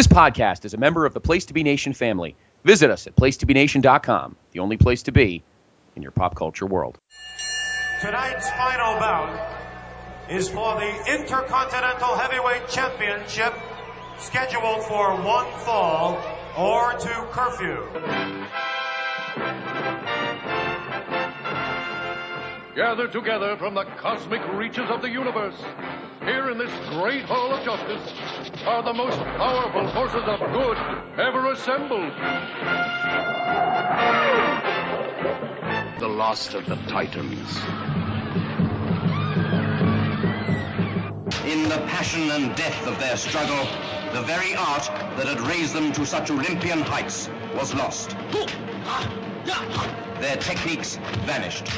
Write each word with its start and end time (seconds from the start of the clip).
This 0.00 0.06
podcast 0.06 0.64
is 0.64 0.72
a 0.72 0.78
member 0.78 1.04
of 1.04 1.12
the 1.12 1.20
Place 1.20 1.44
to 1.44 1.52
Be 1.52 1.62
Nation 1.62 1.92
family. 1.92 2.34
Visit 2.64 2.90
us 2.90 3.06
at 3.06 3.14
placetobenation.com, 3.16 4.34
the 4.52 4.60
only 4.60 4.78
place 4.78 5.02
to 5.02 5.12
be 5.12 5.42
in 5.94 6.00
your 6.02 6.10
pop 6.10 6.34
culture 6.34 6.64
world. 6.64 6.96
Tonight's 8.00 8.48
final 8.48 8.98
bout 8.98 10.30
is 10.30 10.48
for 10.48 10.76
the 10.76 11.12
Intercontinental 11.12 12.16
Heavyweight 12.16 12.66
Championship, 12.70 13.52
scheduled 14.16 14.84
for 14.84 15.16
one 15.16 15.52
fall 15.66 16.16
or 16.56 16.98
two 16.98 17.10
curfew. 17.32 17.86
Gathered 22.80 23.12
together 23.12 23.58
from 23.58 23.74
the 23.74 23.84
cosmic 23.98 24.40
reaches 24.54 24.88
of 24.88 25.02
the 25.02 25.10
universe, 25.10 25.54
here 26.22 26.50
in 26.50 26.56
this 26.56 26.72
great 26.88 27.24
hall 27.24 27.52
of 27.52 27.62
justice, 27.62 28.14
are 28.64 28.82
the 28.82 28.94
most 28.94 29.18
powerful 29.18 29.86
forces 29.88 30.22
of 30.26 30.40
good 30.50 30.78
ever 31.18 31.52
assembled. 31.52 32.10
The 36.00 36.08
Lost 36.08 36.54
of 36.54 36.64
the 36.64 36.76
Titans. 36.88 37.54
In 41.44 41.68
the 41.68 41.84
passion 41.86 42.30
and 42.30 42.56
death 42.56 42.86
of 42.86 42.98
their 42.98 43.18
struggle, 43.18 43.62
the 44.14 44.22
very 44.22 44.56
art 44.56 44.86
that 45.18 45.26
had 45.26 45.40
raised 45.42 45.74
them 45.74 45.92
to 45.92 46.06
such 46.06 46.30
Olympian 46.30 46.80
heights 46.80 47.28
was 47.54 47.74
lost. 47.74 48.16
Ah, 48.86 50.16
their 50.18 50.36
techniques 50.38 50.96
vanished. 51.26 51.68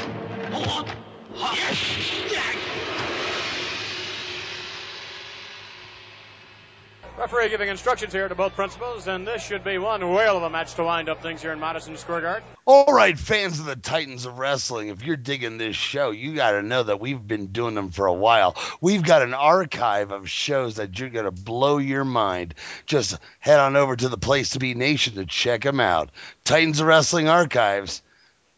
Referee 7.17 7.49
giving 7.49 7.69
instructions 7.69 8.11
here 8.11 8.27
to 8.27 8.35
both 8.35 8.53
principals, 8.53 9.07
and 9.07 9.25
this 9.25 9.41
should 9.41 9.63
be 9.63 9.77
one 9.77 10.11
whale 10.11 10.37
of 10.37 10.43
a 10.43 10.49
match 10.49 10.73
to 10.75 10.83
wind 10.83 11.09
up 11.09 11.23
things 11.23 11.41
here 11.41 11.53
in 11.53 11.59
Madison 11.59 11.97
Square 11.97 12.21
Garden. 12.21 12.43
All 12.65 12.93
right, 12.93 13.17
fans 13.17 13.59
of 13.59 13.65
the 13.65 13.75
Titans 13.75 14.25
of 14.25 14.37
Wrestling, 14.37 14.89
if 14.89 15.03
you're 15.03 15.15
digging 15.15 15.57
this 15.57 15.75
show, 15.75 16.11
you 16.11 16.35
got 16.35 16.51
to 16.51 16.61
know 16.61 16.83
that 16.83 16.99
we've 16.99 17.25
been 17.25 17.47
doing 17.47 17.75
them 17.75 17.89
for 17.91 18.05
a 18.07 18.13
while. 18.13 18.55
We've 18.81 19.03
got 19.03 19.21
an 19.21 19.33
archive 19.33 20.11
of 20.11 20.29
shows 20.29 20.75
that 20.75 20.99
you're 20.99 21.09
going 21.09 21.25
to 21.25 21.31
blow 21.31 21.77
your 21.77 22.03
mind. 22.03 22.55
Just 22.85 23.17
head 23.39 23.59
on 23.59 23.75
over 23.75 23.95
to 23.95 24.09
the 24.09 24.17
Place 24.17 24.51
to 24.51 24.59
Be 24.59 24.75
Nation 24.75 25.15
to 25.15 25.25
check 25.25 25.63
them 25.63 25.79
out. 25.79 26.11
Titans 26.43 26.79
of 26.79 26.87
Wrestling 26.87 27.29
Archives. 27.29 28.03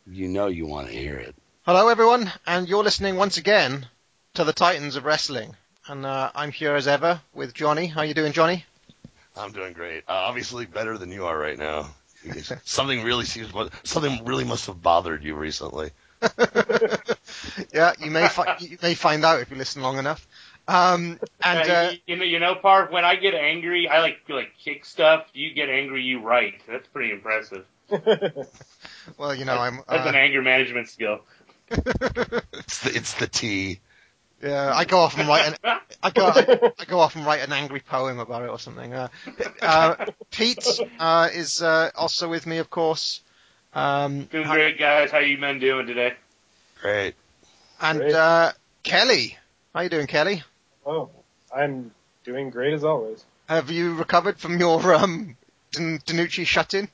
You 0.08 0.27
know 0.27 0.48
you 0.48 0.66
want 0.66 0.88
to 0.88 0.94
hear 0.94 1.17
it. 1.17 1.36
Hello, 1.66 1.88
everyone, 1.88 2.31
and 2.45 2.69
you're 2.69 2.83
listening 2.83 3.16
once 3.16 3.38
again 3.38 3.88
to 4.35 4.44
the 4.44 4.53
Titans 4.53 4.97
of 4.97 5.03
Wrestling. 5.03 5.55
And 5.88 6.05
uh, 6.05 6.30
I'm 6.35 6.52
here 6.52 6.75
as 6.75 6.88
ever 6.88 7.19
with 7.33 7.55
Johnny. 7.55 7.88
How 7.88 8.03
you 8.03 8.13
doing, 8.13 8.33
Johnny? 8.33 8.63
I'm 9.35 9.52
doing 9.52 9.73
great. 9.73 10.03
Uh, 10.08 10.11
obviously 10.11 10.67
better 10.67 10.95
than 10.99 11.11
you 11.11 11.25
are 11.25 11.36
right 11.36 11.58
now. 11.58 11.89
something 12.66 13.03
really 13.03 13.25
seems 13.25 13.52
something 13.81 14.23
really 14.25 14.43
must 14.43 14.67
have 14.67 14.83
bothered 14.83 15.23
you 15.23 15.33
recently. 15.33 15.89
yeah, 17.73 17.93
you 17.99 18.11
may 18.11 18.27
fi- 18.27 18.58
you 18.59 18.77
may 18.83 18.93
find 18.93 19.25
out 19.25 19.39
if 19.39 19.49
you 19.49 19.58
listen 19.58 19.81
long 19.81 19.97
enough. 19.97 20.27
Um, 20.67 21.19
and 21.43 21.67
uh, 21.67 21.91
you 22.05 22.16
know, 22.16 22.25
you 22.25 22.38
know, 22.38 22.53
Park. 22.53 22.91
When 22.91 23.05
I 23.05 23.16
get 23.16 23.33
angry, 23.33 23.88
I 23.88 24.02
like 24.02 24.19
like 24.30 24.53
kick 24.63 24.86
stuff. 24.86 25.25
You 25.33 25.52
get 25.52 25.69
angry, 25.69 26.03
you 26.03 26.21
write. 26.21 26.61
That's 26.67 26.88
pretty 26.89 27.11
impressive. 27.11 27.66
well, 29.17 29.33
you 29.33 29.45
know, 29.45 29.58
I'm. 29.58 29.81
That's 29.89 30.05
uh, 30.05 30.09
an 30.09 30.16
anger 30.16 30.43
management 30.43 30.89
skill. 30.89 31.21
It's 31.69 32.80
the 32.80 32.95
it's 32.95 33.13
the 33.16 33.27
T. 33.27 33.80
Yeah, 34.41 34.71
I 34.75 34.85
go 34.85 34.99
off 34.99 35.17
and 35.17 35.27
write 35.27 35.47
an 35.47 35.80
I 36.03 36.09
go 36.11 36.25
I, 36.25 36.71
I, 36.80 36.85
go 36.85 36.99
off 36.99 37.16
and 37.16 37.25
write 37.25 37.41
an 37.41 37.53
angry 37.53 37.80
poem 37.80 38.19
about 38.19 38.44
it 38.44 38.49
or 38.49 38.59
something. 38.59 38.94
Uh, 38.94 39.08
uh, 39.61 40.05
Pete 40.31 40.67
uh, 40.99 41.30
is 41.33 41.61
uh, 41.61 41.89
also 41.95 42.30
with 42.30 42.45
me, 42.45 42.58
of 42.58 42.69
course. 42.69 43.21
Um, 43.73 44.23
doing 44.25 44.47
great, 44.47 44.77
guys. 44.77 45.11
How 45.11 45.19
you 45.19 45.38
men 45.38 45.59
doing 45.59 45.88
today? 45.88 46.13
Great. 46.81 47.16
And 47.81 47.99
great. 47.99 48.14
Uh, 48.14 48.52
Kelly, 48.83 49.37
how 49.73 49.81
you 49.81 49.89
doing, 49.89 50.08
Kelly? 50.08 50.43
Oh, 50.86 51.09
I'm 51.54 51.92
doing 52.23 52.49
great 52.49 52.73
as 52.73 52.83
always. 52.83 53.25
Have 53.48 53.70
you 53.70 53.95
recovered 53.95 54.39
from 54.39 54.59
your 54.59 54.93
um, 54.93 55.36
DeNucci 55.73 56.45
shut-in? 56.45 56.87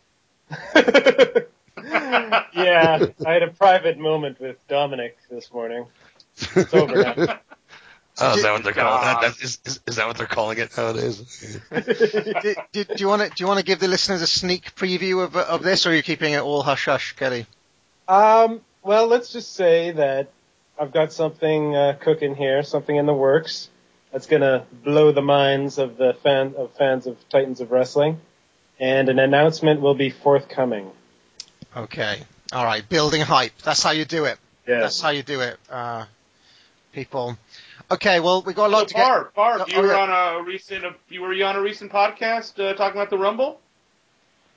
yeah, 1.83 3.05
I 3.25 3.33
had 3.33 3.43
a 3.43 3.51
private 3.51 3.97
moment 3.97 4.39
with 4.39 4.57
Dominic 4.67 5.17
this 5.29 5.51
morning. 5.51 5.85
It's 6.55 6.73
over 6.73 6.95
now. 6.95 7.39
Oh, 8.19 8.35
is 8.35 8.43
that 8.43 8.51
what 8.51 8.63
they're 8.63 8.73
calling 8.73 9.01
that? 9.03 9.21
that 9.21 9.41
is, 9.41 9.59
is, 9.65 9.79
is, 9.87 9.95
that 9.95 10.05
what 10.05 10.17
they're 10.17 10.27
calling 10.27 10.57
it 10.57 10.75
nowadays? 10.77 11.59
did, 11.71 12.57
did, 12.71 12.87
do 12.89 12.95
you 12.97 13.07
want 13.07 13.21
to 13.21 13.29
do 13.29 13.35
you 13.39 13.47
want 13.47 13.59
to 13.59 13.65
give 13.65 13.79
the 13.79 13.87
listeners 13.87 14.21
a 14.21 14.27
sneak 14.27 14.75
preview 14.75 15.23
of 15.23 15.35
of 15.35 15.63
this, 15.63 15.85
or 15.85 15.91
are 15.91 15.95
you 15.95 16.03
keeping 16.03 16.33
it 16.33 16.41
all 16.41 16.61
hush 16.61 16.85
hush, 16.85 17.15
Kelly? 17.15 17.45
Um. 18.07 18.61
Well, 18.83 19.07
let's 19.07 19.31
just 19.31 19.53
say 19.53 19.91
that 19.91 20.29
I've 20.79 20.91
got 20.91 21.13
something 21.13 21.75
uh, 21.75 21.97
cooking 21.99 22.35
here, 22.35 22.63
something 22.63 22.95
in 22.95 23.05
the 23.05 23.13
works 23.13 23.69
that's 24.11 24.27
gonna 24.27 24.65
blow 24.83 25.11
the 25.11 25.21
minds 25.21 25.77
of 25.77 25.97
the 25.97 26.13
fan 26.21 26.55
of 26.57 26.73
fans 26.73 27.07
of 27.07 27.17
Titans 27.29 27.61
of 27.61 27.71
Wrestling, 27.71 28.19
and 28.79 29.07
an 29.07 29.19
announcement 29.19 29.81
will 29.81 29.95
be 29.95 30.09
forthcoming. 30.09 30.91
Okay. 31.75 32.21
All 32.51 32.65
right. 32.65 32.87
Building 32.87 33.21
hype. 33.21 33.57
That's 33.63 33.81
how 33.81 33.91
you 33.91 34.05
do 34.05 34.25
it. 34.25 34.37
Yeah. 34.67 34.81
That's 34.81 35.01
how 35.01 35.09
you 35.09 35.23
do 35.23 35.41
it, 35.41 35.57
uh, 35.69 36.05
people. 36.93 37.37
Okay, 37.89 38.19
well, 38.19 38.41
we 38.41 38.53
got 38.53 38.67
a 38.67 38.73
lot 38.73 38.81
so 38.81 38.85
to 38.85 38.93
Barb, 38.93 39.25
get. 39.25 39.35
Barb, 39.35 39.69
you 39.69 39.77
oh, 39.77 39.81
were 39.81 39.87
yeah. 39.87 39.99
on 39.99 40.41
a 40.41 40.43
recent, 40.43 40.85
you 41.09 41.21
were 41.21 41.33
you 41.33 41.43
on 41.43 41.55
a 41.55 41.61
recent 41.61 41.91
podcast 41.91 42.57
uh, 42.57 42.73
talking 42.75 42.97
about 42.97 43.09
the 43.09 43.17
Rumble? 43.17 43.59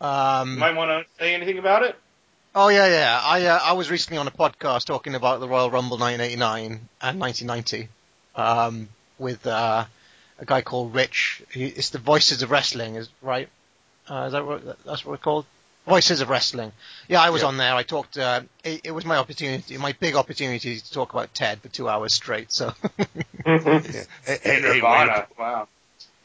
Um, 0.01 0.53
you 0.53 0.59
might 0.59 0.77
want 0.77 0.91
to 0.91 1.19
say 1.19 1.35
anything 1.35 1.59
about 1.59 1.83
it. 1.83 1.97
Oh 2.55 2.69
yeah, 2.69 2.87
yeah. 2.87 3.21
I 3.21 3.47
uh, 3.47 3.59
I 3.61 3.73
was 3.73 3.91
recently 3.91 4.19
on 4.19 4.29
a 4.29 4.31
podcast 4.31 4.85
talking 4.85 5.17
about 5.17 5.41
the 5.41 5.49
Royal 5.49 5.71
Rumble 5.71 5.99
1989 5.99 6.89
and 7.03 7.21
1990 7.21 7.89
um, 8.37 8.89
with 9.19 9.45
uh, 9.47 9.87
a 10.39 10.45
guy 10.45 10.61
called 10.61 10.95
Rich. 10.95 11.43
He, 11.51 11.65
it's 11.65 11.91
the 11.91 11.99
Voices 11.99 12.43
of 12.43 12.53
Wrestling, 12.53 12.95
is 12.95 13.09
right? 13.23 13.49
Uh, 14.09 14.25
is 14.27 14.33
that 14.33 14.47
what 14.47 14.85
that's 14.85 15.05
what 15.05 15.15
it's 15.15 15.23
called? 15.25 15.47
Voices 15.87 16.21
of 16.23 16.31
Wrestling. 16.31 16.73
Yeah, 17.09 17.21
I 17.21 17.31
was 17.31 17.43
Yeah. 17.43 17.49
on 17.49 17.57
there. 17.59 17.75
I 17.75 17.83
talked. 17.83 18.17
Uh, 18.17 18.43
it, 18.65 18.81
it 18.85 18.91
was 18.93 19.05
my 19.05 19.17
opportunity, 19.17 19.77
my 19.77 19.93
big 19.93 20.15
opportunity 20.15 20.81
to 20.81 20.93
talk 20.93 21.13
about 21.13 21.35
Ted 21.35 21.61
for 21.61 21.69
two 21.69 21.89
hours 21.89 22.15
straight. 22.15 22.51
So 22.53 22.73
Hey, 23.45 23.59
hey, 24.27 24.39
hey, 24.43 24.63
way 24.63 24.81
to, 24.81 25.27
Wow. 25.39 25.69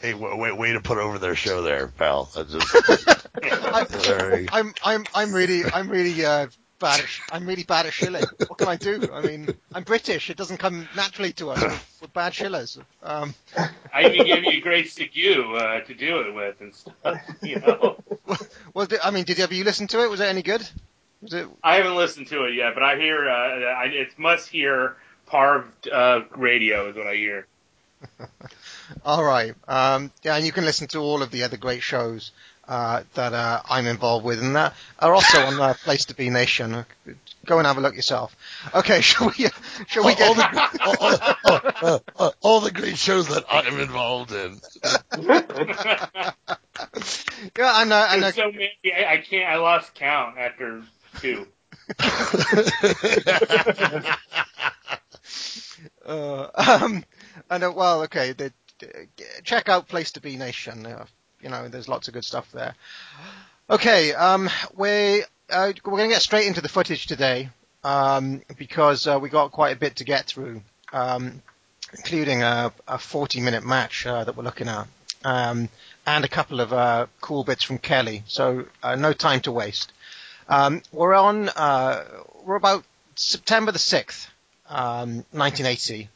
hey, 0.02 0.14
wa- 0.14 0.36
wait, 0.36 0.58
way 0.58 0.72
to 0.74 0.80
put 0.80 0.97
over 0.97 1.20
their 1.20 1.36
show 1.36 1.62
there, 1.62 1.88
pal. 1.88 2.30
That's 2.36 2.53
just, 2.53 4.06
very- 4.06 4.47
I'm 4.52 4.74
I'm 4.84 5.06
I'm 5.14 5.34
really 5.34 5.66
I'm 5.66 5.90
really 5.90 6.24
uh, 6.26 6.47
bad. 6.79 7.00
At, 7.00 7.06
I'm 7.31 7.45
really 7.45 7.63
bad 7.63 7.85
at 7.85 7.94
shilling. 7.94 8.23
What 8.47 8.57
can 8.57 8.67
I 8.67 8.75
do? 8.75 9.09
I 9.13 9.22
mean, 9.22 9.50
I'm 9.73 9.84
British. 9.84 10.29
It 10.29 10.38
doesn't 10.38 10.57
come 10.57 10.88
naturally 10.95 11.34
to 11.34 11.51
us. 11.51 11.62
We're, 12.01 12.07
bad 12.07 12.34
shillers. 12.34 12.79
Um, 13.03 13.35
I 13.94 14.06
even 14.06 14.25
gave 14.25 14.44
you 14.45 14.51
a 14.51 14.62
great 14.62 14.88
SIGU 14.88 15.59
uh, 15.59 15.81
to 15.81 15.94
do 15.94 16.22
it 16.22 16.34
with 16.34 16.62
and 16.62 16.73
stuff. 16.73 17.19
You 17.41 17.59
know, 17.59 17.97
well, 18.73 18.88
I 19.03 19.12
mean, 19.12 19.25
did 19.25 19.38
have 19.38 19.51
you 19.51 19.63
listened 19.63 19.90
to 19.91 20.03
it? 20.03 20.09
Was 20.09 20.19
it 20.19 20.25
any 20.25 20.41
good? 20.41 20.67
Was 21.22 21.34
it? 21.34 21.47
I 21.63 21.75
haven't 21.75 21.95
listened 21.95 22.28
to 22.28 22.45
it 22.45 22.53
yet, 22.53 22.73
but 22.73 22.84
I 22.84 22.96
hear 22.96 23.29
uh, 23.29 23.34
I, 23.34 23.85
it's 23.85 24.17
must 24.17 24.50
hear 24.50 24.96
Parv 25.28 25.66
uh, 25.91 26.22
radio 26.35 26.90
is 26.90 26.96
what 26.96 27.07
I 27.07 27.16
hear. 27.16 27.46
All 29.06 29.23
right. 29.23 29.53
Um, 29.67 30.11
yeah, 30.23 30.35
and 30.35 30.46
you 30.46 30.51
can 30.51 30.66
listen 30.66 30.88
to 30.90 31.00
all 31.00 31.22
of 31.22 31.31
the 31.31 31.44
other 31.44 31.57
great 31.57 31.84
shows 31.84 32.31
uh, 32.69 33.02
that 33.16 33.34
uh, 33.34 33.62
I'm 33.69 33.88
involved 33.88 34.24
with, 34.24 34.40
and 34.41 34.56
that 34.56 34.75
are 35.00 35.13
also 35.13 35.40
on 35.41 35.59
uh, 35.59 35.74
Place 35.84 36.06
to 36.06 36.16
Be 36.16 36.30
Nation. 36.30 36.85
Go 37.46 37.57
and 37.57 37.66
have 37.66 37.78
a 37.78 37.81
look 37.81 37.96
yourself. 37.96 38.35
Okay, 38.75 39.02
shall 39.09 39.28
we? 39.38 39.47
Shall 39.88 40.03
we 40.06 40.12
all, 40.13 40.35
get? 40.35 40.52
the, 40.52 40.79
all, 40.85 40.96
all- 41.02 41.72
all- 41.81 42.03
all- 42.16 42.35
all 42.41 42.62
the 42.62 42.69
great 42.72 42.97
shows 42.97 43.28
that 43.29 43.44
I'm 43.50 43.79
involved 43.79 44.31
in. 44.31 44.59
yeah, 47.58 47.82
and 47.82 47.91
uh, 47.91 48.08
and 48.11 48.23
uh, 48.23 48.32
There's 48.32 48.35
so 48.35 48.52
many, 48.52 48.72
I, 48.96 49.14
I 49.14 49.17
can't. 49.17 49.49
I 49.49 49.55
lost 49.58 49.96
count 49.96 50.38
after 50.38 50.84
two. 51.22 51.47
Uh, 56.05 56.47
um, 56.55 57.03
and 57.49 57.64
uh, 57.64 57.72
well, 57.76 58.03
okay, 58.03 58.34
the, 58.34 58.52
the- 58.79 59.08
check 59.43 59.70
out 59.70 59.88
Place 59.88 60.11
to 60.14 60.22
Be 60.22 60.35
Nation. 60.38 60.85
Uh, 60.85 61.05
you 61.41 61.50
know, 61.50 61.68
there's 61.68 61.88
lots 61.88 62.08
of 62.08 62.14
good 62.14 62.26
stuff 62.26 62.52
there. 62.52 62.76
Okay, 63.70 64.14
um, 64.14 64.50
we 64.76 65.24
uh, 65.50 65.74
we're 65.86 65.97
going 65.97 66.09
to 66.09 66.16
get 66.16 66.22
straight 66.22 66.47
into 66.47 66.62
the 66.62 66.70
footage 66.70 67.06
today 67.06 67.50
um, 67.84 68.41
because 68.58 69.08
uh, 69.08 69.20
we 69.20 69.30
got 69.30 69.52
quite 69.52 69.76
a 69.76 69.80
bit 69.80 69.97
to 69.97 70.03
get 70.03 70.26
through, 70.26 70.62
um, 70.94 71.41
including 71.96 72.44
a, 72.44 72.72
a 72.88 72.97
40-minute 72.97 73.64
match 73.64 74.06
uh, 74.06 74.24
that 74.24 74.36
we're 74.36 74.44
looking 74.44 74.68
at, 74.68 74.88
um, 75.24 75.70
and 76.06 76.26
a 76.26 76.28
couple 76.28 76.59
of 76.59 76.74
uh, 76.74 77.08
cool 77.22 77.44
bits 77.44 77.64
from 77.64 77.78
Kelly. 77.78 78.24
So 78.28 78.66
uh, 78.84 78.96
no 78.96 79.14
time 79.14 79.41
to 79.41 79.52
waste. 79.52 79.91
Um, 80.47 80.82
we're 80.91 81.14
on. 81.14 81.50
Uh, 81.50 82.06
we're 82.44 82.56
about 82.56 82.84
September 83.16 83.72
the 83.72 83.80
sixth, 83.80 84.30
um, 84.68 85.26
1980, 85.32 86.09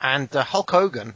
and 0.00 0.34
uh, 0.36 0.44
Hulk 0.44 0.70
Hogan 0.70 1.14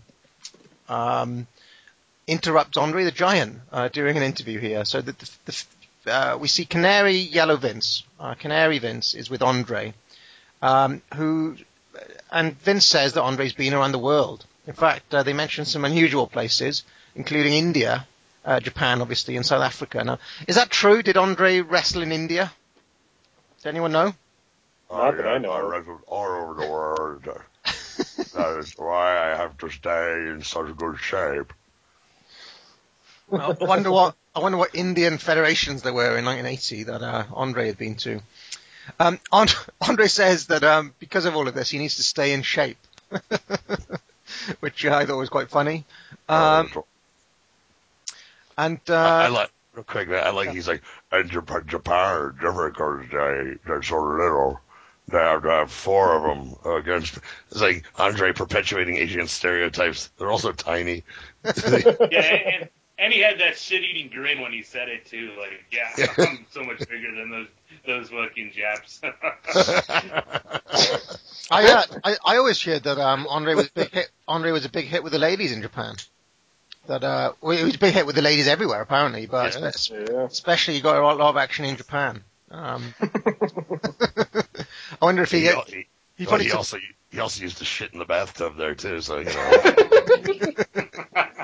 interrupts 2.27 2.77
Andre 2.77 3.05
the 3.05 3.11
Giant 3.11 3.61
uh, 3.73 3.89
during 3.89 4.17
an 4.17 4.23
interview 4.23 4.59
here. 4.59 4.85
So 4.85 5.01
that 5.01 5.19
the, 5.19 5.31
the, 5.45 6.13
uh, 6.13 6.39
we 6.39 6.49
see 6.49 6.65
Canary 6.65 7.17
Yellow 7.17 7.57
Vince, 7.57 8.05
uh, 8.19 8.35
Canary 8.35 8.79
Vince 8.79 9.15
is 9.15 9.31
with 9.31 9.43
Andre, 9.43 9.95
um, 10.63 11.03
who 11.15 11.57
and 12.31 12.59
Vince 12.61 12.87
says 12.87 13.13
that 13.13 13.23
Andre's 13.23 13.53
been 13.53 13.75
around 13.75 13.93
the 13.93 13.99
world. 13.99 14.45
In 14.67 14.73
fact, 14.73 15.15
uh, 15.15 15.23
they 15.23 15.33
mention 15.33 15.65
some 15.65 15.85
unusual 15.85 16.27
places, 16.27 16.83
including 17.15 17.53
India, 17.53 18.07
uh, 18.45 18.61
Japan, 18.61 19.01
obviously, 19.01 19.37
and 19.37 19.47
South 19.47 19.63
Africa. 19.63 20.03
Now, 20.03 20.19
is 20.49 20.57
that 20.57 20.71
true? 20.71 21.03
Did 21.03 21.17
Andre 21.17 21.61
wrestle 21.61 22.03
in 22.03 22.13
India? 22.13 22.53
Does 23.59 23.67
anyone 23.67 23.93
know? 23.93 24.15
Not 24.91 25.17
that 25.17 25.27
I 25.27 25.39
know. 25.39 25.53
I 25.53 25.61
wrestled 25.61 26.01
all 26.07 26.27
over 26.27 26.61
the 26.61 26.69
world. 26.69 27.25
that 27.65 28.59
is 28.59 28.75
why 28.77 29.33
I 29.33 29.37
have 29.37 29.57
to 29.59 29.71
stay 29.71 30.29
in 30.29 30.43
such 30.43 30.77
good 30.77 30.99
shape. 30.99 31.53
Well, 33.29 33.57
I 33.61 33.65
wonder 33.65 33.91
what 33.91 34.15
I 34.35 34.41
wonder 34.41 34.59
what 34.59 34.75
Indian 34.75 35.19
federations 35.19 35.83
there 35.83 35.93
were 35.95 36.17
in 36.19 36.25
1980 36.25 36.83
that 36.85 37.03
uh, 37.03 37.25
Andre 37.33 37.67
had 37.67 37.79
been 37.79 37.95
to. 37.97 38.21
Um, 39.01 39.19
And- 39.33 39.55
Andre 39.89 40.07
says 40.09 40.47
that 40.49 40.63
um, 40.65 40.93
because 40.99 41.25
of 41.25 41.35
all 41.37 41.49
of 41.49 41.55
this, 41.55 41.71
he 41.71 41.79
needs 41.79 41.97
to 41.97 42.03
stay 42.03 42.33
in 42.33 42.43
shape, 42.43 42.79
which 44.61 44.85
uh, 44.85 44.95
I 44.95 45.07
thought 45.07 45.17
was 45.17 45.31
quite 45.31 45.51
funny. 45.51 45.85
Um, 46.29 46.71
and 48.59 48.81
uh, 48.89 48.95
I 48.95 49.29
like 49.29 49.51
real 49.75 49.85
quick. 49.85 50.09
I 50.11 50.31
like 50.31 50.51
he's 50.51 50.69
like 50.69 50.83
in 51.13 51.29
Japan, 51.29 51.65
Japan 51.67 52.35
different 52.41 52.75
because 52.75 53.07
they 53.11 53.55
they're 53.67 53.83
so 53.83 54.03
little. 54.03 54.61
They 55.09 55.19
have 55.19 55.43
to 55.43 55.51
have 55.51 55.71
four 55.71 56.17
of 56.17 56.23
them 56.23 56.73
against. 56.73 57.19
It's 57.51 57.61
like 57.61 57.85
Andre 57.97 58.33
perpetuating 58.33 58.97
Asian 58.97 59.27
stereotypes. 59.29 60.09
They're 60.19 60.31
also 60.31 60.53
tiny. 60.53 61.05
Yeah, 61.45 62.21
and, 62.61 62.69
and 62.99 63.13
he 63.13 63.21
had 63.21 63.39
that 63.41 63.57
shit-eating 63.59 64.11
grin 64.11 64.41
when 64.41 64.53
he 64.53 64.63
said 64.63 64.89
it 64.89 65.07
too. 65.07 65.33
Like, 65.39 65.65
yeah, 65.73 66.07
I'm 66.19 66.47
so 66.51 66.63
much 66.65 66.79
bigger 66.89 67.15
than 67.15 67.31
those 67.31 67.49
those 67.87 68.09
fucking 68.11 68.53
Japs. 68.55 69.01
I, 71.51 71.67
uh, 71.71 71.83
I 72.05 72.17
I 72.25 72.37
always 72.37 72.63
heard 72.63 72.85
that 72.85 72.99
um, 72.99 73.27
Andre 73.29 73.55
was 73.55 73.67
a 73.69 73.73
big 73.73 73.91
hit. 73.91 74.11
Andre 74.27 74.51
was 74.53 74.65
a 74.65 74.69
big 74.71 74.87
hit 74.87 75.03
with 75.03 75.13
the 75.13 75.19
ladies 75.19 75.53
in 75.53 75.61
Japan. 75.63 75.97
That 76.87 77.03
uh, 77.05 77.33
well, 77.41 77.57
he 77.57 77.65
was 77.65 77.75
a 77.77 77.79
big 77.79 77.95
hit 77.95 78.07
with 78.07 78.15
the 78.17 78.23
ladies 78.23 78.47
everywhere 78.49 78.81
apparently, 78.83 79.27
but 79.27 79.55
Yeah. 79.55 79.71
Yeah. 79.91 80.25
especially 80.25 80.75
he 80.75 80.81
got 80.81 80.97
a 80.97 81.01
lot 81.03 81.21
of 81.21 81.37
action 81.37 81.65
in 81.65 81.77
Japan. 81.77 82.23
Um, 82.51 82.95
I 83.01 84.45
wonder 85.05 85.23
if 85.23 85.31
he, 85.31 85.39
he, 85.39 85.45
get, 85.45 85.69
he, 85.69 85.87
he 86.17 86.27
well, 86.27 86.39
he 86.39 86.47
took- 86.49 86.57
also 86.57 86.77
he 87.11 87.21
also 87.21 87.43
used 87.43 87.59
to 87.59 87.65
shit 87.65 87.93
in 87.93 87.99
the 87.99 88.05
bathtub 88.05 88.57
there 88.57 88.75
too. 88.75 89.01
So 89.01 89.19
you 89.19 89.25
know, 89.27 89.51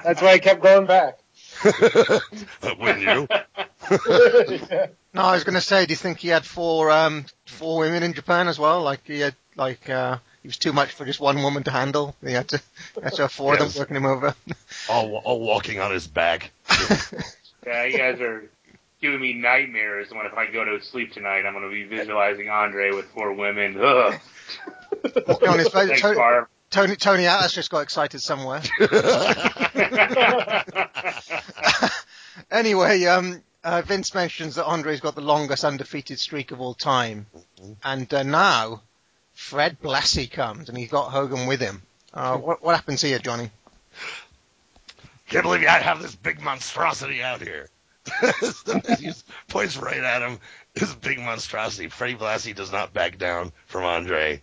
That's 0.05 0.21
why 0.23 0.33
I 0.33 0.39
kept 0.39 0.63
going 0.63 0.87
back. 0.87 1.19
wouldn't 2.79 3.01
you? 3.03 3.29
No, 5.13 5.23
I 5.23 5.33
was 5.33 5.43
going 5.43 5.57
to 5.57 5.61
say, 5.61 5.87
do 5.87 5.93
you 5.93 5.97
think 5.97 6.19
he 6.19 6.29
had 6.29 6.45
four 6.45 6.91
um, 6.93 7.25
four 7.45 7.81
women 7.81 8.05
in 8.05 8.13
Japan 8.13 8.47
as 8.47 8.61
well? 8.61 8.83
Like 8.83 9.05
he 9.05 9.19
had 9.19 9.35
like 9.57 9.91
uh, 9.91 10.19
he 10.43 10.49
was 10.49 10.57
too 10.57 10.73
much 10.73 10.93
for 10.93 11.05
just 11.05 11.19
one 11.19 11.43
woman 11.43 11.65
to 11.65 11.73
handle. 11.73 12.15
He 12.25 12.33
had 12.33 12.49
to, 12.51 12.63
had 13.03 13.15
to 13.15 13.23
have 13.23 13.33
four 13.33 13.55
of 13.55 13.59
them 13.59 13.71
working 13.77 13.97
him 13.97 14.07
over. 14.07 14.37
all 14.89 15.17
all 15.17 15.41
walking 15.41 15.81
on 15.81 15.91
his 15.91 16.07
back. 16.07 16.53
yeah, 17.67 17.85
you 17.87 17.99
guys 17.99 18.21
are 18.21 18.45
giving 19.01 19.21
me 19.21 19.33
nightmares 19.33 20.11
when 20.13 20.27
if 20.27 20.35
I 20.35 20.47
go 20.47 20.65
to 20.65 20.81
sleep 20.85 21.13
tonight, 21.13 21.45
I'm 21.45 21.55
going 21.55 21.69
to 21.69 21.75
be 21.75 21.85
visualizing 21.85 22.49
Andre 22.49 22.93
with 22.93 23.07
four 23.07 23.33
women. 23.33 23.81
Ugh. 23.81 24.15
Walking 25.27 25.49
on 25.49 25.59
his 25.59 25.69
face. 25.69 25.89
Thanks, 25.89 26.03
Tony, 26.03 26.17
Barb. 26.17 26.47
Tony 26.71 26.97
Tony 26.97 27.27
Atlas 27.27 27.53
just 27.53 27.71
got 27.71 27.81
excited 27.81 28.21
somewhere. 28.21 28.63
anyway, 32.51 33.05
um, 33.05 33.43
uh, 33.65 33.83
Vince 33.83 34.15
mentions 34.15 34.55
that 34.55 34.65
Andre's 34.65 35.01
got 35.01 35.17
the 35.17 35.21
longest 35.21 35.65
undefeated 35.65 36.21
streak 36.21 36.53
of 36.53 36.61
all 36.61 36.75
time, 36.75 37.27
and 37.85 38.13
uh, 38.15 38.23
now 38.23 38.83
Fred 39.35 39.81
Blassie 39.81 40.31
comes 40.31 40.69
and 40.69 40.79
he's 40.79 40.91
got 40.91 41.11
Hogan 41.11 41.47
with 41.47 41.61
him. 41.61 41.83
Uh, 42.15 42.37
what, 42.37 42.63
what 42.63 42.77
happens 42.77 43.03
here, 43.03 43.19
Johnny? 43.19 43.51
Can't 45.29 45.45
believe 45.45 45.67
I 45.67 45.79
have 45.79 46.03
this 46.03 46.15
big 46.15 46.41
monstrosity 46.41 47.23
out 47.23 47.41
here. 47.41 47.69
he 48.99 49.13
points 49.49 49.77
right 49.77 50.03
at 50.03 50.23
him. 50.23 50.41
This 50.75 50.95
big 50.95 51.21
monstrosity. 51.21 51.89
Freddie 51.89 52.17
Blassie 52.17 52.55
does 52.55 52.73
not 52.73 52.93
back 52.93 53.19
down 53.19 53.53
from 53.67 53.85
Andre 53.85 54.43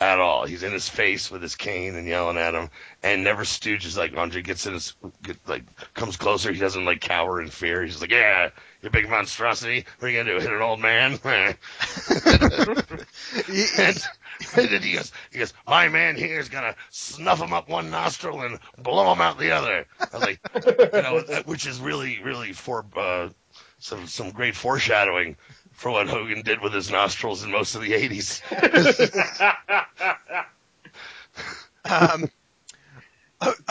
at 0.00 0.20
all. 0.20 0.46
He's 0.46 0.62
in 0.62 0.72
his 0.72 0.88
face 0.88 1.30
with 1.30 1.42
his 1.42 1.56
cane 1.56 1.96
and 1.96 2.06
yelling 2.06 2.36
at 2.36 2.54
him, 2.54 2.70
and 3.02 3.24
never 3.24 3.44
stooges. 3.44 3.96
Like 3.96 4.16
Andre 4.16 4.42
gets 4.42 4.66
in 4.66 4.74
his, 4.74 4.94
get, 5.22 5.36
like 5.46 5.64
comes 5.94 6.16
closer. 6.16 6.52
He 6.52 6.60
doesn't 6.60 6.84
like 6.84 7.00
cower 7.00 7.40
in 7.40 7.48
fear. 7.48 7.84
He's 7.84 8.00
like, 8.00 8.10
"Yeah, 8.10 8.50
you 8.82 8.90
big 8.90 9.08
monstrosity. 9.08 9.84
What 9.98 10.08
are 10.08 10.10
you 10.10 10.18
gonna 10.18 10.38
do? 10.38 10.40
Hit 10.40 10.52
an 10.52 10.62
old 10.62 10.80
man?" 10.80 11.18
And, 13.78 14.02
and 14.56 14.68
then 14.68 14.82
he 14.82 14.92
goes, 14.92 15.12
he 15.32 15.38
goes, 15.38 15.52
my 15.66 15.88
man 15.88 16.16
here 16.16 16.38
is 16.38 16.48
gonna 16.48 16.76
snuff 16.90 17.40
him 17.40 17.52
up 17.52 17.68
one 17.68 17.90
nostril 17.90 18.42
and 18.42 18.58
blow 18.78 19.12
him 19.12 19.20
out 19.20 19.38
the 19.38 19.50
other. 19.50 19.86
I 20.00 20.06
was 20.12 20.22
like, 20.22 20.40
you 20.94 21.02
know, 21.02 21.42
which 21.46 21.66
is 21.66 21.80
really, 21.80 22.20
really 22.22 22.52
for 22.52 22.84
uh, 22.96 23.30
some 23.78 24.06
some 24.06 24.30
great 24.30 24.54
foreshadowing 24.56 25.36
for 25.78 25.90
what 25.92 26.08
Hogan 26.08 26.42
did 26.42 26.60
with 26.60 26.74
his 26.74 26.90
nostrils 26.90 27.44
in 27.44 27.52
most 27.52 27.74
of 27.76 27.82
the 27.82 27.92
'80s. 27.92 28.42
Um, 31.90 32.30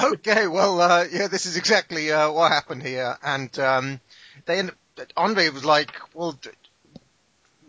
okay, 0.03 0.47
well, 0.47 0.81
uh, 0.81 1.05
yeah, 1.11 1.27
this 1.27 1.45
is 1.45 1.55
exactly 1.55 2.11
uh, 2.11 2.31
what 2.31 2.51
happened 2.51 2.81
here, 2.81 3.15
and 3.21 3.59
um, 3.59 3.99
they 4.45 4.57
end, 4.57 4.71
Andre 5.15 5.49
was 5.49 5.63
like, 5.63 5.91
"Well, 6.15 6.31
d- 6.31 6.49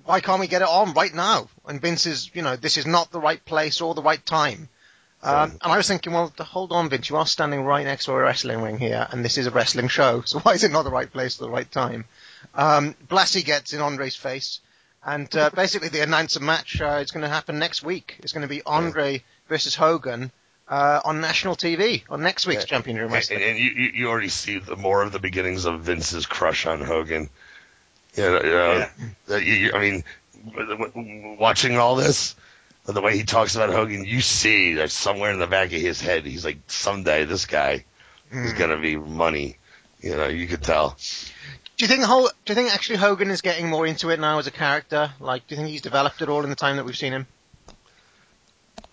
why 0.05 0.20
can't 0.20 0.40
we 0.40 0.46
get 0.46 0.62
it 0.62 0.69
on 0.69 0.94
right 0.94 1.12
now?" 1.12 1.49
And 1.67 1.82
Vince 1.82 2.06
is, 2.06 2.31
you 2.32 2.40
know, 2.40 2.56
this 2.56 2.79
is 2.79 2.87
not 2.87 3.11
the 3.11 3.20
right 3.20 3.44
place 3.44 3.82
or 3.82 3.94
the 3.94 4.02
right 4.02 4.25
time. 4.25 4.70
Um, 5.23 5.50
and 5.62 5.73
I 5.73 5.76
was 5.76 5.88
thinking, 5.88 6.12
well, 6.12 6.32
hold 6.38 6.70
on, 6.73 6.88
Vince, 6.88 7.11
you 7.11 7.17
are 7.17 7.26
standing 7.26 7.62
right 7.64 7.85
next 7.85 8.05
to 8.05 8.12
a 8.12 8.17
wrestling 8.17 8.62
ring 8.62 8.79
here, 8.79 9.06
and 9.11 9.25
this 9.25 9.37
is 9.37 9.46
a 9.49 9.50
wrestling 9.50 9.88
show, 9.88 10.23
so 10.26 10.38
why 10.38 10.52
is 10.52 10.64
it 10.64 10.70
not 10.70 10.85
the 10.85 10.90
right 10.90 11.12
place 11.12 11.37
at 11.37 11.40
the 11.40 11.50
right 11.50 11.70
time? 11.70 12.05
Um, 12.55 12.95
Blassie 13.09 13.45
gets 13.45 13.73
in 13.73 13.81
Andre's 13.81 14.17
face, 14.17 14.61
and 15.05 15.35
uh, 15.37 15.50
basically 15.50 15.89
they 15.89 16.00
announce 16.00 16.37
a 16.37 16.41
match. 16.41 16.81
Uh, 16.81 16.99
it's 17.00 17.11
going 17.12 17.23
to 17.23 17.29
happen 17.29 17.59
next 17.59 17.83
week. 17.83 18.17
It's 18.21 18.33
going 18.33 18.43
to 18.43 18.49
be 18.49 18.62
Andre 18.67 19.23
versus 19.49 19.75
Hogan 19.75 20.31
uh, 20.69 21.00
on 21.05 21.21
national 21.21 21.56
TV 21.56 22.03
on 22.11 22.23
next 22.23 22.47
week's 22.47 22.65
Championship 22.65 23.05
And, 23.05 23.12
Wrestling. 23.12 23.43
and 23.43 23.59
you, 23.59 23.71
you 23.71 23.91
you 23.95 24.09
already 24.09 24.29
see 24.29 24.59
the 24.59 24.77
more 24.77 25.03
of 25.03 25.12
the 25.12 25.19
beginnings 25.19 25.65
of 25.67 25.81
Vince's 25.83 26.27
crush 26.27 26.67
on 26.67 26.81
Hogan. 26.83 27.31
You 28.17 28.23
know, 28.25 28.43
you 28.43 28.50
know, 28.50 28.73
Yeah. 28.78 28.90
that 29.28 29.45
you, 29.45 29.73
I 29.75 29.78
mean, 29.81 30.05
watching 31.38 31.76
all 31.78 31.97
this, 31.97 32.35
the 32.87 33.00
way 33.00 33.17
he 33.17 33.23
talks 33.25 33.55
about 33.55 33.71
Hogan, 33.71 34.05
you 34.05 34.21
see 34.21 34.75
that 34.75 34.90
somewhere 34.90 35.31
in 35.31 35.38
the 35.38 35.47
back 35.47 35.67
of 35.73 35.81
his 35.81 36.00
head, 36.00 36.25
he's 36.25 36.45
like, 36.45 36.59
someday 36.67 37.25
this 37.25 37.47
guy 37.47 37.85
is 38.33 38.52
Hmm. 38.52 38.59
gonna 38.59 38.81
be 38.81 38.97
money. 38.97 39.57
You 40.00 40.17
know, 40.17 40.26
you 40.28 40.47
could 40.47 40.62
tell. 40.62 40.97
Do 41.78 41.85
you 41.85 41.88
think 41.88 42.02
Hol- 42.04 42.30
Do 42.44 42.50
you 42.50 42.54
think 42.56 42.75
actually 42.75 42.97
Hogan 42.97 43.30
is 43.30 43.40
getting 43.40 43.68
more 43.68 43.87
into 43.87 44.11
it 44.11 44.18
now 44.18 44.38
as 44.38 44.47
a 44.49 44.50
character? 44.50 45.12
Like, 45.20 45.47
do 45.47 45.54
you 45.54 45.61
think 45.61 45.70
he's 45.70 45.80
developed 45.80 46.20
at 46.23 46.28
all 46.28 46.42
in 46.42 46.50
the 46.50 46.56
time 46.56 46.76
that 46.76 46.85
we've 46.85 46.97
seen 46.97 47.12
him? 47.12 47.26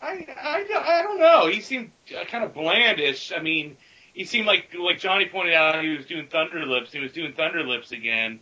I, 0.01 0.27
I, 0.39 0.63
don't- 0.69 0.85
I 0.85 1.01
don't 1.01 1.19
know. 1.19 1.47
He 1.47 1.61
seemed 1.61 1.91
uh, 2.15 2.25
kind 2.25 2.43
of 2.43 2.53
blandish. 2.53 3.31
I 3.35 3.41
mean, 3.41 3.75
he 4.13 4.23
seemed 4.23 4.45
like 4.45 4.69
like 4.79 4.99
Johnny 4.99 5.25
pointed 5.25 5.55
out, 5.55 5.83
he 5.83 5.89
was 5.97 6.05
doing 6.05 6.27
Thunder 6.27 6.63
Lips. 6.65 6.91
He 6.91 6.99
was 6.99 7.11
doing 7.11 7.33
Thunder 7.33 7.63
Lips 7.63 7.91
again. 7.91 8.39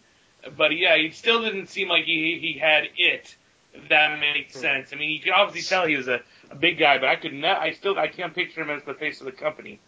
But 0.57 0.75
yeah, 0.75 0.97
he 0.97 1.12
still 1.12 1.41
didn't 1.41 1.67
seem 1.67 1.88
like 1.88 2.03
he 2.03 2.38
he 2.41 2.59
had 2.59 2.89
it. 2.97 3.35
If 3.73 3.89
that 3.89 4.19
makes 4.19 4.53
sense. 4.59 4.89
I 4.93 4.97
mean, 4.97 5.09
you 5.09 5.19
could 5.19 5.31
obviously 5.31 5.67
tell 5.67 5.88
he 5.88 5.95
was 5.95 6.07
a, 6.07 6.19
a 6.51 6.55
big 6.55 6.77
guy, 6.77 7.00
but 7.00 7.07
I 7.09 7.15
could 7.15 7.33
not. 7.33 7.59
I 7.59 7.71
still 7.71 7.97
I 7.97 8.07
can't 8.09 8.35
picture 8.35 8.62
him 8.62 8.69
as 8.69 8.83
the 8.83 8.93
face 8.93 9.19
of 9.21 9.25
the 9.25 9.31
company. 9.31 9.79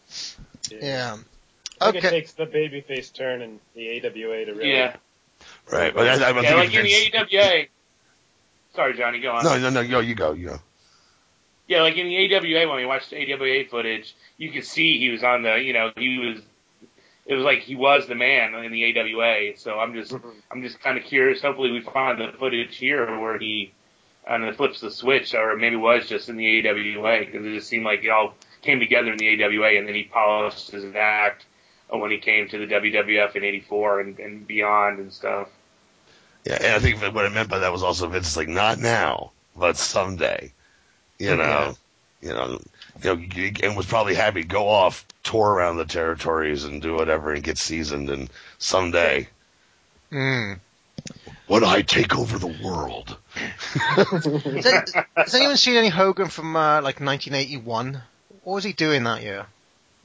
Yeah. 0.71 1.17
I 1.81 1.91
think 1.91 2.03
it 2.03 2.07
Okay. 2.07 2.09
takes 2.19 2.33
the 2.33 2.45
babyface 2.45 3.13
turn 3.13 3.41
in 3.41 3.59
the 3.75 3.89
AWA 3.99 4.45
to 4.45 4.53
really. 4.53 4.71
Yeah, 4.71 4.95
Right. 5.71 5.93
But 5.93 6.07
I, 6.07 6.29
I 6.29 6.41
yeah, 6.41 6.55
like 6.55 6.73
in 6.73 6.83
the 6.83 7.17
AWA. 7.17 7.65
Sorry, 8.75 8.97
Johnny, 8.97 9.19
go 9.21 9.31
on. 9.31 9.43
No, 9.43 9.57
no, 9.57 9.69
no, 9.69 9.81
yo, 9.81 9.99
you 9.99 10.15
go, 10.15 10.33
you 10.33 10.47
go. 10.47 10.59
Yeah, 11.67 11.81
like 11.81 11.95
in 11.97 12.07
the 12.07 12.35
AWA 12.35 12.67
when 12.67 12.77
we 12.77 12.85
watched 12.85 13.09
the 13.09 13.33
AWA 13.33 13.65
footage, 13.69 14.15
you 14.37 14.51
could 14.51 14.65
see 14.65 14.99
he 14.99 15.09
was 15.09 15.23
on 15.23 15.41
the, 15.41 15.55
you 15.55 15.73
know, 15.73 15.91
he 15.97 16.19
was. 16.19 16.41
It 17.25 17.33
was 17.33 17.43
like 17.43 17.61
he 17.61 17.75
was 17.75 18.05
the 18.05 18.13
man 18.13 18.53
in 18.53 18.71
the 18.71 18.99
AWA. 18.99 19.57
So 19.57 19.79
I'm 19.79 19.95
just, 19.95 20.11
mm-hmm. 20.11 20.29
I'm 20.51 20.61
just 20.61 20.79
kind 20.79 20.95
of 20.99 21.05
curious. 21.05 21.41
Hopefully, 21.41 21.71
we 21.71 21.81
find 21.81 22.21
the 22.21 22.37
footage 22.37 22.77
here 22.77 23.19
where 23.19 23.39
he, 23.39 23.73
and 24.27 24.43
it 24.43 24.55
flips 24.55 24.81
the 24.81 24.91
switch, 24.91 25.33
or 25.33 25.55
maybe 25.55 25.73
it 25.75 25.79
was 25.79 26.07
just 26.07 26.29
in 26.29 26.37
the 26.37 26.67
AWA 26.67 27.25
because 27.25 27.43
it 27.43 27.55
just 27.55 27.67
seemed 27.67 27.83
like 27.83 28.03
it 28.03 28.09
all 28.09 28.35
came 28.61 28.79
together 28.79 29.11
in 29.11 29.17
the 29.17 29.43
AWA, 29.43 29.69
and 29.79 29.87
then 29.87 29.95
he 29.95 30.03
polished 30.03 30.69
his 30.69 30.85
act 30.93 31.45
when 31.89 32.11
he 32.11 32.17
came 32.17 32.47
to 32.49 32.57
the 32.57 32.67
WWF 32.67 33.35
in 33.35 33.43
'84 33.43 33.99
and, 33.99 34.19
and 34.19 34.47
beyond 34.47 34.99
and 34.99 35.13
stuff. 35.13 35.49
Yeah, 36.45 36.57
and 36.61 36.73
I 36.73 36.79
think 36.79 37.01
what 37.01 37.25
I 37.25 37.29
meant 37.29 37.49
by 37.49 37.59
that 37.59 37.71
was 37.71 37.83
also 37.83 38.07
Vince 38.07 38.27
is 38.27 38.37
like, 38.37 38.47
not 38.47 38.79
now, 38.79 39.31
but 39.55 39.77
someday. 39.77 40.51
You 41.17 41.35
know, 41.35 41.75
you 42.21 42.29
know, 42.29 42.59
you 43.01 43.15
know, 43.15 43.57
and 43.63 43.77
was 43.77 43.85
probably 43.85 44.15
happy 44.15 44.41
to 44.41 44.47
go 44.47 44.67
off, 44.67 45.05
tour 45.23 45.49
around 45.49 45.77
the 45.77 45.85
territories 45.85 46.65
and 46.65 46.81
do 46.81 46.93
whatever 46.93 47.33
and 47.33 47.43
get 47.43 47.57
seasoned 47.57 48.09
and 48.09 48.29
someday. 48.57 49.27
Mm. 50.11 50.59
When 51.47 51.63
I 51.63 51.81
take 51.81 52.17
over 52.17 52.37
the 52.37 52.55
world. 52.63 53.17
has, 53.35 54.93
has 55.15 55.35
anyone 55.35 55.57
seen 55.57 55.75
any 55.75 55.89
Hogan 55.89 56.27
from 56.27 56.55
uh, 56.55 56.81
like 56.81 56.99
1981? 56.99 58.01
What 58.43 58.53
was 58.53 58.63
he 58.63 58.73
doing 58.73 59.03
that 59.03 59.23
year? 59.23 59.45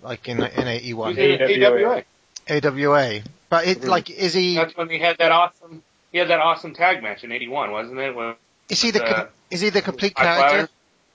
Like 0.03 0.29
in 0.29 0.43
in 0.43 0.69
81? 0.69 1.17
He 1.17 1.31
was 1.33 1.41
in 1.41 1.65
AWA. 1.65 2.05
AWA. 2.49 3.21
But 3.49 3.67
it, 3.67 3.85
like, 3.85 4.11
is 4.11 4.33
he? 4.33 4.55
That's 4.55 4.77
when 4.77 4.89
he 4.89 4.99
had 4.99 5.19
that 5.19 5.33
awesome. 5.33 5.83
He 6.13 6.19
had 6.19 6.29
that 6.29 6.41
awesome 6.41 6.75
tag 6.75 7.03
match 7.03 7.25
in 7.25 7.33
'81, 7.33 7.73
wasn't 7.73 7.99
it? 7.99 8.15
When, 8.15 8.35
Is 8.69 8.81
he 8.81 8.93
the 8.93 9.05
uh, 9.05 9.27
is 9.51 9.61
he 9.61 9.71
the 9.71 9.83
complete 9.83 10.15
character? 10.15 10.69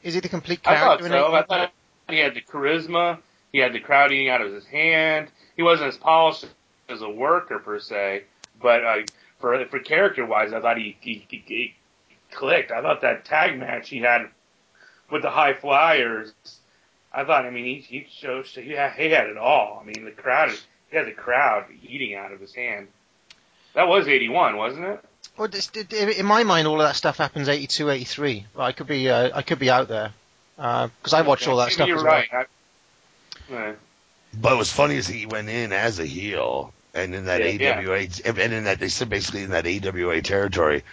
Is 0.03 0.13
he 0.13 0.19
the 0.19 0.29
complete 0.29 0.61
character? 0.61 0.83
I 0.83 0.87
thought 0.87 0.99
character? 0.99 1.17
in 1.17 1.23
so. 1.23 1.33
I 1.33 1.43
thought 1.43 1.71
he 2.09 2.19
had 2.19 2.35
the 2.35 2.41
charisma. 2.41 3.19
He 3.51 3.59
had 3.59 3.73
the 3.73 3.79
crowd 3.79 4.11
eating 4.11 4.29
out 4.29 4.41
of 4.41 4.53
his 4.53 4.65
hand. 4.65 5.29
He 5.55 5.63
wasn't 5.63 5.89
as 5.89 5.97
polished 5.97 6.45
as 6.89 7.01
a 7.01 7.09
worker 7.09 7.59
per 7.59 7.79
se, 7.79 8.25
but 8.61 8.83
uh, 8.83 8.95
for 9.39 9.65
for 9.67 9.79
character 9.79 10.25
wise, 10.25 10.53
I 10.53 10.59
thought 10.59 10.77
he, 10.77 10.97
he, 10.99 11.25
he, 11.29 11.43
he 11.47 11.75
clicked. 12.31 12.71
I 12.71 12.81
thought 12.81 13.01
that 13.01 13.25
tag 13.25 13.57
match 13.57 13.89
he 13.89 13.99
had 13.99 14.27
with 15.09 15.21
the 15.21 15.29
High 15.29 15.53
Flyers. 15.53 16.33
I 17.15 17.23
thought. 17.23 17.45
I 17.45 17.49
mean, 17.49 17.65
he 17.65 17.75
he 17.79 18.07
showed 18.11 18.45
he 18.47 18.71
had, 18.71 18.93
he 18.93 19.09
had 19.09 19.27
it 19.27 19.37
all. 19.37 19.79
I 19.81 19.85
mean, 19.85 20.03
the 20.05 20.11
crowd. 20.11 20.51
He 20.91 20.97
had 20.97 21.07
the 21.07 21.11
crowd 21.11 21.65
eating 21.87 22.15
out 22.15 22.31
of 22.31 22.39
his 22.39 22.53
hand. 22.53 22.87
That 23.73 23.87
was 23.87 24.07
'81, 24.07 24.57
wasn't 24.57 24.85
it? 24.85 25.03
Well, 25.37 25.47
this, 25.47 25.69
it- 25.73 25.91
it- 25.91 26.17
in 26.17 26.25
my 26.25 26.43
mind, 26.43 26.67
all 26.67 26.79
of 26.81 26.87
that 26.87 26.95
stuff 26.95 27.17
happens 27.17 27.49
82, 27.49 27.89
83. 27.89 28.45
Well, 28.53 28.65
I 28.67 28.71
could 28.71 28.87
be 28.87 29.09
uh, 29.09 29.31
I 29.35 29.41
could 29.41 29.59
be 29.59 29.69
out 29.69 29.87
there 29.87 30.11
because 30.55 31.13
I 31.13 31.21
watched 31.23 31.47
all 31.47 31.57
that 31.57 31.65
Maybe 31.65 31.73
stuff 31.73 31.87
You're 31.87 31.97
as 31.97 32.03
well. 32.03 32.13
right. 32.13 32.27
I, 32.31 33.53
right. 33.53 33.77
But 34.39 34.57
what's 34.57 34.71
funny 34.71 34.95
is 34.95 35.07
he 35.07 35.25
went 35.25 35.49
in 35.49 35.71
as 35.73 35.99
a 35.99 36.05
heel, 36.05 36.73
and 36.93 37.15
in 37.15 37.25
that 37.25 37.41
Yeah, 37.59 37.79
AWA, 37.79 38.07
and 38.25 38.53
in 38.53 38.63
that 38.65 38.79
they 38.79 38.89
said 38.89 39.09
basically 39.09 39.43
in 39.43 39.51
that 39.51 39.65
AWA 39.65 40.21
territory, 40.21 40.83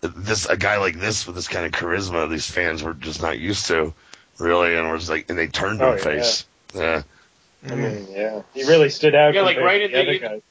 this 0.00 0.46
a 0.46 0.56
guy 0.56 0.78
like 0.78 0.98
this 0.98 1.26
with 1.26 1.36
this 1.36 1.48
kind 1.48 1.66
of 1.66 1.72
charisma, 1.72 2.28
these 2.30 2.48
fans 2.50 2.82
were 2.82 2.94
just 2.94 3.20
not 3.22 3.38
used 3.38 3.66
to, 3.66 3.92
really, 4.38 4.76
and 4.76 4.90
was 4.90 5.08
like, 5.10 5.28
and 5.30 5.38
they 5.38 5.46
turned 5.46 5.80
Oh, 5.82 5.92
him 5.92 5.98
yeah. 5.98 6.04
face. 6.04 6.46
Yeah. 6.74 7.02
I 7.66 7.74
mean, 7.74 8.06
yeah, 8.10 8.42
he 8.52 8.64
really 8.64 8.90
stood 8.90 9.14
out. 9.14 9.32
Yeah, 9.34 9.42
like 9.42 9.56
right 9.58 9.78
to 9.78 9.84
at 9.84 9.90
the 9.92 9.96
the- 9.96 10.02
other 10.02 10.18
guys. 10.18 10.42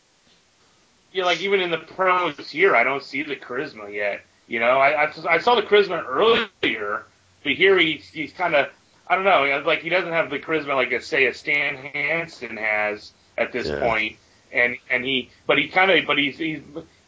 Yeah, 1.11 1.25
like 1.25 1.41
even 1.41 1.61
in 1.61 1.69
the 1.69 1.77
promos 1.77 2.49
here, 2.49 2.75
I 2.75 2.83
don't 2.83 3.03
see 3.03 3.21
the 3.21 3.35
charisma 3.35 3.93
yet. 3.93 4.21
You 4.47 4.59
know, 4.59 4.79
I 4.79 5.05
I, 5.05 5.13
I 5.29 5.37
saw 5.37 5.53
the 5.55 5.61
charisma 5.61 6.03
earlier, 6.07 7.03
but 7.43 7.51
here 7.53 7.77
he's 7.77 8.05
he's 8.07 8.33
kind 8.33 8.55
of 8.55 8.69
I 9.07 9.15
don't 9.15 9.25
know, 9.25 9.61
like 9.65 9.81
he 9.81 9.89
doesn't 9.89 10.11
have 10.11 10.29
the 10.31 10.39
charisma 10.39 10.75
like 10.75 10.91
a, 10.91 11.01
say 11.01 11.27
a 11.27 11.33
Stan 11.33 11.75
Hansen 11.75 12.57
has 12.57 13.11
at 13.37 13.51
this 13.51 13.67
Yeah. 13.67 13.79
point, 13.79 14.15
and 14.51 14.77
and 14.89 15.05
he 15.05 15.29
but 15.45 15.59
he 15.59 15.67
kind 15.67 15.91
of 15.91 16.05
but 16.07 16.17
he's 16.17 16.37
he's 16.37 16.61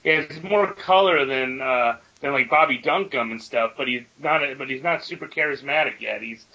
he 0.03 0.09
has 0.09 0.43
more 0.43 0.71
color 0.71 1.25
than 1.25 1.61
uh 1.61 1.97
than 2.21 2.31
like 2.31 2.47
Bobby 2.47 2.77
Duncum 2.77 3.31
and 3.31 3.41
stuff, 3.41 3.71
but 3.75 3.87
he's 3.87 4.03
not 4.19 4.41
but 4.59 4.69
he's 4.69 4.83
not 4.83 5.03
super 5.03 5.27
charismatic 5.27 5.99
yet. 5.99 6.21
He's 6.21 6.45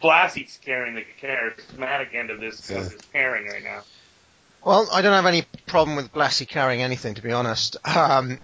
Blassie's 0.00 0.58
carrying 0.64 0.94
the 0.94 1.04
charismatic 1.20 2.14
end 2.14 2.30
of 2.30 2.40
this 2.40 2.70
Yeah. 2.70 2.78
of 2.78 2.90
this 2.90 3.02
pairing 3.12 3.46
right 3.48 3.62
now. 3.64 3.82
Well, 4.64 4.88
I 4.92 5.02
don't 5.02 5.12
have 5.12 5.26
any 5.26 5.42
problem 5.66 5.96
with 5.96 6.12
Blassie 6.12 6.46
carrying 6.46 6.82
anything, 6.82 7.14
to 7.14 7.22
be 7.22 7.32
honest. 7.32 7.76
Um, 7.84 8.38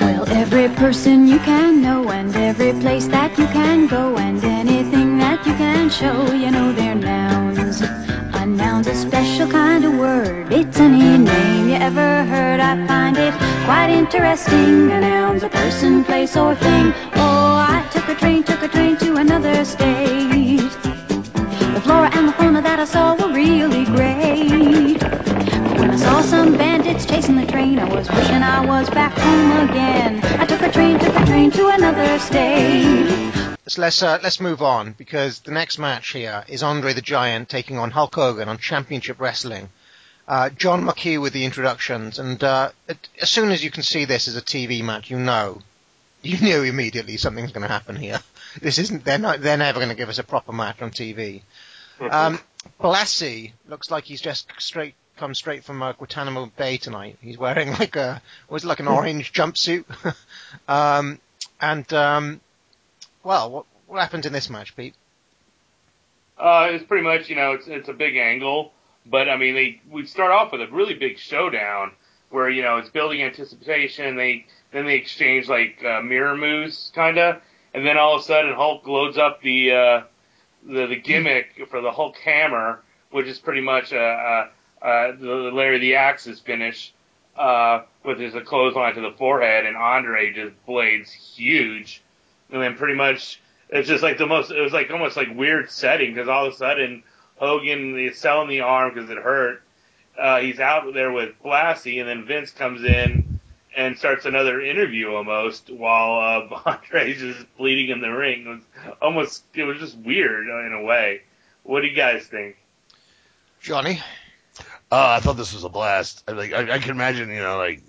Well, 0.00 0.28
every 0.28 0.68
person 0.76 1.26
you 1.26 1.38
can 1.40 1.82
know, 1.82 2.08
and 2.10 2.34
every 2.36 2.72
place 2.80 3.06
that 3.08 3.36
you 3.38 3.46
can 3.48 3.86
go, 3.88 4.16
and 4.16 4.42
anything 4.44 5.18
that 5.18 5.44
you 5.46 5.54
can 5.54 5.90
show, 5.90 6.32
you 6.32 6.50
know 6.50 6.72
they're 6.72 6.94
nouns. 6.94 7.80
A 7.80 8.46
noun's 8.46 8.86
a 8.86 8.94
special 8.94 9.48
kind 9.50 9.84
of 9.84 9.94
word. 9.98 10.52
It's 10.52 10.78
any 10.78 11.18
name 11.18 11.68
you 11.68 11.74
ever 11.76 12.24
heard. 12.24 12.60
I 12.60 12.86
find 12.86 13.16
it 13.16 13.34
quite 13.64 13.90
interesting. 13.90 14.90
A 14.92 15.00
noun's 15.00 15.42
a 15.42 15.48
person, 15.48 16.04
place, 16.04 16.36
or 16.36 16.54
thing. 16.54 16.92
Oh, 17.14 17.37
I 17.37 17.37
took 18.08 18.16
a 18.16 18.20
train, 18.20 18.42
took 18.42 18.62
a 18.62 18.68
train 18.68 18.96
to 18.98 19.16
another 19.16 19.64
state. 19.64 20.56
The 20.58 21.80
flora 21.84 22.08
and 22.14 22.28
the 22.28 22.32
fauna 22.32 22.62
that 22.62 22.80
I 22.80 22.84
saw 22.86 23.14
were 23.16 23.32
really 23.32 23.84
great. 23.84 24.98
But 24.98 25.78
when 25.78 25.92
I 25.92 25.96
saw 25.96 26.22
some 26.22 26.56
bandits 26.56 27.04
chasing 27.04 27.36
the 27.36 27.46
train, 27.46 27.78
I 27.78 27.84
was 27.84 28.08
wishing 28.10 28.42
I 28.42 28.64
was 28.64 28.88
back 28.90 29.12
home 29.12 29.68
again. 29.68 30.20
I 30.40 30.46
took 30.46 30.62
a 30.62 30.70
train, 30.72 30.98
took 30.98 31.14
a 31.14 31.26
train 31.26 31.50
to 31.52 31.68
another 31.68 32.18
state. 32.18 33.08
so 33.66 33.82
let's 33.82 34.02
uh, 34.02 34.18
let's 34.22 34.40
move 34.40 34.62
on 34.62 34.92
because 34.96 35.40
the 35.40 35.50
next 35.52 35.78
match 35.78 36.10
here 36.12 36.44
is 36.48 36.62
Andre 36.62 36.94
the 36.94 37.02
Giant 37.02 37.48
taking 37.50 37.76
on 37.78 37.90
Hulk 37.90 38.14
Hogan 38.14 38.48
on 38.48 38.56
Championship 38.58 39.20
Wrestling. 39.20 39.68
Uh, 40.26 40.48
John 40.50 40.84
McHugh 40.84 41.20
with 41.22 41.32
the 41.34 41.44
introductions, 41.44 42.18
and 42.18 42.42
uh, 42.44 42.70
it- 42.88 43.08
as 43.20 43.30
soon 43.30 43.50
as 43.50 43.62
you 43.64 43.70
can 43.70 43.82
see 43.82 44.04
this 44.06 44.28
as 44.28 44.36
a 44.36 44.42
TV 44.42 44.82
match, 44.82 45.10
you 45.10 45.18
know, 45.18 45.62
you 46.22 46.38
knew 46.38 46.62
immediately 46.62 47.16
something's 47.16 47.52
going 47.52 47.66
to 47.66 47.72
happen 47.72 47.96
here. 47.96 48.20
This 48.60 48.78
isn't 48.78 49.04
they're 49.04 49.18
not 49.18 49.40
they're 49.40 49.56
never 49.56 49.78
going 49.78 49.90
to 49.90 49.94
give 49.94 50.08
us 50.08 50.18
a 50.18 50.24
proper 50.24 50.52
match 50.52 50.82
on 50.82 50.90
TV. 50.90 51.42
Um, 52.00 52.38
Blassie 52.80 53.52
looks 53.68 53.90
like 53.90 54.04
he's 54.04 54.20
just 54.20 54.50
straight 54.58 54.94
come 55.16 55.34
straight 55.34 55.64
from 55.64 55.82
uh, 55.82 55.92
Guantanamo 55.92 56.50
Bay 56.56 56.76
tonight. 56.76 57.18
He's 57.20 57.38
wearing 57.38 57.70
like 57.78 57.96
a 57.96 58.22
was 58.48 58.64
like 58.64 58.80
an 58.80 58.88
orange 58.88 59.32
jumpsuit, 59.32 59.84
um, 60.68 61.18
and 61.60 61.92
um, 61.92 62.40
well, 63.22 63.50
what 63.50 63.66
what 63.86 64.00
happened 64.00 64.26
in 64.26 64.32
this 64.32 64.48
match, 64.48 64.76
Pete? 64.76 64.94
Uh, 66.38 66.68
it's 66.70 66.84
pretty 66.84 67.02
much, 67.04 67.28
you 67.28 67.36
know, 67.36 67.52
it's 67.52 67.66
it's 67.66 67.88
a 67.88 67.92
big 67.92 68.16
angle, 68.16 68.72
but 69.04 69.28
I 69.28 69.36
mean, 69.36 69.54
they 69.54 69.80
we 69.90 70.06
start 70.06 70.30
off 70.30 70.52
with 70.52 70.62
a 70.62 70.68
really 70.68 70.94
big 70.94 71.18
showdown 71.18 71.92
where 72.30 72.48
you 72.48 72.62
know 72.62 72.76
it's 72.76 72.90
building 72.90 73.22
anticipation. 73.22 74.16
They 74.16 74.46
then 74.72 74.86
they 74.86 74.96
exchange 74.96 75.48
like 75.48 75.82
uh, 75.84 76.02
mirror 76.02 76.36
moves, 76.36 76.92
kind 76.94 77.18
of, 77.18 77.40
and 77.74 77.86
then 77.86 77.96
all 77.96 78.16
of 78.16 78.20
a 78.20 78.24
sudden 78.24 78.54
Hulk 78.54 78.86
loads 78.86 79.18
up 79.18 79.40
the 79.42 79.72
uh, 79.72 80.00
the 80.66 80.86
the 80.86 80.96
gimmick 80.96 81.68
for 81.70 81.80
the 81.80 81.90
Hulk 81.90 82.16
hammer, 82.18 82.82
which 83.10 83.26
is 83.26 83.38
pretty 83.38 83.60
much 83.60 83.92
uh, 83.92 83.96
uh, 83.96 84.48
uh, 84.82 85.12
the 85.18 85.50
Larry 85.52 85.78
the 85.78 85.96
Axe's 85.96 86.40
finish, 86.40 86.92
uh, 87.36 87.82
with 88.04 88.18
his 88.18 88.34
a 88.34 88.40
clothesline 88.40 88.94
to 88.94 89.00
the 89.00 89.12
forehead, 89.16 89.66
and 89.66 89.76
Andre 89.76 90.32
just 90.32 90.54
blades 90.66 91.10
huge, 91.10 92.02
and 92.50 92.62
then 92.62 92.76
pretty 92.76 92.94
much 92.94 93.40
it's 93.70 93.88
just 93.88 94.02
like 94.02 94.18
the 94.18 94.26
most. 94.26 94.50
It 94.50 94.60
was 94.60 94.72
like 94.72 94.90
almost 94.90 95.16
like 95.16 95.28
weird 95.34 95.70
setting 95.70 96.14
because 96.14 96.28
all 96.28 96.46
of 96.46 96.52
a 96.52 96.56
sudden 96.56 97.02
Hogan 97.36 97.98
is 97.98 98.18
selling 98.18 98.48
the 98.48 98.60
arm 98.60 98.92
because 98.92 99.10
it 99.10 99.18
hurt. 99.18 99.62
Uh, 100.18 100.40
he's 100.40 100.58
out 100.58 100.92
there 100.94 101.12
with 101.12 101.30
Blassie, 101.44 102.00
and 102.00 102.08
then 102.08 102.26
Vince 102.26 102.50
comes 102.50 102.82
in 102.82 103.27
and 103.76 103.96
starts 103.98 104.24
another 104.24 104.60
interview 104.60 105.12
almost 105.14 105.70
while 105.70 106.50
uh, 106.64 106.76
Andre's 106.92 107.18
just 107.36 107.56
bleeding 107.56 107.90
in 107.90 108.00
the 108.00 108.10
ring. 108.10 108.46
It 108.46 108.48
was 108.48 108.94
almost. 109.02 109.44
It 109.54 109.64
was 109.64 109.78
just 109.78 109.96
weird 109.98 110.46
in 110.46 110.72
a 110.72 110.82
way. 110.82 111.22
What 111.62 111.80
do 111.82 111.86
you 111.86 111.94
guys 111.94 112.24
think? 112.26 112.56
Johnny. 113.60 114.00
Uh, 114.90 115.16
I 115.18 115.20
thought 115.20 115.36
this 115.36 115.52
was 115.52 115.64
a 115.64 115.68
blast. 115.68 116.24
I, 116.26 116.32
like, 116.32 116.52
I, 116.52 116.76
I 116.76 116.78
can 116.78 116.92
imagine, 116.92 117.28
you 117.28 117.40
know, 117.40 117.58
like, 117.58 117.82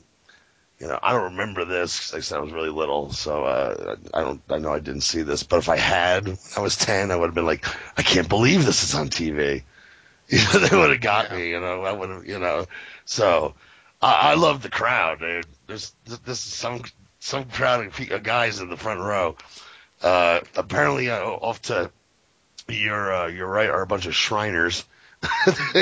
you 0.80 0.88
know, 0.88 1.00
I 1.02 1.14
don't 1.14 1.32
remember 1.32 1.64
this 1.64 1.98
'cause 2.00 2.14
like 2.14 2.20
I 2.20 2.24
said 2.24 2.38
I 2.38 2.42
was 2.42 2.52
really 2.52 2.70
little, 2.70 3.12
so 3.14 3.46
uh, 3.46 3.96
I 4.14 4.22
don't, 4.22 4.42
I 4.50 4.58
know 4.58 4.74
I 4.74 4.80
didn't 4.80 5.02
see 5.02 5.22
this. 5.22 5.44
But 5.44 5.60
if 5.60 5.70
I 5.70 5.78
had, 5.78 6.28
when 6.28 6.38
I 6.58 6.60
was 6.62 6.76
ten, 6.76 7.12
I 7.12 7.16
would 7.16 7.28
have 7.28 7.36
been 7.36 7.46
like, 7.46 7.66
I 7.98 8.02
can't 8.02 8.28
believe 8.28 8.66
this 8.66 8.84
is 8.84 8.96
on 8.96 9.10
TV. 9.10 9.64
You 10.32 10.38
know, 10.38 10.60
they 10.60 10.78
would 10.78 10.92
have 10.92 11.02
got 11.02 11.32
me. 11.32 11.50
You 11.50 11.60
know, 11.60 11.82
I 11.84 11.92
would 11.92 12.10
have, 12.12 12.26
you 12.28 12.38
know. 12.38 12.68
So 13.06 13.56
I, 14.02 14.32
I 14.32 14.34
love 14.36 14.62
the 14.62 14.70
crowd, 14.70 15.20
dude. 15.20 15.46
There's 15.68 15.94
this 16.06 16.20
is 16.28 16.40
some 16.40 16.84
some 17.20 17.46
crowd 17.46 17.86
of 18.12 18.24
guys 18.24 18.60
in 18.60 18.70
the 18.70 18.78
front 18.78 19.00
row. 19.00 19.36
Uh, 20.02 20.40
apparently, 20.56 21.10
uh, 21.10 21.22
off 21.22 21.62
to 21.64 21.92
your 22.68 23.14
uh, 23.14 23.28
your 23.28 23.48
right 23.48 23.70
are 23.70 23.82
a 23.82 23.88
bunch 23.88 24.06
of 24.06 24.16
Shriners 24.16 24.86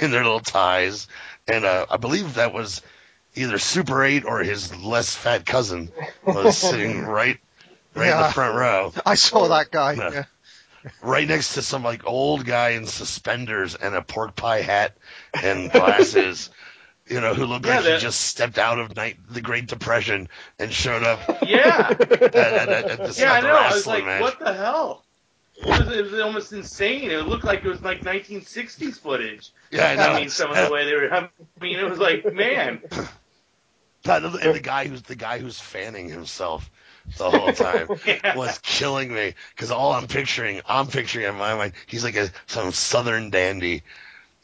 in 0.00 0.10
their 0.10 0.24
little 0.24 0.40
ties, 0.40 1.06
and 1.46 1.64
uh, 1.64 1.86
I 1.88 1.96
believe 1.98 2.34
that 2.34 2.52
was 2.52 2.82
either 3.34 3.58
Super 3.58 4.02
Eight 4.04 4.24
or 4.24 4.40
his 4.40 4.76
less 4.76 5.14
fat 5.14 5.46
cousin 5.46 5.90
was 6.26 6.58
sitting 6.58 7.02
right 7.04 7.38
right 7.94 8.10
in 8.10 8.18
the 8.18 8.32
front 8.32 8.56
row, 8.56 8.92
I 9.04 9.14
saw 9.14 9.48
that 9.48 9.70
guy. 9.70 9.92
Yeah. 9.92 10.10
Yeah. 10.10 10.24
right 11.02 11.26
next 11.26 11.54
to 11.54 11.62
some 11.62 11.82
like 11.82 12.06
old 12.06 12.44
guy 12.44 12.70
in 12.70 12.86
suspenders 12.86 13.74
and 13.74 13.94
a 13.94 14.02
pork 14.02 14.34
pie 14.36 14.62
hat 14.62 14.96
and 15.32 15.70
glasses. 15.70 16.50
You 17.08 17.20
know, 17.20 17.34
who 17.34 17.46
looked 17.46 17.66
Yeah, 17.66 17.80
like 17.80 17.94
he 17.94 17.98
just 17.98 18.20
stepped 18.20 18.58
out 18.58 18.78
of 18.78 18.96
night, 18.96 19.16
the 19.30 19.40
Great 19.40 19.66
Depression 19.66 20.28
and 20.58 20.72
showed 20.72 21.04
up 21.04 21.20
Yeah, 21.46 21.88
at, 22.00 22.34
at, 22.34 22.68
at, 23.00 23.18
yeah, 23.18 23.32
I 23.32 23.40
know. 23.40 23.56
I 23.56 23.72
was 23.72 23.86
like, 23.86 24.04
match. 24.04 24.20
what 24.20 24.38
the 24.40 24.52
hell? 24.52 25.04
It 25.58 25.66
was, 25.66 25.96
it 25.96 26.10
was 26.10 26.20
almost 26.20 26.52
insane. 26.52 27.10
It 27.10 27.26
looked 27.26 27.44
like 27.44 27.64
it 27.64 27.68
was 27.68 27.82
like 27.82 28.00
1960s 28.00 28.98
footage. 28.98 29.52
Yeah, 29.70 29.88
I 29.88 29.96
know. 29.96 30.02
I 30.02 30.20
mean, 30.20 30.28
some 30.28 30.50
of 30.50 30.56
the 30.56 30.72
way 30.72 30.84
they 30.84 30.94
were. 30.94 31.12
I 31.12 31.30
mean, 31.60 31.78
it 31.78 31.88
was 31.88 31.98
like, 31.98 32.30
man. 32.34 32.82
and 34.04 34.54
the 34.54 34.60
guy 34.62 34.86
who's 34.86 35.02
the 35.02 35.16
guy 35.16 35.38
who's 35.38 35.58
fanning 35.58 36.08
himself 36.08 36.70
the 37.16 37.30
whole 37.30 37.52
time 37.52 37.88
was 38.36 38.58
killing 38.58 39.12
me 39.12 39.34
because 39.54 39.70
all 39.70 39.92
I'm 39.92 40.06
picturing, 40.06 40.60
I'm 40.66 40.88
picturing 40.88 41.26
in 41.26 41.36
my 41.36 41.54
mind, 41.54 41.72
he's 41.86 42.04
like 42.04 42.16
a 42.16 42.28
some 42.46 42.72
southern 42.72 43.30
dandy, 43.30 43.82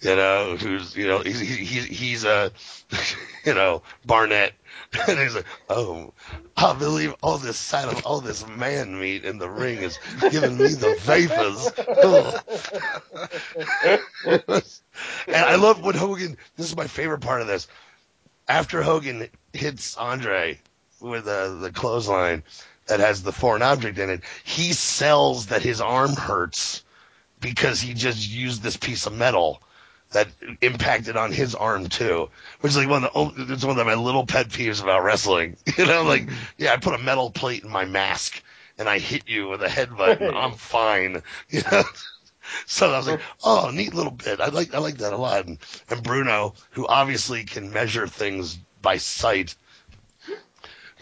you 0.03 0.17
know, 0.17 0.57
who's 0.57 0.97
you 0.97 1.07
know 1.07 1.21
he's 1.21 1.39
he's 1.39 1.85
he's 1.85 2.25
a 2.25 2.51
you 3.45 3.55
know 3.55 3.83
Barnett, 4.05 4.53
and 5.09 5.19
he's 5.19 5.37
like, 5.37 5.47
oh, 5.69 6.13
I 6.57 6.75
believe 6.75 7.15
all 7.23 7.39
this 7.39 7.57
side 7.57 7.89
of 7.89 8.05
all 8.05 8.21
this 8.21 8.47
man 8.47 8.99
meat 8.99 9.25
in 9.25 9.39
the 9.39 9.49
ring 9.49 9.79
is 9.79 9.99
giving 10.31 10.59
me 10.59 10.69
the 10.69 10.97
vapors. 11.01 11.71
and 15.27 15.37
I 15.37 15.55
love 15.55 15.83
when 15.83 15.95
Hogan. 15.95 16.37
This 16.57 16.67
is 16.67 16.77
my 16.77 16.89
favorite 16.89 17.21
part 17.21 17.41
of 17.41 17.47
this. 17.47 17.69
After 18.49 18.83
Hogan 18.83 19.29
hits 19.53 19.97
Andre 19.97 20.59
with 21.01 21.29
uh, 21.29 21.55
the 21.55 21.71
clothesline 21.71 22.43
that 22.87 22.99
has 22.99 23.23
the 23.23 23.33
foreign 23.33 23.63
object 23.63 23.99
in 23.99 24.11
it, 24.11 24.23
he 24.43 24.73
sells 24.73 25.47
that 25.47 25.63
his 25.63 25.81
arm 25.81 26.15
hurts 26.15 26.83
because 27.41 27.81
he 27.81 27.95
just 27.95 28.29
used 28.29 28.63
this 28.63 28.77
piece 28.77 29.07
of 29.07 29.13
metal 29.13 29.63
that 30.13 30.29
impacted 30.61 31.17
on 31.17 31.33
his 31.33 31.55
arm 31.55 31.89
too, 31.89 32.29
which 32.61 32.71
is 32.71 32.77
like 32.77 32.89
one 32.89 33.05
of 33.05 33.37
the 33.37 33.53
it's 33.53 33.65
one 33.65 33.79
of 33.79 33.87
my 33.87 33.95
little 33.95 34.27
pet 34.27 34.49
peeves 34.49 34.83
about 34.83 35.05
wrestling. 35.05 35.57
You 35.79 35.87
know, 35.87 36.03
like 36.03 36.29
yeah, 36.59 36.73
I 36.73 36.77
put 36.77 36.95
a 36.95 36.99
metal 36.99 37.31
plate 37.31 37.65
in 37.65 37.71
my 37.71 37.85
mask 37.85 38.43
and 38.79 38.89
I 38.89 38.99
hit 38.99 39.29
you 39.29 39.49
with 39.49 39.63
a 39.63 39.69
headbutt 39.69 40.21
and 40.21 40.37
I'm 40.37 40.55
fine. 40.55 41.23
You 41.49 41.63
know. 41.71 41.85
So 42.67 42.93
I 42.93 42.99
was 42.99 43.07
like, 43.07 43.21
oh, 43.45 43.71
neat 43.73 43.95
little 43.95 44.13
bit. 44.13 44.41
I 44.41 44.49
like 44.49 44.75
I 44.75 44.79
like 44.79 44.99
that 44.99 45.13
a 45.13 45.17
lot. 45.17 45.47
And, 45.47 45.59
and 45.89 46.03
Bruno, 46.03 46.55
who 46.71 46.87
obviously 46.87 47.45
can 47.45 47.73
measure 47.73 48.07
things 48.07 48.59
by 48.83 48.97
sight, 48.97 49.55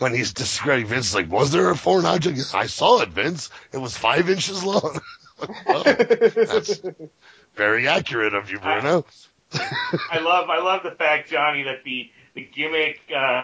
when 0.01 0.15
he's 0.15 0.33
describing 0.33 0.87
Vince, 0.87 1.15
like, 1.15 1.31
was 1.31 1.53
there 1.53 1.71
a 1.71 1.77
foreign 1.77 2.07
object? 2.07 2.55
I 2.55 2.67
saw 2.67 3.03
it, 3.03 3.11
Vince. 3.11 3.51
It 3.73 3.79
was 3.79 3.97
five 3.97 4.31
inches 4.31 4.65
long. 4.65 5.01
that's 5.67 6.81
very 7.61 7.87
accurate 7.87 8.33
of 8.33 8.51
you, 8.51 8.59
Bruno. 8.59 9.05
I 9.53 10.21
love 10.21 10.49
I 10.49 10.61
love 10.63 10.83
the 10.83 10.93
fact, 10.93 11.29
Johnny, 11.29 11.65
that 11.65 11.85
the 11.85 12.11
the 12.35 12.49
gimmick 12.55 13.01
uh, 13.15 13.43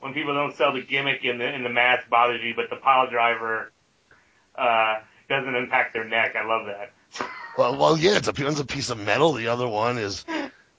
when 0.00 0.12
people 0.12 0.34
don't 0.34 0.54
sell 0.54 0.74
the 0.74 0.82
gimmick 0.82 1.24
in 1.24 1.38
the 1.38 1.50
in 1.50 1.62
the 1.62 1.70
mask 1.70 2.10
bothers 2.10 2.42
you, 2.42 2.54
but 2.54 2.68
the 2.68 2.76
pile 2.76 3.08
driver 3.08 3.72
uh, 4.54 5.00
doesn't 5.30 5.54
impact 5.54 5.94
their 5.94 6.04
neck. 6.04 6.36
I 6.36 6.46
love 6.46 6.66
that. 6.66 6.92
Well, 7.56 7.78
well, 7.78 7.96
yeah, 7.96 8.18
it's 8.18 8.28
a 8.28 8.34
one's 8.44 8.60
a 8.60 8.66
piece 8.66 8.90
of 8.90 8.98
metal. 8.98 9.32
The 9.32 9.48
other 9.48 9.66
one 9.66 9.96
is, 9.96 10.26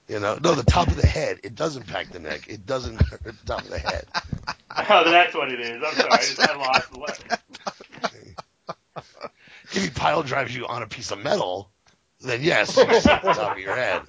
you 0.06 0.20
know, 0.20 0.38
no, 0.40 0.54
the 0.54 0.62
top 0.62 0.86
of 0.86 0.96
the 0.96 1.06
head. 1.06 1.40
It 1.42 1.56
does 1.56 1.76
impact 1.76 2.12
the 2.12 2.20
neck. 2.20 2.46
It 2.48 2.66
doesn't 2.66 3.02
hurt 3.02 3.24
the 3.24 3.32
top 3.46 3.62
of 3.62 3.70
the 3.70 3.78
head. 3.78 4.06
Oh, 4.78 5.10
that's 5.10 5.34
what 5.34 5.50
it 5.50 5.58
is. 5.58 5.82
I'm 5.82 5.94
sorry, 5.94 6.10
I, 6.12 6.16
just, 6.18 6.38
I 6.38 6.54
lost 6.54 6.90
the. 6.92 7.38
If 9.72 9.84
he 9.84 9.88
pile 9.88 10.22
drives 10.22 10.54
you 10.54 10.66
on 10.66 10.82
a 10.82 10.86
piece 10.86 11.10
of 11.12 11.22
metal, 11.24 11.70
then 12.28 12.42
yes, 12.42 12.76
you 12.76 12.82
see 12.82 13.08
the 13.08 13.32
top 13.34 13.52
of 13.52 13.58
your 13.58 13.74
head. 13.74 14.02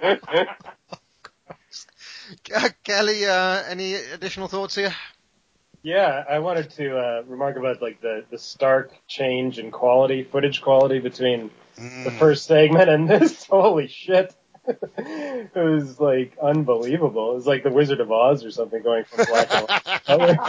Uh, 2.53 2.69
Kelly, 2.83 3.25
uh, 3.25 3.63
any 3.69 3.95
additional 3.95 4.47
thoughts 4.47 4.75
here? 4.75 4.93
Yeah, 5.83 6.23
I 6.29 6.39
wanted 6.39 6.71
to 6.71 6.97
uh, 6.97 7.23
remark 7.27 7.55
about 7.55 7.81
like 7.81 8.01
the 8.01 8.25
the 8.29 8.37
stark 8.37 8.91
change 9.07 9.59
in 9.59 9.71
quality, 9.71 10.23
footage 10.23 10.61
quality 10.61 10.99
between 10.99 11.49
the 11.77 12.11
first 12.19 12.45
segment 12.45 12.89
and 12.89 13.09
this. 13.09 13.45
Holy 13.45 13.87
shit! 13.87 14.35
it 14.67 15.55
was 15.55 15.99
like 15.99 16.37
unbelievable. 16.41 17.31
It 17.31 17.35
was 17.35 17.47
like 17.47 17.63
the 17.63 17.69
Wizard 17.69 18.01
of 18.01 18.11
Oz 18.11 18.43
or 18.43 18.51
something 18.51 18.83
going 18.83 19.05
from 19.05 19.25
black 19.25 19.49
and 20.07 20.19
white. 20.19 20.39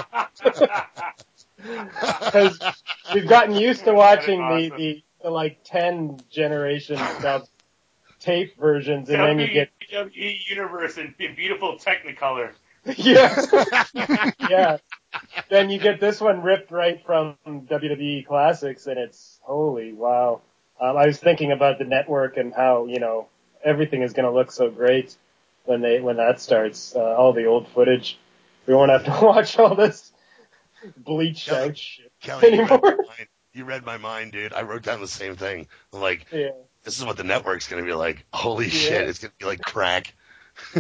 Because 2.25 2.58
we've 3.14 3.28
gotten 3.28 3.54
used 3.54 3.84
to 3.84 3.94
watching 3.94 4.40
the, 4.40 4.72
the, 4.76 5.04
the 5.22 5.30
like 5.30 5.60
ten 5.64 6.18
generation 6.30 6.96
dub 7.22 7.46
tape 8.28 8.58
versions, 8.58 9.08
and 9.08 9.20
then 9.20 9.38
you 9.38 9.49
get 9.49 9.70
WWE 9.92 10.38
Universe 10.49 10.99
in, 10.99 11.14
in 11.18 11.35
beautiful 11.35 11.78
Technicolor. 11.78 12.52
yeah, 12.97 14.32
yeah. 14.50 14.76
Then 15.48 15.70
you 15.70 15.79
get 15.79 16.00
this 16.00 16.20
one 16.20 16.42
ripped 16.42 16.70
right 16.70 17.05
from 17.05 17.37
WWE 17.46 18.26
Classics, 18.26 18.87
and 18.87 18.98
it's 18.98 19.40
holy 19.42 19.92
wow. 19.92 20.42
Um, 20.81 20.96
I 20.96 21.07
was 21.07 21.18
thinking 21.18 21.53
about 21.53 21.79
the 21.79 21.85
network 21.85 22.37
and 22.37 22.55
how 22.55 22.87
you 22.87 23.00
know 23.00 23.29
everything 23.64 24.03
is 24.03 24.12
going 24.12 24.26
to 24.26 24.33
look 24.33 24.53
so 24.53 24.70
great 24.70 25.16
when 25.64 25.81
they 25.81 26.00
when 26.00 26.16
that 26.18 26.40
starts. 26.40 26.94
Uh, 26.94 27.00
all 27.00 27.33
the 27.33 27.46
old 27.46 27.68
footage, 27.68 28.18
we 28.66 28.74
won't 28.74 28.90
have 28.90 29.05
to 29.05 29.11
watch 29.26 29.59
all 29.59 29.74
this 29.74 30.12
bleached 30.96 31.50
out 31.50 31.76
shit 31.76 32.12
Kelly, 32.20 32.53
you 32.55 32.62
read, 32.62 32.70
anymore. 32.70 32.81
my 32.83 32.90
mind. 32.90 33.29
you 33.53 33.64
read 33.64 33.85
my 33.85 33.96
mind, 33.96 34.33
dude. 34.33 34.53
I 34.53 34.62
wrote 34.62 34.83
down 34.83 35.00
the 35.00 35.09
same 35.09 35.35
thing. 35.35 35.66
Like, 35.92 36.26
Yeah. 36.33 36.50
This 36.88 36.98
is 36.98 37.05
what 37.05 37.18
the 37.18 37.22
network's 37.24 37.68
gonna 37.68 37.83
be 37.85 37.92
like. 37.92 38.24
Holy 38.33 38.64
Yeah. 38.64 38.70
shit, 38.70 39.09
it's 39.09 39.18
gonna 39.18 39.31
be 39.38 39.44
like 39.44 39.61
crack. 39.61 40.14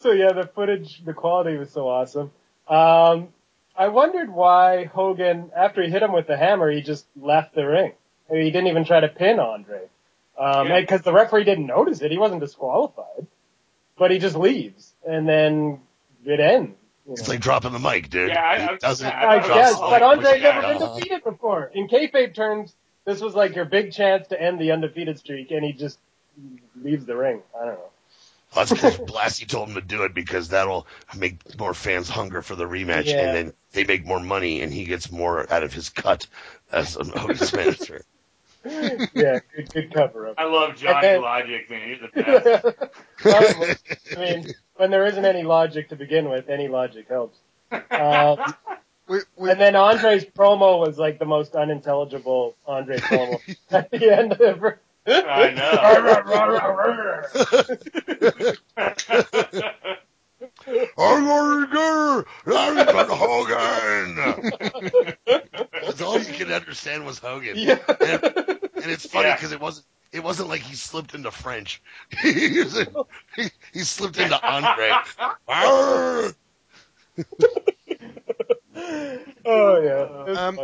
so 0.00 0.12
yeah, 0.12 0.32
the 0.32 0.48
footage, 0.54 1.04
the 1.04 1.12
quality 1.12 1.56
was 1.56 1.70
so 1.70 1.88
awesome. 1.88 2.30
Um, 2.68 3.28
I 3.76 3.88
wondered 3.88 4.30
why 4.32 4.84
Hogan, 4.84 5.50
after 5.56 5.82
he 5.82 5.90
hit 5.90 6.02
him 6.04 6.12
with 6.12 6.28
the 6.28 6.36
hammer, 6.36 6.70
he 6.70 6.82
just 6.82 7.04
left 7.20 7.56
the 7.56 7.66
ring. 7.66 7.92
I 8.30 8.34
mean, 8.34 8.42
he 8.44 8.52
didn't 8.52 8.68
even 8.68 8.84
try 8.84 9.00
to 9.00 9.08
pin 9.08 9.40
Andre. 9.40 9.80
Um, 10.38 10.68
Yeah. 10.68 10.80
because 10.80 11.02
the 11.02 11.12
referee 11.12 11.42
didn't 11.42 11.66
notice 11.66 12.00
it. 12.00 12.12
He 12.12 12.18
wasn't 12.18 12.40
disqualified. 12.42 13.26
But 13.98 14.12
he 14.12 14.18
just 14.20 14.36
leaves. 14.36 14.92
And 15.04 15.28
then 15.28 15.80
it 16.24 16.38
ends. 16.38 16.76
you 17.06 17.14
It's 17.14 17.28
like 17.28 17.40
dropping 17.40 17.72
the 17.72 17.80
mic, 17.80 18.08
dude. 18.08 18.28
Yeah, 18.30 18.40
I- 18.44 18.58
He 18.60 18.68
I- 18.68 18.76
doesn't. 18.76 19.08
yeah, 19.08 19.28
I 19.28 19.38
guess, 19.40 19.78
but 19.80 19.90
mic. 19.90 20.02
Andre 20.02 20.40
never 20.40 20.60
been 20.62 20.78
defeated 20.78 21.24
before. 21.24 21.72
In 21.74 21.88
kayfabe 21.88 22.34
terms, 22.36 22.74
this 23.04 23.20
was 23.20 23.34
like 23.34 23.54
your 23.54 23.64
big 23.64 23.92
chance 23.92 24.28
to 24.28 24.40
end 24.40 24.60
the 24.60 24.72
undefeated 24.72 25.18
streak, 25.18 25.50
and 25.50 25.64
he 25.64 25.72
just 25.72 25.98
leaves 26.82 27.04
the 27.06 27.16
ring. 27.16 27.42
I 27.60 27.64
don't 27.66 27.74
know. 27.74 27.90
That's 28.54 28.72
because 28.72 28.98
Blassie 28.98 29.48
told 29.48 29.68
him 29.70 29.74
to 29.74 29.80
do 29.80 30.04
it 30.04 30.14
because 30.14 30.48
that'll 30.50 30.86
make 31.16 31.58
more 31.58 31.74
fans 31.74 32.08
hunger 32.08 32.40
for 32.40 32.54
the 32.54 32.66
rematch, 32.66 33.06
Yeah. 33.06 33.20
and 33.26 33.36
then 33.36 33.52
they 33.72 33.84
make 33.84 34.06
more 34.06 34.20
money, 34.20 34.60
and 34.62 34.72
he 34.72 34.84
gets 34.84 35.10
more 35.10 35.52
out 35.52 35.64
of 35.64 35.72
his 35.72 35.88
cut 35.88 36.26
as 36.70 36.94
Hogan's 36.94 37.52
manager. 37.52 38.04
yeah, 38.64 39.40
good, 39.54 39.72
good 39.74 39.92
cover 39.92 40.28
up. 40.28 40.36
I 40.38 40.44
love 40.44 40.76
Johnny 40.76 40.98
Okay. 40.98 41.18
Logic, 41.18 41.68
man. 41.68 41.88
He's 41.88 42.00
the 42.00 42.72
best. 43.24 44.16
I 44.16 44.20
mean, 44.20 44.54
when 44.76 44.90
there 44.90 45.04
isn't 45.04 45.24
any 45.24 45.42
logic 45.42 45.88
to 45.90 45.96
begin 45.96 46.30
with, 46.30 46.48
any 46.48 46.68
logic 46.68 47.08
helps. 47.08 47.38
Um, 47.72 47.82
We, 49.06 49.18
we, 49.36 49.50
and 49.50 49.60
then 49.60 49.76
Andre's 49.76 50.24
promo 50.24 50.80
was 50.80 50.98
like 50.98 51.18
the 51.18 51.26
most 51.26 51.54
unintelligible 51.54 52.56
Andre 52.66 52.96
promo 52.98 53.38
at 53.70 53.90
the 53.90 54.16
end 54.16 54.32
of 54.32 54.64
it. 54.64 54.78
I 55.06 55.50
know. 55.50 55.70
I'm 60.96 61.24
gonna 61.24 61.66
go. 61.72 62.24
I'm 62.46 63.08
Hogan. 63.10 64.16
That's 65.72 66.00
all 66.00 66.18
you 66.18 66.32
could 66.32 66.50
understand 66.50 67.04
was 67.04 67.18
Hogan. 67.18 67.56
Yeah. 67.56 67.78
And, 67.88 68.22
and 68.24 68.90
it's 68.90 69.06
funny 69.06 69.28
Yeah. 69.28 69.36
because 69.36 69.52
it 69.52 69.60
wasn't. 69.60 69.86
It 70.12 70.22
wasn't 70.22 70.48
like 70.48 70.60
he 70.60 70.76
slipped 70.76 71.14
into 71.14 71.30
French. 71.32 71.82
he, 72.22 72.60
was 72.62 72.78
in- 72.78 72.94
he, 73.34 73.48
he 73.72 73.80
slipped 73.80 74.16
into 74.16 74.40
Andre. 74.48 74.92
Arr! 78.84 79.18
oh 79.46 79.80
yeah, 79.82 80.46
Um. 80.48 80.60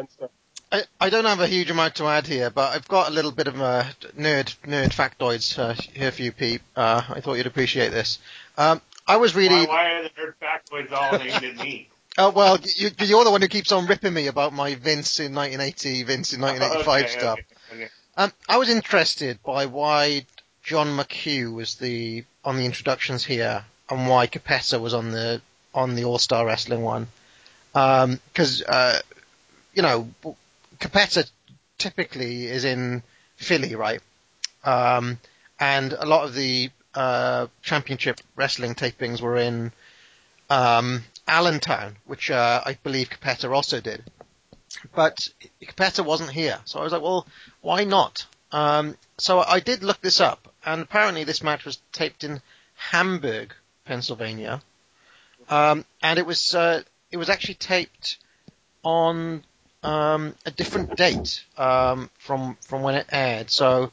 I, 0.73 0.83
I 1.01 1.11
don't 1.11 1.25
have 1.25 1.41
a 1.41 1.49
huge 1.49 1.69
amount 1.71 1.97
to 1.97 2.05
add 2.07 2.29
here, 2.29 2.49
but 2.49 2.73
I've 2.73 2.87
got 2.87 3.09
a 3.09 3.11
little 3.13 3.33
bit 3.33 3.49
of 3.49 3.61
uh, 3.61 3.85
nerd 4.17 4.55
nerd 4.67 4.91
factoids 4.95 5.59
uh, 5.59 5.73
here 5.75 6.13
for 6.13 6.23
you, 6.23 6.31
Pete. 6.31 6.63
Uh, 6.77 7.03
I 7.09 7.21
thought 7.21 7.35
you'd 7.35 7.47
appreciate 7.47 7.89
this. 7.91 8.19
Um, 8.57 8.81
I 9.05 9.17
was 9.17 9.35
really 9.35 9.67
Why, 9.67 9.67
why 9.67 9.91
are 9.95 10.03
the 10.05 10.11
nerd 10.11 10.35
factoids 10.41 10.93
all 10.93 11.17
aimed 11.21 11.45
at 11.45 11.57
me? 11.57 11.89
Oh 12.19 12.31
well, 12.31 12.59
you, 12.77 12.91
you're 12.99 13.25
the 13.25 13.31
one 13.31 13.41
who 13.41 13.47
keeps 13.47 13.71
on 13.71 13.87
ripping 13.87 14.13
me 14.13 14.27
about 14.27 14.53
my 14.53 14.75
Vince 14.75 15.21
in 15.21 15.33
1980, 15.33 16.03
Vince 16.03 16.33
in 16.33 16.41
1985 16.41 17.03
Okay, 17.05 17.19
stuff. 17.19 17.39
okay, 17.39 17.83
okay. 17.85 17.91
Um, 18.17 18.33
I 18.49 18.59
was 18.59 18.69
interested 18.69 19.41
by 19.45 19.67
why 19.67 20.27
John 20.65 20.89
McHugh 20.89 21.55
was 21.55 21.77
the 21.77 22.25
on 22.45 22.57
the 22.57 22.65
introductions 22.67 23.25
here, 23.25 23.65
and 23.89 24.09
why 24.09 24.27
Capetta 24.27 24.81
was 24.81 24.93
on 24.93 25.13
the 25.13 25.41
on 25.73 25.95
the 25.95 26.05
All 26.05 26.19
Star 26.19 26.45
Wrestling 26.45 26.83
one. 26.83 27.07
Because 27.73 28.63
uh, 28.63 28.99
you 29.75 29.83
know, 29.83 30.09
Capetta 30.79 31.31
typically 31.79 32.47
is 32.47 32.65
in 32.65 33.03
Philly, 33.37 33.75
right? 33.75 34.01
Um, 34.65 35.19
and 35.59 35.93
a 35.93 36.07
lot 36.07 36.25
of 36.25 36.35
the 36.35 36.71
uh, 36.95 37.47
championship 37.63 38.21
wrestling 38.37 38.75
tapings 38.75 39.21
were 39.21 39.37
in 39.37 39.73
um, 40.49 41.05
Allentown, 41.27 41.97
which 42.07 42.31
uh, 42.31 42.63
I 42.65 42.77
believe 42.83 43.11
Capetta 43.11 43.51
also 43.51 43.81
did. 43.81 44.03
But 44.95 45.29
Capetta 45.63 46.05
wasn't 46.05 46.31
here, 46.31 46.59
so 46.65 46.81
I 46.81 46.85
was 46.85 46.93
like, 46.93 47.03
well, 47.03 47.27
why 47.61 47.85
not? 47.85 48.27
Um, 48.53 48.97
so 49.19 49.41
I 49.41 49.61
did 49.61 49.83
look 49.83 50.01
this 50.01 50.21
up, 50.21 50.53
and 50.65 50.83
apparently 50.83 51.25
this 51.25 51.43
match 51.43 51.65
was 51.65 51.79
taped 51.93 52.25
in 52.25 52.43
Hamburg, 52.77 53.55
Pennsylvania. 53.85 54.61
um, 55.49 55.85
and 56.03 56.19
it 56.19 56.27
was 56.27 56.55
uh, 56.55 56.83
it 57.11 57.17
was 57.17 57.29
actually 57.29 57.55
taped 57.55 58.19
on 58.83 59.43
um, 59.83 60.35
a 60.47 60.51
different 60.51 60.97
date 60.97 61.43
um, 61.57 62.11
from 62.19 62.57
from 62.61 62.83
when 62.83 62.95
it 62.95 63.07
aired. 63.11 63.51
So 63.51 63.91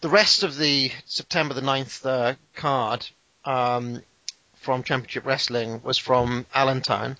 the 0.00 0.08
rest 0.08 0.42
of 0.42 0.56
the 0.56 0.90
September 1.06 1.54
the 1.54 1.60
9th 1.60 2.06
uh, 2.06 2.34
card 2.54 3.06
um, 3.44 4.02
from 4.56 4.82
Championship 4.82 5.24
Wrestling 5.26 5.80
was 5.82 5.98
from 5.98 6.46
Allentown, 6.54 7.16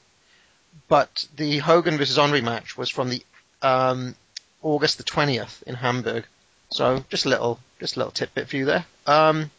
but 0.88 1.26
the 1.36 1.58
Hogan 1.58 1.98
versus 1.98 2.18
Andre 2.18 2.40
match 2.40 2.76
was 2.76 2.90
from 2.90 3.10
the 3.10 3.22
um, 3.62 4.14
August 4.62 4.98
the 4.98 5.04
20th 5.04 5.62
in 5.64 5.74
Hamburg. 5.74 6.26
So 6.70 7.04
just 7.08 7.26
a 7.26 7.28
little 7.28 7.58
just 7.80 7.96
a 7.96 7.98
little 7.98 8.12
tidbit 8.12 8.48
for 8.48 8.56
you 8.56 8.64
there. 8.64 8.86
Um, 9.06 9.50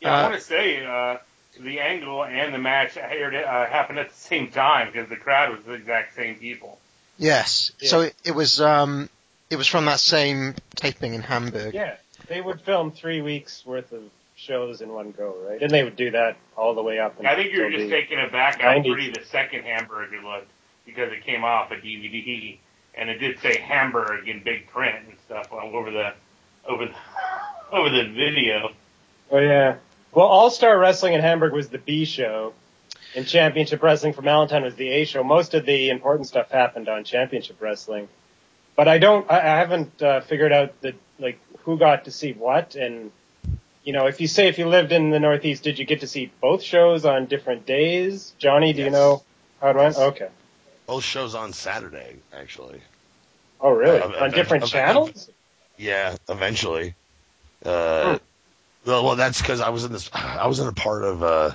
Yeah, 0.00 0.14
I 0.14 0.20
uh, 0.20 0.28
want 0.28 0.34
to 0.34 0.40
say 0.40 0.84
uh, 0.84 1.16
the 1.58 1.80
angle 1.80 2.24
and 2.24 2.54
the 2.54 2.58
match 2.58 2.96
aired, 2.96 3.34
uh, 3.34 3.66
happened 3.66 3.98
at 3.98 4.10
the 4.10 4.16
same 4.16 4.50
time 4.50 4.90
because 4.92 5.08
the 5.08 5.16
crowd 5.16 5.54
was 5.54 5.64
the 5.64 5.72
exact 5.72 6.14
same 6.14 6.36
people. 6.36 6.78
yes. 7.16 7.72
Yeah. 7.80 7.88
So 7.88 8.00
it, 8.00 8.14
it 8.24 8.34
was 8.34 8.60
um, 8.60 9.08
it 9.50 9.56
was 9.56 9.66
from 9.66 9.86
that 9.86 10.00
same 10.00 10.54
taping 10.76 11.14
in 11.14 11.22
Hamburg. 11.22 11.74
Yeah, 11.74 11.96
they 12.28 12.40
would 12.40 12.60
film 12.60 12.92
three 12.92 13.22
weeks 13.22 13.64
worth 13.66 13.92
of 13.92 14.02
shows 14.36 14.80
in 14.80 14.92
one 14.92 15.10
go, 15.10 15.34
right? 15.48 15.60
And 15.60 15.70
they 15.70 15.82
would 15.82 15.96
do 15.96 16.12
that 16.12 16.36
all 16.56 16.74
the 16.74 16.82
way 16.82 16.98
up. 16.98 17.16
I 17.24 17.34
think 17.34 17.52
you're 17.52 17.70
just 17.70 17.90
taking 17.90 18.18
it 18.18 18.30
back 18.30 18.60
how 18.60 18.68
90s. 18.68 18.92
pretty 18.92 19.10
the 19.10 19.24
second 19.24 19.64
hamburger 19.64 20.20
looked 20.22 20.50
because 20.86 21.12
it 21.12 21.24
came 21.24 21.44
off 21.44 21.70
a 21.72 21.74
DVD 21.74 22.58
and 22.98 23.08
it 23.08 23.18
did 23.18 23.38
say 23.40 23.58
Hamburg 23.58 24.28
in 24.28 24.42
big 24.42 24.66
print 24.68 24.96
and 25.08 25.16
stuff 25.24 25.52
all 25.52 25.74
over 25.74 25.90
the 25.90 26.12
over 26.66 26.86
the 26.86 26.94
over 27.72 27.88
the 27.88 28.04
video. 28.12 28.70
Oh 29.30 29.38
yeah. 29.38 29.76
Well, 30.12 30.26
All 30.26 30.50
Star 30.50 30.78
Wrestling 30.78 31.14
in 31.14 31.20
Hamburg 31.20 31.52
was 31.52 31.68
the 31.68 31.78
B 31.78 32.04
show, 32.04 32.54
and 33.14 33.26
Championship 33.26 33.82
Wrestling 33.82 34.12
from 34.12 34.26
Allentown 34.28 34.62
was 34.62 34.74
the 34.74 34.88
A 34.88 35.04
show. 35.04 35.22
Most 35.22 35.54
of 35.54 35.66
the 35.66 35.90
important 35.90 36.26
stuff 36.26 36.50
happened 36.50 36.88
on 36.88 37.04
Championship 37.04 37.60
Wrestling, 37.60 38.08
but 38.76 38.88
I 38.88 38.98
don't. 38.98 39.30
I, 39.30 39.38
I 39.38 39.58
haven't 39.58 40.02
uh, 40.02 40.20
figured 40.22 40.52
out 40.52 40.80
the 40.80 40.94
like 41.18 41.38
who 41.60 41.78
got 41.78 42.06
to 42.06 42.10
see 42.10 42.32
what, 42.32 42.74
and 42.74 43.10
you 43.84 43.92
know, 43.92 44.06
if 44.06 44.20
you 44.20 44.28
say 44.28 44.48
if 44.48 44.58
you 44.58 44.66
lived 44.66 44.92
in 44.92 45.10
the 45.10 45.20
Northeast, 45.20 45.62
did 45.62 45.78
you 45.78 45.84
get 45.84 46.00
to 46.00 46.06
see 46.06 46.30
both 46.40 46.62
shows 46.62 47.04
on 47.04 47.26
different 47.26 47.66
days? 47.66 48.34
Johnny, 48.38 48.72
do 48.72 48.82
you 48.82 48.90
know 48.90 49.22
how 49.60 49.70
it 49.70 49.76
went? 49.76 49.96
Yes. 49.96 49.98
Okay. 49.98 50.28
Both 50.86 51.04
shows 51.04 51.34
on 51.34 51.52
Saturday, 51.52 52.16
actually. 52.32 52.80
Oh 53.60 53.72
really? 53.72 54.00
Uh, 54.00 54.24
on 54.24 54.30
different 54.30 54.66
channels? 54.66 55.28
Yeah, 55.76 56.16
eventually. 56.28 56.94
Uh, 57.64 58.18
well, 58.88 59.04
well, 59.04 59.16
that's 59.16 59.38
because 59.38 59.60
I 59.60 59.68
was 59.68 59.84
in 59.84 59.92
this. 59.92 60.08
I 60.14 60.46
was 60.46 60.60
in 60.60 60.66
a 60.66 60.72
part 60.72 61.04
of 61.04 61.22
uh, 61.22 61.50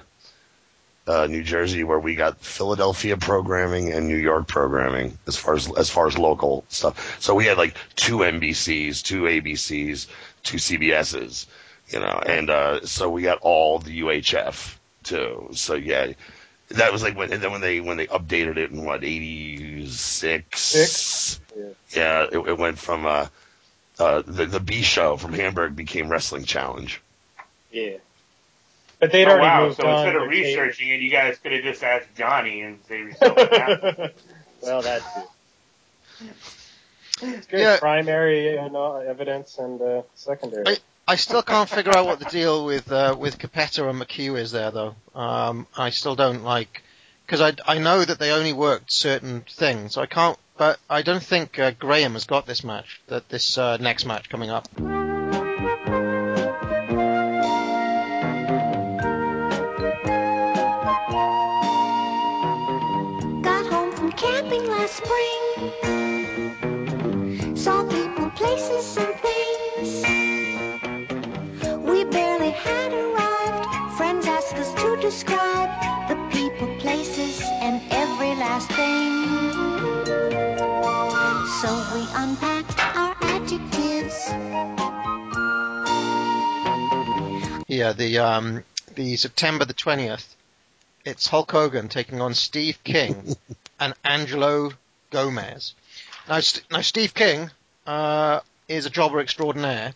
uh, 1.08 1.26
New 1.26 1.42
Jersey 1.44 1.84
where 1.84 2.00
we 2.00 2.14
got 2.14 2.40
Philadelphia 2.40 3.18
programming 3.18 3.92
and 3.92 4.08
New 4.08 4.18
York 4.18 4.48
programming 4.48 5.18
as 5.26 5.36
far 5.36 5.56
as 5.56 5.72
as 5.76 5.90
far 5.90 6.06
as 6.06 6.16
local 6.16 6.64
stuff. 6.70 7.20
So 7.20 7.34
we 7.34 7.46
had 7.46 7.58
like 7.58 7.76
two 7.96 8.18
NBCs, 8.18 9.02
two 9.02 9.24
ABCs, 9.24 10.08
two 10.44 10.58
CBSs, 10.58 11.48
you 11.90 12.00
know, 12.00 12.22
and 12.24 12.52
uh, 12.52 12.86
so 12.86 13.10
we 13.10 13.24
got 13.24 13.40
all 13.42 13.80
the 13.80 14.02
UHF 14.02 14.76
too. 15.04 15.50
So 15.54 15.74
yeah. 15.74 16.14
That 16.70 16.92
was 16.92 17.04
like 17.04 17.16
when, 17.16 17.32
and 17.32 17.42
then 17.42 17.52
when 17.52 17.62
they 17.62 17.82
when 17.82 17.98
they 17.98 18.08
updated 18.08 18.58
it 18.58 18.72
in 18.72 18.84
what 18.84 19.04
eighty 19.04 19.88
six? 19.88 21.40
Yeah. 21.56 21.66
yeah, 21.96 22.24
it, 22.32 22.38
it 22.38 22.58
went 22.58 22.80
from 22.80 23.06
uh, 23.06 23.28
uh, 24.00 24.24
the 24.26 24.46
the 24.46 24.60
B 24.60 24.82
show 24.82 25.18
from 25.18 25.34
Hamburg 25.34 25.76
became 25.76 26.10
Wrestling 26.10 26.46
Challenge. 26.46 27.02
Yeah. 27.74 27.98
But 29.00 29.12
they'd 29.12 29.26
oh, 29.26 29.32
already 29.32 29.42
wow! 29.42 29.66
moved 29.66 29.78
So 29.78 29.88
on. 29.88 30.08
instead 30.08 30.22
of 30.22 30.30
researching 30.30 30.90
it, 30.90 31.02
you 31.02 31.10
guys 31.10 31.38
could 31.38 31.52
have 31.52 31.64
just 31.64 31.84
asked 31.84 32.08
Johnny 32.16 32.62
and 32.62 32.80
saved 32.88 33.10
yourself. 33.10 33.38
well, 34.62 34.82
that's 34.82 35.06
too. 35.14 36.28
It's 37.22 37.48
good. 37.48 37.60
Yeah. 37.60 37.80
Primary 37.80 38.58
uh, 38.58 38.70
no, 38.70 38.96
evidence 38.98 39.58
and 39.58 39.82
uh, 39.82 40.02
secondary. 40.16 40.64
I, 40.68 40.78
I 41.08 41.16
still 41.16 41.42
can't 41.42 41.70
figure 41.70 41.96
out 41.96 42.06
what 42.06 42.20
the 42.20 42.26
deal 42.26 42.66
with 42.66 42.92
uh, 42.92 43.16
with 43.20 43.40
Capetta 43.40 43.90
and 43.90 44.02
McHugh 44.02 44.38
is 44.40 44.52
there, 44.52 44.72
though. 44.72 44.96
Um, 45.14 45.68
I 45.78 45.90
still 45.90 46.16
don't 46.16 46.44
like 46.44 46.84
because 47.26 47.42
I, 47.42 47.54
I 47.66 47.80
know 47.80 48.04
that 48.06 48.20
they 48.20 48.32
only 48.32 48.54
worked 48.54 48.92
certain 48.92 49.42
things. 49.50 49.98
I 49.98 50.06
can't, 50.06 50.38
but 50.58 50.80
I 50.90 51.02
don't 51.02 51.24
think 51.24 51.60
uh, 51.60 51.72
Graham 51.72 52.14
has 52.14 52.26
got 52.26 52.46
this 52.46 52.64
match. 52.64 53.02
That 53.08 53.28
this 53.30 53.58
uh, 53.58 53.78
next 53.78 54.06
match 54.06 54.30
coming 54.30 54.50
up. 54.50 54.68
Yeah, 87.84 87.92
the 87.92 88.20
um, 88.20 88.64
the 88.96 89.18
September 89.18 89.66
the 89.66 89.74
twentieth. 89.74 90.38
It's 91.04 91.28
Hulk 91.28 91.52
Hogan 91.52 91.90
taking 91.90 92.22
on 92.22 92.34
Steve 92.34 92.80
King 92.86 93.36
and 93.80 93.94
Angelo 94.06 94.72
Gomez. 95.12 95.74
Now, 96.30 96.40
St- 96.40 96.66
now 96.72 96.80
Steve 96.80 97.14
King 97.14 97.52
uh, 97.86 98.40
is 98.70 98.86
a 98.86 98.90
jobber 98.90 99.20
extraordinaire. 99.20 99.92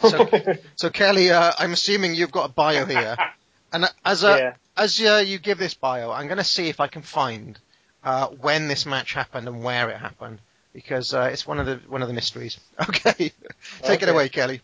So, 0.00 0.30
so 0.76 0.88
Kelly, 0.88 1.30
uh, 1.30 1.52
I'm 1.58 1.74
assuming 1.74 2.14
you've 2.14 2.32
got 2.32 2.48
a 2.48 2.52
bio 2.54 2.86
here, 2.86 3.18
and 3.74 3.84
as 4.02 4.24
a, 4.24 4.38
Yeah. 4.38 4.54
as 4.78 4.98
uh, 4.98 5.22
you 5.22 5.38
give 5.38 5.58
this 5.58 5.74
bio, 5.74 6.10
I'm 6.10 6.26
going 6.26 6.38
to 6.38 6.44
see 6.44 6.70
if 6.70 6.80
I 6.80 6.86
can 6.86 7.02
find 7.02 7.58
uh, 8.02 8.28
when 8.28 8.66
this 8.66 8.86
match 8.86 9.12
happened 9.12 9.46
and 9.46 9.62
where 9.62 9.90
it 9.90 9.98
happened 9.98 10.38
because 10.72 11.12
uh, 11.12 11.28
it's 11.30 11.46
one 11.46 11.58
of 11.60 11.66
the 11.66 11.82
one 11.86 12.00
of 12.00 12.08
the 12.08 12.14
mysteries. 12.14 12.58
Okay, 12.88 13.30
take 13.82 14.02
it 14.02 14.08
away, 14.08 14.30
Kelly. 14.30 14.62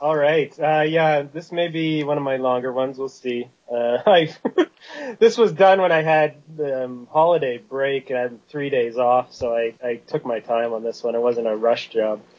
All 0.00 0.16
right. 0.16 0.52
Uh, 0.58 0.82
yeah, 0.82 1.22
this 1.22 1.52
may 1.52 1.68
be 1.68 2.04
one 2.04 2.16
of 2.16 2.24
my 2.24 2.36
longer 2.36 2.72
ones. 2.72 2.98
We'll 2.98 3.08
see. 3.08 3.48
Uh, 3.70 3.98
I 4.06 4.34
this 5.18 5.38
was 5.38 5.52
done 5.52 5.80
when 5.80 5.92
I 5.92 6.02
had 6.02 6.36
the 6.56 6.84
um, 6.84 7.08
holiday 7.10 7.58
break 7.58 8.10
and 8.10 8.18
I 8.18 8.22
had 8.22 8.48
three 8.48 8.70
days 8.70 8.96
off, 8.96 9.32
so 9.32 9.54
I, 9.54 9.74
I 9.82 9.96
took 9.96 10.26
my 10.26 10.40
time 10.40 10.72
on 10.72 10.82
this 10.82 11.02
one. 11.02 11.14
It 11.14 11.22
wasn't 11.22 11.46
a 11.46 11.56
rush 11.56 11.90
job. 11.90 12.20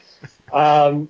Um, 0.52 1.08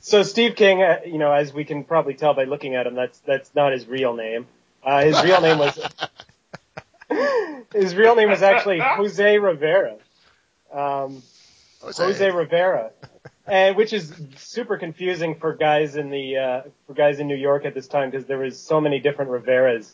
so 0.00 0.24
Steve 0.24 0.56
King, 0.56 0.82
uh, 0.82 0.98
you 1.06 1.18
know, 1.18 1.30
as 1.30 1.54
we 1.54 1.64
can 1.64 1.84
probably 1.84 2.14
tell 2.14 2.34
by 2.34 2.44
looking 2.44 2.74
at 2.74 2.84
him, 2.86 2.96
that's 2.96 3.16
that's 3.20 3.54
not 3.54 3.72
his 3.72 3.86
real 3.86 4.14
name. 4.14 4.46
Uh, 4.84 5.04
his 5.04 5.22
real 5.22 5.40
name 5.40 5.58
was 5.58 5.78
his 7.72 7.94
real 7.94 8.16
name 8.16 8.28
was 8.28 8.42
actually 8.42 8.80
Jose 8.80 9.38
Rivera. 9.38 9.96
Um, 10.72 11.22
Jose 11.80 12.30
Rivera, 12.30 12.90
and 13.46 13.76
which 13.76 13.92
is 13.92 14.12
super 14.36 14.76
confusing 14.76 15.34
for 15.34 15.54
guys 15.54 15.96
in 15.96 16.10
the 16.10 16.36
uh, 16.36 16.62
for 16.86 16.94
guys 16.94 17.18
in 17.18 17.26
New 17.26 17.36
York 17.36 17.64
at 17.64 17.74
this 17.74 17.88
time 17.88 18.10
because 18.10 18.26
there 18.26 18.38
was 18.38 18.58
so 18.58 18.80
many 18.80 19.00
different 19.00 19.30
Riveras. 19.30 19.92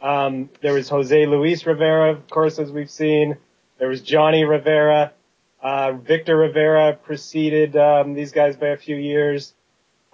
Um, 0.00 0.50
there 0.60 0.74
was 0.74 0.88
Jose 0.88 1.26
Luis 1.26 1.66
Rivera, 1.66 2.12
of 2.12 2.28
course, 2.28 2.58
as 2.58 2.70
we've 2.70 2.90
seen. 2.90 3.36
There 3.78 3.88
was 3.88 4.02
Johnny 4.02 4.44
Rivera. 4.44 5.12
Uh, 5.60 5.92
Victor 5.92 6.36
Rivera 6.36 6.94
preceded 6.94 7.76
um, 7.76 8.14
these 8.14 8.32
guys 8.32 8.56
by 8.56 8.68
a 8.68 8.76
few 8.76 8.96
years. 8.96 9.52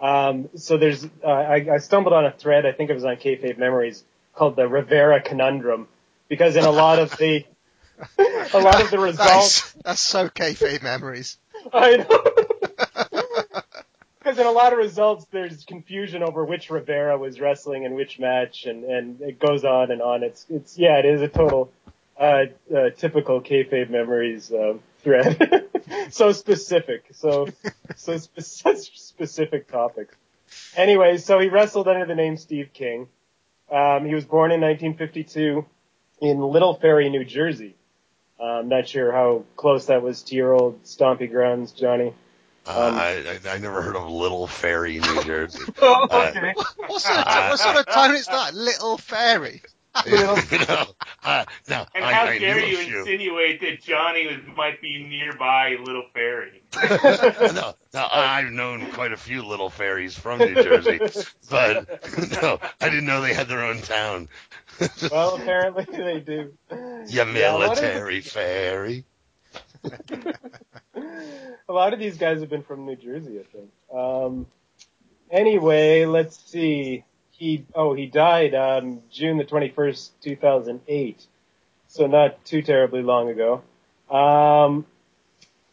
Um, 0.00 0.48
so 0.56 0.76
there's 0.78 1.04
uh, 1.22 1.26
I, 1.26 1.66
I 1.74 1.78
stumbled 1.78 2.14
on 2.14 2.24
a 2.24 2.32
thread. 2.32 2.66
I 2.66 2.72
think 2.72 2.90
it 2.90 2.94
was 2.94 3.04
on 3.04 3.16
Kayfabe 3.16 3.58
Memories 3.58 4.04
called 4.34 4.56
the 4.56 4.68
Rivera 4.68 5.20
Conundrum 5.22 5.86
because 6.28 6.56
in 6.56 6.64
a 6.64 6.70
lot 6.70 6.98
of 6.98 7.16
the 7.16 7.44
a 8.18 8.58
lot 8.58 8.82
of 8.82 8.90
the 8.90 8.98
results. 8.98 9.72
That's, 9.72 9.72
that's 9.84 10.00
so 10.00 10.28
kayfabe 10.28 10.82
memories. 10.82 11.38
I 11.72 11.96
know. 11.96 12.53
Because 14.34 14.46
in 14.48 14.52
a 14.52 14.56
lot 14.56 14.72
of 14.72 14.80
results, 14.80 15.26
there's 15.30 15.64
confusion 15.64 16.24
over 16.24 16.44
which 16.44 16.68
Rivera 16.68 17.16
was 17.16 17.38
wrestling 17.38 17.84
in 17.84 17.94
which 17.94 18.18
match, 18.18 18.64
and, 18.64 18.82
and 18.82 19.20
it 19.20 19.38
goes 19.38 19.64
on 19.64 19.92
and 19.92 20.02
on. 20.02 20.24
It's 20.24 20.44
it's 20.50 20.76
yeah, 20.76 20.98
it 20.98 21.04
is 21.04 21.22
a 21.22 21.28
total 21.28 21.70
uh, 22.18 22.46
uh, 22.74 22.90
typical 22.96 23.40
kayfabe 23.40 23.90
memories 23.90 24.50
uh, 24.50 24.74
thread. 24.98 25.68
so 26.10 26.32
specific, 26.32 27.04
so 27.12 27.46
so 27.94 28.16
spe- 28.18 28.40
such 28.40 28.98
specific 28.98 29.70
topics. 29.70 30.16
Anyway, 30.74 31.18
so 31.18 31.38
he 31.38 31.48
wrestled 31.48 31.86
under 31.86 32.04
the 32.04 32.16
name 32.16 32.36
Steve 32.36 32.70
King. 32.74 33.06
Um, 33.70 34.04
he 34.04 34.16
was 34.16 34.24
born 34.24 34.50
in 34.50 34.60
1952 34.60 35.64
in 36.22 36.40
Little 36.40 36.74
Ferry, 36.74 37.08
New 37.08 37.24
Jersey. 37.24 37.76
I'm 38.42 38.68
not 38.68 38.88
sure 38.88 39.12
how 39.12 39.44
close 39.54 39.86
that 39.86 40.02
was 40.02 40.24
to 40.24 40.34
your 40.34 40.54
old 40.54 40.82
stompy 40.82 41.30
grounds, 41.30 41.70
Johnny. 41.70 42.14
Uh, 42.66 42.88
Um, 42.88 42.94
I, 42.94 43.38
I 43.46 43.54
I 43.54 43.58
never 43.58 43.82
heard 43.82 43.96
of 43.96 44.08
Little 44.08 44.46
Fairy, 44.46 44.98
New 44.98 45.22
Jersey. 45.24 45.60
Oh, 45.82 46.06
Uh. 46.10 46.32
What 46.86 47.00
sort, 47.02 47.18
of, 47.18 47.50
what 47.50 47.58
sort 47.58 47.76
of 47.76 47.86
town 47.86 48.14
is 48.14 48.26
that? 48.26 48.54
Little 48.54 48.98
Fairy. 48.98 49.62
no, 50.10 50.36
uh, 51.22 51.44
no, 51.68 51.86
And 51.94 52.04
I, 52.04 52.12
how 52.12 52.24
I 52.24 52.38
dare 52.38 52.56
knew 52.56 52.66
you 52.66 52.98
insinuate 52.98 53.60
that 53.60 53.80
Johnny 53.80 54.26
was, 54.26 54.38
might 54.56 54.80
be 54.82 55.04
nearby 55.04 55.76
Little 55.84 56.02
Fairy? 56.12 56.62
no, 57.54 57.74
no, 57.94 58.08
I've 58.12 58.50
known 58.50 58.90
quite 58.90 59.12
a 59.12 59.16
few 59.16 59.44
little 59.44 59.70
fairies 59.70 60.18
from 60.18 60.40
New 60.40 60.54
Jersey, 60.54 60.98
but 61.48 62.02
no, 62.42 62.58
I 62.80 62.88
didn't 62.88 63.06
know 63.06 63.20
they 63.20 63.34
had 63.34 63.46
their 63.46 63.62
own 63.64 63.82
town. 63.82 64.28
well, 65.12 65.36
apparently 65.36 65.86
they 65.90 66.18
do. 66.18 66.52
You 66.72 67.04
Yeah, 67.06 67.24
a 67.24 67.52
lot 67.52 67.60
military 67.60 68.20
fairy. 68.20 69.04
A 71.68 71.72
lot 71.72 71.92
of 71.92 71.98
these 71.98 72.18
guys 72.18 72.40
have 72.40 72.50
been 72.50 72.62
from 72.62 72.86
New 72.86 72.96
Jersey, 72.96 73.40
I 73.40 73.44
think. 73.44 73.70
Um, 73.92 74.46
anyway, 75.30 76.06
let's 76.06 76.38
see. 76.50 77.04
He 77.32 77.66
oh 77.74 77.94
he 77.94 78.06
died 78.06 78.54
um, 78.54 79.02
June 79.10 79.38
the 79.38 79.44
twenty 79.44 79.68
first, 79.68 80.12
two 80.22 80.36
thousand 80.36 80.80
eight. 80.88 81.26
So 81.88 82.06
not 82.06 82.44
too 82.44 82.62
terribly 82.62 83.02
long 83.02 83.28
ago. 83.28 83.62
Um, 84.10 84.86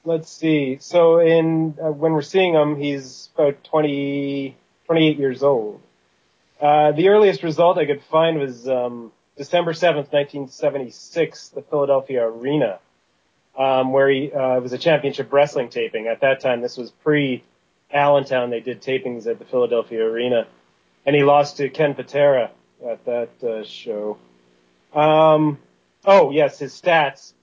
let's 0.03 0.31
see. 0.31 0.77
So 0.79 1.19
in 1.19 1.77
uh, 1.81 1.91
when 1.91 2.13
we're 2.13 2.21
seeing 2.21 2.53
him, 2.53 2.79
he's 2.79 3.29
about 3.35 3.63
20, 3.63 4.55
28 4.85 5.17
years 5.17 5.43
old. 5.43 5.81
Uh, 6.59 6.91
the 6.91 7.09
earliest 7.09 7.43
result 7.43 7.77
I 7.77 7.85
could 7.85 8.03
find 8.03 8.37
was 8.37 8.67
um, 8.67 9.11
December 9.35 9.73
seventh, 9.73 10.13
nineteen 10.13 10.47
seventy 10.47 10.91
six, 10.91 11.49
the 11.49 11.63
Philadelphia 11.63 12.27
Arena 12.27 12.79
um, 13.57 13.91
where 13.91 14.09
he 14.09 14.31
uh, 14.31 14.57
it 14.57 14.63
was 14.63 14.73
a 14.73 14.77
championship 14.77 15.31
wrestling 15.31 15.69
taping. 15.69 16.07
At 16.07 16.21
that 16.21 16.39
time, 16.39 16.61
this 16.61 16.77
was 16.77 16.91
pre 16.91 17.43
Allentown. 17.91 18.49
They 18.49 18.59
did 18.59 18.81
tapings 18.81 19.27
at 19.27 19.39
the 19.39 19.45
Philadelphia 19.45 20.03
Arena, 20.03 20.47
and 21.05 21.15
he 21.15 21.23
lost 21.23 21.57
to 21.57 21.69
Ken 21.69 21.93
Patera 21.93 22.51
at 22.87 23.05
that 23.05 23.43
uh, 23.43 23.63
show. 23.63 24.17
Um, 24.93 25.59
oh 26.05 26.31
yes, 26.31 26.59
his 26.59 26.79
stats, 26.79 27.33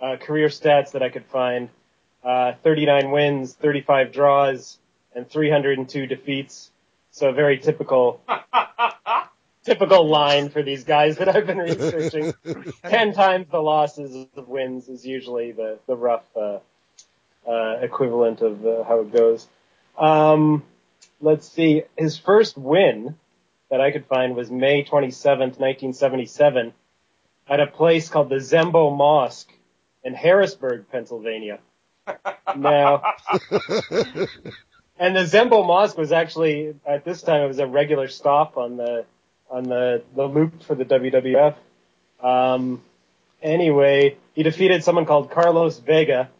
uh, 0.00 0.16
career 0.16 0.48
stats 0.48 0.92
that 0.92 1.02
I 1.02 1.08
could 1.08 1.26
find: 1.26 1.68
uh, 2.22 2.52
39 2.62 3.10
wins, 3.10 3.54
35 3.54 4.12
draws, 4.12 4.78
and 5.14 5.28
302 5.28 6.06
defeats. 6.06 6.70
So 7.10 7.32
very 7.32 7.58
typical. 7.58 8.20
Typical 9.64 10.06
line 10.06 10.50
for 10.50 10.62
these 10.62 10.84
guys 10.84 11.16
that 11.18 11.34
I've 11.34 11.46
been 11.46 11.58
researching. 11.58 12.34
Ten 12.82 13.14
times 13.14 13.46
the 13.50 13.60
losses 13.60 14.26
of 14.36 14.48
wins 14.48 14.88
is 14.88 15.06
usually 15.06 15.52
the 15.52 15.78
the 15.86 15.96
rough 15.96 16.24
uh, 16.36 16.58
uh, 17.48 17.78
equivalent 17.80 18.42
of 18.42 18.64
uh, 18.66 18.84
how 18.84 19.00
it 19.00 19.12
goes. 19.12 19.48
Um, 19.96 20.64
let's 21.20 21.48
see. 21.48 21.84
His 21.96 22.18
first 22.18 22.58
win 22.58 23.16
that 23.70 23.80
I 23.80 23.90
could 23.90 24.06
find 24.06 24.36
was 24.36 24.50
May 24.50 24.84
27th, 24.84 25.58
1977, 25.58 26.72
at 27.48 27.60
a 27.60 27.66
place 27.66 28.08
called 28.08 28.28
the 28.28 28.36
Zembo 28.36 28.94
Mosque 28.94 29.52
in 30.04 30.14
Harrisburg, 30.14 30.86
Pennsylvania. 30.92 31.58
Now, 32.54 33.02
and 34.98 35.16
the 35.16 35.24
Zembo 35.24 35.66
Mosque 35.66 35.96
was 35.96 36.12
actually 36.12 36.74
at 36.86 37.04
this 37.04 37.22
time 37.22 37.42
it 37.42 37.48
was 37.48 37.58
a 37.58 37.66
regular 37.66 38.08
stop 38.08 38.56
on 38.56 38.76
the 38.76 39.06
on 39.50 39.64
the 39.64 40.02
the 40.14 40.24
loop 40.26 40.62
for 40.62 40.74
the 40.74 40.84
WWF. 40.84 41.54
Um, 42.20 42.82
anyway, 43.42 44.16
he 44.34 44.42
defeated 44.42 44.82
someone 44.82 45.06
called 45.06 45.30
Carlos 45.30 45.78
Vega, 45.78 46.30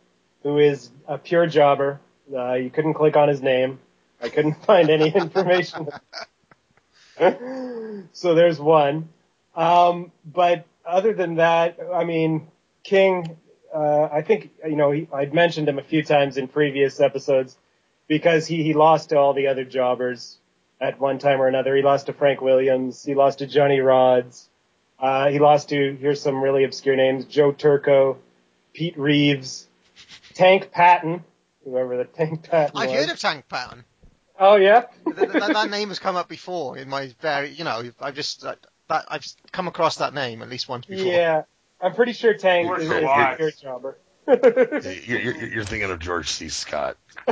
who 0.42 0.58
is 0.58 0.90
a 1.06 1.18
pure 1.18 1.46
jobber. 1.46 2.00
Uh, 2.32 2.54
you 2.54 2.70
couldn't 2.70 2.94
click 2.94 3.16
on 3.16 3.28
his 3.28 3.42
name. 3.42 3.78
I 4.20 4.28
couldn't 4.28 4.54
find 4.66 4.90
any 4.90 5.10
information. 5.10 5.88
so 8.12 8.34
there's 8.34 8.58
one. 8.58 9.08
Um, 9.54 10.10
but 10.24 10.64
other 10.84 11.12
than 11.12 11.36
that, 11.36 11.78
I 11.94 12.04
mean, 12.04 12.48
King, 12.82 13.36
uh, 13.72 14.08
I 14.12 14.22
think, 14.22 14.50
you 14.66 14.76
know, 14.76 14.90
he, 14.90 15.08
I'd 15.12 15.32
mentioned 15.32 15.68
him 15.68 15.78
a 15.78 15.82
few 15.82 16.02
times 16.02 16.36
in 16.36 16.48
previous 16.48 17.00
episodes 17.00 17.56
because 18.08 18.46
he, 18.46 18.62
he 18.62 18.74
lost 18.74 19.10
to 19.10 19.18
all 19.18 19.32
the 19.32 19.46
other 19.46 19.64
jobbers 19.64 20.38
at 20.80 21.00
one 21.00 21.18
time 21.18 21.40
or 21.40 21.48
another. 21.48 21.74
He 21.76 21.82
lost 21.82 22.06
to 22.06 22.12
Frank 22.12 22.40
Williams. 22.40 23.04
He 23.04 23.14
lost 23.14 23.38
to 23.38 23.46
Johnny 23.46 23.80
Rods. 23.80 24.48
Uh, 24.98 25.28
he 25.28 25.38
lost 25.38 25.68
to, 25.70 25.96
here's 26.00 26.20
some 26.20 26.42
really 26.42 26.64
obscure 26.64 26.96
names, 26.96 27.24
Joe 27.26 27.52
Turco, 27.52 28.18
Pete 28.72 28.98
Reeves, 28.98 29.66
Tank 30.34 30.70
Patton, 30.70 31.24
whoever 31.64 31.96
the 31.96 32.04
Tank 32.04 32.48
Patton 32.48 32.76
I've 32.76 32.90
was. 32.90 32.98
heard 33.00 33.10
of 33.10 33.18
Tank 33.18 33.48
Patton. 33.48 33.84
Oh 34.38 34.56
yeah? 34.56 34.86
that, 35.06 35.32
that, 35.32 35.52
that 35.52 35.70
name 35.70 35.88
has 35.88 35.98
come 35.98 36.16
up 36.16 36.28
before 36.28 36.78
in 36.78 36.88
my 36.88 37.12
very, 37.20 37.50
you 37.50 37.64
know, 37.64 37.82
I've 38.00 38.14
just 38.14 38.42
that, 38.42 38.58
that 38.88 39.04
I've 39.08 39.24
come 39.52 39.68
across 39.68 39.96
that 39.96 40.14
name 40.14 40.42
at 40.42 40.48
least 40.48 40.68
once 40.68 40.86
before. 40.86 41.04
Yeah. 41.04 41.42
I'm 41.80 41.94
pretty 41.94 42.12
sure 42.12 42.32
Tank 42.34 42.68
Works 42.68 42.84
is, 42.84 42.90
is 42.90 43.02
a 43.02 43.04
Watts. 43.04 43.36
pure 43.36 43.50
jobber. 43.50 43.98
You're, 44.26 45.20
you're, 45.20 45.44
you're 45.46 45.64
thinking 45.64 45.90
of 45.90 45.98
George 45.98 46.30
C. 46.30 46.48
Scott. 46.48 46.96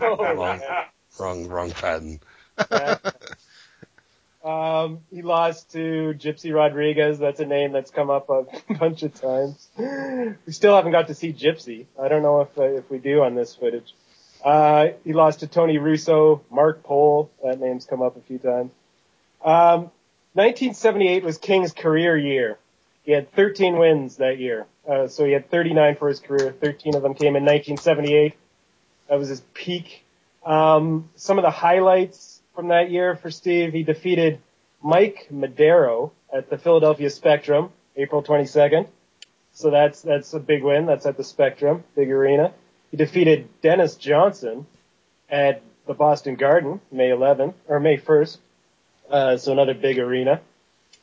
Oh, 0.00 0.34
wrong, 0.34 0.58
man. 0.58 0.84
Wrong, 1.18 1.48
wrong 1.48 1.70
patent. 1.70 2.22
Um, 4.46 5.00
he 5.10 5.22
lost 5.22 5.72
to 5.72 6.14
Gypsy 6.16 6.54
Rodriguez. 6.54 7.18
That's 7.18 7.40
a 7.40 7.44
name 7.44 7.72
that's 7.72 7.90
come 7.90 8.10
up 8.10 8.30
a 8.30 8.44
bunch 8.78 9.02
of 9.02 9.12
times. 9.12 9.68
We 9.76 10.52
still 10.52 10.76
haven't 10.76 10.92
got 10.92 11.08
to 11.08 11.14
see 11.14 11.32
Gypsy. 11.32 11.86
I 12.00 12.06
don't 12.06 12.22
know 12.22 12.42
if 12.42 12.56
uh, 12.56 12.62
if 12.62 12.88
we 12.88 12.98
do 12.98 13.24
on 13.24 13.34
this 13.34 13.56
footage. 13.56 13.92
Uh, 14.44 14.90
he 15.02 15.12
lost 15.12 15.40
to 15.40 15.48
Tony 15.48 15.78
Russo, 15.78 16.42
Mark 16.48 16.84
Pole. 16.84 17.28
That 17.42 17.58
name's 17.58 17.86
come 17.86 18.00
up 18.00 18.16
a 18.16 18.20
few 18.20 18.38
times. 18.38 18.70
Um, 19.44 19.90
1978 20.34 21.24
was 21.24 21.38
King's 21.38 21.72
career 21.72 22.16
year. 22.16 22.58
He 23.02 23.10
had 23.10 23.32
13 23.32 23.76
wins 23.76 24.18
that 24.18 24.38
year. 24.38 24.66
Uh, 24.88 25.08
so 25.08 25.24
he 25.24 25.32
had 25.32 25.50
39 25.50 25.96
for 25.96 26.08
his 26.08 26.20
career. 26.20 26.52
13 26.52 26.94
of 26.94 27.02
them 27.02 27.14
came 27.14 27.34
in 27.34 27.42
1978. 27.42 28.34
That 29.08 29.18
was 29.18 29.28
his 29.28 29.40
peak. 29.54 30.04
Um, 30.46 31.10
some 31.16 31.38
of 31.38 31.42
the 31.42 31.50
highlights 31.50 32.40
from 32.54 32.68
that 32.68 32.90
year 32.90 33.16
for 33.16 33.30
Steve, 33.30 33.72
he 33.72 33.82
defeated 33.82 34.38
Mike 34.80 35.26
Madero 35.30 36.12
at 36.32 36.48
the 36.48 36.56
Philadelphia 36.56 37.10
Spectrum, 37.10 37.70
April 37.96 38.22
22nd. 38.22 38.86
So 39.52 39.70
that's, 39.70 40.02
that's 40.02 40.32
a 40.34 40.38
big 40.38 40.62
win. 40.62 40.86
That's 40.86 41.04
at 41.04 41.16
the 41.16 41.24
Spectrum, 41.24 41.82
big 41.96 42.10
arena. 42.10 42.52
He 42.92 42.96
defeated 42.96 43.48
Dennis 43.60 43.96
Johnson 43.96 44.66
at 45.28 45.62
the 45.86 45.94
Boston 45.94 46.36
Garden, 46.36 46.80
May 46.92 47.08
11th, 47.08 47.54
or 47.66 47.80
May 47.80 47.96
1st. 47.96 48.38
Uh, 49.10 49.36
so 49.36 49.52
another 49.52 49.74
big 49.74 49.98
arena. 49.98 50.40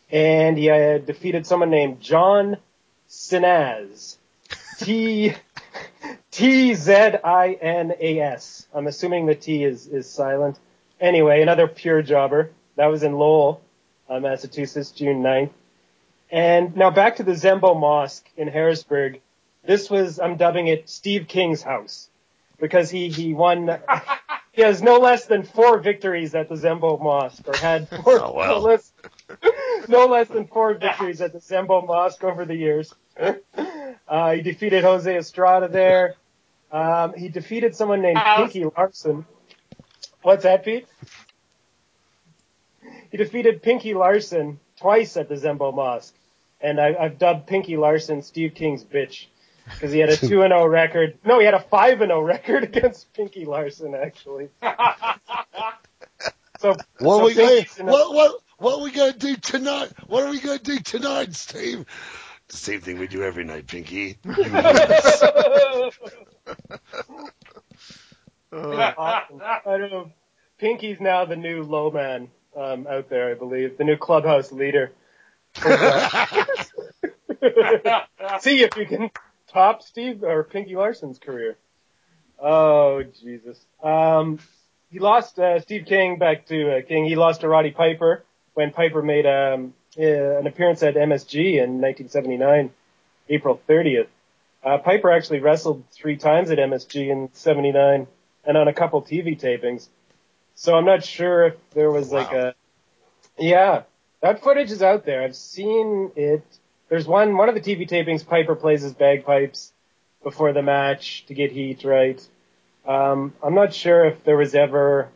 And 0.10 0.58
he 0.58 0.65
had 0.65 1.06
defeated 1.06 1.45
someone 1.45 1.69
named 1.69 1.99
John 1.99 2.58
Tzinas. 3.10 4.15
T, 4.77 5.34
T-Z-I-N-A-S. 7.33 8.67
I'm 8.73 8.87
assuming 8.87 9.25
the 9.27 9.35
T 9.35 9.63
is, 9.63 9.85
is 9.87 10.09
silent. 10.09 10.57
Anyway, 10.99 11.41
another 11.41 11.67
pure 11.67 12.01
jobber. 12.01 12.49
That 12.75 12.87
was 12.87 13.03
in 13.03 13.13
Lowell, 13.13 13.61
uh, 14.09 14.19
Massachusetts, 14.19 14.89
June 14.91 15.21
9th. 15.21 15.51
And 16.31 16.75
now 16.75 16.89
back 16.89 17.17
to 17.17 17.23
the 17.23 17.33
Zembo 17.33 17.79
Mosque 17.79 18.27
in 18.35 18.47
Harrisburg. 18.47 19.21
This 19.63 19.91
was, 19.91 20.19
I'm 20.19 20.35
dubbing 20.37 20.65
it 20.67 20.89
Steve 20.89 21.27
King's 21.27 21.61
house. 21.61 22.09
Because 22.59 22.89
he, 22.89 23.09
he 23.09 23.33
won, 23.35 23.69
he 24.53 24.63
has 24.63 24.81
no 24.81 24.97
less 24.97 25.25
than 25.25 25.43
four 25.43 25.79
victories 25.79 26.33
at 26.33 26.49
the 26.49 26.55
Zembo 26.55 26.99
Mosque, 27.01 27.47
or 27.47 27.55
had 27.57 27.87
four, 28.03 28.19
Oh, 28.23 28.31
wow. 28.33 28.47
no, 28.47 28.57
less, 28.59 28.91
no 29.87 30.07
less 30.07 30.29
than 30.29 30.47
four 30.47 30.73
victories 30.73 31.21
at 31.21 31.31
the 31.31 31.39
Zembo 31.39 31.85
Mosque 31.85 32.23
over 32.23 32.43
the 32.45 32.55
years. 32.55 32.91
Uh, 34.07 34.31
he 34.33 34.41
defeated 34.41 34.83
Jose 34.83 35.15
Estrada 35.15 35.67
there. 35.67 36.15
Um, 36.73 37.13
he 37.13 37.29
defeated 37.29 37.75
someone 37.75 38.01
named 38.01 38.17
House. 38.17 38.51
Pinky 38.51 38.69
Larson. 38.75 39.25
What's 40.23 40.43
that, 40.43 40.65
Pete? 40.65 40.88
He 43.12 43.17
defeated 43.17 43.62
Pinky 43.62 43.93
Larson 43.93 44.59
twice 44.79 45.15
at 45.15 45.29
the 45.29 45.36
Zembo 45.36 45.73
Mosque. 45.73 46.15
And 46.59 46.79
I, 46.81 46.95
I've 46.99 47.19
dubbed 47.19 47.45
Pinky 47.47 47.77
Larson 47.77 48.21
Steve 48.23 48.55
King's 48.55 48.83
bitch. 48.83 49.27
Because 49.65 49.91
he 49.91 49.99
had 49.99 50.09
a 50.09 50.17
2 50.17 50.27
0 50.27 50.65
record. 50.65 51.17
No, 51.23 51.38
he 51.39 51.45
had 51.45 51.53
a 51.53 51.59
5 51.59 51.99
0 51.99 52.21
record 52.21 52.63
against 52.75 53.13
Pinky 53.13 53.45
Larson, 53.45 53.93
actually. 53.95 54.49
So, 56.59 56.75
What 56.99 57.17
so 57.17 57.25
we 57.25 57.33
hey, 57.33 57.55
Pinky's 57.57 57.77
in 57.79 57.89
a- 57.89 57.91
what 57.91 58.13
what 58.13 58.41
what 58.57 58.81
we 58.81 58.91
gonna 58.91 59.12
do 59.12 59.36
tonight? 59.36 59.91
What 60.07 60.23
are 60.23 60.29
we 60.29 60.39
gonna 60.39 60.59
do 60.59 60.79
tonight, 60.79 61.36
Steve? 61.36 61.86
The 62.47 62.55
same 62.55 62.79
thing 62.79 62.99
we 62.99 63.07
do 63.07 63.21
every 63.21 63.43
night, 63.43 63.67
Pinky. 63.67 64.17
I 69.65 69.77
don't 69.77 69.91
know. 69.91 70.12
Pinky's 70.58 70.99
now 70.99 71.25
the 71.25 71.36
new 71.36 71.63
low 71.63 71.91
man 71.91 72.29
um, 72.56 72.88
out 72.88 73.10
there, 73.10 73.32
I 73.32 73.34
believe, 73.34 73.77
the 73.77 73.84
new 73.84 73.97
clubhouse 73.97 74.51
leader. 74.51 74.91
See 78.39 78.63
if 78.63 78.77
you 78.77 78.86
can 78.86 79.12
top 79.47 79.84
Steve 79.84 80.23
or 80.23 80.43
Pinky 80.43 80.75
Larson's 80.75 81.19
career. 81.19 81.58
Oh 82.39 83.03
Jesus! 83.03 83.60
Um, 83.82 84.39
he 84.91 84.99
lost 84.99 85.39
uh, 85.39 85.60
Steve 85.60 85.86
King 85.86 86.17
back 86.17 86.45
to 86.47 86.77
uh, 86.77 86.82
King. 86.82 87.06
He 87.06 87.15
lost 87.15 87.41
to 87.41 87.49
Roddy 87.49 87.71
Piper 87.71 88.23
when 88.53 88.71
Piper 88.71 89.01
made 89.01 89.25
um, 89.25 89.73
uh, 89.97 90.39
an 90.39 90.47
appearance 90.47 90.84
at 90.84 90.95
MSG 90.95 91.56
in 91.56 91.82
1979, 91.82 92.71
April 93.29 93.62
30th. 93.67 94.08
Uh, 94.63 94.78
Piper 94.78 95.12
actually 95.12 95.39
wrestled 95.39 95.84
three 95.91 96.17
times 96.17 96.49
at 96.49 96.58
MSG 96.58 97.10
in 97.10 97.30
79 97.34 98.08
and 98.45 98.58
on 98.58 98.67
a 98.67 98.73
couple 98.73 99.02
TV 99.02 99.39
tapings. 99.39 99.88
So 100.56 100.76
I'm 100.76 100.86
not 100.86 101.04
sure 101.04 101.45
if 101.47 101.56
there 101.71 101.91
was 101.91 102.12
like 102.12 102.32
a, 102.32 102.56
yeah, 103.38 103.84
that 104.21 104.43
footage 104.43 104.71
is 104.71 104.82
out 104.82 105.06
there. 105.06 105.23
I've 105.23 105.36
seen 105.36 106.12
it. 106.15 106.45
There's 106.89 107.08
one, 107.08 107.36
one 107.36 107.49
of 107.49 107.56
the 107.56 107.62
TV 107.62 107.89
tapings, 107.89 108.26
Piper 108.26 108.56
plays 108.56 108.82
his 108.84 108.93
bagpipes 108.93 109.73
before 110.23 110.54
the 110.54 110.62
match 110.62 111.26
to 111.28 111.34
get 111.34 111.52
heat 111.52 111.84
right. 111.84 112.26
Um, 112.86 113.34
I'm 113.43 113.56
not 113.56 113.73
sure 113.73 114.06
if 114.06 114.23
there 114.23 114.38
was 114.38 114.56
ever 114.56 115.10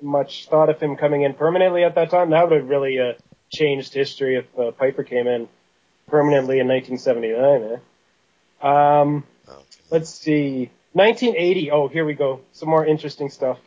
much 0.00 0.48
thought 0.48 0.70
of 0.70 0.80
him 0.80 0.96
coming 0.96 1.22
in 1.22 1.34
permanently 1.34 1.84
at 1.84 1.94
that 1.96 2.10
time. 2.10 2.30
That 2.30 2.48
would 2.48 2.60
have 2.60 2.68
really 2.68 2.98
uh, 2.98 3.12
changed 3.50 3.92
history 3.92 4.36
if 4.36 4.58
uh, 4.58 4.70
Piper 4.72 5.02
came 5.02 5.26
in 5.26 5.48
permanently 6.08 6.58
in 6.58 6.68
1979. 6.68 7.72
Eh? 7.72 7.76
Um, 8.62 9.24
let's 9.90 10.10
see. 10.10 10.70
1980. 10.92 11.70
Oh, 11.70 11.88
here 11.88 12.04
we 12.04 12.14
go. 12.14 12.40
Some 12.52 12.68
more 12.68 12.84
interesting 12.84 13.30
stuff 13.30 13.58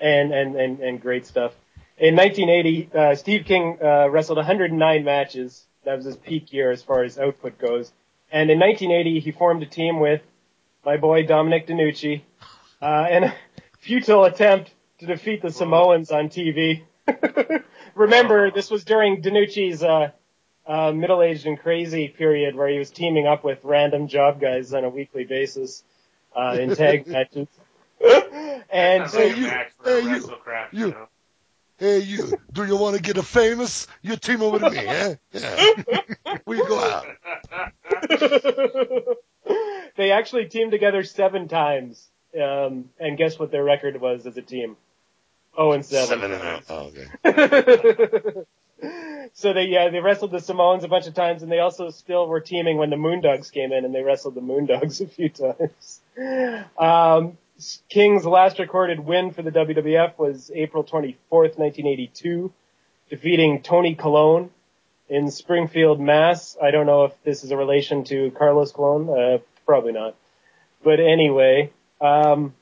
and, 0.00 0.32
and, 0.32 0.56
and, 0.56 0.80
and 0.80 1.00
great 1.00 1.26
stuff. 1.26 1.52
In 1.98 2.16
1980, 2.16 2.90
uh, 2.94 3.14
Steve 3.14 3.44
King 3.44 3.78
uh, 3.82 4.08
wrestled 4.10 4.38
109 4.38 5.04
matches. 5.04 5.64
That 5.84 5.96
was 5.96 6.04
his 6.04 6.16
peak 6.16 6.52
year 6.52 6.70
as 6.70 6.82
far 6.82 7.04
as 7.04 7.18
output 7.18 7.58
goes. 7.58 7.92
And 8.30 8.50
in 8.50 8.58
1980, 8.58 9.20
he 9.20 9.30
formed 9.30 9.62
a 9.62 9.66
team 9.66 10.00
with 10.00 10.22
my 10.84 10.96
boy 10.96 11.24
Dominic 11.26 11.66
DeNucci 11.66 12.22
uh, 12.80 13.06
in 13.10 13.24
a 13.24 13.34
futile 13.78 14.24
attempt 14.24 14.72
to 14.98 15.06
defeat 15.06 15.42
the 15.42 15.50
Samoans 15.50 16.10
on 16.10 16.28
TV. 16.28 16.82
Remember, 17.94 18.50
this 18.50 18.70
was 18.70 18.84
during 18.84 19.22
DeNucci's 19.22 19.82
uh, 20.66 20.70
uh, 20.70 20.92
middle-aged 20.92 21.46
and 21.46 21.58
crazy 21.58 22.08
period 22.08 22.54
where 22.54 22.68
he 22.68 22.78
was 22.78 22.90
teaming 22.90 23.26
up 23.26 23.44
with 23.44 23.58
random 23.64 24.08
job 24.08 24.40
guys 24.40 24.72
on 24.72 24.84
a 24.84 24.88
weekly 24.88 25.24
basis 25.24 25.82
uh, 26.36 26.56
in 26.58 26.74
tag 26.74 27.06
matches. 27.08 27.48
and 28.70 29.10
so 29.10 29.18
Hey, 29.18 29.36
you, 29.36 29.48
hey, 29.84 30.00
you, 30.00 30.38
you, 30.72 30.96
hey, 31.78 31.98
you, 32.00 32.32
do 32.52 32.64
you 32.64 32.76
want 32.76 32.96
to 32.96 33.02
get 33.02 33.16
a 33.16 33.22
famous? 33.22 33.86
You 34.02 34.16
team 34.16 34.42
up 34.42 34.52
with 34.52 34.62
me, 34.62 34.78
eh? 34.78 35.14
Yeah. 35.32 35.74
we 36.46 36.56
go 36.58 36.80
out. 36.80 37.06
they 39.96 40.10
actually 40.10 40.46
teamed 40.46 40.72
together 40.72 41.04
seven 41.04 41.48
times. 41.48 42.08
Um, 42.34 42.90
and 42.98 43.18
guess 43.18 43.38
what 43.38 43.52
their 43.52 43.62
record 43.62 44.00
was 44.00 44.26
as 44.26 44.36
a 44.36 44.42
team? 44.42 44.76
Oh 45.56 45.72
and 45.72 45.84
seven. 45.84 46.08
Seven 46.08 46.32
and 46.32 46.42
a, 46.42 46.62
oh, 46.70 46.92
okay. 47.24 48.44
So 49.32 49.52
they 49.52 49.64
yeah 49.64 49.88
they 49.88 50.00
wrestled 50.00 50.32
the 50.32 50.40
Samoans 50.40 50.84
a 50.84 50.88
bunch 50.88 51.06
of 51.06 51.14
times, 51.14 51.42
and 51.42 51.50
they 51.50 51.60
also 51.60 51.90
still 51.90 52.26
were 52.26 52.40
teaming 52.40 52.76
when 52.76 52.90
the 52.90 52.96
Moondogs 52.96 53.50
came 53.52 53.72
in, 53.72 53.84
and 53.84 53.94
they 53.94 54.02
wrestled 54.02 54.34
the 54.34 54.40
Moondogs 54.40 55.00
a 55.04 55.06
few 55.06 55.28
times. 55.28 56.00
Um, 56.78 57.38
King's 57.88 58.24
last 58.24 58.58
recorded 58.58 59.00
win 59.00 59.32
for 59.32 59.42
the 59.42 59.50
WWF 59.50 60.18
was 60.18 60.50
April 60.54 60.82
24th, 60.82 61.58
1982, 61.58 62.52
defeating 63.08 63.62
Tony 63.62 63.94
Colon 63.94 64.50
in 65.08 65.30
Springfield, 65.30 66.00
Mass. 66.00 66.56
I 66.60 66.70
don't 66.70 66.86
know 66.86 67.04
if 67.04 67.12
this 67.22 67.44
is 67.44 67.50
a 67.50 67.56
relation 67.56 68.04
to 68.04 68.30
Carlos 68.32 68.72
Colon, 68.72 69.08
uh, 69.08 69.38
probably 69.64 69.92
not. 69.92 70.16
But 70.82 70.98
anyway, 70.98 71.70
um, 72.00 72.54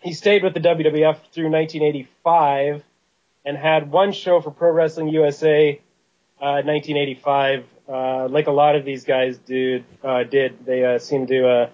he 0.00 0.14
stayed 0.14 0.42
with 0.42 0.54
the 0.54 0.60
WWF 0.60 1.18
through 1.32 1.50
1985 1.50 2.82
and 3.44 3.56
had 3.56 3.90
one 3.90 4.12
show 4.12 4.40
for 4.40 4.50
Pro 4.50 4.70
Wrestling 4.72 5.08
USA, 5.08 5.80
uh, 6.40 6.62
1985. 6.62 7.64
Uh, 7.88 8.28
like 8.28 8.46
a 8.46 8.52
lot 8.52 8.76
of 8.76 8.84
these 8.84 9.04
guys 9.04 9.38
did, 9.38 9.84
uh, 10.04 10.22
did, 10.22 10.64
they, 10.64 10.84
uh, 10.84 10.98
seemed 10.98 11.28
to, 11.28 11.48
uh, 11.48 11.68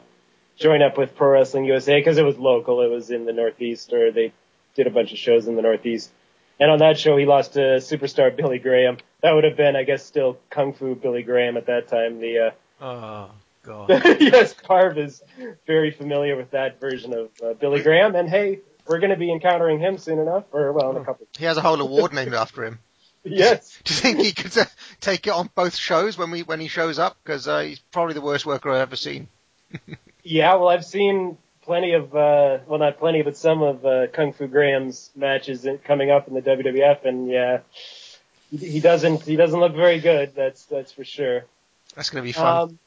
join 0.57 0.81
up 0.81 0.97
with 0.97 1.15
Pro 1.15 1.29
Wrestling 1.29 1.67
USA 1.67 2.01
because 2.01 2.17
it 2.17 2.25
was 2.25 2.39
local. 2.39 2.81
It 2.81 2.89
was 2.89 3.11
in 3.11 3.27
the 3.27 3.33
Northeast 3.33 3.93
or 3.93 4.11
they 4.11 4.33
did 4.75 4.87
a 4.87 4.91
bunch 4.91 5.13
of 5.13 5.19
shows 5.19 5.47
in 5.47 5.57
the 5.57 5.63
Northeast. 5.63 6.11
And 6.59 6.71
on 6.71 6.79
that 6.79 6.99
show, 6.99 7.17
he 7.19 7.27
lost 7.27 7.53
to 7.55 7.61
superstar 7.77 8.35
Billy 8.37 8.59
Graham. 8.59 8.97
That 9.21 9.33
would 9.33 9.45
have 9.45 9.57
been, 9.57 9.77
I 9.77 9.83
guess, 9.83 10.05
still 10.05 10.39
Kung 10.49 10.73
Fu 10.73 10.95
Billy 10.95 11.23
Graham 11.23 11.57
at 11.59 11.67
that 11.67 11.89
time. 11.89 12.21
The, 12.21 12.39
uh, 12.39 12.51
Oh, 12.81 13.31
God. 13.63 13.89
yes, 14.21 14.53
Carv 14.55 14.99
is 14.99 15.23
very 15.67 15.91
familiar 15.91 16.37
with 16.37 16.51
that 16.53 16.81
version 16.81 17.13
of 17.15 17.31
uh, 17.45 17.53
Billy 17.55 17.83
Graham. 17.83 18.15
And 18.15 18.29
hey, 18.29 18.61
we're 18.89 18.99
going 18.99 19.11
to 19.11 19.17
be 19.17 19.33
encountering 19.33 19.79
him 19.79 19.99
soon 19.99 20.19
enough, 20.19 20.45
or 20.53 20.73
well, 20.73 20.91
in 20.91 20.97
a 20.99 21.05
couple. 21.05 21.27
He 21.39 21.45
has 21.45 21.57
a 21.57 21.61
whole 21.61 21.81
award 21.81 22.13
named 22.13 22.35
after 22.35 22.65
him. 22.65 22.79
Yes. 23.25 23.79
Do 23.85 23.95
you 23.95 24.01
think 24.01 24.19
he 24.19 24.33
could 24.33 24.57
uh, 24.57 24.65
take 25.01 25.27
it 25.27 25.33
on 25.33 25.51
both 25.55 25.75
shows 25.77 26.17
when 26.17 26.31
we 26.31 26.43
when 26.43 26.61
he 26.61 26.69
shows 26.69 26.99
up? 26.99 27.17
Because 27.23 27.49
uh, 27.49 27.61
he's 27.61 27.79
probably 27.79 28.15
the 28.15 28.21
worst 28.21 28.47
worker 28.47 28.71
I've 28.71 28.83
ever 28.83 28.97
seen. 28.97 29.29
Yeah, 30.29 30.57
well, 30.57 30.69
I've 30.69 30.85
seen 30.85 31.39
plenty 31.63 31.93
of, 31.93 32.13
uh, 32.13 32.59
well, 32.67 32.81
not 32.81 32.99
plenty, 32.99 33.23
but 33.23 33.37
some 33.37 33.63
of 33.63 33.87
uh, 33.87 34.09
Kung 34.09 34.33
Fu 34.33 34.49
Graham's 34.49 35.11
matches 35.15 35.65
coming 35.85 36.11
up 36.11 36.27
in 36.27 36.35
the 36.35 36.43
WWF, 36.43 37.05
and 37.05 37.31
yeah, 37.31 37.61
he, 38.51 38.81
doesn't 38.81 39.23
he 39.23 39.37
doesn't 39.37 39.61
look 39.61 39.77
very 39.77 40.01
good. 40.01 40.35
That's 40.35 40.65
that's 40.65 40.91
for 40.91 41.05
sure. 41.05 41.45
That's 41.95 42.11
going 42.11 42.25
to 42.25 42.27
be 42.27 42.33
fun. 42.33 42.79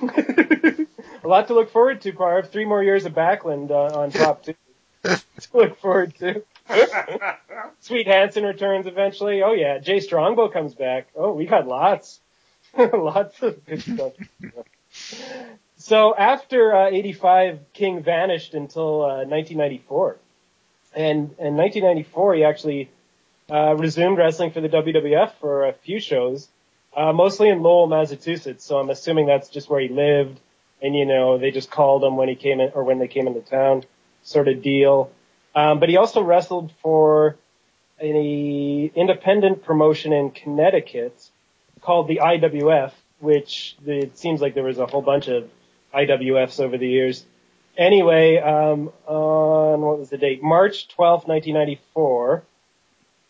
Um, 0.00 0.86
a 1.24 1.28
lot 1.28 1.48
to 1.48 1.54
look 1.54 1.70
forward 1.70 2.00
to, 2.02 2.12
Parv. 2.12 2.48
Three 2.48 2.64
more 2.64 2.82
years 2.82 3.04
of 3.04 3.12
Backlund 3.12 3.70
uh, 3.70 3.98
on 3.98 4.10
top 4.10 4.44
too. 4.44 4.54
To 5.04 5.20
look 5.54 5.78
forward 5.80 6.14
to. 6.16 6.42
Sweet 7.80 8.06
Hansen 8.06 8.44
returns 8.44 8.86
eventually. 8.86 9.42
Oh 9.42 9.52
yeah, 9.52 9.78
Jay 9.78 10.00
Strongbow 10.00 10.48
comes 10.48 10.74
back. 10.74 11.08
Oh, 11.16 11.32
we 11.32 11.46
got 11.46 11.66
lots, 11.66 12.20
lots 12.78 13.42
of 13.42 13.64
good 13.64 13.82
stuff. 13.82 14.12
So 15.78 16.14
after 16.14 16.74
uh, 16.74 16.90
85, 16.90 17.60
King 17.72 18.02
vanished 18.02 18.54
until 18.54 19.02
uh, 19.02 19.24
1994. 19.24 20.16
And 20.94 21.34
in 21.38 21.56
1994, 21.56 22.34
he 22.34 22.44
actually 22.44 22.90
uh, 23.50 23.74
resumed 23.76 24.18
wrestling 24.18 24.50
for 24.50 24.60
the 24.60 24.68
WWF 24.68 25.32
for 25.40 25.66
a 25.66 25.72
few 25.72 26.00
shows, 26.00 26.48
uh, 26.96 27.12
mostly 27.12 27.48
in 27.48 27.62
Lowell, 27.62 27.86
Massachusetts. 27.86 28.64
So 28.64 28.78
I'm 28.78 28.90
assuming 28.90 29.26
that's 29.26 29.48
just 29.48 29.70
where 29.70 29.80
he 29.80 29.88
lived. 29.88 30.40
And, 30.82 30.94
you 30.94 31.06
know, 31.06 31.38
they 31.38 31.50
just 31.50 31.70
called 31.70 32.04
him 32.04 32.16
when 32.16 32.28
he 32.28 32.34
came 32.34 32.60
in, 32.60 32.70
or 32.74 32.84
when 32.84 32.98
they 32.98 33.08
came 33.08 33.26
into 33.26 33.40
town, 33.40 33.84
sort 34.28 34.48
of 34.48 34.62
deal. 34.62 35.10
Um, 35.54 35.80
but 35.80 35.88
he 35.88 35.96
also 35.96 36.22
wrestled 36.22 36.72
for 36.82 37.36
an 38.00 38.90
independent 38.94 39.64
promotion 39.64 40.12
in 40.12 40.30
Connecticut 40.30 41.30
called 41.80 42.08
the 42.08 42.20
IWF, 42.22 42.92
which 43.18 43.76
it 43.86 44.16
seems 44.18 44.40
like 44.40 44.54
there 44.54 44.64
was 44.64 44.78
a 44.78 44.86
whole 44.86 45.02
bunch 45.02 45.28
of 45.28 45.48
IWFs 45.94 46.60
over 46.60 46.78
the 46.78 46.88
years. 46.88 47.24
Anyway, 47.76 48.36
um, 48.36 48.92
on 49.06 49.80
what 49.80 49.98
was 49.98 50.10
the 50.10 50.18
date? 50.18 50.42
March 50.42 50.88
12th, 50.88 51.26
1994, 51.26 52.42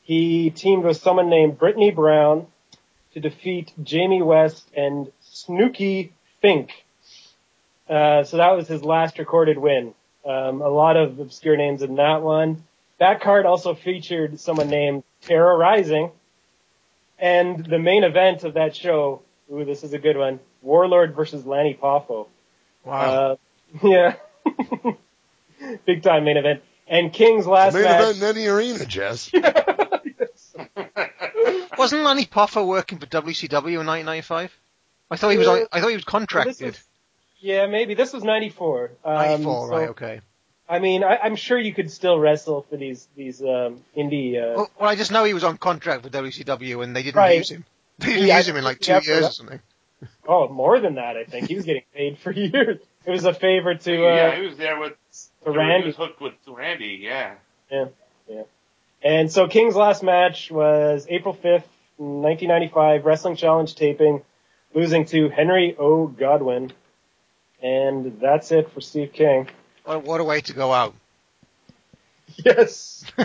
he 0.03 0.51
teamed 0.51 0.85
with 0.85 0.97
someone 0.97 1.29
named 1.29 1.59
Brittany 1.59 1.91
Brown 1.91 2.47
to 3.13 3.21
defeat 3.21 3.73
Jamie 3.83 4.23
West 4.23 4.67
and 4.77 5.13
Snooky 5.21 6.13
Fink. 6.41 6.71
Uh, 7.89 8.25
so 8.25 8.39
that 8.39 8.53
was 8.53 8.69
his 8.69 8.83
last 8.83 9.19
recorded 9.19 9.59
win. 9.59 9.95
Um, 10.29 10.61
a 10.61 10.69
lot 10.69 10.97
of 10.99 11.19
obscure 11.19 11.57
names 11.57 11.81
in 11.83 11.95
that 11.97 12.21
one. 12.23 12.63
That 12.99 13.23
card 13.23 13.47
also 13.47 13.75
featured 13.75 14.39
someone 14.41 14.69
named 14.69 15.03
Terra 15.23 15.57
Rising. 15.57 16.11
And 17.19 17.65
the 17.65 17.79
main 17.79 18.05
event 18.05 18.45
of 18.45 18.53
that 18.55 18.77
show, 18.77 19.23
ooh, 19.53 19.65
this 19.65 19.83
is 19.83 19.93
a 19.95 19.99
good 19.99 20.17
one, 20.19 20.39
Warlord 20.63 21.15
versus 21.17 21.47
Lanny 21.47 21.75
Poffo. 21.81 22.27
Wow. 22.85 23.33
Uh, 23.33 23.37
yeah. 23.83 24.15
Big 25.87 26.03
time 26.03 26.25
main 26.25 26.37
event. 26.37 26.63
And 26.87 27.11
King's 27.13 27.47
last 27.47 27.75
Main 27.75 27.83
match. 27.85 28.01
event 28.03 28.17
in 28.19 28.25
any 28.25 28.47
arena, 28.47 28.85
Jess. 28.87 29.31
Wasn't 31.79 32.03
Lanny 32.03 32.27
Poffo 32.27 32.67
working 32.67 32.99
for 32.99 33.07
WCW 33.07 33.81
in 33.81 33.87
1995? 33.87 34.57
I 35.11 35.17
thought 35.17 35.31
he 35.31 35.39
was. 35.39 35.49
I 35.49 35.81
thought 35.81 35.89
he 35.89 35.95
was 35.95 35.97
This 35.97 36.05
contracted. 36.05 36.79
Was- 37.39 37.45
yeah, 37.45 37.67
maybe. 37.67 37.95
This 37.95 38.13
was 38.13 38.25
94. 38.25 38.91
Um, 39.05 39.15
94, 39.15 39.69
so, 39.69 39.77
right? 39.77 39.89
Okay. 39.91 40.21
I 40.69 40.79
mean, 40.81 41.03
I, 41.03 41.17
I'm 41.19 41.37
sure 41.37 41.59
you 41.59 41.73
could 41.73 41.91
still 41.91 42.19
wrestle 42.19 42.67
for 42.69 42.77
these, 42.77 43.09
these, 43.17 43.41
um, 43.41 43.83
indie, 43.97 44.37
uh, 44.37 44.55
Well, 44.57 44.71
well, 44.79 44.91
I 44.91 44.97
just 44.97 45.11
know 45.11 45.25
he 45.25 45.33
was 45.33 45.45
on 45.45 45.57
contract 45.57 46.05
with 46.05 46.13
WCW 46.13 46.85
and 46.85 46.95
they 46.95 47.03
didn't 47.03 47.17
Right. 47.17 47.39
use 47.39 47.51
him. 47.51 47.65
They 47.99 48.07
didn't 48.09 48.27
Yeah, 48.27 48.37
use 48.37 48.49
him 48.49 48.57
in 48.57 48.65
like 48.65 48.79
two 48.81 48.93
yeah, 48.93 49.01
years 49.03 49.25
or 49.27 49.31
something. 49.33 49.61
oh, 50.29 50.49
more 50.49 50.79
than 50.79 50.97
that, 50.97 51.17
I 51.17 51.25
think. 51.25 51.49
He 51.49 51.57
was 51.57 51.65
getting 51.65 51.83
paid 51.95 52.19
for 52.19 52.31
years. 52.47 52.81
It 53.07 53.11
was 53.11 53.25
a 53.25 53.33
favor 53.33 53.75
to, 53.75 53.93
uh, 54.07 54.15
yeah, 54.15 54.37
he 54.37 54.47
was 54.47 54.57
there 54.59 54.79
with 54.79 54.93
to 55.45 55.53
He 55.53 55.87
was 55.87 55.97
hooked 55.97 56.21
with 56.21 56.35
Randy. 56.47 56.99
Yeah. 57.03 57.35
Yeah, 57.71 57.87
yeah. 58.29 58.43
And 59.03 59.33
so 59.33 59.49
King's 59.49 59.75
last 59.75 60.03
match 60.03 60.51
was 60.51 61.07
April 61.09 61.33
5th, 61.35 61.65
1995, 61.97 63.05
Wrestling 63.05 63.37
Challenge 63.37 63.75
taping, 63.75 64.23
losing 64.75 65.07
to 65.07 65.29
Henry 65.31 65.75
O. 65.79 66.07
Godwinn. 66.07 66.73
And 67.63 68.21
that's 68.21 68.53
it 68.53 68.71
for 68.73 68.81
Steve 68.81 69.13
King. 69.13 69.49
What, 69.85 70.05
what 70.05 70.21
a 70.21 70.25
way 70.25 70.41
to 70.43 70.53
go 70.53 70.73
out. 70.73 70.95
Yes. 72.45 73.05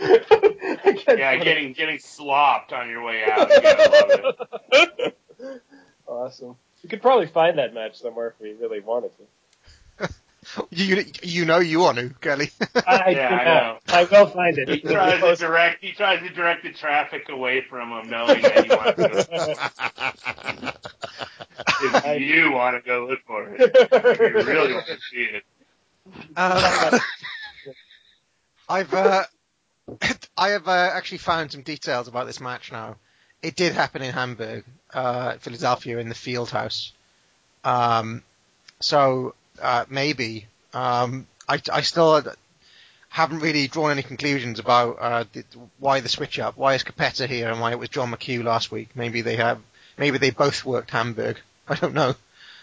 Yeah, 0.00 1.36
getting 1.42 1.72
getting 1.72 1.98
slopped 1.98 2.72
on 2.72 2.88
your 2.88 3.02
way 3.02 3.24
out. 3.24 3.50
You 3.50 3.60
gotta 3.60 3.90
love 3.90 4.48
it. 4.72 5.16
awesome. 6.06 6.56
You 6.82 6.88
could 6.88 7.02
probably 7.02 7.26
find 7.26 7.58
that 7.58 7.74
match 7.74 8.00
somewhere 8.00 8.28
if 8.28 8.40
we 8.40 8.52
really 8.52 8.80
wanted 8.80 9.10
to. 9.16 9.22
You 10.70 11.04
you 11.22 11.44
know 11.44 11.58
you 11.58 11.80
want 11.80 11.98
to, 11.98 12.10
Kelly. 12.20 12.50
I, 12.86 13.10
Yeah, 13.10 13.28
I 13.28 13.44
know. 13.44 13.78
I 13.88 14.04
will 14.04 14.26
find 14.28 14.56
it. 14.58 14.68
He 14.68 14.80
tries 14.80 15.20
to 15.20 15.36
direct. 15.36 15.82
He 15.82 15.92
tries 15.92 16.20
to 16.20 16.28
direct 16.32 16.62
the 16.62 16.72
traffic 16.72 17.28
away 17.28 17.62
from 17.68 17.90
him, 17.90 18.10
knowing 18.10 18.42
that 18.42 18.64
he 18.64 18.70
wants 18.70 19.26
to. 19.26 20.74
if 22.14 22.22
you 22.22 22.52
want 22.52 22.76
to 22.76 22.86
go 22.86 23.06
look 23.06 23.20
for 23.26 23.48
it, 23.48 23.60
if 23.60 24.18
you 24.20 24.52
really 24.52 24.74
want 24.74 24.86
to 24.86 24.98
see 25.10 25.28
it. 25.34 25.44
Um, 26.36 27.00
I've 28.68 28.94
uh, 28.94 29.24
I 30.36 30.48
have 30.50 30.68
uh, 30.68 30.90
actually 30.92 31.18
found 31.18 31.52
some 31.52 31.62
details 31.62 32.08
about 32.08 32.26
this 32.26 32.40
match 32.40 32.72
now. 32.72 32.96
It 33.42 33.56
did 33.56 33.72
happen 33.72 34.02
in 34.02 34.12
Hamburg, 34.12 34.64
uh, 34.92 35.34
Philadelphia, 35.38 35.98
in 35.98 36.08
the 36.08 36.14
Field 36.14 36.50
House. 36.50 36.92
Um, 37.64 38.22
so 38.80 39.34
uh, 39.60 39.84
maybe 39.88 40.46
um, 40.74 41.26
I, 41.48 41.60
I 41.72 41.80
still 41.82 42.22
haven't 43.08 43.40
really 43.40 43.68
drawn 43.68 43.90
any 43.90 44.02
conclusions 44.02 44.58
about 44.58 44.96
uh, 45.00 45.24
the, 45.32 45.44
why 45.78 46.00
the 46.00 46.08
switch 46.08 46.38
up. 46.38 46.56
Why 46.56 46.74
is 46.74 46.84
Capetta 46.84 47.26
here 47.26 47.50
and 47.50 47.60
why 47.60 47.70
it 47.72 47.78
was 47.78 47.88
John 47.88 48.10
McHugh 48.12 48.44
last 48.44 48.70
week? 48.70 48.90
Maybe 48.94 49.22
they 49.22 49.36
have. 49.36 49.60
Maybe 49.96 50.18
they 50.18 50.30
both 50.30 50.64
worked 50.64 50.90
Hamburg. 50.90 51.38
I 51.68 51.74
don't 51.74 51.94
know. 51.94 52.14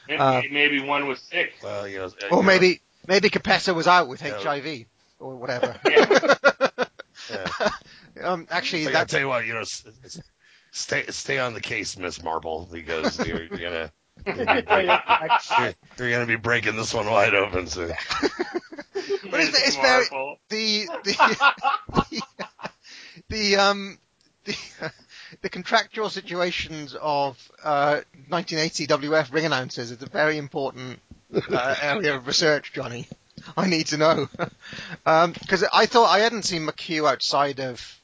Maybe, 0.07 0.19
Uh, 0.19 0.41
maybe 0.51 0.81
one 0.81 1.07
was 1.07 1.19
sick. 1.19 1.53
Well, 1.63 1.87
you 1.87 1.97
know, 1.97 2.09
Or 2.31 2.43
maybe 2.43 2.81
maybe 3.07 3.29
Capetta 3.29 3.73
was 3.73 3.87
out 3.87 4.07
with 4.07 4.21
HIV 4.21 4.85
or 5.19 5.35
whatever. 5.35 5.75
um, 8.21 8.47
actually, 8.49 8.87
I 8.87 8.91
that 8.91 9.09
tell 9.09 9.19
you 9.19 9.27
what, 9.27 9.45
you 9.45 9.53
know, 9.53 9.61
s- 9.61 9.83
s- 10.03 10.21
stay 10.71 11.05
stay 11.09 11.39
on 11.39 11.53
the 11.53 11.61
case, 11.61 11.97
Miss 11.97 12.21
Marple, 12.23 12.67
because 12.71 13.17
you're, 13.25 13.43
you're 13.43 13.57
gonna 13.69 13.91
you're 14.25 16.11
gonna, 16.11 16.25
be 16.25 16.35
breaking, 16.35 16.75
this 16.75 16.93
one 16.93 17.09
wide 17.09 17.33
open 17.33 17.67
soon. 17.67 17.93
But 19.29 19.39
it's, 19.41 19.67
it's 19.67 19.75
very 19.75 20.05
the 20.49 20.87
the 21.03 22.21
the 23.29 23.55
um 23.57 23.97
the, 24.45 24.55
the 25.41 25.49
contractual 25.49 26.09
situations 26.09 26.95
of 26.99 27.37
uh, 27.63 28.01
1980 28.29 28.87
WF 28.87 29.33
ring 29.33 29.45
announcers 29.45 29.91
is 29.91 30.01
a 30.01 30.07
very 30.07 30.37
important 30.37 30.99
uh, 31.51 31.75
area 31.81 32.15
of 32.15 32.27
research, 32.27 32.73
Johnny. 32.73 33.07
I 33.57 33.67
need 33.67 33.87
to 33.87 33.97
know 33.97 34.29
because 35.03 35.63
I 35.71 35.85
thought 35.85 36.09
I 36.09 36.19
hadn't 36.19 36.43
seen 36.43 36.65
McHugh 36.65 37.09
outside 37.09 37.59
of 37.59 37.99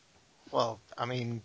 well, 0.51 0.79
I 0.97 1.05
mean, 1.05 1.41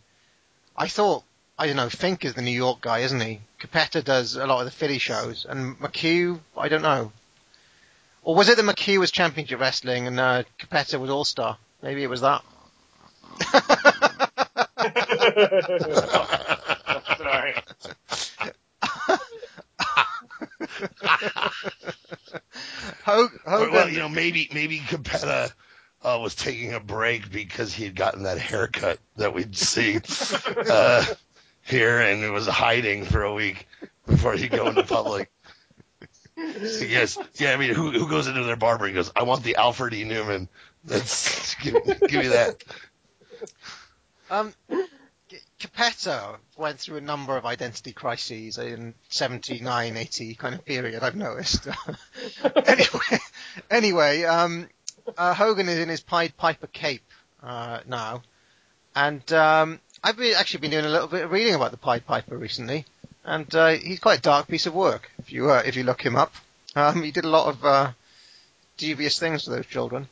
I 0.77 0.89
thought 0.89 1.23
I 1.59 1.67
don't 1.67 1.77
know. 1.77 1.89
Fink 1.89 2.25
is 2.25 2.35
the 2.35 2.43
New 2.43 2.51
York 2.51 2.83
guy, 2.83 2.99
isn't 2.99 3.21
he? 3.21 3.41
Capetta 3.59 4.05
does 4.05 4.37
a 4.37 4.47
lot 4.47 4.61
of 4.61 4.67
the 4.67 4.71
Philly 4.71 4.99
shows, 4.99 5.47
and 5.49 5.79
McHugh, 5.79 6.39
I 6.57 6.69
don't 6.69 6.83
know. 6.83 7.13
Or 8.23 8.35
was 8.35 8.49
it 8.49 8.57
that 8.57 8.65
McHugh 8.65 8.99
was 8.99 9.11
Championship 9.11 9.61
Wrestling 9.61 10.07
and 10.07 10.21
uh, 10.21 10.43
Capetta 10.59 11.01
was 11.01 11.11
All 11.11 11.25
Star? 11.25 11.57
Maybe 11.83 12.03
it 12.03 12.11
was 12.11 12.21
that. 12.21 12.43
Sorry. 17.17 17.55
Hogan, 23.05 23.39
well, 23.47 23.89
you 23.89 23.99
know, 23.99 24.09
maybe 24.09 24.51
maybe 24.53 24.81
Capetta 24.81 25.53
uh, 26.03 26.19
was 26.21 26.35
taking 26.35 26.75
a 26.75 26.81
break 26.81 27.31
because 27.31 27.73
he 27.73 27.85
had 27.85 27.95
gotten 27.95 28.25
that 28.25 28.39
haircut 28.39 28.99
that 29.17 29.33
we'd 29.33 29.57
see 29.57 30.01
uh, 30.71 31.05
here, 31.67 32.01
and 32.01 32.23
it 32.23 32.31
was 32.31 32.47
hiding 32.47 33.05
for 33.05 33.23
a 33.23 33.35
week 33.35 33.67
before 34.07 34.35
he'd 34.35 34.51
go 34.51 34.69
into 34.69 34.83
public. 34.85 35.31
Yes, 36.37 37.19
yeah. 37.37 37.53
I 37.53 37.57
mean, 37.57 37.75
who 37.75 37.91
who 37.91 38.09
goes 38.09 38.27
into 38.27 38.45
their 38.45 38.57
barber 38.57 38.87
and 38.87 38.95
goes, 38.95 39.11
"I 39.17 39.23
want 39.23 39.43
the 39.43 39.57
Alfred 39.57 39.95
E. 39.95 40.05
Neuman." 40.05 40.49
That's 40.85 41.55
give, 41.63 41.75
give 42.09 42.13
me 42.23 42.29
that. 42.29 42.63
um, 44.31 44.53
G- 45.29 45.39
Capetta 45.59 46.37
went 46.57 46.79
through 46.79 46.99
a 46.99 47.01
number 47.01 47.37
of 47.37 47.45
identity 47.47 47.93
crises 47.93 48.59
in 48.59 48.95
79, 49.09 49.97
80 49.97 50.35
kind 50.35 50.55
of 50.55 50.65
period. 50.65 51.03
I've 51.03 51.17
noticed. 51.17 51.67
anyway, 52.67 53.19
anyway, 53.71 54.23
um, 54.25 54.69
uh, 55.17 55.35
Hogan 55.35 55.69
is 55.69 55.79
in 55.79 55.89
his 55.89 56.01
Pied 56.03 56.37
Piper 56.37 56.69
cape 56.69 57.03
uh, 57.43 57.81
now, 57.87 58.23
and 58.95 59.33
um, 59.33 59.81
I've 60.03 60.17
been, 60.17 60.35
actually 60.35 60.61
been 60.61 60.71
doing 60.71 60.85
a 60.85 60.89
little 60.91 61.09
bit 61.09 61.25
of 61.25 61.31
reading 61.33 61.55
about 61.55 61.71
the 61.71 61.77
Pied 61.77 62.07
Piper 62.07 62.37
recently, 62.37 62.85
and 63.25 63.53
uh, 63.55 63.69
he's 63.71 63.99
quite 64.01 64.19
a 64.19 64.23
dark 64.23 64.47
piece 64.49 64.67
of 64.67 64.75
work 64.75 65.11
if 65.19 65.33
you 65.33 65.51
uh, 65.51 65.63
if 65.65 65.77
you 65.77 65.83
look 65.85 66.01
him 66.05 66.17
up. 66.17 66.33
Um, 66.75 67.03
he 67.03 67.11
did 67.11 67.25
a 67.25 67.29
lot 67.31 67.49
of 67.49 67.65
uh, 67.65 67.93
dubious 68.77 69.19
things 69.19 69.45
to 69.45 69.51
those 69.51 69.67
children. 69.67 70.09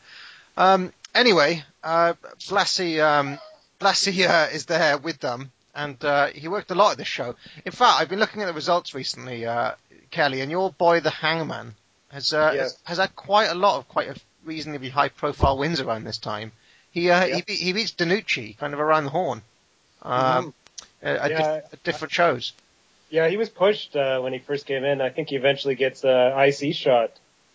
Um, 0.56 0.92
anyway, 1.14 1.62
uh, 1.82 2.14
Blassie, 2.48 3.00
um, 3.00 3.38
Blassie 3.80 4.28
uh, 4.28 4.48
is 4.52 4.66
there 4.66 4.96
with 4.98 5.20
them, 5.20 5.52
and 5.74 6.02
uh, 6.04 6.28
he 6.28 6.48
worked 6.48 6.70
a 6.70 6.74
lot 6.74 6.92
at 6.92 6.98
this 6.98 7.08
show. 7.08 7.34
In 7.64 7.72
fact, 7.72 8.00
I've 8.00 8.08
been 8.08 8.18
looking 8.20 8.42
at 8.42 8.46
the 8.46 8.52
results 8.54 8.94
recently, 8.94 9.46
uh, 9.46 9.72
Kelly, 10.10 10.40
and 10.40 10.50
your 10.50 10.72
boy, 10.72 11.00
the 11.00 11.10
Hangman, 11.10 11.74
has, 12.10 12.32
uh, 12.32 12.52
Yes. 12.54 12.72
has 12.72 12.78
has 12.84 12.98
had 12.98 13.16
quite 13.16 13.50
a 13.50 13.54
lot 13.54 13.78
of 13.78 13.88
quite 13.88 14.08
a 14.08 14.16
reasonably 14.44 14.88
high-profile 14.88 15.58
wins 15.58 15.80
around 15.80 16.04
this 16.04 16.18
time. 16.18 16.52
He 16.90 17.10
uh, 17.10 17.24
Yeah. 17.26 17.36
he, 17.36 17.42
be- 17.42 17.54
he 17.56 17.72
beats 17.72 17.92
DeNucci 17.92 18.56
kind 18.58 18.72
of 18.72 18.80
around 18.80 19.04
the 19.04 19.10
horn, 19.10 19.42
um, 20.04 20.54
at, 21.02 21.16
at 21.16 21.30
Yeah. 21.30 21.60
at 21.72 21.82
different 21.82 22.12
shows. 22.12 22.52
Yeah, 23.10 23.28
he 23.28 23.36
was 23.36 23.48
pushed 23.48 23.94
uh, 23.94 24.20
when 24.20 24.32
he 24.32 24.38
first 24.40 24.66
came 24.66 24.84
in. 24.84 25.00
I 25.00 25.10
think 25.10 25.28
he 25.28 25.36
eventually 25.36 25.74
gets 25.74 26.02
a 26.04 26.34
IC 26.48 26.74
shot 26.74 27.12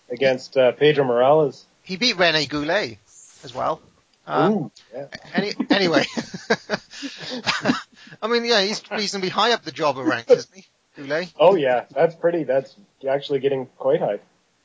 against 0.09 0.55
uh, 0.57 0.71
Pedro 0.71 1.03
Morales. 1.03 1.65
He 1.83 1.97
beat 1.97 2.17
Rene 2.17 2.45
Goulet 2.45 2.97
as 3.43 3.53
well. 3.53 3.81
Uh, 4.25 4.51
Ooh, 4.53 4.71
yeah. 4.93 5.07
Any, 5.33 5.53
anyway, 5.71 6.05
I 8.21 8.27
mean, 8.27 8.45
yeah, 8.45 8.61
he's 8.61 8.81
reasonably 8.91 9.29
high 9.29 9.53
up 9.53 9.63
the 9.63 9.71
jobber 9.71 10.03
ranks, 10.03 10.29
isn't 10.31 10.55
he, 10.55 10.65
Goulet? 10.95 11.33
Oh 11.39 11.55
yeah, 11.55 11.85
that's 11.91 12.15
pretty. 12.15 12.43
That's 12.43 12.75
actually 13.09 13.39
getting 13.39 13.65
quite 13.77 13.99
high. 13.99 14.19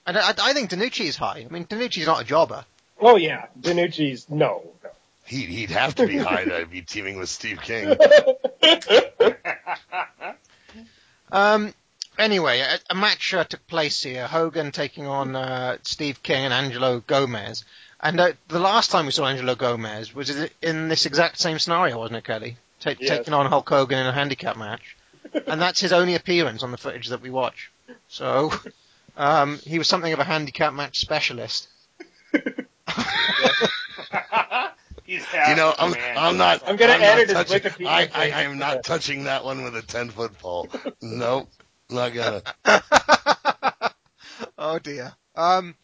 And 0.07 0.19
I, 0.19 0.35
I 0.39 0.53
think 0.53 0.71
DeNucci 0.71 1.07
is 1.07 1.17
high. 1.17 1.47
I 1.49 1.53
mean, 1.53 1.65
DeNucci's 1.65 2.07
not 2.07 2.21
a 2.21 2.25
jobber. 2.25 2.65
Oh 3.01 3.17
yeah, 3.17 3.47
DeNucci's 3.59 4.29
no. 4.29 4.63
No. 5.25 5.37
He 5.37 5.45
he'd 5.47 5.71
have 5.71 5.95
to 5.97 6.07
be 6.07 6.19
high 6.19 6.45
to 6.45 6.67
be 6.67 6.83
teaming 6.83 7.19
with 7.19 7.29
Steve 7.29 7.61
King. 7.63 7.97
Um, 11.33 11.75
anyway, 12.17 12.61
a, 12.61 12.79
a 12.91 12.95
match 12.95 13.35
uh, 13.35 13.43
took 13.45 13.67
place 13.67 14.01
here. 14.03 14.27
Hogan 14.29 14.71
taking 14.71 15.07
on 15.07 15.35
uh, 15.35 15.79
Steve 15.83 16.23
King 16.23 16.45
and 16.45 16.55
Angelo 16.55 17.01
Gomez. 17.01 17.65
And 18.01 18.21
uh, 18.21 18.33
the 18.49 18.61
last 18.61 18.91
time 18.93 19.07
we 19.07 19.13
saw 19.13 19.27
Angelo 19.27 19.57
Gomez 19.57 20.15
was 20.15 20.31
in 20.63 20.89
this 20.89 21.07
exact 21.07 21.39
same 21.41 21.59
scenario, 21.59 21.99
wasn't 21.99 22.19
it, 22.19 22.25
Kelly? 22.25 22.57
Ta- 22.79 22.95
Yes. 23.01 23.19
Taking 23.19 23.35
on 23.35 23.47
Hulk 23.47 23.69
Hogan 23.69 23.99
in 23.99 24.07
a 24.07 24.13
handicap 24.13 24.57
match. 24.57 24.97
and 25.47 25.61
that's 25.61 25.81
his 25.81 25.93
only 25.93 26.15
appearance 26.15 26.63
on 26.63 26.71
the 26.71 26.77
footage 26.77 27.09
that 27.09 27.21
we 27.23 27.31
watch. 27.31 27.73
So, 28.09 28.53
um, 29.17 29.59
he 29.65 29.79
was 29.79 29.89
something 29.89 30.13
of 30.13 30.21
a 30.21 30.25
handicap 30.25 30.73
match 30.73 31.01
specialist. 31.01 31.67
He's 35.07 35.25
half 35.25 35.49
You 35.51 35.57
know, 35.57 35.75
I'm 35.79 35.91
man. 35.93 36.17
I'm 36.19 36.37
not. 36.39 36.63
I'm 36.67 36.77
gonna 36.77 36.93
not 36.95 37.03
edit 37.03 37.29
his 37.29 37.37
touching, 37.37 37.61
Wikipedia 37.61 37.87
I, 37.87 38.09
I. 38.15 38.31
I 38.31 38.43
am 38.43 38.59
not 38.59 38.85
touching 38.85 39.25
that 39.25 39.45
one 39.45 39.63
with 39.65 39.77
a 39.77 39.83
ten 39.83 40.11
foot 40.11 40.37
pole. 40.39 40.69
Nope, 41.03 41.51
not 41.91 42.15
gonna. 42.15 42.43
oh 44.59 44.79
dear. 44.79 45.13
Um, 45.37 45.75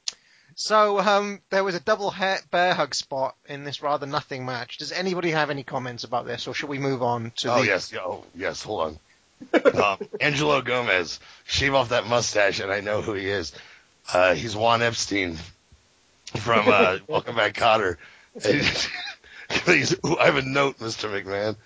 so 0.54 0.98
um, 1.00 1.40
there 1.50 1.64
was 1.64 1.74
a 1.74 1.80
double 1.80 2.10
ha- 2.10 2.40
bear 2.50 2.74
hug 2.74 2.94
spot 2.94 3.34
in 3.46 3.64
this 3.64 3.82
rather 3.82 4.06
nothing 4.06 4.44
match. 4.46 4.78
Does 4.78 4.92
anybody 4.92 5.30
have 5.30 5.50
any 5.50 5.62
comments 5.62 6.04
about 6.04 6.26
this, 6.26 6.46
or 6.48 6.54
should 6.54 6.68
we 6.70 6.78
move 6.78 7.02
on 7.02 7.32
to 7.38 7.52
Oh 7.52 7.60
the? 7.60 7.66
yes, 7.66 7.92
oh 7.94 8.24
yes. 8.34 8.62
Hold 8.62 8.98
on. 9.54 9.82
um, 9.82 10.08
Angelo 10.20 10.60
Gomez, 10.62 11.18
shave 11.44 11.74
off 11.74 11.90
that 11.90 12.06
mustache, 12.06 12.60
and 12.60 12.70
I 12.70 12.80
know 12.80 13.00
who 13.02 13.14
he 13.14 13.26
is. 13.26 13.52
Uh, 14.12 14.34
he's 14.34 14.54
Juan 14.56 14.82
Epstein 14.82 15.36
from 16.36 16.68
uh, 16.68 16.98
Welcome 17.08 17.36
Back, 17.36 17.54
Kotter. 17.54 17.96
He's- 19.66 19.94
ooh, 20.07 20.16
I 20.18 20.26
have 20.26 20.36
a 20.36 20.42
note, 20.42 20.78
Mr. 20.78 21.11
McMahon. 21.11 21.57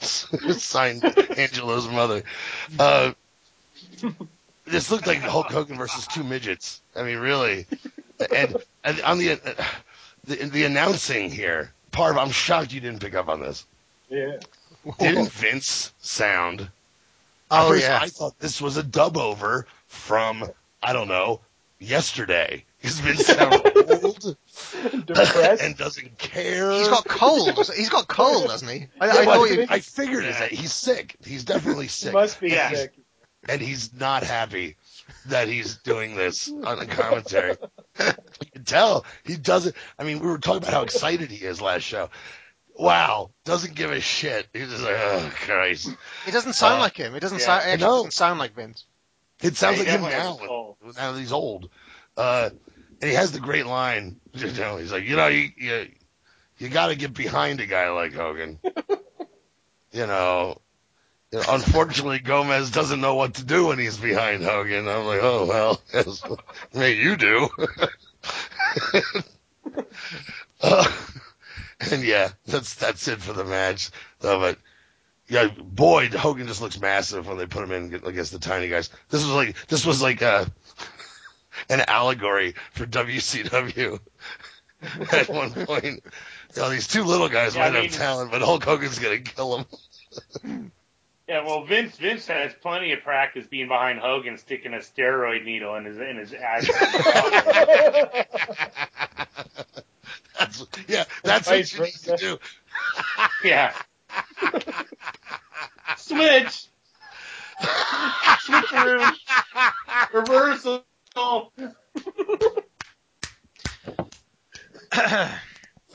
Signed 0.00 1.04
Angelo's 1.38 1.88
mother. 1.88 2.22
Uh, 2.78 3.12
this 4.66 4.90
looked 4.90 5.06
like 5.06 5.18
Hulk 5.18 5.46
Hogan 5.48 5.76
versus 5.76 6.06
two 6.06 6.24
midgets. 6.24 6.80
I 6.94 7.02
mean, 7.02 7.18
really. 7.18 7.66
And, 8.34 8.56
and 8.84 9.00
on 9.02 9.18
the, 9.18 9.32
uh, 9.32 9.36
the 10.24 10.36
the 10.36 10.64
announcing 10.64 11.30
here, 11.30 11.72
Parv, 11.92 12.18
I'm 12.18 12.30
shocked 12.30 12.72
you 12.72 12.80
didn't 12.80 13.00
pick 13.00 13.14
up 13.14 13.28
on 13.28 13.40
this. 13.40 13.64
Yeah. 14.08 14.38
Didn't 14.98 15.30
Vince 15.32 15.92
sound? 16.00 16.68
Oh, 17.50 17.72
yeah. 17.74 17.98
I 18.00 18.08
thought 18.08 18.38
this 18.38 18.60
was 18.60 18.76
a 18.76 18.82
dub 18.82 19.16
over 19.16 19.66
from 19.88 20.44
I 20.82 20.92
don't 20.92 21.08
know 21.08 21.40
yesterday. 21.78 22.64
Because 22.80 23.00
Vince 23.00 23.26
sounded 23.26 23.76
old 23.76 24.02
cold 24.34 25.06
Depressed. 25.06 25.62
and 25.62 25.76
doesn't 25.76 26.18
care. 26.18 26.70
He's 26.72 26.88
got 26.88 27.06
cold. 27.06 27.48
He's 27.76 27.88
got 27.88 28.08
cold, 28.08 28.46
doesn't 28.48 28.68
he? 28.68 28.86
I, 29.00 29.06
Yeah, 29.06 29.12
I 29.22 29.26
well, 29.26 29.46
thought 29.46 29.50
you. 29.56 29.66
I 29.68 29.80
figured 29.80 30.24
is 30.24 30.38
that 30.38 30.50
he's 30.52 30.72
sick. 30.72 31.16
He's 31.24 31.44
definitely 31.44 31.88
sick. 31.88 32.12
Must 32.12 32.40
be 32.40 32.56
and 32.56 32.68
he's- 32.70 32.80
sick. 32.82 32.92
and 33.48 33.60
he's 33.60 33.92
not 33.94 34.22
happy 34.22 34.76
that 35.26 35.48
he's 35.48 35.76
doing 35.78 36.16
this 36.16 36.48
on 36.50 36.78
the 36.78 36.86
commentary. 36.86 37.56
you 38.00 38.50
can 38.52 38.64
tell 38.64 39.04
he 39.24 39.36
doesn't. 39.36 39.74
I 39.98 40.04
mean, 40.04 40.18
we 40.20 40.26
were 40.26 40.38
talking 40.38 40.58
about 40.62 40.72
how 40.72 40.82
excited 40.82 41.30
he 41.30 41.44
is 41.44 41.60
last 41.60 41.82
show. 41.82 42.10
Wow, 42.78 43.30
doesn't 43.44 43.74
give 43.74 43.90
a 43.90 44.00
shit. 44.00 44.48
He's 44.52 44.68
just 44.68 44.82
like, 44.82 44.96
oh 44.98 45.30
Christ. 45.34 45.88
It 46.26 46.32
doesn't 46.32 46.52
sound 46.54 46.74
Uh, 46.74 46.80
like 46.80 46.96
him. 46.96 47.14
It 47.14 47.20
doesn't 47.20 47.38
yeah, 47.38 47.44
sound. 47.46 47.62
I 47.62 47.70
Actually, 47.70 47.86
doesn't 47.86 48.12
sound 48.12 48.38
like 48.38 48.54
Vince. 48.54 48.84
It 49.42 49.56
sounds 49.56 49.78
Yeah, 49.78 49.84
like 49.84 49.92
him 49.92 50.02
now. 50.02 50.08
has 50.10 50.36
a 50.42 50.46
cold. 50.46 50.76
Now 50.96 51.12
that 51.12 51.18
he's 51.20 51.32
old. 51.32 51.70
Uh, 52.18 52.50
and 53.00 53.10
he 53.10 53.16
has 53.16 53.32
the 53.32 53.40
great 53.40 53.66
line. 53.66 54.20
You 54.36 54.52
know, 54.52 54.76
he's 54.76 54.92
like, 54.92 55.04
you 55.04 55.16
know, 55.16 55.28
you 55.28 55.48
you, 55.56 55.88
you 56.58 56.68
got 56.68 56.88
to 56.88 56.94
get 56.94 57.14
behind 57.14 57.58
a 57.60 57.66
guy 57.66 57.88
like 57.90 58.12
Hogan. 58.12 58.58
you 59.92 60.06
know. 60.06 60.60
Unfortunately, 61.32 62.18
Gomez 62.18 62.70
doesn't 62.70 63.00
know 63.00 63.14
what 63.14 63.34
to 63.34 63.44
do 63.44 63.68
when 63.68 63.78
he's 63.78 63.96
behind 63.96 64.44
Hogan. 64.44 64.88
I'm 64.88 65.06
like, 65.06 65.20
oh 65.22 65.46
well, 65.46 65.80
yes, 65.92 66.22
maybe 66.74 67.00
you 67.00 67.16
do. 67.16 67.48
uh, 70.60 70.92
and 71.90 72.02
yeah, 72.04 72.30
that's 72.46 72.74
that's 72.74 73.08
it 73.08 73.20
for 73.20 73.32
the 73.32 73.44
match. 73.44 73.90
Uh, 74.22 74.38
but 74.38 74.58
yeah, 75.28 75.48
boy, 75.48 76.08
Hogan 76.08 76.46
just 76.46 76.62
looks 76.62 76.80
massive 76.80 77.26
when 77.26 77.38
they 77.38 77.46
put 77.46 77.64
him 77.64 77.72
in 77.72 77.94
against 78.04 78.32
the 78.32 78.38
tiny 78.38 78.68
guys. 78.68 78.90
This 79.10 79.24
was 79.24 79.32
like 79.32 79.66
this 79.66 79.84
was 79.84 80.00
like 80.00 80.22
a 80.22 80.50
an 81.68 81.82
allegory 81.86 82.54
for 82.72 82.86
WCW. 82.86 84.00
At 85.12 85.28
one 85.28 85.52
point, 85.52 85.84
you 85.84 86.00
know, 86.56 86.68
these 86.70 86.86
two 86.86 87.04
little 87.04 87.28
guys 87.28 87.56
Yeah, 87.56 87.66
I 87.66 87.70
might 87.70 87.80
mean- 87.80 87.90
have 87.90 87.98
talent, 87.98 88.30
but 88.30 88.42
Hulk 88.42 88.62
Hogan's 88.64 88.98
gonna 88.98 89.18
kill 89.20 89.64
them. 90.44 90.70
Yeah, 91.28 91.44
well, 91.44 91.64
Vince 91.64 91.96
Vince 91.96 92.28
has 92.28 92.54
plenty 92.62 92.92
of 92.92 93.00
practice 93.00 93.48
being 93.48 93.66
behind 93.66 93.98
Hogan, 93.98 94.38
sticking 94.38 94.74
a 94.74 94.76
steroid 94.76 95.44
needle 95.44 95.74
in 95.74 95.84
his 95.84 95.98
in 95.98 96.18
his 96.18 96.32
ass. 96.32 96.68
That's 100.38 100.66
yeah, 100.86 101.04
that's 101.24 101.48
Vice 101.48 101.76
what 101.78 101.88
you 101.88 101.94
need 101.94 101.94
to 101.94 102.16
do. 102.16 102.38
yeah. 103.48 103.74
Switch. 105.96 106.68
Switch 108.40 108.72
room. 108.72 109.02
Reversal. 111.16 111.52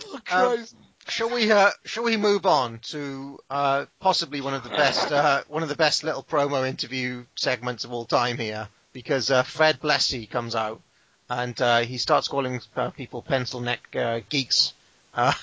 Oh, 0.03 0.19
Christ. 0.25 0.75
Shall 1.07 1.29
we? 1.29 1.51
Uh, 1.51 1.69
shall 1.85 2.03
we 2.03 2.17
move 2.17 2.45
on 2.45 2.79
to 2.89 3.39
uh, 3.49 3.85
possibly 3.99 4.41
one 4.41 4.53
of 4.53 4.63
the 4.63 4.69
best, 4.69 5.11
uh, 5.11 5.43
one 5.47 5.63
of 5.63 5.69
the 5.69 5.75
best 5.75 6.03
little 6.03 6.23
promo 6.23 6.67
interview 6.67 7.25
segments 7.35 7.85
of 7.85 7.91
all 7.91 8.05
time 8.05 8.37
here? 8.37 8.67
Because 8.93 9.31
uh, 9.31 9.43
Fred 9.43 9.79
Blassie 9.79 10.29
comes 10.29 10.55
out 10.55 10.81
and 11.29 11.59
uh, 11.61 11.79
he 11.81 11.97
starts 11.97 12.27
calling 12.27 12.61
uh, 12.75 12.89
people 12.91 13.21
pencil 13.21 13.61
neck 13.61 13.95
uh, 13.95 14.19
geeks, 14.29 14.73
uh, 15.13 15.33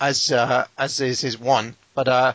as 0.00 0.32
uh, 0.32 0.66
as 0.78 1.00
is 1.00 1.20
his 1.20 1.38
one. 1.38 1.76
But 1.94 2.08
uh, 2.08 2.32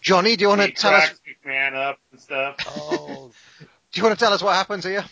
Johnny, 0.00 0.36
do 0.36 0.42
you 0.42 0.48
want 0.48 0.62
to 0.62 0.72
tell 0.72 0.94
us? 0.94 1.08
cracks 1.08 1.20
McMahon 1.44 1.74
up 1.74 1.98
and 2.12 2.20
stuff. 2.20 2.56
oh, 2.68 3.30
Do 3.60 4.00
you 4.00 4.02
want 4.02 4.18
to 4.18 4.24
tell 4.24 4.32
us 4.34 4.42
what 4.42 4.54
happens 4.54 4.84
here? 4.84 5.04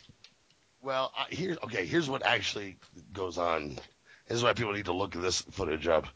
Well, 0.85 1.13
here's 1.31 1.57
okay. 1.65 1.87
Here's 1.87 2.09
what 2.11 2.25
actually 2.25 2.77
goes 3.13 3.39
on. 3.39 3.79
This 4.29 4.39
is 4.39 4.43
why 4.43 4.53
people 4.53 4.73
need 4.73 4.85
to 4.85 4.93
look 4.93 5.17
at 5.17 5.23
this 5.23 5.41
footage 5.41 5.89
up. 5.89 6.07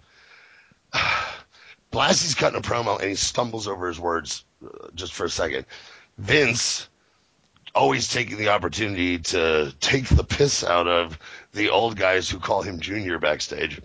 Blassie's 1.92 2.34
cutting 2.34 2.58
a 2.58 2.62
promo 2.62 3.00
and 3.00 3.08
he 3.08 3.14
stumbles 3.14 3.66
over 3.66 3.88
his 3.88 3.98
words 3.98 4.44
uh, 4.62 4.88
just 4.94 5.14
for 5.14 5.24
a 5.24 5.30
second. 5.30 5.64
Vince, 6.18 6.88
always 7.74 8.08
taking 8.08 8.36
the 8.36 8.48
opportunity 8.48 9.18
to 9.18 9.72
take 9.80 10.06
the 10.06 10.24
piss 10.24 10.64
out 10.64 10.86
of 10.86 11.18
the 11.52 11.70
old 11.70 11.96
guys 11.96 12.28
who 12.28 12.38
call 12.38 12.60
him 12.60 12.80
Junior 12.80 13.18
backstage, 13.18 13.80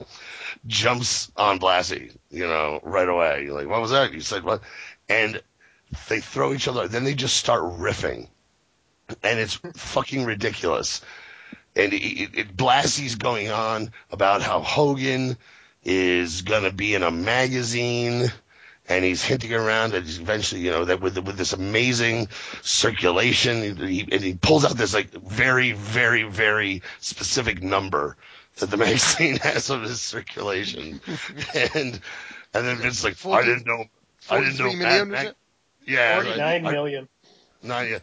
jumps 0.67 1.31
on 1.38 1.59
Blassie, 1.59 2.11
you 2.29 2.45
know, 2.45 2.81
right 2.84 3.07
away. 3.07 3.43
You're 3.43 3.53
like, 3.53 3.67
what 3.67 3.81
was 3.81 3.91
that? 3.91 4.13
You 4.13 4.19
said 4.19 4.43
what? 4.43 4.61
And 5.07 5.41
they 6.09 6.19
throw 6.19 6.53
each 6.53 6.67
other. 6.67 6.88
Then 6.88 7.05
they 7.05 7.13
just 7.13 7.38
start 7.38 7.61
riffing, 7.63 8.27
and 9.24 9.39
it's 9.39 9.56
fucking 9.76 10.26
ridiculous. 10.26 11.01
And 11.76 11.93
it, 11.93 11.97
it, 12.04 12.30
it 12.38 12.58
Blassie's 12.58 13.16
going 13.16 13.49
on 13.49 13.91
about 14.12 14.41
how 14.41 14.60
Hogan 14.62 15.38
is 15.84 16.43
gonna 16.43 16.72
be 16.72 16.93
in 16.95 17.04
a 17.04 17.12
magazine, 17.12 18.32
and 18.88 19.04
he's 19.04 19.24
hinting 19.24 19.54
around 19.54 19.91
that 19.93 20.04
he's 20.04 20.20
eventually, 20.20 20.62
you 20.62 20.72
know, 20.72 20.86
that 20.86 21.01
with 21.01 21.18
with 21.18 21.36
this 21.38 21.54
amazing 21.54 22.28
circulation, 22.62 23.76
he, 23.78 24.08
and 24.12 24.22
he 24.24 24.34
pulls 24.36 24.66
out 24.66 24.78
this 24.78 24.93
like 24.93 25.12
very, 25.12 25.72
very, 25.72 26.24
very 26.24 26.82
specific 26.99 27.62
number 27.64 28.18
that 28.58 28.70
the 28.70 28.78
magazine 28.86 29.38
has 29.38 29.70
of 29.70 29.82
his 29.82 29.99
circulation, 30.01 31.01
and 31.56 31.99
and 32.54 32.68
then 32.68 32.80
it's 32.84 33.04
like, 33.04 33.18
I 33.26 33.43
didn't 33.43 33.66
know, 33.66 33.86
I 34.30 34.39
didn't 34.41 34.60
know, 34.60 34.66
43 34.72 34.76
million, 34.76 35.10
Mad 35.10 35.24
is 35.24 35.30
it? 35.32 35.36
yeah, 35.88 36.16
like, 36.18 36.26
Forty-nine 36.26 36.66
I- 36.68 36.72
million. 36.72 37.08
no, 37.64 37.80
yeah. 37.82 37.99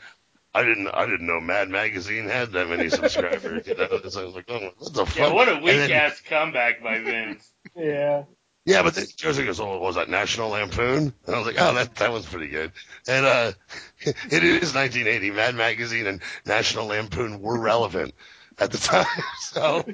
I 0.55 0.63
didn't. 0.65 0.89
I 0.89 1.07
didn't 1.07 1.27
know 1.27 1.41
Mad 1.41 1.69
Magazine 1.69 2.25
had 2.29 2.53
that 2.53 2.69
many 2.69 2.89
subscribers. 2.91 3.67
you 3.67 3.77
know, 3.77 4.01
so 4.09 4.23
I 4.23 4.25
was 4.25 4.35
like, 4.35 4.47
oh, 4.49 4.71
what 4.79 4.93
the 4.95 5.07
fuck? 5.07 5.17
Yeah, 5.17 5.33
what 5.33 5.49
a 5.49 5.57
weak 5.57 5.77
then- 5.77 5.93
ass 5.93 6.21
comeback 6.21 6.83
by 6.83 6.99
Vince. 7.01 7.51
Yeah. 7.77 8.25
Yeah, 8.67 8.83
but 8.83 8.95
then 8.95 9.07
Jersey 9.17 9.45
goes, 9.47 9.59
oh, 9.59 9.71
what 9.71 9.81
was 9.81 9.95
that 9.97 10.11
National 10.11 10.51
Lampoon? 10.51 11.15
And 11.27 11.35
I 11.35 11.39
was 11.39 11.47
like, 11.47 11.57
oh, 11.59 11.75
that 11.75 11.95
that 11.97 12.13
one's 12.13 12.27
pretty 12.27 12.49
good. 12.49 12.73
And 13.09 13.25
uh, 13.25 13.53
it 14.03 14.45
is 14.45 14.75
1980. 14.75 15.31
Mad 15.31 15.55
Magazine 15.55 16.07
and 16.07 16.21
National 16.45 16.87
Lampoon 16.87 17.41
were 17.41 17.59
relevant 17.59 18.15
at 18.59 18.71
the 18.71 18.79
time. 18.79 19.07
So, 19.41 19.85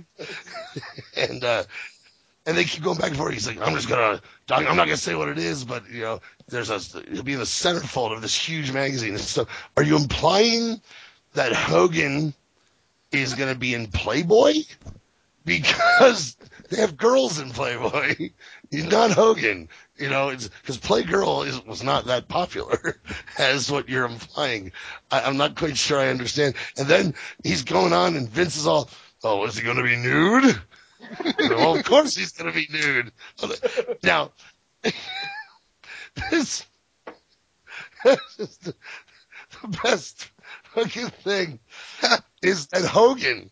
and 1.16 1.44
uh, 1.44 1.62
and 2.44 2.56
they 2.58 2.64
keep 2.64 2.82
going 2.82 2.98
back 2.98 3.08
and 3.08 3.16
forth. 3.16 3.32
He's 3.32 3.46
like, 3.46 3.60
I'm 3.60 3.74
just 3.74 3.88
gonna, 3.88 4.20
I'm 4.50 4.76
not 4.76 4.84
gonna 4.84 4.96
say 4.96 5.14
what 5.14 5.28
it 5.28 5.38
is, 5.38 5.64
but 5.64 5.88
you 5.90 6.02
know, 6.02 6.20
there's 6.48 6.70
a, 6.70 6.78
he'll 7.10 7.22
be 7.22 7.32
in 7.32 7.40
the 7.40 7.44
centerfold 7.44 8.12
of 8.12 8.22
this 8.22 8.36
huge 8.36 8.70
magazine. 8.70 9.14
And 9.14 9.20
so, 9.20 9.48
are 9.76 9.82
you 9.82 9.96
implying 9.96 10.80
that 11.34 11.52
Hogan 11.52 12.32
is 13.10 13.34
gonna 13.34 13.56
be 13.56 13.74
in 13.74 13.88
Playboy? 13.88 14.54
Because 15.44 16.36
they 16.70 16.78
have 16.78 16.96
girls 16.96 17.40
in 17.40 17.50
Playboy. 17.50 18.30
He's 18.70 18.84
not 18.90 19.10
Hogan. 19.10 19.68
You 19.96 20.10
know, 20.10 20.28
it's 20.28 20.48
because 20.48 20.78
Playgirl 20.78 21.46
is 21.46 21.64
was 21.64 21.82
not 21.82 22.06
that 22.06 22.28
popular 22.28 23.00
as 23.38 23.70
what 23.70 23.88
you're 23.88 24.04
implying. 24.04 24.72
I, 25.10 25.22
I'm 25.22 25.38
not 25.38 25.56
quite 25.56 25.76
sure 25.76 25.98
I 25.98 26.08
understand. 26.08 26.54
And 26.76 26.86
then 26.86 27.14
he's 27.42 27.64
going 27.64 27.92
on, 27.92 28.14
and 28.16 28.28
Vince 28.28 28.56
is 28.56 28.66
all, 28.66 28.90
"Oh, 29.24 29.44
is 29.46 29.56
he 29.56 29.64
going 29.64 29.78
to 29.78 29.82
be 29.82 29.96
nude?" 29.96 30.60
well, 31.38 31.76
of 31.76 31.84
course 31.84 32.16
he's 32.16 32.32
going 32.32 32.52
to 32.52 32.58
be 32.58 32.68
nude. 32.70 33.12
Now, 34.02 34.32
this, 36.30 36.66
is 38.38 38.58
the, 38.58 38.74
the 39.62 39.78
best 39.82 40.30
fucking 40.74 41.08
thing 41.08 41.58
is 42.42 42.66
that 42.68 42.84
Hogan 42.84 43.50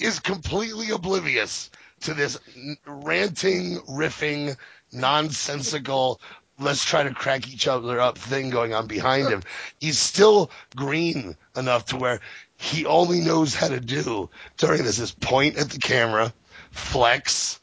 is 0.00 0.20
completely 0.20 0.90
oblivious 0.90 1.70
to 2.02 2.14
this 2.14 2.38
ranting, 2.86 3.78
riffing, 3.80 4.56
nonsensical, 4.92 6.20
let's 6.58 6.84
try 6.84 7.02
to 7.02 7.12
crack 7.12 7.48
each 7.48 7.66
other 7.66 8.00
up 8.00 8.18
thing 8.18 8.50
going 8.50 8.74
on 8.74 8.86
behind 8.86 9.28
him. 9.28 9.42
He's 9.80 9.98
still 9.98 10.50
green 10.76 11.36
enough 11.56 11.86
to 11.86 11.96
where 11.96 12.20
he 12.56 12.86
only 12.86 13.20
knows 13.20 13.54
how 13.54 13.68
to 13.68 13.80
do. 13.80 14.30
During 14.56 14.82
this 14.84 14.98
is 14.98 15.12
point 15.12 15.56
at 15.56 15.70
the 15.70 15.78
camera, 15.78 16.32
flex, 16.70 17.60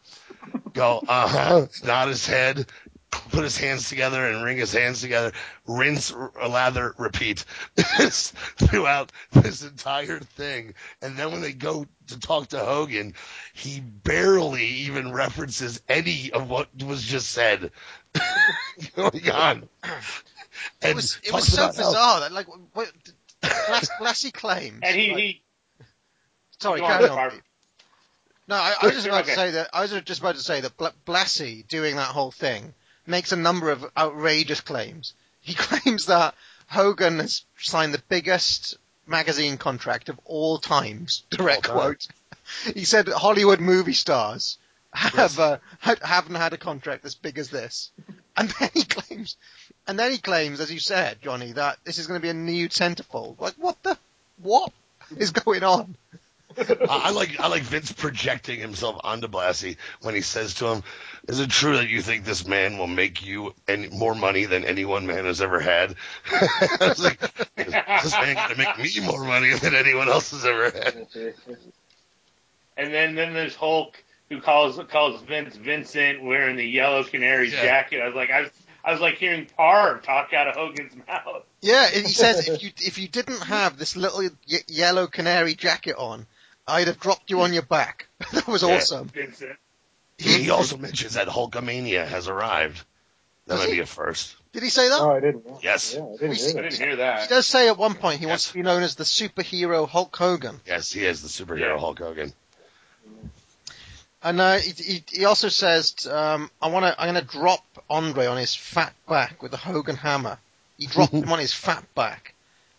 go, 0.74 1.02
uh 1.08 1.28
huh, 1.28 1.68
nod 1.84 2.08
his 2.10 2.26
head, 2.26 2.66
put 3.32 3.44
his 3.44 3.58
hands 3.58 3.90
together 3.90 4.26
and 4.28 4.44
wring 4.44 4.58
his 4.58 4.74
hands 4.74 5.02
together, 5.02 5.32
rinse, 5.68 6.12
r- 6.12 6.32
lather, 6.48 6.94
repeat. 6.98 7.46
Throughout 7.76 9.12
this 9.32 9.64
entire 9.64 10.20
thing. 10.20 10.74
And 11.02 11.18
then 11.18 11.32
when 11.32 11.42
they 11.42 11.54
go 11.54 11.86
to 12.08 12.20
talk 12.20 12.48
to 12.50 12.60
Hogan, 12.60 13.14
he 13.54 13.80
barely 13.80 14.66
even 14.66 15.12
references 15.12 15.82
any 15.88 16.32
of 16.32 16.50
what 16.50 16.70
was 16.84 17.04
just 17.04 17.30
said. 17.30 17.72
Going 18.96 19.30
on. 19.30 19.70
It 20.82 20.96
was 20.96 21.20
it 21.24 21.34
was 21.34 21.48
so 21.48 21.68
bizarre 21.68 22.30
like 22.30 22.48
what, 22.74 22.92
Blas- 23.42 23.90
Blassie 24.00 24.34
claims. 24.34 24.80
And 24.84 24.96
he, 24.96 25.10
like- 25.10 25.18
he 25.18 25.42
sorry, 26.60 26.80
go 26.80 26.86
on, 26.86 27.00
carry 27.00 27.10
on. 27.10 27.42
No, 28.48 28.56
I, 28.56 28.74
I 28.82 28.86
was 28.86 28.96
just 28.96 29.08
about 29.08 29.26
to 29.26 29.34
say 29.34 29.52
that. 29.52 29.70
I 29.74 29.82
was 29.82 29.92
just 30.02 30.20
about 30.20 30.36
to 30.36 30.42
say 30.42 30.62
that 30.62 30.78
Bla- 30.78 30.94
Blassie 31.06 31.68
doing 31.68 31.96
that 31.96 32.08
whole 32.08 32.32
thing 32.32 32.74
makes 33.08 33.32
a 33.32 33.36
number 33.38 33.72
of 33.72 33.86
outrageous 33.98 34.62
claims. 34.62 35.14
He 35.42 35.54
claims 35.58 36.08
that 36.08 36.36
Hogan 36.68 37.20
has 37.20 37.44
signed 37.58 37.94
the 37.94 38.02
biggest 38.10 38.78
magazine 39.08 39.58
contract 39.58 40.10
of 40.10 40.20
all 40.26 40.58
times. 40.58 41.24
Direct 41.30 41.70
All 41.70 41.76
time. 41.76 41.82
quote. 41.84 42.08
he 42.76 42.84
said 42.86 43.08
Hollywood 43.08 43.60
movie 43.60 43.94
stars 43.94 44.58
have 44.94 45.40
uh, 45.40 45.58
ha- 45.80 45.96
haven't 46.02 46.36
had 46.36 46.54
a 46.54 46.58
contract 46.58 47.06
as 47.06 47.16
big 47.16 47.38
as 47.38 47.50
this, 47.50 47.92
and 48.36 48.50
then 48.60 48.70
he 48.74 48.84
claims, 48.84 49.38
and 49.88 49.98
then 50.00 50.12
he 50.12 50.18
claims, 50.18 50.60
as 50.60 50.72
you 50.72 50.80
said, 50.80 51.22
Johnny, 51.22 51.54
that 51.54 51.78
this 51.84 51.98
is 51.98 52.08
going 52.08 52.20
to 52.20 52.22
be 52.24 52.30
a 52.30 52.34
new 52.34 52.70
centerfold. 52.70 53.40
Like, 53.40 53.54
what 53.56 53.82
the 53.84 53.98
what 54.42 54.72
is 55.18 55.32
going 55.32 55.64
on? 55.64 55.96
I 56.58 56.76
I 56.90 57.10
like 57.12 57.40
I 57.40 57.48
like 57.48 57.64
Vince 57.64 57.92
projecting 57.94 58.60
himself 58.60 59.00
onto 59.04 59.28
Blassie 59.28 59.78
when 60.02 60.16
he 60.16 60.22
says 60.22 60.56
to 60.56 60.68
him, 60.68 60.84
"Is 61.30 61.40
it 61.40 61.50
true 61.50 61.78
that 61.78 61.88
you 61.88 62.02
think 62.02 62.26
this 62.26 62.46
man 62.46 62.78
will 62.78 62.88
make 62.88 63.26
you 63.26 63.54
any 63.70 63.88
more 63.88 64.14
money 64.16 64.46
than 64.46 64.66
any 64.66 64.84
one 64.84 65.08
man 65.08 65.24
has 65.26 65.42
ever 65.42 65.62
had?" 65.62 65.96
I 66.32 66.78
was 66.82 67.00
like, 67.00 67.20
"This 67.56 68.12
man 68.12 68.36
gonna 68.36 68.58
make 68.58 68.78
me 68.78 69.06
more 69.06 69.24
money 69.24 69.54
than 69.54 69.76
anyone 69.76 70.10
else 70.10 70.32
has 70.32 70.44
ever 70.46 70.72
had." 70.72 71.08
And 72.78 72.94
then 72.94 73.16
then 73.16 73.34
there's 73.34 73.56
Hulk 73.56 74.04
who 74.30 74.42
calls 74.42 74.80
calls 74.90 75.22
Vince 75.22 75.56
Vincent 75.56 76.22
wearing 76.24 76.56
the 76.58 76.66
yellow 76.68 77.04
canary 77.04 77.50
Yeah. 77.50 77.64
jacket. 77.64 78.02
I 78.02 78.08
was 78.08 78.16
like 78.16 78.30
I 78.30 78.42
was 78.42 78.50
I 78.84 78.92
was 78.92 79.02
like 79.02 79.16
hearing 79.16 79.48
Parr 79.58 80.00
talk 80.00 80.34
out 80.34 80.48
of 80.48 80.56
Hogan's 80.56 80.94
mouth. 81.08 81.44
Yeah, 81.62 81.88
he 81.90 82.04
says 82.08 82.48
if 82.48 82.64
you 82.64 82.72
if 82.78 82.98
you 82.98 83.08
didn't 83.08 83.42
have 83.44 83.78
this 83.78 83.96
little 83.96 84.22
y- 84.50 84.58
yellow 84.68 85.08
canary 85.08 85.54
jacket 85.56 85.96
on, 85.98 86.26
I'd 86.68 86.88
have 86.88 87.00
dropped 87.00 87.30
you 87.30 87.42
on 87.42 87.54
your 87.54 87.64
back. 87.64 88.08
that 88.34 88.48
was 88.48 88.64
Yeah. 88.64 88.76
awesome. 88.76 89.08
Vincent. 89.10 89.52
He, 90.18 90.44
he 90.44 90.50
also 90.52 90.78
mentions 90.78 91.16
that 91.16 91.28
Hulkamania 91.28 92.06
has 92.06 92.28
arrived. 92.28 92.84
That 93.48 93.58
might 93.58 93.72
be 93.72 93.80
a 93.80 93.86
first. 93.88 94.36
Did 94.54 94.62
he 94.64 94.70
say 94.70 94.88
that? 94.88 95.00
Oh, 95.02 95.12
I 95.12 95.20
didn't. 95.20 95.46
Yes. 95.64 95.96
Yeah, 95.96 96.04
I 96.06 96.18
didn't 96.18 96.36
hear 96.38 96.50
I 96.50 96.54
that. 96.54 96.70
didn't 96.70 96.98
hear 97.00 97.22
He 97.22 97.28
does 97.28 97.46
say 97.48 97.68
at 97.70 97.78
one 97.78 97.96
point 97.96 98.20
he 98.20 98.28
wants 98.28 98.48
to 98.50 98.54
be 98.54 98.62
known 98.62 98.84
as 98.84 98.96
the 98.96 99.04
superhero 99.04 99.88
Hulk 99.88 100.16
Hogan. 100.16 100.62
Yes, 100.66 100.92
he 100.92 101.04
is 101.06 101.22
the 101.24 101.28
superhero 101.28 101.60
Yeah. 101.74 101.78
Hulk 101.80 101.98
Hogan. 102.00 102.34
And 104.24 104.40
uh, 104.40 104.58
he, 104.58 104.72
he, 104.72 105.04
he 105.12 105.26
also 105.26 105.50
says, 105.50 106.08
um, 106.08 106.52
"I 106.62 106.70
want 106.70 106.86
to. 106.86 107.02
I'm 107.02 107.14
going 107.14 107.26
to 107.26 107.32
drop 107.32 107.66
Andre 107.90 108.28
on 108.28 108.38
his 108.38 108.54
fat 108.56 108.94
back 109.08 109.42
with 109.42 109.52
the 109.52 109.58
Hogan 109.58 109.96
hammer." 109.96 110.38
He 110.78 110.86
dropped 110.86 111.14
him 111.14 111.30
on 111.32 111.40
his 111.40 111.54
fat 111.54 111.84
back, 111.96 112.36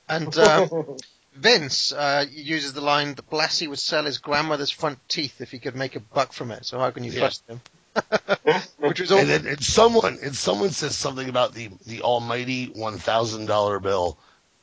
and 0.09 0.37
um, 0.39 0.97
Vince 1.35 1.93
uh, 1.93 2.25
uses 2.31 2.73
the 2.75 2.81
line 2.81 3.15
that 3.15 3.29
Blassie 3.31 3.69
would 3.69 3.79
sell 3.79 4.05
his 4.05 4.19
grandmother's 4.19 4.71
front 4.71 4.99
teeth 5.09 5.41
if 5.41 5.51
he 5.51 5.59
could 5.59 5.75
make 5.75 5.97
a 5.97 6.01
buck 6.01 6.33
from 6.33 6.51
it. 6.53 6.65
So 6.65 6.79
how 6.79 6.91
can 6.91 7.05
you 7.05 7.13
Yeah. 7.13 7.21
trust 7.21 7.43
him? 7.49 7.61
Which 8.79 9.01
was 9.01 9.13
all. 9.13 9.19
And, 9.19 9.29
then, 9.29 9.47
and 9.47 9.63
someone 9.63 10.19
and 10.23 10.35
someone 10.35 10.71
says 10.71 10.97
something 10.97 11.29
about 11.29 11.55
the 11.55 11.71
the 11.87 12.03
almighty 12.03 12.67
one 12.67 12.99
thousand 12.99 13.47
dollar 13.47 13.81
bill, 13.81 14.17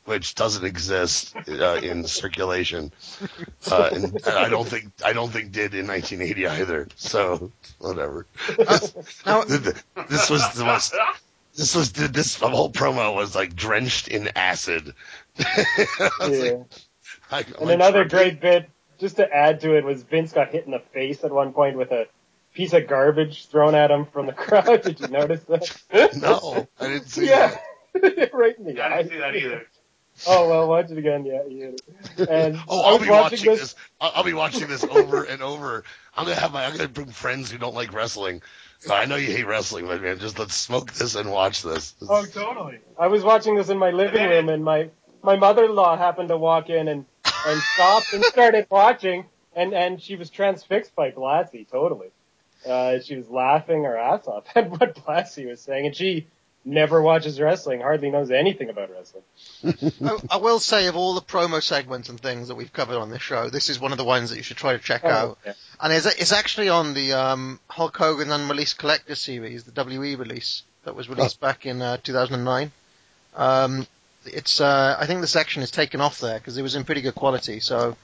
which 0.06 0.36
doesn't 0.36 0.66
exist 0.66 1.36
uh, 1.48 1.80
in 1.84 2.06
circulation, 2.06 2.92
uh, 3.72 3.90
and, 3.94 4.06
and 4.06 4.28
I 4.28 4.50
don't 4.50 4.68
think 4.68 4.92
I 5.06 5.14
don't 5.14 5.32
think 5.32 5.52
did 5.52 5.74
in 5.76 5.88
1980 5.88 6.48
either. 6.48 6.88
So 6.96 7.52
whatever. 7.78 8.26
now, 9.26 9.44
this 9.44 10.30
was 10.30 10.54
the 10.56 10.66
most. 10.66 10.96
This 11.56 11.76
was 11.76 11.92
this 11.92 12.36
whole 12.36 12.72
promo 12.72 13.14
was 13.14 13.36
like 13.36 13.56
drenched 13.56 14.08
in 14.08 14.30
acid. 14.36 14.94
Yeah. 16.22 16.64
like, 17.32 17.48
I- 17.50 17.62
And 17.62 17.70
I'm 17.70 17.70
another 17.70 18.06
great 18.06 18.42
bit, 18.42 18.70
just 18.98 19.18
to 19.18 19.32
add 19.32 19.62
to 19.62 19.76
it, 19.78 19.84
was 19.84 20.04
Vince 20.04 20.32
got 20.34 20.50
hit 20.50 20.66
in 20.66 20.72
the 20.72 20.80
face 20.94 21.24
at 21.24 21.32
one 21.32 21.54
point 21.54 21.78
with 21.78 21.92
a 21.92 22.08
piece 22.54 22.74
of 22.74 22.88
garbage 22.88 23.48
thrown 23.48 23.76
at 23.76 23.92
him 23.92 24.06
from 24.06 24.26
the 24.26 24.34
crowd. 24.34 24.82
Did 24.82 25.00
you 25.00 25.08
notice 25.08 25.44
that? 25.44 26.16
No, 26.18 26.68
I 26.80 26.88
didn't 26.88 27.10
see 27.10 27.28
yeah. 27.28 27.58
that. 27.94 28.32
right 28.34 28.58
in 28.58 28.66
the 28.66 28.74
Yeah, 28.76 28.88
I 28.88 29.04
didn't 29.04 29.12
see 29.12 29.18
that 29.20 29.36
either. 29.36 29.66
Oh 30.28 30.50
well, 30.50 30.68
watch 30.68 30.92
it 30.92 30.98
again. 30.98 31.26
Yeah, 31.26 31.46
you. 31.48 31.76
And 32.30 32.58
Oh, 32.68 32.82
I'll 32.82 33.00
be 33.00 33.10
watching 33.10 33.40
watching 33.40 33.46
this. 33.46 33.76
I'll, 34.00 34.12
I'll 34.16 34.24
be 34.24 34.34
watching 34.34 34.68
this 34.68 34.84
over 34.84 35.24
and 35.24 35.42
over. 35.42 35.84
I'm 36.16 36.26
gonna 36.26 36.40
have 36.40 36.54
my. 36.54 36.66
I'm 36.66 36.76
gonna 36.76 36.90
bring 36.90 37.12
friends 37.12 37.52
who 37.52 37.58
don't 37.58 37.76
like 37.76 37.94
wrestling. 37.94 38.42
So 38.80 38.94
I 38.94 39.06
know 39.06 39.16
you 39.16 39.32
hate 39.32 39.46
wrestling, 39.46 39.88
but 39.88 40.02
man, 40.02 40.20
just 40.20 40.40
let's 40.40 40.56
smoke 40.56 40.94
this 40.94 41.16
and 41.16 41.32
watch 41.32 41.64
this. 41.64 41.96
Oh, 42.08 42.26
totally. 42.26 42.80
I 42.98 43.08
was 43.08 43.24
watching 43.24 43.56
this 43.56 43.70
in 43.70 43.78
my 43.78 43.92
living 43.92 44.24
room, 44.24 44.50
and 44.50 44.64
my 44.64 44.90
my 45.22 45.36
mother-in-law 45.36 45.98
happened 45.98 46.30
to 46.30 46.38
walk 46.38 46.70
in 46.70 46.88
and 46.88 47.06
and 47.46 47.62
stopped 47.62 48.14
and 48.14 48.24
started 48.24 48.68
watching, 48.70 49.26
and 49.56 49.74
and 49.74 50.02
she 50.02 50.16
was 50.16 50.30
transfixed 50.30 50.96
by 50.96 51.12
Blassie. 51.12 51.68
Totally. 51.70 52.10
Uh, 52.68 53.00
she 53.00 53.16
was 53.16 53.30
laughing 53.30 53.84
her 53.86 53.98
ass 53.98 54.28
off 54.28 54.46
at 54.56 54.70
what 54.70 54.96
Blassie 54.96 55.48
was 55.48 55.62
saying, 55.62 55.88
and 55.88 55.96
she 55.96 56.28
never 56.70 57.02
watches 57.02 57.40
wrestling, 57.40 57.82
hardly 57.82 58.10
knows 58.12 58.32
anything 58.32 58.70
about 58.70 58.90
wrestling. 58.92 59.24
I, 60.02 60.36
I 60.36 60.38
will 60.38 60.60
say 60.60 60.88
of 60.88 60.96
all 60.96 61.16
the 61.16 61.22
promo 61.22 61.62
segments 61.62 62.10
and 62.10 62.20
things 62.20 62.48
that 62.48 62.56
we've 62.56 62.72
covered 62.72 62.98
on 62.98 63.10
this 63.10 63.22
show, 63.22 63.50
this 63.50 63.70
is 63.70 63.80
one 63.80 63.92
of 63.92 63.98
the 63.98 64.06
ones 64.06 64.30
that 64.30 64.38
you 64.38 64.44
should 64.44 64.58
try 64.58 64.74
to 64.74 64.80
check 64.80 65.04
out. 65.04 65.38
yeah. 65.46 65.54
And 65.82 65.92
it's, 65.94 66.06
it's 66.06 66.32
actually 66.32 66.70
on 66.70 66.94
the 66.94 67.14
um, 67.14 67.60
Hulk 67.68 67.98
Hogan 67.98 68.32
Unreleased 68.32 68.78
Collector 68.78 69.16
Series, 69.16 69.64
the 69.64 69.84
WE 69.84 70.16
release 70.16 70.64
that 70.84 70.96
was 70.96 71.10
released 71.10 71.40
back 71.40 71.66
in 71.66 71.82
uh, 71.82 71.98
2009. 71.98 72.72
Um, 73.36 73.88
it's 74.26 74.60
uh, 74.62 74.98
I 75.00 75.06
think 75.06 75.22
the 75.22 75.28
section 75.28 75.64
is 75.64 75.72
taken 75.72 76.02
off 76.02 76.20
there 76.20 76.38
because 76.38 76.58
it 76.58 76.62
was 76.62 76.76
in 76.76 76.84
pretty 76.84 77.02
good 77.02 77.16
quality. 77.16 77.60
So 77.60 77.96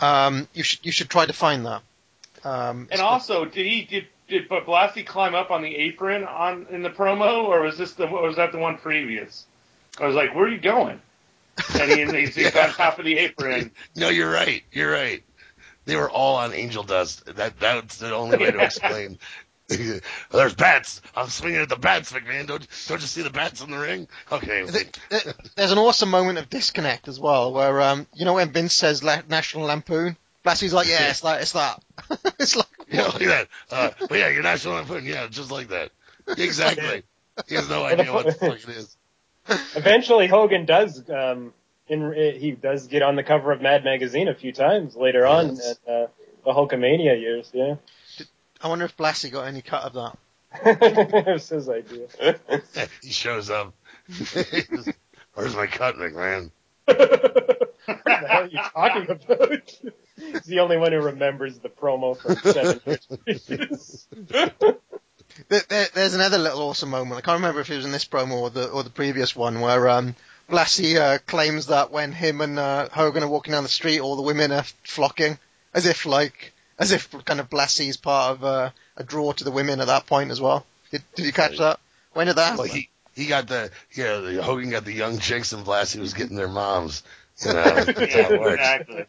um, 0.00 0.48
you 0.54 0.62
should 0.62 0.84
you 0.84 0.92
should 0.92 1.08
try 1.08 1.26
to 1.26 1.32
find 1.32 1.66
that. 1.66 1.82
Um, 2.44 2.88
And 2.90 3.00
also, 3.00 3.44
did 3.44 3.66
he 3.66 3.82
did 3.84 4.06
did 4.32 4.48
but 4.48 4.66
Blassie 4.66 5.06
climb 5.06 5.34
up 5.34 5.50
on 5.50 5.62
the 5.62 5.74
apron 5.76 6.24
on 6.24 6.66
in 6.70 6.82
the 6.82 6.90
promo, 6.90 7.44
or 7.44 7.60
was 7.60 7.78
this 7.78 7.92
the 7.92 8.06
or 8.08 8.26
was 8.26 8.36
that 8.36 8.52
the 8.52 8.58
one 8.58 8.76
previous? 8.78 9.46
I 10.00 10.06
was 10.06 10.16
like, 10.16 10.34
where 10.34 10.46
are 10.46 10.48
you 10.48 10.58
going? 10.58 11.00
And 11.78 11.90
he, 11.92 12.04
he's, 12.20 12.34
he's 12.34 12.56
on 12.56 12.70
top 12.70 12.98
of 12.98 13.04
the 13.04 13.18
apron. 13.18 13.70
No, 13.96 14.08
you're 14.08 14.30
right. 14.30 14.62
You're 14.72 14.90
right. 14.90 15.22
They 15.84 15.96
were 15.96 16.10
all 16.10 16.36
on 16.36 16.52
angel 16.54 16.82
dust. 16.82 17.26
That 17.36 17.60
that's 17.60 17.98
the 17.98 18.14
only 18.14 18.38
way 18.38 18.50
to 18.50 18.60
explain. 18.64 19.18
There's 19.68 20.54
bats. 20.54 21.02
I'm 21.14 21.28
swinging 21.28 21.60
at 21.60 21.68
the 21.68 21.76
bats, 21.76 22.12
McMahon. 22.12 22.46
Don't 22.46 22.66
don't 22.88 23.00
you 23.00 23.06
see 23.06 23.22
the 23.22 23.30
bats 23.30 23.62
in 23.62 23.70
the 23.70 23.78
ring? 23.78 24.08
Okay. 24.30 24.66
Th- 24.66 24.92
th- 25.10 25.26
There's 25.56 25.72
an 25.72 25.78
awesome 25.78 26.10
moment 26.10 26.38
of 26.38 26.50
disconnect 26.50 27.08
as 27.08 27.20
well, 27.20 27.52
where 27.52 27.80
um, 27.80 28.06
you 28.14 28.24
know 28.24 28.34
when 28.34 28.50
Vince 28.50 28.74
says 28.74 29.02
La- 29.02 29.22
National 29.28 29.64
Lampoon, 29.66 30.16
Blassie's 30.44 30.72
like, 30.72 30.88
yeah, 30.88 31.10
it's 31.10 31.20
that, 31.20 31.40
it's 31.42 31.52
that. 31.52 31.82
it's 32.38 32.56
like, 32.56 32.66
Yeah, 32.90 33.06
like 33.06 33.18
that. 33.26 33.48
Uh, 33.70 33.90
well, 34.10 34.18
yeah, 34.18 34.28
your 34.28 34.42
national 34.42 34.74
lampoon. 34.74 35.04
Yeah, 35.06 35.26
just 35.28 35.50
like 35.50 35.68
that. 35.68 35.90
Exactly. 36.26 37.02
He 37.48 37.54
has 37.54 37.68
no 37.68 37.84
idea 37.86 38.12
what 38.12 38.26
the 38.26 38.32
fuck 38.32 38.58
it 38.62 38.68
is. 38.68 38.96
Eventually, 39.76 40.26
Hogan 40.26 40.66
does. 40.66 41.08
Um, 41.10 41.52
in 41.88 42.12
he 42.38 42.52
does 42.52 42.86
get 42.86 43.02
on 43.02 43.16
the 43.16 43.24
cover 43.24 43.50
of 43.52 43.60
Mad 43.60 43.82
Magazine 43.84 44.28
a 44.28 44.34
few 44.34 44.52
times 44.52 44.94
later 44.96 45.26
on 45.26 45.56
Yes. 45.56 45.70
at 45.86 45.92
uh, 45.92 46.06
the 46.44 46.52
Hulkamania 46.52 47.20
years. 47.20 47.50
Yeah, 47.52 47.74
I 48.62 48.68
wonder 48.68 48.84
if 48.84 48.96
Blassie 48.96 49.32
got 49.32 49.42
any 49.48 49.62
cut 49.62 49.82
of 49.82 49.92
that. 49.94 50.16
it 50.64 51.26
was 51.26 51.48
his 51.48 51.68
idea. 51.68 52.06
he 53.02 53.10
shows 53.10 53.50
up. 53.50 53.74
Where's 55.34 55.56
my 55.56 55.66
cut, 55.66 55.96
McMahon? 55.96 56.50
what 56.84 56.98
the 58.04 58.26
hell 58.28 58.42
are 58.42 58.46
you 58.46 58.60
talking 58.72 59.10
about? 59.10 59.74
He's 60.16 60.42
the 60.42 60.60
only 60.60 60.76
one 60.76 60.92
who 60.92 61.00
remembers 61.00 61.58
the 61.58 61.68
promo 61.68 62.16
from 62.16 62.36
seven 62.52 62.80
years. 63.26 64.06
There, 65.48 65.62
there, 65.68 65.88
there's 65.94 66.14
another 66.14 66.38
little 66.38 66.60
awesome 66.62 66.90
moment. 66.90 67.18
I 67.18 67.22
can't 67.22 67.36
remember 67.36 67.60
if 67.60 67.70
it 67.70 67.76
was 67.76 67.86
in 67.86 67.92
this 67.92 68.04
promo 68.04 68.32
or 68.32 68.50
the 68.50 68.68
or 68.68 68.82
the 68.82 68.90
previous 68.90 69.34
one 69.34 69.60
where 69.60 69.88
um, 69.88 70.14
Blassie 70.48 70.96
uh, 70.96 71.18
claims 71.26 71.66
that 71.66 71.90
when 71.90 72.12
him 72.12 72.40
and 72.40 72.58
uh, 72.58 72.88
Hogan 72.90 73.22
are 73.22 73.28
walking 73.28 73.52
down 73.52 73.62
the 73.62 73.68
street, 73.68 74.00
all 74.00 74.16
the 74.16 74.22
women 74.22 74.52
are 74.52 74.64
flocking, 74.84 75.38
as 75.72 75.86
if 75.86 76.04
like 76.04 76.52
as 76.78 76.92
if 76.92 77.10
kind 77.24 77.40
of 77.40 77.48
Blassie 77.48 77.88
is 77.88 77.96
part 77.96 78.32
of 78.32 78.44
uh, 78.44 78.70
a 78.96 79.04
draw 79.04 79.32
to 79.32 79.44
the 79.44 79.50
women 79.50 79.80
at 79.80 79.86
that 79.86 80.06
point 80.06 80.30
as 80.30 80.40
well. 80.40 80.66
Did, 80.90 81.02
did 81.14 81.24
you 81.26 81.32
catch 81.32 81.56
that? 81.58 81.80
When 82.12 82.26
did 82.26 82.36
that 82.36 82.42
happen? 82.42 82.58
Well, 82.58 82.68
he 82.68 82.90
he 83.14 83.26
got 83.26 83.48
the 83.48 83.70
yeah. 83.94 84.18
The, 84.18 84.42
Hogan 84.42 84.70
got 84.70 84.84
the 84.84 84.92
young 84.92 85.18
chicks, 85.18 85.52
and 85.52 85.64
Blassie 85.64 86.00
was 86.00 86.14
getting 86.14 86.36
their 86.36 86.48
moms. 86.48 87.02
You 87.46 87.54
know, 87.54 87.62
that's 87.64 87.96
how 87.96 88.02
Yeah, 88.04 88.28
it 88.28 88.40
works. 88.40 88.52
exactly. 88.52 89.04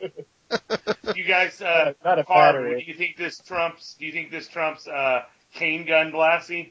you 1.14 1.24
guys, 1.24 1.60
uh, 1.60 1.92
Not 2.04 2.18
a 2.18 2.24
Parr, 2.24 2.52
battery. 2.52 2.84
do 2.84 2.90
you 2.90 2.96
think 2.96 3.16
this 3.16 3.38
trumps? 3.38 3.94
Do 3.98 4.06
you 4.06 4.12
think 4.12 4.30
this 4.30 4.48
trumps 4.48 4.86
uh, 4.86 5.22
cane 5.54 5.86
gun 5.86 6.12
Blassie? 6.12 6.70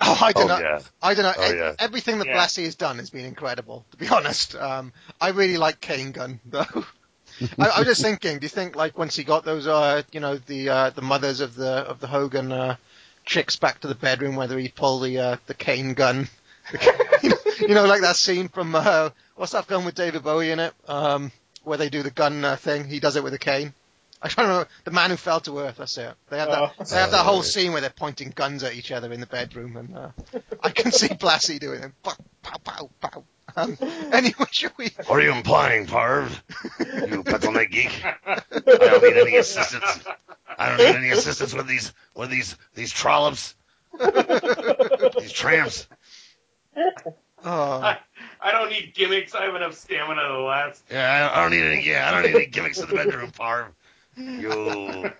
Oh, 0.00 0.18
I 0.20 0.32
don't 0.32 0.50
Oh 0.50 0.54
know. 0.56 0.58
yeah. 0.58 0.80
I 1.02 1.14
don't 1.14 1.22
know. 1.24 1.32
Oh, 1.36 1.52
yeah. 1.52 1.74
Everything 1.78 2.18
that 2.18 2.26
Yeah. 2.26 2.36
Blassie 2.36 2.64
has 2.64 2.74
done 2.74 2.98
has 2.98 3.10
been 3.10 3.24
incredible, 3.24 3.84
to 3.92 3.96
be 3.96 4.08
honest. 4.08 4.54
Um, 4.54 4.92
I 5.20 5.28
really 5.30 5.56
like 5.56 5.80
Cane 5.80 6.12
Gun, 6.12 6.38
though. 6.46 6.84
I, 7.58 7.66
I 7.68 7.78
was 7.80 7.86
just 7.88 8.02
thinking, 8.02 8.38
do 8.38 8.44
you 8.44 8.48
think, 8.50 8.76
like, 8.76 8.96
once 8.98 9.16
he 9.16 9.24
got 9.24 9.44
those, 9.44 9.66
uh, 9.66 10.02
you 10.12 10.20
know, 10.20 10.36
the 10.36 10.68
uh, 10.68 10.90
the 10.90 11.02
mothers 11.02 11.40
of 11.40 11.54
the 11.54 11.68
of 11.70 12.00
the 12.00 12.06
Hogan 12.06 12.52
uh, 12.52 12.76
chicks 13.24 13.56
back 13.56 13.80
to 13.80 13.88
the 13.88 13.94
bedroom, 13.94 14.36
whether 14.36 14.58
he'd 14.58 14.74
pull 14.74 15.00
the 15.00 15.18
uh, 15.18 15.36
the 15.46 15.54
cane 15.54 15.94
Gun, 15.94 16.28
you, 17.22 17.28
know, 17.30 17.36
you 17.60 17.74
know, 17.74 17.84
like 17.86 18.02
that 18.02 18.16
scene 18.16 18.48
from 18.48 18.74
uh, 18.74 19.10
what's 19.34 19.52
that 19.52 19.66
film 19.66 19.84
with 19.86 19.94
David 19.94 20.22
Bowie 20.22 20.50
in 20.50 20.60
it, 20.60 20.74
um, 20.88 21.30
where 21.66 21.78
they 21.78 21.88
do 21.90 22.02
the 22.02 22.10
gun 22.10 22.44
uh, 22.44 22.56
thing? 22.56 22.84
He 22.84 23.00
does 23.00 23.16
it 23.16 23.24
with 23.24 23.34
a 23.34 23.38
cane. 23.38 23.74
I 24.22 24.28
don't 24.28 24.48
know. 24.48 24.64
The 24.84 24.90
Man 24.92 25.10
Who 25.10 25.16
Fell 25.16 25.40
to 25.40 25.58
Earth. 25.58 25.76
That's 25.76 25.98
it. 25.98 26.14
They 26.30 26.38
have 26.38 26.48
that. 26.48 26.58
Oh. 26.58 26.84
They 26.84 26.96
have 26.96 27.10
that 27.10 27.20
Oh, 27.20 27.24
whole 27.24 27.42
scene 27.42 27.72
where 27.72 27.80
they're 27.80 27.90
pointing 27.90 28.30
guns 28.34 28.62
at 28.62 28.74
each 28.74 28.90
other 28.90 29.12
in 29.12 29.20
the 29.20 29.26
bedroom, 29.26 29.76
and 29.76 29.96
uh, 29.96 30.08
I 30.62 30.70
can 30.70 30.90
see 30.90 31.08
Blassie 31.08 31.58
doing 31.60 31.82
it. 31.82 31.92
Pow, 32.02 32.14
pow, 32.42 32.56
pow, 32.64 32.90
pow. 33.00 33.24
Um, 33.56 33.76
anyway, 34.12 34.46
should 34.50 34.72
we? 34.76 34.90
What 35.06 35.18
are 35.18 35.22
you 35.22 35.32
implying, 35.32 35.86
Parv? 35.86 36.30
You 36.80 37.22
petalneck 37.24 37.70
geek? 37.70 38.02
I 38.26 38.42
don't 38.64 39.02
need 39.02 39.16
any 39.16 39.36
assistance. 39.36 40.04
I 40.58 40.68
don't 40.68 40.78
need 40.78 40.96
any 40.96 41.10
assistance 41.10 41.52
with 41.54 41.66
these 41.66 41.92
with 42.14 42.30
these 42.30 42.56
these 42.74 42.92
trollops, 42.92 43.54
these 45.18 45.32
tramps. 45.32 45.86
Oh, 47.44 47.80
I, 47.80 47.98
I 48.40 48.52
don't 48.52 48.70
need 48.70 48.94
gimmicks. 48.94 49.34
I 49.34 49.44
have 49.44 49.54
enough 49.54 49.74
stamina 49.74 50.22
to 50.28 50.40
last. 50.42 50.82
Yeah, 50.90 51.30
I 51.32 51.42
don't, 51.42 51.50
need 51.50 51.64
any. 51.64 51.86
Yeah, 51.86 52.08
I 52.08 52.12
don't 52.12 52.22
need 52.30 52.36
any 52.36 52.46
gimmicks 52.46 52.78
in 52.78 52.88
the 52.88 52.94
bedroom, 52.94 53.30
Parv. 53.32 53.68
You 54.16 55.10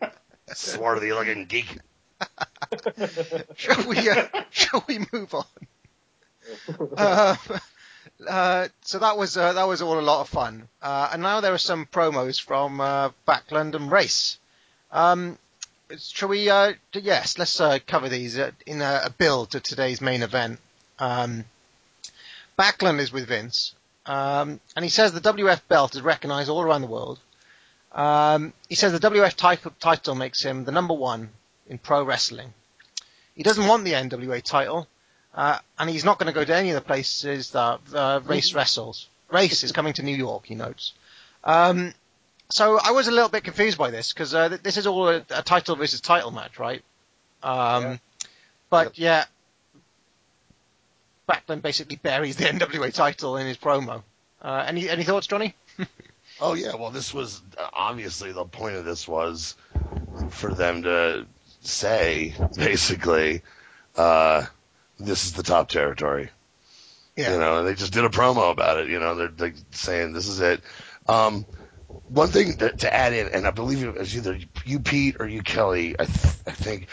swarthy 0.55 1.13
looking 1.13 1.47
geek. 1.47 1.79
shall 3.57 3.87
we? 3.87 4.09
Uh, 4.09 4.27
shall 4.51 4.85
we 4.89 5.01
move 5.13 5.35
on? 5.35 5.45
Uh, 6.97 7.37
uh, 8.27 8.69
so 8.83 8.99
that 8.99 9.17
was 9.19 9.37
uh, 9.37 9.53
that 9.53 9.65
was 9.69 9.83
all 9.83 9.99
a 9.99 10.01
lot 10.01 10.23
of 10.23 10.29
fun, 10.29 10.69
uh, 10.81 11.11
and 11.13 11.23
now 11.23 11.41
there 11.41 11.53
are 11.53 11.59
some 11.59 11.87
promos 11.87 12.41
from 12.41 12.81
uh, 12.81 13.11
Backlund 13.29 13.75
and 13.75 13.91
Race. 13.91 14.39
Um, 14.91 15.39
shall 15.99 16.29
we? 16.29 16.49
Uh, 16.49 16.73
d- 16.93 17.01
yes, 17.01 17.39
let's 17.39 17.61
uh, 17.61 17.79
cover 17.87 18.09
these 18.09 18.39
uh, 18.39 18.53
in 18.67 18.81
a, 18.81 19.03
a 19.05 19.11
build 19.11 19.51
to 19.51 19.61
today's 19.61 20.01
main 20.01 20.23
event. 20.23 20.59
Um, 20.99 21.45
Backlund 22.59 22.99
is 23.01 23.13
with 23.13 23.29
Vince, 23.29 23.75
um, 24.07 24.61
and 24.75 24.85
he 24.85 24.89
says 24.89 25.13
the 25.13 25.21
WF 25.21 25.61
belt 25.69 25.95
is 25.95 26.03
recognized 26.03 26.49
all 26.49 26.63
around 26.63 26.83
the 26.83 26.87
world. 26.89 27.19
Um, 27.93 28.53
he 28.69 28.75
says 28.75 28.93
the 28.93 29.11
WF 29.11 29.35
title, 29.35 29.73
title 29.81 30.15
makes 30.15 30.43
him 30.43 30.65
the 30.65 30.73
number 30.73 30.95
one 30.95 31.31
in 31.69 31.79
pro 31.79 32.03
wrestling. 32.03 32.53
He 33.35 33.43
doesn't 33.43 33.67
want 33.67 33.85
the 33.85 33.93
NWA 33.93 34.43
title, 34.43 34.87
uh, 35.35 35.59
and 35.79 35.91
he's 35.91 36.05
not 36.05 36.19
going 36.19 36.27
to 36.29 36.33
go 36.33 36.45
to 36.45 36.55
any 36.57 36.71
of 36.71 36.75
the 36.75 36.81
places 36.81 37.51
that 37.51 37.81
uh, 37.95 38.21
Race 38.25 38.55
wrestles. 38.55 39.09
Race 39.31 39.63
is 39.65 39.73
coming 39.73 39.93
to 39.95 40.03
New 40.03 40.17
York, 40.17 40.47
he 40.47 40.55
notes. 40.55 40.93
Um, 41.45 41.93
so 42.49 42.79
I 42.83 42.93
was 42.93 43.09
a 43.09 43.11
little 43.11 43.29
bit 43.29 43.45
confused 43.45 43.77
by 43.77 43.91
this 43.91 44.13
because 44.13 44.35
uh, 44.35 44.57
this 44.63 44.77
is 44.77 44.87
all 44.87 45.09
a, 45.09 45.23
a 45.31 45.43
title 45.43 45.75
versus 45.77 46.01
title 46.01 46.31
match, 46.31 46.59
right? 46.59 46.83
Um, 47.43 48.01
But 48.71 48.99
yeah, 48.99 49.25
Backlund 51.29 51.63
basically 51.63 51.97
buries 51.97 52.37
the 52.37 52.45
NWA 52.47 52.93
title 52.93 53.37
in 53.37 53.47
his 53.47 53.57
promo. 53.57 54.03
Uh, 54.41 54.65
any 54.67 54.89
any 54.89 55.05
thoughts, 55.05 55.27
Johnny? 55.27 55.55
Oh 56.39 56.53
yeah, 56.53 56.75
well 56.75 56.91
this 56.91 57.15
was 57.15 57.41
obviously 57.73 58.33
the 58.33 58.45
point 58.45 58.77
of 58.77 58.85
this 58.85 59.09
was 59.09 59.57
for 60.29 60.53
them 60.53 60.83
to 60.83 61.27
say 61.63 62.35
basically, 62.57 63.43
uh, 63.97 64.45
this 64.99 65.25
is 65.25 65.33
the 65.33 65.43
top 65.43 65.69
territory. 65.69 66.29
Yeah. 67.17 67.33
You 67.33 67.39
know, 67.41 67.59
and 67.59 67.67
they 67.67 67.75
just 67.75 67.95
did 67.95 68.05
a 68.05 68.11
promo 68.11 68.51
about 68.51 68.79
it. 68.81 68.89
You 68.89 69.01
know, 69.01 69.15
they're, 69.15 69.29
they're 69.29 69.55
saying 69.71 70.13
this 70.13 70.29
is 70.29 70.41
it. 70.41 70.61
Um, 71.09 71.47
one 72.09 72.29
thing 72.29 72.59
to, 72.59 72.71
to 72.71 72.95
add 72.95 73.15
in, 73.15 73.29
and 73.29 73.47
I 73.47 73.51
believe 73.51 73.83
it 73.83 73.95
was 73.95 74.15
either 74.15 74.39
you, 74.67 74.81
Pete, 74.81 75.17
or 75.19 75.27
you, 75.27 75.43
Kelly, 75.43 75.97
I, 75.99 76.05
th- 76.05 76.35
I 76.47 76.51
think, 76.51 76.89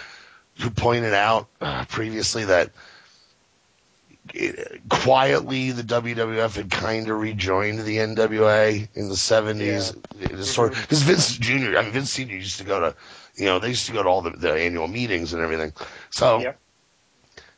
who 0.59 0.69
pointed 0.69 1.13
out 1.13 1.49
uh, 1.59 1.83
previously 1.85 2.45
that 2.45 2.69
quietly 4.89 5.71
the 5.71 5.83
WWF 5.83 6.55
had 6.55 6.71
kind 6.71 7.09
of 7.09 7.19
rejoined 7.19 7.79
the 7.79 7.97
NWA 7.97 8.87
in 8.93 9.09
the 9.09 9.15
70s. 9.15 9.97
It 10.19 10.31
was 10.31 10.53
sort 10.53 10.71
of, 10.73 10.81
because 10.81 11.03
Vince 11.03 11.37
Jr., 11.37 11.77
I 11.77 11.83
mean, 11.83 11.91
Vince 11.91 12.11
Sr. 12.11 12.33
used 12.35 12.59
to 12.59 12.63
go 12.63 12.79
to, 12.79 12.95
you 13.35 13.45
know, 13.45 13.59
they 13.59 13.69
used 13.69 13.87
to 13.87 13.93
go 13.93 14.01
to 14.01 14.09
all 14.09 14.21
the, 14.21 14.31
the 14.31 14.53
annual 14.53 14.87
meetings 14.87 15.33
and 15.33 15.43
everything. 15.43 15.73
So, 16.09 16.39
Yep. 16.39 16.59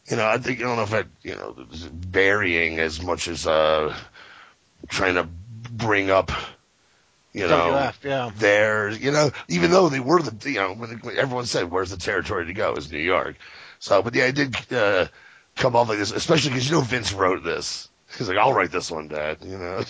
you 0.07 0.17
know, 0.17 0.27
I 0.27 0.37
think, 0.37 0.59
I 0.59 0.63
don't 0.63 0.77
know 0.77 0.83
if 0.83 0.93
I, 0.93 1.03
you 1.21 1.35
know, 1.35 1.55
it 1.57 1.69
was 1.69 1.83
burying 1.83 2.79
as 2.79 3.01
much 3.01 3.27
as, 3.27 3.45
uh, 3.45 3.95
trying 4.89 5.15
to 5.15 5.27
bring 5.71 6.09
up, 6.09 6.31
you 7.31 7.47
know, 7.47 7.71
WF, 7.73 8.03
yeah. 8.03 8.31
there, 8.37 8.89
you 8.89 9.11
know, 9.11 9.29
even 9.49 9.69
though 9.69 9.89
they 9.89 9.99
were 9.99 10.21
the, 10.21 10.49
you 10.49 10.57
know, 10.57 10.73
when 10.73 10.89
when 10.99 11.17
everyone 11.17 11.45
said, 11.45 11.69
where's 11.69 11.91
the 11.91 11.97
territory 11.97 12.45
to 12.45 12.53
go? 12.53 12.73
is 12.75 12.91
New 12.91 12.97
York. 12.97 13.35
So, 13.79 14.01
but 14.01 14.15
yeah, 14.15 14.25
I 14.25 14.31
did, 14.31 14.55
uh, 14.71 15.07
come 15.55 15.75
off 15.75 15.89
like 15.89 15.97
this, 15.97 16.11
especially 16.11 16.51
because, 16.51 16.69
you 16.69 16.75
know, 16.75 16.81
Vince 16.81 17.13
wrote 17.13 17.43
this. 17.43 17.89
He's 18.17 18.29
like, 18.29 18.37
I'll 18.37 18.53
write 18.53 18.71
this 18.71 18.91
one, 18.91 19.07
Dad, 19.07 19.37
you 19.41 19.57
know. 19.57 19.83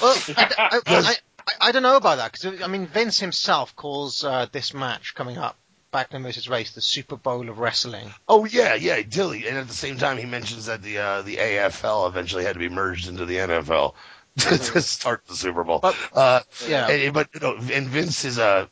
Well, 0.00 0.16
I, 0.36 0.80
I, 0.86 1.14
I, 1.60 1.72
don't 1.72 1.82
know 1.82 1.96
about 1.96 2.18
that 2.18 2.32
because 2.32 2.62
I 2.62 2.66
mean 2.66 2.86
Vince 2.86 3.18
himself 3.18 3.74
calls 3.74 4.22
uh, 4.22 4.46
this 4.52 4.74
match 4.74 5.14
coming 5.14 5.38
up, 5.38 5.56
Backlund 5.92 6.22
versus 6.22 6.48
Race, 6.48 6.72
the 6.72 6.80
Super 6.80 7.16
Bowl 7.16 7.48
of 7.48 7.58
wrestling. 7.58 8.12
Oh 8.28 8.44
yeah, 8.44 8.74
yeah, 8.74 9.00
Dilly. 9.02 9.48
And 9.48 9.56
at 9.56 9.66
the 9.66 9.74
same 9.74 9.96
time, 9.96 10.18
he 10.18 10.26
mentions 10.26 10.66
that 10.66 10.82
the 10.82 10.98
uh, 10.98 11.22
the 11.22 11.36
AFL 11.36 12.08
eventually 12.08 12.44
had 12.44 12.52
to 12.52 12.58
be 12.58 12.68
merged 12.68 13.08
into 13.08 13.24
the 13.24 13.36
NFL 13.36 13.94
to, 14.38 14.58
to 14.58 14.82
start 14.82 15.26
the 15.26 15.34
Super 15.34 15.64
Bowl. 15.64 15.80
But- 15.80 15.96
uh, 16.12 16.40
yeah. 16.68 16.88
and, 16.88 17.14
but 17.14 17.28
you 17.34 17.40
know, 17.40 17.56
and 17.56 17.86
Vince 17.88 18.24
is 18.24 18.38
a 18.38 18.68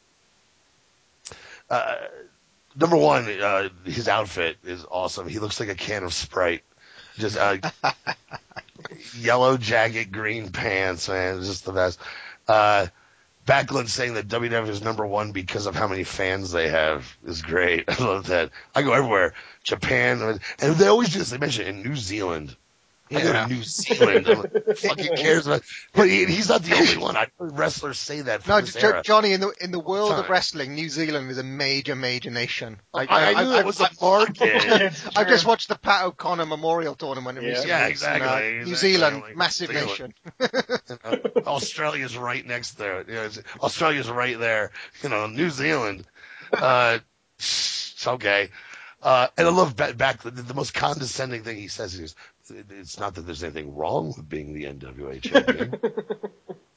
uh, 1.70 1.95
number 2.79 2.97
one. 2.97 3.29
Uh, 3.29 3.68
his 3.85 4.09
outfit 4.09 4.57
is 4.64 4.85
awesome. 4.91 5.29
He 5.29 5.39
looks 5.39 5.61
like 5.61 5.68
a 5.68 5.74
can 5.74 6.05
of 6.05 6.12
Sprite. 6.12 6.62
Just 7.18 7.37
uh, 7.37 7.59
yellow 9.18 9.57
jacket, 9.57 10.12
green 10.12 10.51
pants, 10.51 11.09
man, 11.09 11.39
it's 11.39 11.47
just 11.47 11.64
the 11.64 11.72
best. 11.72 11.99
Uh, 12.47 12.87
Backlund 13.47 13.89
saying 13.89 14.14
that 14.14 14.27
WWF 14.27 14.68
is 14.68 14.83
number 14.83 15.07
one 15.07 15.31
because 15.33 15.66
of 15.66 15.77
how 15.77 15.87
many 15.87 16.03
fans 16.03 16.51
they 16.51 16.68
have 16.68 17.16
is 17.24 17.43
great. 17.43 17.85
I 17.89 18.05
love 18.05 18.27
that. 18.27 18.51
I 18.74 18.83
go 18.83 18.93
everywhere, 18.93 19.35
Japan, 19.62 20.20
and 20.20 20.74
they 20.74 20.89
always 20.89 21.12
do 21.12 21.20
this. 21.20 21.31
They 21.31 21.39
mention 21.39 21.66
it 21.66 21.68
in 21.68 21.83
New 21.83 21.97
Zealand. 21.97 22.57
I 23.11 23.23
go 23.23 23.33
to 23.33 23.47
New 23.49 23.63
Zealand. 23.63 24.27
I'm 24.29 24.39
like, 24.41 24.77
fucking 24.79 25.17
cares 25.17 25.47
about? 25.47 25.63
But 25.95 26.09
he, 26.09 26.25
he's 26.27 26.49
not 26.49 26.63
the 26.63 26.75
only 26.77 26.97
one. 27.03 27.17
I've 27.17 27.31
heard 27.39 27.57
wrestlers 27.59 27.99
say 27.99 28.23
that 28.23 28.43
from 28.43 28.51
No, 28.55 28.61
this 28.63 28.75
Jo- 28.75 28.89
era. 28.89 29.03
Johnny, 29.05 29.33
in 29.33 29.41
the 29.41 29.53
in 29.61 29.71
the 29.71 29.79
world 29.79 30.13
of 30.13 30.29
wrestling, 30.29 30.75
New 30.75 30.89
Zealand 30.89 31.31
is 31.31 31.39
a 31.39 31.43
major, 31.45 31.95
major 31.95 32.31
nation. 32.31 32.81
I, 32.93 33.07
I 33.07 33.43
knew 33.45 33.51
that 33.51 33.65
was 33.65 33.81
a 33.81 33.89
market. 34.01 34.93
I 35.17 35.25
just 35.25 35.47
watched 35.47 35.69
the 35.69 35.77
Pat 35.77 36.05
O'Connor 36.05 36.47
Memorial 36.47 36.95
Tournament 36.95 37.39
in 37.39 37.45
Yeah. 37.45 37.51
recent 37.51 37.69
Yeah, 37.69 37.87
weeks, 37.89 38.03
and, 38.05 38.17
exactly, 38.17 38.29
uh, 38.29 38.41
New 38.41 38.59
exactly. 38.73 38.75
Zealand, 38.75 39.21
Like, 39.23 39.37
massive 39.37 39.69
Zealand. 39.71 39.89
nation. 39.89 40.15
Uh, 41.05 41.17
Australia's 41.47 42.17
right 42.17 42.45
next 42.47 42.73
there. 42.73 43.05
You 43.07 43.15
know, 43.15 43.29
Australia's 43.61 44.11
right 44.11 44.39
there. 44.39 44.73
You 45.03 45.09
know, 45.11 45.27
New 45.27 45.51
Zealand. 45.51 46.05
Uh, 46.53 46.99
it's 47.39 48.07
okay. 48.07 48.49
Uh, 49.03 49.29
and 49.37 49.47
I 49.47 49.51
love 49.51 49.77
back, 49.77 49.97
back 49.97 50.23
the, 50.23 50.31
the 50.31 50.55
most 50.55 50.75
condescending 50.75 51.43
thing 51.45 51.59
he 51.59 51.69
says 51.69 51.95
is, 51.95 52.17
"It's 52.51 52.99
not 52.99 53.15
that 53.15 53.23
there's 53.23 53.43
anything 53.43 53.75
wrong 53.75 54.15
with 54.17 54.29
being 54.29 54.55
the 54.55 54.65
NWA 54.65 55.23
champion. 55.23 55.81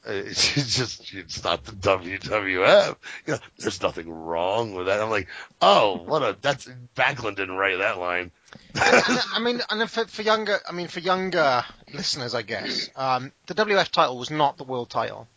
it's 0.06 0.58
it's 0.58 0.76
just 0.76 1.14
it's 1.14 1.44
not 1.44 1.64
the 1.66 1.74
WWF. 1.74 2.96
You 3.26 3.34
know, 3.34 3.40
there's 3.58 3.82
nothing 3.82 4.10
wrong 4.10 4.74
with 4.74 4.88
that." 4.88 5.02
I'm 5.02 5.10
like, 5.10 5.28
"Oh, 5.62 5.98
what 6.04 6.24
a 6.24 6.38
that's 6.42 6.70
Backlund 6.96 7.36
didn't 7.36 7.56
write 7.56 7.80
that 7.80 8.00
line." 8.00 8.32
I 8.76 9.40
mean, 9.42 9.62
and 9.70 9.90
for, 9.90 10.06
for 10.06 10.22
younger, 10.22 10.60
I 10.68 10.72
mean, 10.72 10.88
for 10.88 11.00
younger 11.00 11.64
listeners, 11.94 12.34
I 12.34 12.42
guess, 12.42 12.90
um, 12.96 13.32
the 13.48 13.54
WF 13.54 13.90
title 13.90 14.18
was 14.18 14.32
not 14.32 14.58
the 14.58 14.64
world 14.64 14.90
title 14.90 15.28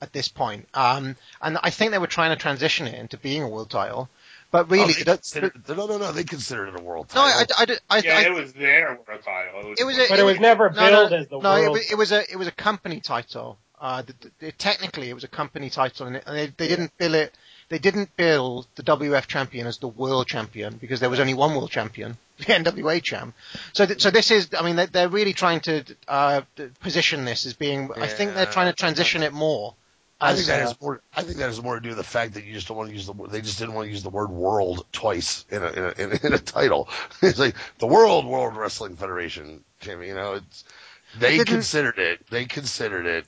at 0.00 0.12
this 0.12 0.28
point, 0.28 0.68
um, 0.74 1.16
and 1.40 1.58
I 1.62 1.70
think 1.70 1.92
they 1.92 1.98
were 1.98 2.06
trying 2.06 2.30
to 2.30 2.40
transition 2.40 2.86
it 2.86 2.98
into 2.98 3.18
being 3.18 3.42
a 3.42 3.48
world 3.48 3.70
title, 3.70 4.08
but 4.52 4.66
Oh, 4.66 4.68
really, 4.70 4.92
they 4.92 5.02
that's- 5.02 5.32
considered- 5.32 5.68
no, 5.68 5.86
no, 5.86 5.98
no, 5.98 6.12
they 6.12 6.22
considered 6.24 6.68
it 6.68 6.78
a 6.80 6.82
world 6.82 7.10
no, 7.14 7.22
title. 7.22 7.54
I, 7.58 7.62
I, 7.62 7.76
I, 7.90 7.98
I, 7.98 8.02
yeah, 8.04 8.18
I- 8.18 8.22
it 8.26 8.32
was 8.32 8.52
their 8.52 8.88
world 9.06 9.20
title. 9.24 9.74
it 9.76 9.84
was, 9.84 9.98
a, 9.98 10.06
But 10.08 10.18
it 10.20 10.22
was 10.24 10.38
never 10.38 10.70
no, 10.70 10.76
billed 10.90 11.10
no, 11.10 11.16
as 11.16 11.26
the 11.28 11.38
no, 11.40 11.54
it 11.56 11.60
world 11.62 11.72
was, 11.72 11.90
it 11.90 11.98
was 11.98 12.12
a, 12.12 12.30
it 12.32 12.36
was 12.36 12.46
a 12.46 12.52
company 12.52 13.00
title. 13.00 13.58
Uh, 13.80 14.02
the, 14.02 14.14
the, 14.38 14.52
technically, 14.52 15.10
it 15.10 15.14
was 15.14 15.24
a 15.24 15.28
company 15.28 15.68
title, 15.68 16.06
and, 16.06 16.14
it, 16.16 16.22
and 16.24 16.36
they, 16.36 16.46
they 16.56 16.68
didn't 16.68 16.96
bill 16.98 17.14
it. 17.14 17.34
They 17.68 17.78
didn't 17.80 18.14
bill 18.16 18.66
the 18.76 18.82
WF 18.84 19.26
champion 19.26 19.66
as 19.66 19.78
the 19.78 19.88
world 19.88 20.26
champion 20.28 20.76
because 20.76 21.00
there 21.00 21.08
was 21.10 21.18
only 21.18 21.34
one 21.34 21.52
world 21.54 21.70
champion, 21.70 22.16
the 22.36 22.44
NWA 22.44 23.02
champ. 23.02 23.34
So, 23.72 23.86
th- 23.86 24.00
so 24.00 24.10
this 24.10 24.30
is, 24.30 24.50
I 24.56 24.62
mean, 24.62 24.76
they're, 24.76 24.86
they're 24.86 25.08
really 25.08 25.32
trying 25.32 25.60
to 25.60 25.82
uh, 26.06 26.42
position 26.80 27.24
this 27.24 27.46
as 27.46 27.54
being. 27.54 27.88
Yeah. 27.96 28.04
I 28.04 28.08
think 28.08 28.34
they're 28.34 28.46
trying 28.46 28.66
to 28.70 28.72
transition 28.74 29.22
it 29.22 29.32
more. 29.32 29.74
I 30.22 30.34
think 30.34 30.48
that 30.48 30.60
has 30.60 30.80
more. 30.80 31.02
I 31.16 31.22
think 31.22 31.38
that 31.38 31.46
has 31.46 31.62
more 31.62 31.76
to 31.76 31.80
do 31.80 31.90
with 31.90 31.98
the 31.98 32.04
fact 32.04 32.34
that 32.34 32.44
you 32.44 32.54
just 32.54 32.68
don't 32.68 32.76
want 32.78 32.90
to 32.90 32.94
use 32.94 33.06
the. 33.06 33.14
They 33.14 33.42
just 33.42 33.58
didn't 33.58 33.74
want 33.74 33.86
to 33.86 33.90
use 33.92 34.02
the 34.04 34.10
word 34.10 34.30
"world" 34.30 34.86
twice 34.92 35.44
in 35.50 35.62
a 35.62 35.68
in 35.70 35.84
a, 35.84 35.90
in 35.98 36.12
a, 36.12 36.26
in 36.28 36.34
a 36.34 36.38
title. 36.38 36.88
It's 37.22 37.38
like 37.38 37.56
the 37.78 37.86
World 37.88 38.26
World 38.26 38.56
Wrestling 38.56 38.96
Federation 38.96 39.64
champion. 39.80 40.10
You 40.10 40.22
know, 40.22 40.34
it's 40.34 40.64
they 41.14 41.40
considered 41.40 41.98
it. 41.98 42.26
They 42.30 42.46
considered 42.46 43.06
it. 43.06 43.26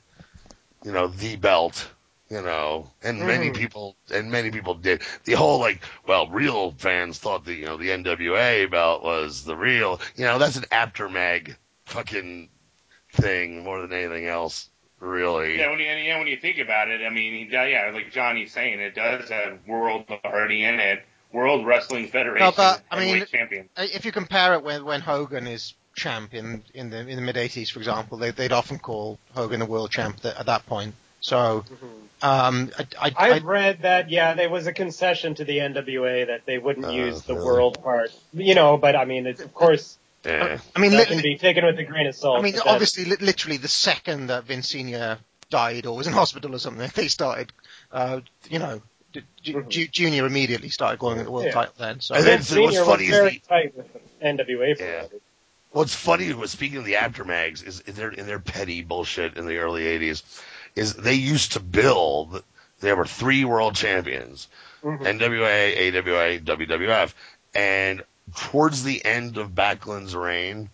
You 0.83 0.91
know, 0.91 1.07
the 1.07 1.35
belt. 1.37 1.89
You 2.29 2.41
know, 2.41 2.91
and 3.03 3.25
many 3.25 3.51
Mm-hmm. 3.51 3.51
people 3.51 3.97
and 4.11 4.31
many 4.31 4.51
people 4.51 4.75
did 4.75 5.01
the 5.25 5.33
whole 5.33 5.59
like. 5.59 5.81
Well, 6.07 6.27
real 6.29 6.71
fans 6.71 7.19
thought 7.19 7.45
the 7.45 7.53
you 7.53 7.65
know 7.65 7.77
the 7.77 7.89
NWA 7.89 8.69
belt 8.71 9.03
was 9.03 9.43
the 9.45 9.55
real. 9.55 10.01
You 10.15 10.25
know, 10.25 10.39
that's 10.39 10.57
an 10.57 10.65
Apter 10.71 11.09
mag 11.09 11.57
fucking 11.85 12.49
thing 13.13 13.63
more 13.63 13.81
than 13.81 13.93
anything 13.93 14.27
else. 14.27 14.69
Really. 14.99 15.57
Yeah, 15.59 15.69
when 15.69 15.79
you, 15.79 15.85
and 15.85 16.05
yeah, 16.05 16.17
when 16.17 16.27
you 16.27 16.37
think 16.37 16.57
about 16.57 16.89
it, 16.89 17.01
I 17.05 17.09
mean, 17.09 17.49
yeah, 17.51 17.91
like 17.93 18.11
Johnny's 18.11 18.51
saying, 18.51 18.79
it 18.79 18.95
does 18.95 19.29
have 19.29 19.59
world 19.67 20.05
already 20.23 20.63
in 20.63 20.79
it. 20.79 21.05
World 21.33 21.65
Wrestling 21.65 22.07
Federation 22.07 22.45
No, 22.45 22.53
but, 22.55 22.81
I 22.89 22.99
mean, 22.99 23.25
champion. 23.25 23.69
if 23.77 24.05
you 24.05 24.13
compare 24.13 24.53
it 24.53 24.63
with 24.63 24.83
when 24.83 25.01
Hogan 25.01 25.47
is 25.47 25.73
champ 25.95 26.33
in 26.33 26.63
in 26.73 26.89
the 26.89 26.99
in 26.99 27.15
the 27.17 27.21
mid 27.21 27.35
'80s, 27.35 27.69
for 27.71 27.79
example, 27.79 28.17
they, 28.17 28.31
they'd 28.31 28.53
often 28.53 28.79
call 28.79 29.19
Hogan 29.33 29.59
the 29.59 29.65
world 29.65 29.91
champ 29.91 30.21
th- 30.21 30.35
at 30.35 30.45
that 30.45 30.65
point. 30.65 30.95
So, 31.19 31.65
um, 32.21 32.71
I, 32.77 32.87
I, 33.01 33.13
I, 33.17 33.31
I've 33.31 33.43
read 33.43 33.81
that, 33.81 34.09
yeah, 34.09 34.33
there 34.35 34.49
was 34.49 34.67
a 34.67 34.73
concession 34.73 35.35
to 35.35 35.43
the 35.43 35.57
NWA 35.57 36.27
that 36.27 36.45
they 36.45 36.57
wouldn't 36.57 36.85
Oh, 36.85 36.91
use 36.91 37.21
the 37.23 37.33
really? 37.33 37.45
world 37.45 37.83
part. 37.83 38.11
You 38.33 38.55
know, 38.55 38.77
but 38.77 38.95
I 38.95 39.05
mean, 39.05 39.25
it's, 39.25 39.41
of 39.41 39.53
course, 39.53 39.97
Yeah. 40.25 40.57
I 40.75 40.79
mean, 40.79 40.91
that 40.91 41.09
li- 41.09 41.15
can 41.15 41.21
be 41.23 41.37
taken 41.37 41.65
with 41.65 41.77
a 41.79 41.83
grain 41.83 42.07
of 42.07 42.15
salt. 42.15 42.39
I 42.39 42.41
mean, 42.41 42.55
obviously, 42.65 43.05
li- 43.05 43.17
literally 43.19 43.57
the 43.57 43.67
second 43.67 44.27
that 44.27 44.43
Vince 44.45 44.69
Senior 44.69 45.19
died 45.49 45.85
or 45.85 45.95
was 45.95 46.07
in 46.07 46.13
hospital 46.23 46.55
or 46.55 46.59
something, 46.59 46.89
they 46.95 47.07
started, 47.07 47.51
uh, 47.91 48.21
you 48.49 48.59
know, 48.59 48.81
d- 49.13 49.21
Ju- 49.43 49.63
Ju- 49.69 49.87
Junior 49.87 50.25
immediately 50.25 50.69
started 50.69 50.99
going 50.99 51.19
at 51.19 51.25
the 51.25 51.31
world 51.31 51.45
Mm-hmm. 51.45 51.57
Yeah. 51.57 51.65
title 51.65 51.75
then. 51.77 51.99
So 52.01 52.15
And 52.15 52.25
then- 52.25 52.37
Vince 52.39 52.47
so 52.49 52.61
what's 52.61 52.77
funny 52.79 53.05
was 53.07 53.13
is 53.15 53.17
very 53.19 53.29
the- 53.31 53.47
tight 53.47 53.77
with 53.77 53.93
the 53.93 53.99
NWA 54.25 54.75
for 54.77 54.83
Yeah. 54.83 55.01
that. 55.03 55.11
What's 55.71 55.93
funny 55.93 56.31
was 56.33 56.51
speaking 56.51 56.77
of 56.77 56.85
the 56.85 56.95
Apter 56.95 57.25
mags 57.25 57.61
is 57.61 57.81
in 57.81 57.95
their 57.95 58.09
in 58.09 58.25
their 58.27 58.39
petty 58.39 58.81
bullshit 58.81 59.35
in 59.37 59.45
the 59.45 59.57
early 59.57 59.83
'80s, 59.83 60.23
is 60.73 60.93
they 60.93 61.15
used 61.15 61.51
to 61.53 61.59
build. 61.59 62.41
There 62.79 62.95
were 62.95 63.05
three 63.05 63.43
world 63.43 63.75
champions, 63.75 64.47
NWA, 64.83 65.75
AWA, 65.77 66.39
WWF, 66.39 67.13
and 67.53 68.03
towards 68.35 68.83
the 68.83 69.03
end 69.05 69.37
of 69.37 69.53
Backlund's 69.53 70.15
reign, 70.15 70.69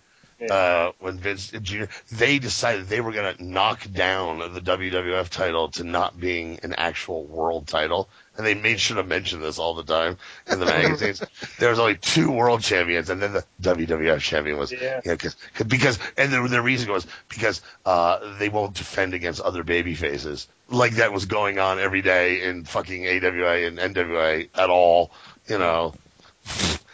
uh, 0.50 0.92
when 1.00 1.20
Vince 1.20 1.52
Jr. 1.52 1.84
they 2.12 2.40
decided 2.40 2.88
they 2.88 3.00
were 3.00 3.12
going 3.12 3.36
to 3.36 3.44
knock 3.44 3.86
down 3.92 4.40
the 4.40 4.60
WWF 4.60 5.30
title 5.30 5.70
to 5.70 5.84
not 5.84 6.20
being 6.20 6.60
an 6.64 6.74
actual 6.74 7.26
world 7.26 7.68
title, 7.68 8.10
and 8.36 8.44
they 8.48 8.56
made 8.56 8.80
sure 8.80 8.98
to 8.98 9.04
mention 9.04 9.40
this 9.40 9.60
all 9.60 9.76
the 9.76 9.84
time 9.84 10.18
in 10.52 10.60
the 10.60 10.66
magazines. 10.66 11.22
there 11.60 11.70
was 11.70 11.78
only 11.78 11.96
two 11.96 12.32
world 12.32 12.62
champions, 12.62 13.12
and 13.12 13.22
then 13.22 13.34
the 13.34 13.46
WWF 13.62 14.20
champion 14.20 14.58
was 14.58 14.72
Yeah. 14.72 15.00
you 15.06 15.12
know, 15.12 15.18
cause, 15.18 15.36
'cause- 15.54 15.68
because 15.68 16.00
and 16.18 16.34
the, 16.34 16.48
the 16.48 16.62
reason 16.62 16.92
was 16.92 17.06
because 17.30 17.62
uh, 17.86 18.38
they 18.40 18.50
won't 18.50 18.74
defend 18.74 19.14
against 19.14 19.42
other 19.42 19.64
baby 19.64 19.94
faces 19.94 20.48
like 20.70 20.94
that 20.96 21.14
was 21.14 21.26
going 21.26 21.60
on 21.60 21.78
every 21.78 22.02
day 22.02 22.42
in 22.46 22.64
fucking 22.64 23.06
AWA 23.06 23.68
and 23.68 23.78
NWA 23.78 24.50
at 24.56 24.72
all, 24.72 25.12
you 25.48 25.60
know. 25.60 25.94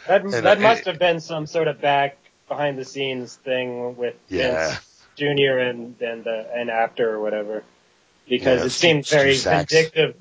That, 0.08 0.22
And, 0.24 0.32
that 0.32 0.58
uh, 0.58 0.60
must 0.60 0.84
have 0.86 0.98
been 0.98 1.20
some 1.20 1.46
sort 1.46 1.68
of 1.68 1.80
back 1.80 2.16
behind 2.48 2.78
the 2.78 2.84
scenes 2.84 3.36
thing 3.36 3.96
with 3.96 4.14
Yeah. 4.28 4.68
Vince 4.70 4.80
Jr. 5.16 5.58
and 5.58 6.00
and 6.00 6.24
the 6.24 6.48
and 6.54 6.70
after 6.70 7.10
or 7.14 7.20
whatever, 7.20 7.62
because 8.28 8.60
Yeah, 8.60 8.66
it 8.66 8.70
seemed 8.70 9.06
Stu- 9.06 9.16
very 9.16 9.34
Stu 9.34 9.50
vindictive. 9.50 10.14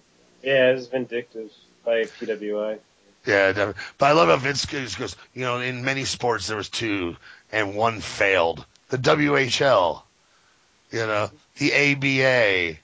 Yeah, 0.44 0.72
it 0.72 0.76
was 0.76 0.88
vindictive 0.88 1.50
by 1.86 2.04
PWI. 2.04 2.80
Yeah, 3.26 3.48
definitely. 3.48 3.82
but 3.98 4.06
I 4.08 4.12
love 4.14 4.30
how 4.30 4.38
Vince 4.38 4.66
goes, 4.66 4.96
goes, 4.96 5.16
you 5.34 5.42
know, 5.42 5.60
in 5.60 5.84
many 5.84 6.06
sports 6.06 6.48
there 6.48 6.56
was 6.58 6.70
two 6.70 7.16
and 7.52 7.76
one 7.76 8.00
failed. 8.02 8.66
The 8.90 8.98
WHL, 8.98 10.02
you 10.92 11.00
know, 11.00 11.30
the 11.58 11.74
ABA, 11.74 12.78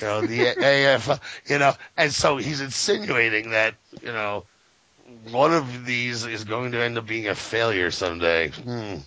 you 0.00 0.06
know, 0.06 0.20
the 0.22 0.46
AF, 0.48 1.20
you 1.46 1.58
know, 1.58 1.74
and 1.96 2.12
so 2.12 2.36
he's 2.38 2.60
insinuating 2.60 3.50
that, 3.50 3.74
you 4.02 4.12
know, 4.12 4.44
one 5.30 5.52
of 5.54 5.84
these 5.86 6.24
is 6.24 6.44
going 6.44 6.72
to 6.72 6.82
end 6.82 6.98
up 6.98 7.06
being 7.06 7.28
a 7.28 7.34
failure 7.34 7.90
someday. 7.90 8.48
Hmm. 8.50 8.96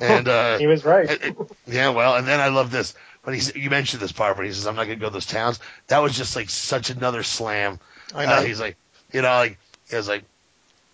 And, 0.00 0.28
uh, 0.28 0.58
He 0.58 0.68
was 0.68 0.84
right. 0.84 1.10
it- 1.10 1.24
it- 1.24 1.36
yeah, 1.66 1.88
well, 1.88 2.14
and 2.14 2.24
then 2.24 2.38
I 2.38 2.48
love 2.50 2.70
this 2.70 2.94
when 3.24 3.34
he 3.34 3.60
you 3.60 3.68
mentioned 3.68 4.00
this 4.00 4.12
part, 4.12 4.36
but 4.36 4.46
he 4.46 4.52
says, 4.52 4.64
"I'm 4.64 4.76
not 4.76 4.84
going 4.86 4.96
to 4.96 5.00
go 5.00 5.08
to 5.08 5.12
those 5.12 5.26
towns." 5.26 5.58
That 5.88 5.98
was 6.04 6.16
just 6.16 6.36
like 6.36 6.48
such 6.50 6.90
another 6.90 7.24
slam. 7.24 7.80
I 8.14 8.24
know. 8.26 8.32
Uh, 8.34 8.42
he's 8.42 8.60
like, 8.60 8.76
you 9.12 9.22
know, 9.22 9.28
like 9.28 9.58
he 9.90 9.96
was 9.96 10.06
like, 10.06 10.22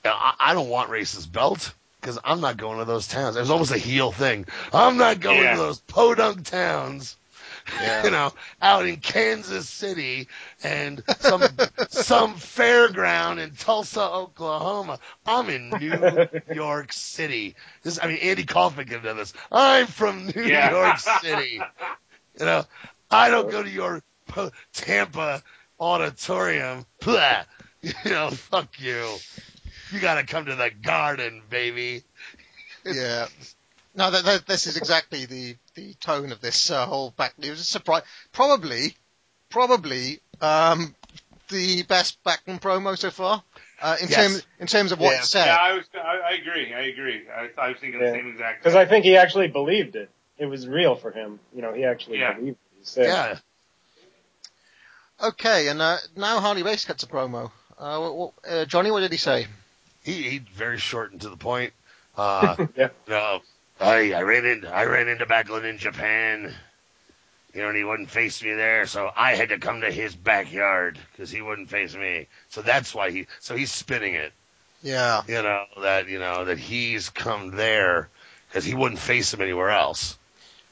I, 0.07 0.35
I 0.41 0.55
don't 0.55 0.71
want 0.71 0.89
Race's 0.89 1.27
belt 1.27 1.75
because 2.01 2.19
I'm 2.25 2.41
not 2.41 2.57
going 2.57 2.79
to 2.79 2.87
those 2.87 3.07
towns. 3.07 3.37
It 3.37 3.41
was 3.41 3.51
almost 3.51 3.73
a 3.73 3.77
heel 3.79 4.11
thing. 4.11 4.47
I'm 4.73 4.97
not 4.97 5.21
going 5.21 5.43
Yeah. 5.43 5.53
to 5.57 5.59
those 5.59 5.81
podunk 5.81 6.47
towns. 6.47 7.17
Yeah. 7.81 8.03
You 8.05 8.11
know, 8.11 8.33
out 8.61 8.87
in 8.87 8.97
Kansas 8.99 9.69
City 9.69 10.29
and 10.63 11.03
some 11.21 11.41
some 11.89 12.35
fairground 12.35 13.39
in 13.43 13.53
Tulsa, 13.53 14.03
Oklahoma. 14.03 14.99
I'm 15.27 15.49
in 15.49 15.71
New 15.71 16.27
York 16.55 16.93
City. 16.93 17.55
This, 17.83 17.99
I 18.03 18.07
mean, 18.09 18.19
Andy 18.19 18.45
Kaufman 18.45 18.85
could 18.87 18.95
have 18.97 19.05
done 19.05 19.17
this. 19.17 19.33
I'm 19.51 19.87
from 19.87 20.27
New 20.27 20.43
Yeah. 20.45 20.71
York 20.71 20.99
City. 20.99 21.61
You 22.39 22.45
know, 22.47 22.65
I 23.11 23.31
don't 23.31 23.51
go 23.51 23.63
to 23.63 23.71
your 23.71 24.03
po- 24.27 24.51
Tampa 24.75 25.43
auditorium. 25.81 26.85
Blah. 27.01 27.45
You 27.81 27.93
know, 28.07 28.31
fuck 28.31 28.81
you. 28.81 29.07
You 29.93 30.01
got 30.01 30.15
to 30.17 30.25
come 30.25 30.47
to 30.47 30.55
the 30.57 30.71
garden, 30.83 31.43
baby. 31.51 32.03
yeah. 32.85 33.27
No, 33.95 34.11
that, 34.11 34.25
that, 34.25 34.47
this 34.47 34.67
is 34.67 34.77
exactly 34.77 35.27
the, 35.27 35.57
the 35.75 35.95
tone 35.95 36.33
of 36.33 36.41
this 36.41 36.71
uh, 36.71 36.85
whole 36.87 37.11
back. 37.11 37.35
It 37.41 37.51
was 37.51 37.61
a 37.61 37.65
surprise. 37.65 38.03
Probably, 38.33 38.95
probably 39.51 40.21
um, 40.41 40.95
the 41.49 41.83
best 41.85 42.19
Backlund 42.25 42.61
promo 42.61 42.99
so 42.99 43.11
far. 43.11 43.43
Uh, 43.81 43.97
in 44.01 44.09
Yes. 44.09 44.17
terms 44.17 44.47
in 44.61 44.67
terms 44.67 44.93
of 44.93 45.01
what 45.01 45.13
Yeah. 45.13 45.19
it 45.19 45.25
said. 45.25 45.47
Yeah, 45.47 45.57
I 45.61 45.73
was. 45.75 45.85
I, 45.95 45.99
I 45.99 46.35
agree. 46.41 46.73
I 46.73 46.81
agree. 46.83 47.23
I, 47.29 47.51
I 47.61 47.69
was 47.71 47.79
thinking 47.79 48.01
Yeah. 48.01 48.07
the 48.07 48.13
same 48.13 48.31
exact. 48.31 48.63
Because. 48.63 48.77
I 48.77 48.87
think 48.87 49.05
he 49.05 49.17
actually 49.17 49.49
believed 49.49 49.95
it. 49.97 50.11
It 50.39 50.47
was 50.47 50.67
real 50.67 50.95
for 50.97 51.11
him. 51.11 51.39
You 51.55 51.63
know, 51.63 51.73
he 51.73 51.85
actually 51.85 52.19
Yeah. 52.21 52.33
believed 52.35 52.57
what 52.71 52.79
he 52.79 52.85
said. 52.85 53.07
Yeah. 53.07 53.39
Okay, 55.23 55.69
and 55.69 55.81
uh, 55.81 55.99
now 56.17 56.41
Harley 56.41 56.63
Race 56.63 56.85
cuts 56.85 57.03
a 57.03 57.07
promo. 57.07 57.51
Uh, 57.79 57.99
what, 57.99 58.17
what, 58.17 58.33
uh, 58.49 58.65
Johnny, 58.65 58.91
what 58.91 59.01
did 59.01 59.13
he 59.13 59.19
say? 59.19 59.47
He, 60.03 60.23
he 60.23 60.39
very 60.39 60.79
short 60.79 61.13
and 61.13 61.21
to 61.21 61.29
the 61.29 61.37
point. 61.37 61.73
Uh, 62.17 62.57
Yeah. 62.77 62.89
no, 63.09 63.41
I, 63.85 64.13
I 64.13 64.23
ran 64.23 64.45
into, 64.45 64.69
I 64.69 64.85
ran 64.87 65.09
into 65.09 65.27
Backlund 65.27 65.65
in 65.65 65.79
Japan. 65.79 66.55
You 67.53 67.63
know, 67.63 67.69
and 67.69 67.77
he 67.77 67.85
wouldn't 67.85 68.11
face 68.11 68.43
me 68.43 68.53
there, 68.55 68.85
so 68.87 69.13
I 69.17 69.37
had 69.37 69.51
to 69.51 69.59
come 69.59 69.83
to 69.83 69.91
his 69.91 70.13
backyard 70.17 70.99
because 71.13 71.31
he 71.31 71.41
wouldn't 71.41 71.71
face 71.71 71.95
me. 71.95 72.27
So 72.49 72.63
that's 72.63 72.93
why 72.93 73.13
he, 73.13 73.27
so 73.39 73.55
he's 73.55 73.71
spinning 73.71 74.15
it. 74.15 74.33
Yeah. 74.83 75.23
You 75.29 75.41
know 75.41 75.65
that 75.81 76.09
you 76.09 76.19
know 76.19 76.45
that 76.47 76.59
he's 76.59 77.11
come 77.11 77.53
there 77.53 78.09
because 78.49 78.65
he 78.65 78.75
wouldn't 78.75 79.01
face 79.01 79.33
him 79.33 79.41
anywhere 79.41 79.71
else. 79.71 80.19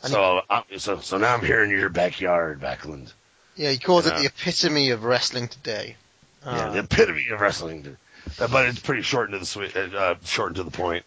And 0.02 0.12
So, 0.12 0.42
uh, 0.50 0.62
so, 0.78 0.98
so 1.00 1.18
now 1.18 1.34
I'm 1.34 1.44
here 1.44 1.62
in 1.62 1.70
your 1.70 1.88
backyard, 1.88 2.60
Backlund. 2.60 3.12
Yeah, 3.54 3.70
he 3.70 3.78
called 3.78 4.06
it 4.06 4.14
Yeah. 4.14 4.18
the 4.22 4.26
epitome 4.26 4.90
of 4.90 5.04
wrestling 5.04 5.46
today. 5.48 5.96
yeah, 6.44 6.50
Uh, 6.50 6.70
the 6.72 6.78
epitome 6.80 7.28
of 7.28 7.40
wrestling. 7.40 7.96
Uh, 8.40 8.48
but 8.48 8.66
it's 8.66 8.80
pretty 8.80 9.02
short 9.02 9.30
and 9.30 9.34
to 9.34 9.38
the 9.38 9.46
sweet, 9.46 9.76
uh, 9.76 9.96
uh, 9.96 10.14
short 10.24 10.48
and 10.48 10.56
to 10.56 10.62
the 10.64 10.70
point. 10.72 11.04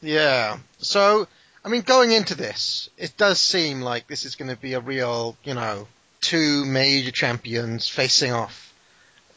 Yeah. 0.00 0.58
So, 0.78 1.28
I 1.64 1.68
mean, 1.68 1.82
going 1.82 2.12
into 2.12 2.34
this, 2.34 2.88
it 2.96 3.16
does 3.16 3.40
seem 3.40 3.82
like 3.82 4.06
this 4.06 4.24
is 4.24 4.36
going 4.36 4.50
to 4.50 4.56
be 4.56 4.72
a 4.74 4.80
real, 4.80 5.36
you 5.44 5.54
know, 5.54 5.86
two 6.20 6.64
major 6.64 7.10
champions 7.10 7.88
facing 7.88 8.32
off 8.32 8.72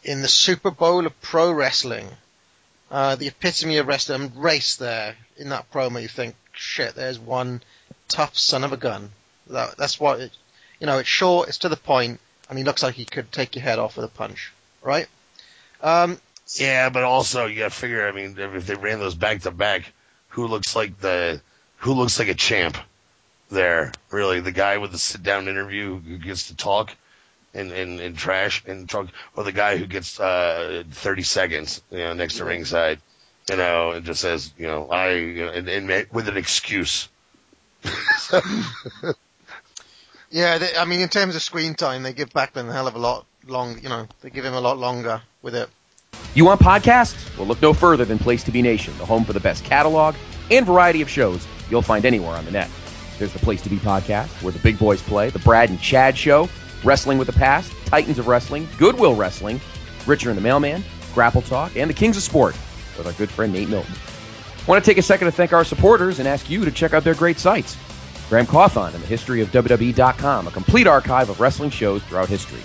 in 0.04 0.22
the 0.22 0.28
Super 0.28 0.72
Bowl 0.72 1.06
of 1.06 1.22
pro 1.22 1.52
wrestling. 1.52 2.08
Uh, 2.90 3.16
the 3.16 3.28
epitome 3.28 3.78
of 3.78 3.88
wrestling 3.88 4.32
race 4.36 4.76
there 4.76 5.16
in 5.38 5.50
that 5.50 5.72
promo. 5.72 6.02
You 6.02 6.08
think, 6.08 6.36
shit, 6.54 6.96
there's 6.96 7.20
one 7.20 7.62
tough 8.08 8.38
son 8.38 8.64
of 8.64 8.72
a 8.72 8.78
gun. 8.78 9.10
That, 9.48 9.78
that's 9.78 10.00
what 10.00 10.20
it, 10.22 10.32
you 10.80 10.88
know, 10.88 11.00
it's 11.00 11.10
short, 11.10 11.50
it's 11.50 11.58
to 11.60 11.70
the 11.70 11.76
point, 11.76 12.20
and 12.50 12.58
he 12.58 12.64
looks 12.64 12.84
like 12.84 12.96
he 12.96 13.06
could 13.06 13.32
take 13.32 13.56
your 13.56 13.64
head 13.64 13.80
off 13.80 13.98
with 13.98 14.06
a 14.06 14.10
punch, 14.10 14.54
right? 14.82 15.08
Um, 15.82 16.20
Yeah, 16.56 16.90
but 16.90 17.04
also 17.04 17.48
you 17.48 17.60
got 17.60 17.72
to 17.72 17.78
figure. 17.78 18.08
I 18.08 18.12
mean, 18.12 18.36
if 18.38 18.68
they 18.68 18.76
ran 18.76 19.00
those 19.00 19.16
back 19.16 19.42
to 19.42 19.52
back, 19.52 19.92
who 20.30 20.48
looks 20.48 20.76
like 20.76 21.00
the 21.00 21.42
who 21.84 21.94
looks 21.94 22.18
like 22.18 22.30
a 22.30 22.34
champ 22.34 22.78
there? 23.50 23.92
Really, 24.10 24.40
the 24.40 24.52
guy 24.52 24.78
with 24.78 24.92
the 24.92 24.98
sit 24.98 25.22
down 25.22 25.48
interview 25.48 26.00
who 26.00 26.18
gets 26.18 26.48
to 26.48 26.56
talk 26.56 26.96
and 27.54 27.72
and, 27.72 28.00
and 28.00 28.18
trash 28.18 28.64
and 28.66 28.90
talk, 28.90 29.08
or 29.36 29.44
the 29.44 29.52
guy 29.52 29.78
who 29.78 29.86
gets 29.86 30.20
uh, 30.20 30.84
thirty 30.92 31.24
seconds, 31.24 31.82
you 31.92 32.00
know, 32.00 32.14
next 32.14 32.38
to 32.38 32.46
ringside, 32.46 33.00
you 33.50 33.58
know, 33.58 33.92
and 33.92 34.06
just 34.06 34.22
says, 34.22 34.54
you 34.58 34.68
know, 34.68 34.88
I, 34.90 35.14
you 35.14 35.46
know, 35.46 35.52
and, 35.52 35.68
and 35.68 35.88
ma- 35.88 36.10
with 36.12 36.28
an 36.28 36.38
excuse. 36.38 37.10
Yeah, 40.34 40.58
they, 40.58 40.76
I 40.76 40.86
mean, 40.86 41.00
in 41.00 41.10
terms 41.10 41.36
of 41.36 41.44
screen 41.44 41.76
time, 41.76 42.02
they 42.02 42.12
give 42.12 42.32
Backlund 42.32 42.68
a 42.68 42.74
hell 42.74 42.88
of 42.88 42.96
a 42.96 42.98
lot 42.98 43.28
long. 43.46 43.78
You 43.84 43.90
know, 43.90 44.08
they 44.22 44.32
give 44.32 44.44
him 44.44 44.56
a 44.56 44.60
lot 44.60 44.80
longer 44.80 45.22
with 45.44 45.54
it. 45.54 45.70
You 46.34 46.44
want 46.44 46.60
podcasts? 46.60 47.38
Well, 47.38 47.46
look 47.46 47.62
no 47.62 47.72
further 47.72 48.04
than 48.04 48.18
Place 48.18 48.44
to 48.46 48.52
Be 48.52 48.64
Nation, 48.64 48.98
the 48.98 49.06
home 49.06 49.26
for 49.26 49.34
the 49.34 49.40
best 49.40 49.64
catalog 49.64 50.16
and 50.50 50.66
variety 50.66 51.04
of 51.04 51.10
shows 51.10 51.46
you'll 51.74 51.82
find 51.82 52.06
anywhere 52.06 52.36
on 52.38 52.46
the 52.46 52.52
net. 52.52 52.70
There's 53.18 53.34
the 53.34 53.40
Place 53.40 53.62
to 53.64 53.70
Be 53.70 53.78
podcast, 53.78 54.30
where 54.44 54.54
the 54.54 54.60
big 54.60 54.78
boys 54.78 55.02
play, 55.02 55.32
the 55.32 55.40
Brad 55.40 55.72
and 55.72 55.82
Chad 55.82 56.16
show, 56.16 56.48
Wrestling 56.84 57.18
with 57.18 57.26
the 57.26 57.34
Past, 57.34 57.72
Titans 57.86 58.20
of 58.20 58.28
Wrestling, 58.28 58.68
Goodwill 58.78 59.16
Wrestling, 59.16 59.60
Richard 60.06 60.30
and 60.30 60.38
the 60.38 60.42
Mailman, 60.42 60.84
Grapple 61.16 61.42
Talk, 61.42 61.76
and 61.76 61.90
the 61.90 61.94
Kings 61.96 62.16
of 62.16 62.22
Sport 62.24 62.56
with 62.96 63.08
our 63.08 63.14
good 63.14 63.32
friend 63.32 63.52
Nate 63.52 63.70
Milton. 63.70 63.96
Want 64.68 64.84
to 64.84 64.90
take 64.90 65.00
a 65.00 65.02
second 65.02 65.26
to 65.26 65.32
thank 65.32 65.52
our 65.52 65.66
supporters 65.66 66.20
and 66.20 66.28
ask 66.28 66.48
you 66.48 66.64
to 66.64 66.72
check 66.72 66.94
out 66.94 67.04
their 67.04 67.16
great 67.16 67.40
sites. 67.40 67.76
Graham 68.30 68.46
Cawthon 68.46 68.94
and 68.94 69.04
the 69.04 69.08
history 69.08 69.42
of 69.42 69.50
WWE.com, 69.50 70.48
a 70.48 70.52
complete 70.52 70.86
archive 70.86 71.30
of 71.30 71.40
wrestling 71.40 71.72
shows 71.72 72.04
throughout 72.04 72.30
history. 72.30 72.62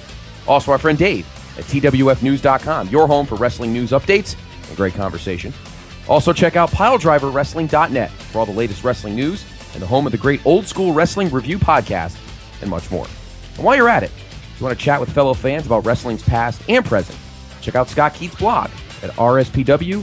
Also, 0.46 0.70
our 0.70 0.78
friend 0.78 0.98
Dave 0.98 1.26
at 1.58 1.64
TWFnews.com, 1.64 2.88
your 2.88 3.06
home 3.06 3.26
for 3.26 3.36
wrestling 3.36 3.72
news 3.72 3.90
updates 3.90 4.36
and 4.68 4.76
great 4.76 4.94
conversation. 4.94 5.52
Also, 6.08 6.32
check 6.32 6.56
out 6.56 6.70
PileDriverWrestling.net 6.70 8.10
for 8.10 8.38
all 8.38 8.46
the 8.46 8.52
latest 8.52 8.82
wrestling 8.82 9.14
news 9.14 9.44
and 9.74 9.82
the 9.82 9.86
home 9.86 10.06
of 10.06 10.12
the 10.12 10.18
great 10.18 10.44
old 10.46 10.66
school 10.66 10.92
wrestling 10.92 11.30
review 11.30 11.58
podcast 11.58 12.16
and 12.62 12.70
much 12.70 12.90
more. 12.90 13.06
And 13.56 13.64
while 13.64 13.76
you're 13.76 13.88
at 13.88 14.02
it, 14.02 14.10
if 14.10 14.56
you 14.58 14.64
want 14.66 14.78
to 14.78 14.84
chat 14.84 15.00
with 15.00 15.12
fellow 15.12 15.34
fans 15.34 15.66
about 15.66 15.84
wrestling's 15.84 16.22
past 16.22 16.62
and 16.68 16.84
present, 16.84 17.18
check 17.60 17.74
out 17.74 17.88
Scott 17.88 18.14
Keith's 18.14 18.36
blog 18.36 18.70
at 19.02 19.10
rspwfaq.com. 19.10 19.98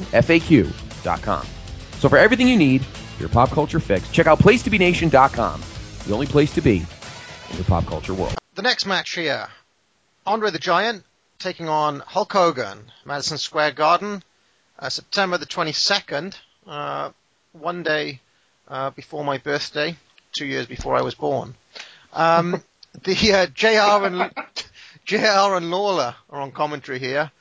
So 2.00 2.10
for 2.10 2.18
everything 2.18 2.48
you 2.48 2.58
need, 2.58 2.86
your 3.20 3.30
pop 3.30 3.50
culture 3.50 3.80
fix, 3.80 4.10
check 4.12 4.28
out 4.28 4.40
placetobenation.com, 4.40 5.62
the 6.06 6.14
only 6.14 6.28
place 6.28 6.54
to 6.54 6.62
be 6.62 6.86
in 7.50 7.58
the 7.58 7.64
pop 7.64 7.86
culture 7.88 8.14
world. 8.14 8.36
The 8.54 8.62
next 8.62 8.86
match 8.86 9.16
here, 9.16 9.48
Andre 10.26 10.52
the 10.52 10.60
Giant 10.60 11.04
taking 11.40 11.68
on 11.68 12.00
Hulk 12.00 12.32
Hogan, 12.32 12.92
Madison 13.06 13.38
Square 13.38 13.72
Garden, 13.74 14.24
uh, 14.80 14.90
September 14.90 15.38
the 15.38 15.46
22nd, 15.46 16.36
uh, 16.68 17.12
one 17.54 17.84
day 17.84 18.20
uh, 18.68 18.90
before 18.92 19.24
my 19.24 19.38
birthday, 19.38 19.96
two 20.34 20.46
years 20.46 20.66
before 20.66 20.96
I 20.96 21.02
was 21.02 21.16
born. 21.16 21.56
Um, 22.14 22.62
the 23.04 23.34
uh, 23.34 23.46
JR 23.48 24.06
and 24.06 24.32
JR 25.06 25.56
and 25.56 25.70
Lawler 25.72 26.16
are 26.30 26.42
on 26.42 26.52
commentary 26.52 27.00
here, 27.00 27.32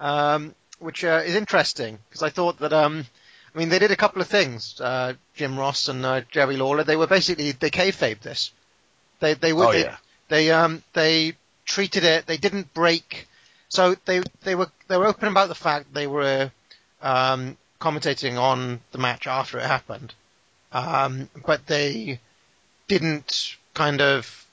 um, 0.00 0.54
which 0.80 1.04
uh, 1.04 1.22
is 1.24 1.36
interesting 1.36 1.98
because 2.08 2.22
I 2.22 2.30
thought 2.30 2.58
that 2.58 2.72
um, 2.72 3.06
I 3.54 3.58
mean 3.58 3.68
they 3.68 3.78
did 3.78 3.90
a 3.90 3.96
couple 3.96 4.20
of 4.20 4.28
things. 4.28 4.80
Uh, 4.80 5.14
Jim 5.34 5.58
Ross 5.58 5.88
and 5.88 6.04
uh, 6.04 6.22
Jerry 6.30 6.56
Lawler, 6.56 6.84
they 6.84 6.96
were 6.96 7.06
basically 7.06 7.52
they 7.52 7.70
kayfabed 7.70 8.20
this. 8.20 8.50
They 9.20 9.34
they 9.34 9.52
were 9.52 9.66
Oh, 9.66 9.72
they, 9.72 9.82
yeah. 9.82 9.96
they 10.28 10.50
um 10.50 10.82
they 10.92 11.34
treated 11.64 12.04
it. 12.04 12.26
They 12.26 12.36
didn't 12.36 12.74
break. 12.74 13.28
So 13.68 13.94
they 14.04 14.22
they 14.42 14.54
were 14.54 14.68
they 14.88 14.96
were 14.96 15.06
open 15.06 15.28
about 15.28 15.48
the 15.48 15.54
fact 15.54 15.94
they 15.94 16.06
were 16.06 16.50
um, 17.02 17.56
commentating 17.80 18.38
on 18.40 18.80
the 18.92 18.98
match 18.98 19.26
after 19.26 19.58
it 19.58 19.66
happened, 19.66 20.14
um, 20.72 21.28
but 21.44 21.66
they 21.66 22.20
didn't 22.88 23.56
kind 23.74 24.00
of 24.00 24.46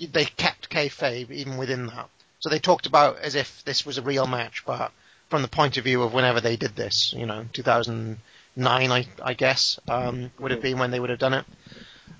they 0.00 0.24
kept 0.24 0.70
kayfabe 0.70 1.30
even 1.30 1.56
within 1.56 1.86
that. 1.86 2.08
So 2.40 2.48
they 2.48 2.58
talked 2.58 2.86
about 2.86 3.18
as 3.18 3.34
if 3.34 3.62
this 3.64 3.84
was 3.84 3.98
a 3.98 4.02
real 4.02 4.26
match, 4.26 4.64
but 4.66 4.92
from 5.28 5.42
the 5.42 5.48
point 5.48 5.76
of 5.76 5.84
view 5.84 6.02
of 6.02 6.14
whenever 6.14 6.40
they 6.40 6.56
did 6.56 6.76
this, 6.76 7.12
you 7.16 7.26
know, 7.26 7.46
2009, 7.52 8.92
I, 8.92 9.06
I 9.22 9.34
guess, 9.34 9.78
um, 9.88 10.30
would 10.38 10.50
have 10.50 10.62
been 10.62 10.78
when 10.78 10.90
they 10.90 11.00
would 11.00 11.10
have 11.10 11.18
done 11.18 11.34
it. 11.34 11.44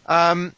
Um, 0.07 0.55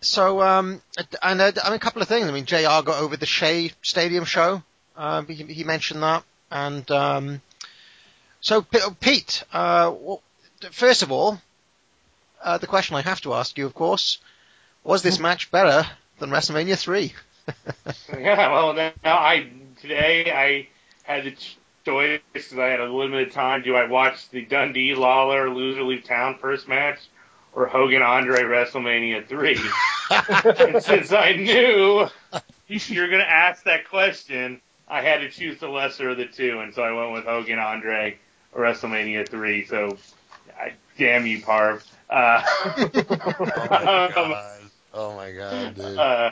so, 0.00 0.42
um, 0.42 0.82
and 1.22 1.40
uh, 1.40 1.52
I 1.62 1.68
mean, 1.68 1.76
a 1.76 1.78
couple 1.78 2.02
of 2.02 2.08
things. 2.08 2.26
I 2.26 2.32
mean, 2.32 2.44
JR 2.44 2.82
got 2.82 3.00
over 3.00 3.16
the 3.16 3.26
Shea 3.26 3.70
Stadium 3.82 4.24
show. 4.24 4.62
Um, 4.96 5.26
he, 5.26 5.34
he 5.34 5.64
mentioned 5.64 6.02
that. 6.02 6.24
And, 6.52 6.88
um, 6.90 7.40
so, 8.42 8.60
Pete, 8.60 9.42
uh, 9.54 9.86
w- 9.86 10.20
first 10.70 11.02
of 11.02 11.10
all, 11.10 11.40
uh, 12.42 12.58
the 12.58 12.66
question 12.66 12.94
I 12.94 13.00
have 13.00 13.22
to 13.22 13.32
ask 13.32 13.56
you, 13.56 13.64
of 13.64 13.74
course, 13.74 14.18
was 14.84 15.02
this 15.02 15.18
match 15.18 15.50
better 15.50 15.88
than 16.18 16.30
WrestleMania 16.30 16.78
3? 16.78 17.12
Yeah, 18.12 18.52
well, 18.52 18.72
now 18.74 18.92
I 19.04 19.48
today 19.80 20.30
I 20.30 20.68
had 21.02 21.24
the 21.24 21.34
choice 21.84 22.20
because 22.32 22.56
I 22.56 22.66
had 22.66 22.78
a 22.78 22.92
limited 22.92 23.32
time. 23.32 23.62
Do 23.62 23.74
I 23.74 23.86
watch 23.88 24.28
the 24.30 24.44
Dundee 24.44 24.94
Lawler 24.94 25.50
loser 25.50 25.82
leave 25.82 26.04
town 26.04 26.38
first 26.38 26.68
match 26.68 27.00
or 27.52 27.66
Hogan 27.66 28.00
Andre 28.02 28.42
WrestleMania 28.42 29.26
three? 29.26 29.58
and 30.10 30.80
since 30.82 31.12
I 31.12 31.32
knew 31.32 32.06
you 32.68 33.00
were 33.00 33.08
going 33.08 33.18
to 33.18 33.30
ask 33.30 33.64
that 33.64 33.88
question, 33.88 34.60
I 34.92 35.00
had 35.00 35.22
to 35.22 35.30
choose 35.30 35.58
the 35.58 35.68
lesser 35.68 36.10
of 36.10 36.18
the 36.18 36.26
two, 36.26 36.60
and 36.60 36.74
so 36.74 36.82
I 36.82 36.92
went 36.92 37.12
with 37.12 37.24
Hogan 37.24 37.58
Andre 37.58 38.18
WrestleMania 38.54 39.26
three. 39.26 39.64
So, 39.64 39.96
I, 40.54 40.74
damn 40.98 41.26
you, 41.26 41.40
Parv. 41.40 41.82
Uh, 42.10 42.42
um, 44.16 44.34
Oh 44.94 45.16
my 45.16 45.32
god, 45.32 45.74
dude. 45.74 45.98
uh, 45.98 46.30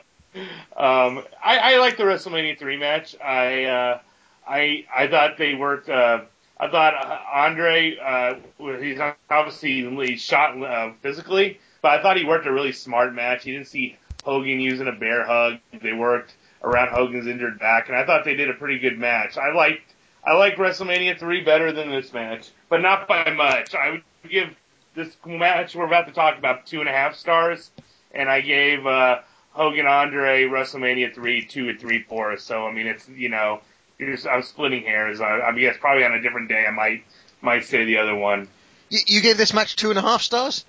um, 0.77 1.25
I, 1.43 1.59
I 1.59 1.79
like 1.79 1.97
the 1.97 2.03
WrestleMania 2.03 2.59
three 2.59 2.77
match. 2.77 3.17
I 3.19 3.65
uh, 3.65 4.01
I 4.47 4.85
I 4.95 5.07
thought 5.09 5.39
they 5.39 5.55
worked. 5.55 5.89
Uh, 5.89 6.21
I 6.59 6.71
thought 6.71 6.95
Andre 7.33 7.97
uh, 7.97 8.35
he's 8.79 8.99
obviously 9.31 10.17
shot 10.17 10.63
uh, 10.63 10.93
physically, 11.01 11.59
but 11.81 11.93
I 11.93 12.03
thought 12.03 12.19
he 12.19 12.27
worked 12.27 12.47
a 12.47 12.53
really 12.53 12.73
smart 12.73 13.15
match. 13.15 13.45
He 13.45 13.53
didn't 13.53 13.69
see 13.69 13.97
Hogan 14.23 14.61
using 14.61 14.87
a 14.87 14.93
bear 14.93 15.25
hug. 15.25 15.61
They 15.81 15.95
worked 15.95 16.35
around 16.63 16.89
Hogan's 16.89 17.27
injured 17.27 17.59
back, 17.59 17.89
and 17.89 17.97
I 17.97 18.05
thought 18.05 18.25
they 18.25 18.35
did 18.35 18.51
a 18.51 18.55
pretty 18.55 18.79
good 18.79 18.99
match. 18.99 19.37
I 19.37 19.53
liked 19.53 19.83
I 20.25 20.35
like 20.35 20.57
WrestleMania 20.57 21.19
three 21.19 21.43
better 21.43 21.73
than 21.73 21.91
this 21.91 22.13
match, 22.13 22.51
but 22.69 22.83
not 22.83 23.09
by 23.09 23.31
much. 23.31 23.75
I 23.75 23.91
would 23.91 24.03
give 24.29 24.55
this 24.95 25.17
match 25.25 25.75
we're 25.75 25.87
about 25.87 26.07
to 26.09 26.13
talk 26.13 26.39
about 26.39 26.67
two 26.67 26.81
and 26.81 26.89
a 26.89 26.93
half 26.93 27.17
stars, 27.17 27.71
and 28.13 28.29
I 28.29 28.41
gave 28.41 28.87
uh, 28.87 29.21
Hogan 29.53 29.87
Andre 29.87 30.45
WrestleMania 30.45 31.15
three 31.15 31.45
two 31.45 31.69
and 31.69 31.81
three 31.81 32.03
four. 32.03 32.37
So 32.37 32.67
I 32.67 32.73
mean, 32.73 32.87
it's 32.87 33.09
you 33.09 33.29
know, 33.29 33.61
it's, 33.99 34.27
I'm 34.27 34.43
splitting 34.43 34.83
hairs. 34.83 35.21
I, 35.21 35.41
I 35.41 35.53
guess 35.53 35.77
probably 35.81 36.05
on 36.05 36.13
a 36.13 36.21
different 36.21 36.49
day 36.49 36.65
I 36.67 36.71
might 36.71 37.05
might 37.41 37.65
say 37.65 37.85
the 37.85 37.99
other 37.99 38.15
one. 38.15 38.49
You, 38.91 39.01
you 39.07 39.21
gave 39.23 39.37
this 39.39 39.55
match 39.55 39.77
two 39.77 39.91
and 39.91 39.99
a 39.99 40.03
half 40.03 40.21
stars? 40.21 40.65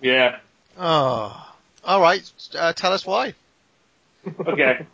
Yeah. 0.00 0.38
Oh. 0.78 1.48
Alright, 1.84 2.30
uh, 2.56 2.72
tell 2.72 2.92
us 2.92 3.04
why. 3.04 3.34
Okay. 4.46 4.86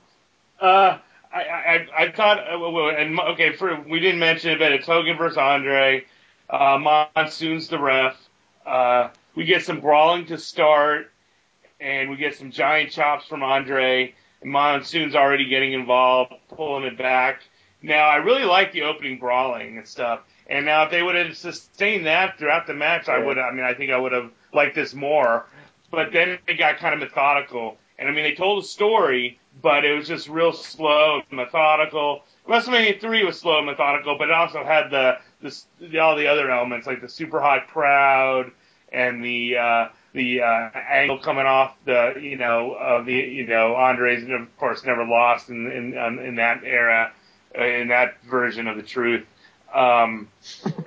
uh, 0.60 0.98
I, 1.32 1.40
I, 1.42 1.86
I 1.96 2.12
thought, 2.12 2.38
uh, 2.38 2.88
and 2.88 3.18
okay, 3.20 3.52
for 3.52 3.80
we 3.82 4.00
didn't 4.00 4.20
mention 4.20 4.52
it, 4.52 4.58
but 4.58 4.72
it's 4.72 4.86
Hogan 4.86 5.16
versus 5.16 5.38
Andre. 5.38 6.04
Uh, 6.48 7.06
Monsoon's 7.14 7.68
the 7.68 7.78
ref. 7.78 8.16
Uh, 8.64 9.10
we 9.34 9.44
get 9.44 9.64
some 9.64 9.80
brawling 9.80 10.26
to 10.26 10.38
start, 10.38 11.12
and 11.80 12.10
we 12.10 12.16
get 12.16 12.36
some 12.36 12.50
giant 12.50 12.90
chops 12.90 13.26
from 13.26 13.42
Andre. 13.42 14.14
And 14.40 14.50
Monsoon's 14.50 15.14
already 15.14 15.48
getting 15.48 15.72
involved, 15.72 16.32
pulling 16.48 16.84
it 16.84 16.96
back. 16.96 17.42
Now, 17.82 18.08
I 18.08 18.16
really 18.16 18.44
like 18.44 18.72
the 18.72 18.82
opening 18.82 19.18
brawling 19.18 19.78
and 19.78 19.86
stuff. 19.86 20.20
And 20.48 20.64
now, 20.64 20.84
if 20.84 20.90
they 20.90 21.02
would 21.02 21.14
have 21.14 21.36
sustained 21.36 22.06
that 22.06 22.38
throughout 22.38 22.66
the 22.66 22.74
match, 22.74 23.08
I 23.08 23.18
would. 23.18 23.38
I 23.38 23.50
mean, 23.52 23.64
I 23.64 23.74
think 23.74 23.90
I 23.90 23.98
would 23.98 24.12
have 24.12 24.30
liked 24.52 24.74
this 24.74 24.94
more. 24.94 25.46
But 25.90 26.12
then 26.12 26.38
it 26.46 26.54
got 26.58 26.78
kind 26.78 26.94
of 26.94 27.00
methodical. 27.00 27.76
And 27.98 28.08
I 28.08 28.12
mean, 28.12 28.24
they 28.24 28.34
told 28.34 28.62
a 28.62 28.66
story, 28.66 29.40
but 29.60 29.84
it 29.84 29.92
was 29.92 30.06
just 30.06 30.28
real 30.28 30.52
slow, 30.52 31.20
and 31.28 31.36
methodical. 31.36 32.22
WrestleMania 32.48 33.00
3 33.00 33.24
was 33.24 33.40
slow 33.40 33.58
and 33.58 33.66
methodical, 33.66 34.16
but 34.16 34.28
it 34.28 34.34
also 34.34 34.64
had 34.64 34.90
the, 34.90 35.18
the 35.40 35.98
all 35.98 36.16
the 36.16 36.28
other 36.28 36.50
elements 36.50 36.86
like 36.86 37.00
the 37.00 37.08
super 37.08 37.40
hot 37.40 37.66
crowd 37.68 38.52
and 38.92 39.24
the 39.24 39.56
uh, 39.56 39.88
the 40.12 40.42
uh, 40.42 40.70
angle 40.90 41.18
coming 41.18 41.46
off 41.46 41.76
the 41.84 42.14
you 42.20 42.36
know 42.36 42.74
of 42.74 43.06
the 43.06 43.14
you 43.14 43.46
know 43.46 43.74
Andre's 43.74 44.22
of 44.24 44.56
course 44.56 44.84
never 44.84 45.04
lost 45.04 45.50
in 45.50 45.70
in 45.70 45.98
um, 45.98 46.18
in 46.18 46.36
that 46.36 46.62
era 46.64 47.12
uh, 47.56 47.64
in 47.64 47.88
that 47.88 48.22
version 48.24 48.66
of 48.66 48.76
the 48.76 48.82
truth. 48.82 49.26
Um, 49.74 50.28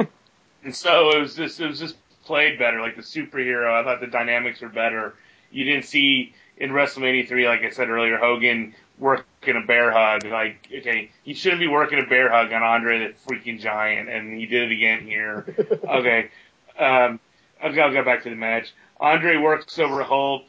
and 0.63 0.75
so 0.75 1.11
it 1.11 1.19
was 1.19 1.35
just 1.35 1.59
it 1.59 1.67
was 1.67 1.79
just 1.79 1.95
played 2.25 2.57
better 2.57 2.81
like 2.81 2.95
the 2.95 3.01
superhero. 3.01 3.71
I 3.71 3.83
thought 3.83 4.01
the 4.01 4.07
dynamics 4.07 4.61
were 4.61 4.69
better. 4.69 5.13
You 5.51 5.65
didn't 5.65 5.85
see 5.85 6.33
in 6.61 6.69
WrestleMania 6.69 7.27
3, 7.27 7.47
like 7.47 7.63
I 7.63 7.71
said 7.71 7.89
earlier, 7.89 8.17
Hogan 8.17 8.75
working 8.99 9.55
a 9.55 9.65
bear 9.65 9.91
hug. 9.91 10.23
Like, 10.25 10.67
okay, 10.71 11.09
he 11.23 11.33
shouldn't 11.33 11.59
be 11.59 11.67
working 11.67 11.97
a 11.97 12.07
bear 12.07 12.31
hug 12.31 12.53
on 12.53 12.61
Andre 12.61 12.99
the 12.99 13.13
freaking 13.27 13.59
Giant, 13.59 14.07
and 14.07 14.37
he 14.39 14.45
did 14.45 14.71
it 14.71 14.71
again 14.71 15.01
here. 15.01 15.43
okay, 15.89 16.29
um, 16.77 17.19
I'll, 17.61 17.81
I'll 17.81 17.91
go 17.91 18.05
back 18.05 18.21
to 18.23 18.29
the 18.29 18.35
match. 18.35 18.73
Andre 18.99 19.37
works 19.37 19.79
over 19.79 20.03
Hulk. 20.03 20.43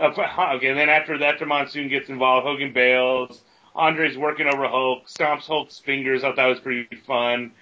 Uh, 0.00 0.06
okay, 0.56 0.68
and 0.68 0.78
then 0.78 0.88
after 0.88 1.18
that, 1.18 1.34
after 1.34 1.44
Monsoon 1.44 1.88
gets 1.88 2.08
involved, 2.08 2.46
Hogan 2.46 2.72
bails. 2.72 3.42
Andre's 3.74 4.16
working 4.16 4.46
over 4.46 4.66
Hulk, 4.66 5.06
stomps 5.06 5.46
Hulk's 5.46 5.78
fingers. 5.78 6.24
I 6.24 6.28
thought 6.28 6.36
that 6.36 6.46
was 6.46 6.60
pretty 6.60 6.96
fun. 7.06 7.52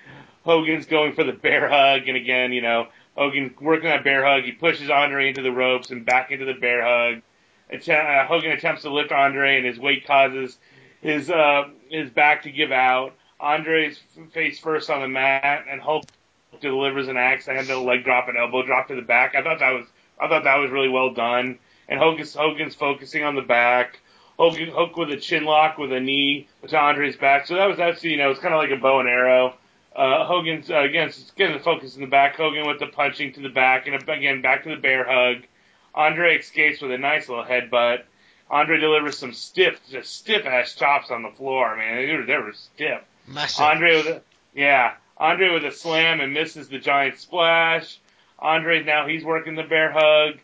Hogan's 0.45 0.87
going 0.87 1.13
for 1.13 1.25
the 1.25 1.33
bear 1.33 1.69
hug, 1.69 2.07
and 2.07 2.17
again, 2.17 2.53
you 2.53 2.63
know, 2.63 2.87
Hogan 3.17 3.53
working 3.61 3.89
that 3.89 4.05
bear 4.05 4.25
hug. 4.25 4.45
He 4.45 4.53
pushes 4.53 4.91
Andre 4.91 5.29
into 5.29 5.43
the 5.43 5.51
ropes 5.51 5.91
and 5.91 6.07
back 6.07 6.31
into 6.31 6.45
the 6.45 6.55
bear 6.55 6.83
hug. 6.83 7.23
Uh, 7.73 8.27
Hogan 8.27 8.53
attempts 8.53 8.83
to 8.83 8.93
lift 8.93 9.13
Andre, 9.13 9.57
and 9.57 9.67
his 9.67 9.79
weight 9.79 10.07
causes 10.07 10.57
his 11.01 11.31
uh, 11.31 11.65
his 11.91 12.11
back 12.11 12.43
to 12.43 12.51
give 12.51 12.73
out. 12.73 13.15
Andre's 13.39 14.01
face 14.33 14.59
first 14.59 14.89
on 14.89 15.03
the 15.03 15.09
mat, 15.09 15.67
and 15.69 15.81
Hulk 15.81 16.05
delivers 16.61 17.09
an 17.09 17.17
accidental 17.17 17.85
leg 17.85 18.05
drop 18.05 18.29
and 18.29 18.39
elbow 18.39 18.65
drop 18.65 18.89
to 18.89 18.95
the 18.95 19.03
back. 19.03 19.35
I 19.35 19.43
thought 19.43 19.59
that 19.59 19.73
was 19.73 19.87
I 20.21 20.29
thought 20.29 20.45
that 20.45 20.57
was 20.57 20.71
really 20.71 20.89
well 20.89 21.13
done. 21.13 21.59
And 21.89 22.01
Hogan's 22.01 22.35
Hogan's 22.35 22.75
focusing 22.75 23.23
on 23.25 23.35
the 23.35 23.43
back. 23.43 24.01
Hogan 24.39 24.69
Hook 24.69 24.97
with 24.97 25.11
a 25.11 25.17
chin 25.17 25.45
lock 25.45 25.79
with 25.79 25.93
a 25.93 26.01
knee 26.01 26.49
to 26.67 26.79
Andre's 26.79 27.17
back. 27.17 27.47
So 27.47 27.55
that 27.55 27.67
was 27.67 27.77
that's 27.77 28.03
you 28.05 28.17
know 28.17 28.31
it's 28.31 28.41
kind 28.41 28.55
of 28.55 28.61
like 28.61 28.71
a 28.71 28.81
bow 28.81 29.01
and 29.01 29.09
arrow. 29.09 29.55
Uh, 29.95 30.27
Hogan's 30.27 30.71
uh, 30.71 30.81
again 30.81 31.11
getting 31.37 31.57
the 31.57 31.63
focus 31.63 31.95
in 31.95 32.03
the 32.03 32.07
back. 32.07 32.37
Hogan 32.37 32.67
with 32.67 32.79
the 32.79 32.87
punching 32.87 33.33
to 33.35 33.41
the 33.41 33.49
back, 33.49 33.87
and 33.87 33.97
again 34.09 34.43
back 34.43 34.65
to 34.65 34.71
the 34.71 34.77
bear 34.77 35.05
hug. 35.05 35.45
Andre 35.97 36.37
escapes 36.37 36.83
with 36.83 36.93
a 36.93 36.99
nice 36.99 37.29
little 37.29 37.45
headbutt. 37.45 38.03
Andre 38.51 38.79
delivers 38.79 39.19
some 39.19 39.33
stiff, 39.33 39.81
just 39.91 40.15
stiff 40.15 40.47
ass 40.47 40.75
chops 40.75 41.11
on 41.11 41.23
the 41.23 41.31
floor. 41.31 41.77
Man, 41.77 42.07
they 42.07 42.15
were, 42.15 42.25
they 42.25 42.37
were 42.37 42.53
stiff. 42.53 43.01
Massive. 43.27 43.65
Andre 43.65 43.97
with 43.97 44.07
a 44.07 44.23
yeah, 44.55 44.95
Andre 45.17 45.53
with 45.53 45.65
a 45.65 45.73
slam 45.73 46.21
and 46.21 46.33
misses 46.33 46.69
the 46.69 46.79
giant 46.79 47.19
splash. 47.19 47.99
Andre 48.39 48.83
now 48.85 49.09
he's 49.09 49.25
working 49.25 49.57
the 49.57 49.65
bear 49.65 49.91
hug. 49.93 50.39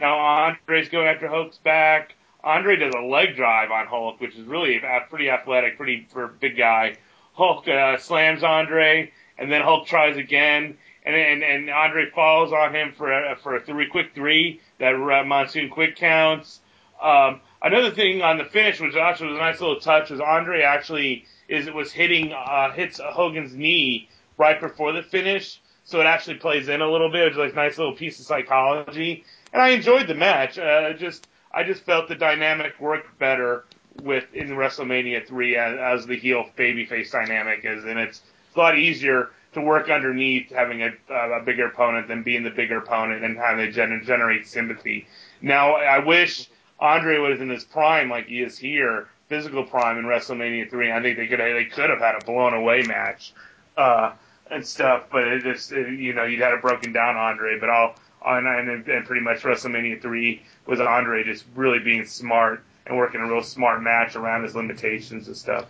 Now 0.00 0.18
Andre's 0.18 0.88
going 0.88 1.06
after 1.06 1.28
Hulk's 1.28 1.58
back. 1.58 2.14
Andre 2.42 2.76
does 2.76 2.92
a 2.94 3.00
leg 3.00 3.36
drive 3.36 3.70
on 3.70 3.86
Hulk, 3.86 4.20
which 4.20 4.34
is 4.34 4.44
really 4.46 4.80
pretty 5.08 5.30
athletic, 5.30 5.76
pretty 5.76 6.06
for 6.10 6.24
a 6.24 6.28
big 6.28 6.56
guy. 6.56 6.96
Hulk 7.32 7.66
uh, 7.68 7.96
slams 7.98 8.42
Andre, 8.42 9.12
and 9.38 9.50
then 9.50 9.62
Hulk 9.62 9.86
tries 9.86 10.16
again, 10.16 10.76
and 11.04 11.14
and, 11.14 11.42
and 11.42 11.70
Andre 11.70 12.10
falls 12.10 12.52
on 12.52 12.74
him 12.74 12.92
for 12.96 13.12
a, 13.12 13.36
for 13.36 13.56
a 13.56 13.60
three 13.60 13.86
quick 13.86 14.14
three 14.14 14.60
that 14.78 14.94
uh, 14.94 15.24
monsoon 15.24 15.70
quick 15.70 15.96
counts. 15.96 16.60
Um, 17.02 17.40
another 17.62 17.90
thing 17.90 18.22
on 18.22 18.38
the 18.38 18.44
finish, 18.44 18.80
which 18.80 18.96
actually 18.96 19.30
was 19.30 19.36
a 19.36 19.40
nice 19.40 19.60
little 19.60 19.80
touch, 19.80 20.10
was 20.10 20.20
Andre 20.20 20.62
actually 20.62 21.26
is 21.48 21.70
was 21.70 21.92
hitting 21.92 22.32
uh, 22.32 22.72
hits 22.72 23.00
Hogan's 23.02 23.54
knee 23.54 24.08
right 24.38 24.60
before 24.60 24.92
the 24.92 25.02
finish, 25.02 25.60
so 25.84 26.00
it 26.00 26.06
actually 26.06 26.36
plays 26.36 26.68
in 26.68 26.80
a 26.80 26.90
little 26.90 27.10
bit. 27.10 27.22
It 27.22 27.28
was 27.30 27.38
like 27.38 27.52
a 27.52 27.56
nice 27.56 27.78
little 27.78 27.94
piece 27.94 28.18
of 28.18 28.26
psychology, 28.26 29.24
and 29.52 29.60
I 29.60 29.70
enjoyed 29.70 30.06
the 30.06 30.14
match. 30.14 30.58
Uh, 30.58 30.92
just 30.94 31.28
I 31.52 31.64
just 31.64 31.84
felt 31.84 32.08
the 32.08 32.16
dynamic 32.16 32.80
worked 32.80 33.18
better 33.18 33.64
with 34.02 34.24
in 34.34 34.48
WrestleMania 34.48 35.26
three 35.26 35.56
as, 35.56 35.78
as 35.78 36.06
the 36.06 36.16
heel 36.16 36.46
babyface 36.56 37.12
dynamic 37.12 37.60
is, 37.64 37.84
and 37.84 37.98
it's, 37.98 38.22
it's 38.48 38.56
a 38.56 38.58
lot 38.58 38.78
easier 38.78 39.30
to 39.54 39.60
work 39.60 39.90
underneath 39.90 40.50
having 40.50 40.82
a, 40.82 40.92
a 41.12 41.42
bigger 41.44 41.66
opponent 41.66 42.08
than 42.08 42.22
being 42.22 42.42
the 42.42 42.50
bigger 42.50 42.78
opponent 42.78 43.24
and 43.24 43.36
having 43.36 43.72
to 43.72 43.78
gener- 43.78 44.04
generate 44.04 44.46
sympathy. 44.46 45.06
Now 45.40 45.76
I 45.76 45.98
wish 45.98 46.48
Andre 46.78 47.18
was 47.18 47.40
in 47.40 47.48
his 47.50 47.64
prime 47.64 48.10
like 48.10 48.26
he 48.26 48.42
is 48.42 48.58
here, 48.58 49.08
physical 49.28 49.64
prime 49.64 49.98
in 49.98 50.04
WrestleMania 50.04 50.70
three. 50.70 50.92
I 50.92 51.00
think 51.02 51.16
they 51.16 51.26
could 51.26 51.40
they 51.40 51.64
could 51.64 51.90
have 51.90 52.00
had 52.00 52.22
a 52.22 52.24
blown 52.24 52.54
away 52.54 52.82
match. 52.82 53.32
Uh, 53.76 54.12
and 54.50 54.66
stuff, 54.66 55.06
but 55.10 55.26
it 55.26 55.42
just, 55.42 55.72
it, 55.72 55.98
you 55.98 56.12
know, 56.12 56.24
you'd 56.24 56.40
had 56.40 56.52
a 56.52 56.58
broken 56.58 56.92
down 56.92 57.16
Andre, 57.16 57.58
but 57.58 57.70
all, 57.70 57.94
on, 58.22 58.46
and, 58.46 58.86
and 58.86 59.06
pretty 59.06 59.22
much 59.22 59.42
WrestleMania 59.42 60.00
3 60.00 60.42
was 60.66 60.80
Andre 60.80 61.24
just 61.24 61.44
really 61.54 61.78
being 61.78 62.04
smart 62.04 62.62
and 62.86 62.96
working 62.96 63.20
a 63.20 63.26
real 63.26 63.42
smart 63.42 63.82
match 63.82 64.16
around 64.16 64.44
his 64.44 64.54
limitations 64.54 65.26
and 65.26 65.36
stuff. 65.36 65.66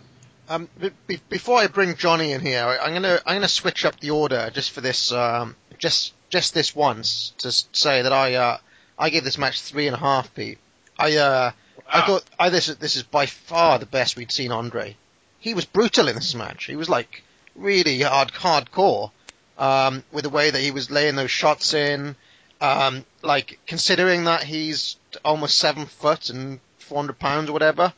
Um, 0.47 0.69
be- 1.07 1.21
before 1.29 1.57
I 1.57 1.67
bring 1.67 1.95
Johnny 1.95 2.31
in 2.31 2.41
here, 2.41 2.77
I'm 2.81 2.93
gonna 2.93 3.19
I'm 3.25 3.37
gonna 3.37 3.47
switch 3.47 3.83
up 3.83 3.99
the 3.99 4.11
order 4.11 4.51
just 4.53 4.71
for 4.71 4.81
this 4.81 5.11
um, 5.11 5.55
just 5.79 6.13
just 6.29 6.53
this 6.53 6.75
once 6.75 7.33
to 7.39 7.51
say 7.51 8.01
that 8.01 8.13
I 8.13 8.35
uh, 8.35 8.57
I 8.97 9.09
gave 9.09 9.23
this 9.23 9.37
match 9.37 9.61
three 9.61 9.87
and 9.87 9.95
a 9.95 9.99
half, 9.99 10.33
Pete. 10.35 10.59
I 10.99 11.15
uh, 11.17 11.51
wow. 11.51 11.83
I 11.87 12.01
thought 12.01 12.23
I 12.39 12.49
this 12.49 12.67
this 12.67 12.95
is 12.95 13.03
by 13.03 13.25
far 13.25 13.79
the 13.79 13.85
best 13.85 14.15
we'd 14.15 14.31
seen 14.31 14.51
Andre. 14.51 14.95
He 15.39 15.53
was 15.53 15.65
brutal 15.65 16.07
in 16.07 16.15
this 16.15 16.35
match. 16.35 16.65
He 16.65 16.75
was 16.75 16.89
like 16.89 17.23
really 17.55 18.01
hard 18.01 18.31
hardcore 18.31 19.11
um, 19.57 20.03
with 20.11 20.23
the 20.23 20.29
way 20.29 20.51
that 20.51 20.61
he 20.61 20.71
was 20.71 20.91
laying 20.91 21.15
those 21.15 21.31
shots 21.31 21.73
in. 21.73 22.15
Um, 22.61 23.03
like 23.21 23.59
considering 23.67 24.25
that 24.25 24.43
he's 24.43 24.95
almost 25.23 25.57
seven 25.57 25.87
foot 25.87 26.29
and 26.29 26.59
400 26.79 27.19
pounds 27.19 27.49
or 27.49 27.53
whatever, 27.53 27.93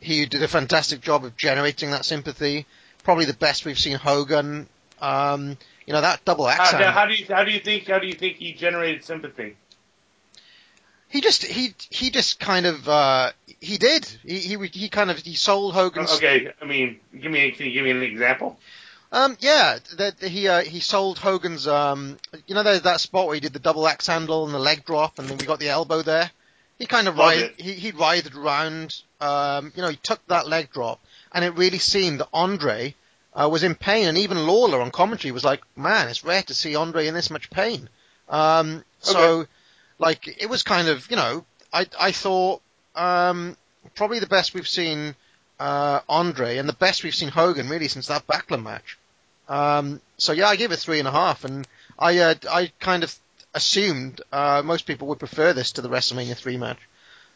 he 0.00 0.26
did 0.26 0.42
a 0.42 0.48
fantastic 0.48 1.00
job 1.00 1.24
of 1.24 1.36
generating 1.36 1.90
that 1.90 2.04
sympathy. 2.04 2.66
Probably 3.02 3.24
the 3.24 3.34
best 3.34 3.64
we've 3.64 3.78
seen 3.78 3.96
Hogan. 3.96 4.68
Um, 5.00 5.56
you 5.86 5.94
know 5.94 6.00
that 6.00 6.24
double 6.24 6.48
accent. 6.48 6.82
How, 6.84 6.92
how, 6.92 7.06
do 7.06 7.14
you 7.14 7.24
how 7.28 7.44
do 7.44 7.50
you 7.50 7.60
think 7.60 7.86
how 7.86 7.98
do 7.98 8.06
you 8.06 8.12
think 8.12 8.36
he 8.36 8.52
generated 8.52 9.04
sympathy? 9.04 9.56
He 11.08 11.22
just 11.22 11.44
he 11.44 11.74
he 11.88 12.10
just 12.10 12.38
kind 12.38 12.66
of 12.66 12.88
uh, 12.88 13.32
he 13.60 13.78
did 13.78 14.04
he, 14.24 14.38
he 14.38 14.66
he 14.66 14.88
kind 14.88 15.10
of 15.10 15.18
he 15.18 15.34
sold 15.34 15.74
Hogan's. 15.74 16.12
Okay, 16.16 16.52
I 16.60 16.64
mean, 16.66 17.00
give 17.18 17.32
me 17.32 17.50
can 17.52 17.66
you 17.66 17.72
give 17.72 17.84
me 17.84 17.92
an 17.92 18.02
example? 18.02 18.58
Um, 19.10 19.38
yeah, 19.40 19.78
that 19.96 20.20
he 20.20 20.48
uh, 20.48 20.60
he 20.60 20.80
sold 20.80 21.18
Hogan's. 21.18 21.66
Um, 21.66 22.18
you 22.46 22.54
know, 22.54 22.62
there's 22.62 22.82
that 22.82 23.00
spot 23.00 23.26
where 23.26 23.34
he 23.34 23.40
did 23.40 23.54
the 23.54 23.58
double 23.58 23.88
axe 23.88 24.06
handle 24.06 24.44
and 24.44 24.52
the 24.52 24.58
leg 24.58 24.84
drop, 24.84 25.18
and 25.18 25.28
then 25.28 25.38
we 25.38 25.46
got 25.46 25.60
the 25.60 25.70
elbow 25.70 26.02
there. 26.02 26.30
He 26.78 26.86
kind 26.86 27.08
of 27.08 27.16
writhed, 27.16 27.60
he 27.60 27.72
he 27.72 27.90
writhed 27.90 28.34
around. 28.34 29.02
Um, 29.20 29.72
you 29.74 29.82
know, 29.82 29.88
he 29.88 29.96
took 29.96 30.24
that 30.28 30.46
leg 30.46 30.70
drop, 30.72 31.00
and 31.32 31.44
it 31.44 31.56
really 31.56 31.78
seemed 31.78 32.20
that 32.20 32.28
Andre 32.32 32.94
uh, 33.34 33.48
was 33.48 33.64
in 33.64 33.74
pain, 33.74 34.06
and 34.06 34.18
even 34.18 34.46
Lawler 34.46 34.80
on 34.80 34.90
commentary 34.90 35.32
was 35.32 35.44
like, 35.44 35.62
"Man, 35.76 36.08
it's 36.08 36.24
rare 36.24 36.42
to 36.44 36.54
see 36.54 36.76
Andre 36.76 37.08
in 37.08 37.14
this 37.14 37.30
much 37.30 37.50
pain." 37.50 37.88
Um, 38.28 38.84
so, 39.00 39.40
okay. 39.40 39.50
like, 39.98 40.42
it 40.42 40.48
was 40.48 40.62
kind 40.62 40.88
of, 40.88 41.10
you 41.10 41.16
know, 41.16 41.44
I 41.72 41.86
I 41.98 42.12
thought 42.12 42.62
um, 42.94 43.56
probably 43.94 44.20
the 44.20 44.26
best 44.26 44.54
we've 44.54 44.68
seen 44.68 45.16
uh, 45.58 46.00
Andre, 46.08 46.58
and 46.58 46.68
the 46.68 46.74
best 46.74 47.02
we've 47.02 47.14
seen 47.14 47.28
Hogan 47.28 47.68
really 47.68 47.88
since 47.88 48.06
that 48.06 48.26
Backlund 48.26 48.62
match. 48.62 48.98
Um, 49.48 50.00
so 50.16 50.32
yeah, 50.32 50.48
I 50.48 50.56
gave 50.56 50.72
it 50.72 50.78
three 50.78 50.98
and 50.98 51.08
a 51.08 51.12
half, 51.12 51.44
and 51.44 51.66
I 51.98 52.18
uh, 52.18 52.34
I 52.50 52.70
kind 52.78 53.02
of 53.02 53.18
assumed 53.58 54.20
uh, 54.32 54.62
most 54.64 54.86
people 54.86 55.08
would 55.08 55.18
prefer 55.18 55.52
this 55.52 55.72
to 55.72 55.82
the 55.82 55.88
WrestleMania 55.88 56.36
three 56.36 56.56
match. 56.56 56.78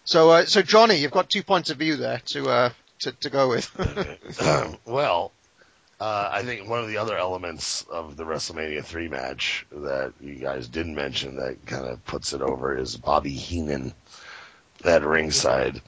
So 0.04 0.30
uh, 0.30 0.46
so 0.46 0.62
Johnny, 0.62 0.96
you've 0.96 1.10
got 1.10 1.28
two 1.28 1.42
points 1.42 1.70
of 1.70 1.78
view 1.78 1.96
there 1.96 2.22
to 2.26 2.48
uh, 2.48 2.70
to, 3.00 3.12
to 3.12 3.30
go 3.30 3.48
with. 3.48 3.68
well, 4.84 5.32
uh, 6.00 6.28
I 6.32 6.42
think 6.42 6.68
one 6.68 6.80
of 6.80 6.88
the 6.88 6.96
other 6.96 7.16
elements 7.16 7.84
of 7.90 8.16
the 8.16 8.24
WrestleMania 8.24 8.84
three 8.84 9.08
match 9.08 9.66
that 9.72 10.12
you 10.20 10.36
guys 10.36 10.68
didn't 10.68 10.94
mention 10.94 11.36
that 11.36 11.66
kind 11.66 11.86
of 11.86 12.04
puts 12.04 12.32
it 12.32 12.40
over 12.40 12.76
is 12.76 12.96
Bobby 12.96 13.32
Heenan 13.32 13.92
at 14.84 15.04
ringside. 15.04 15.82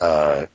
Uh, 0.00 0.46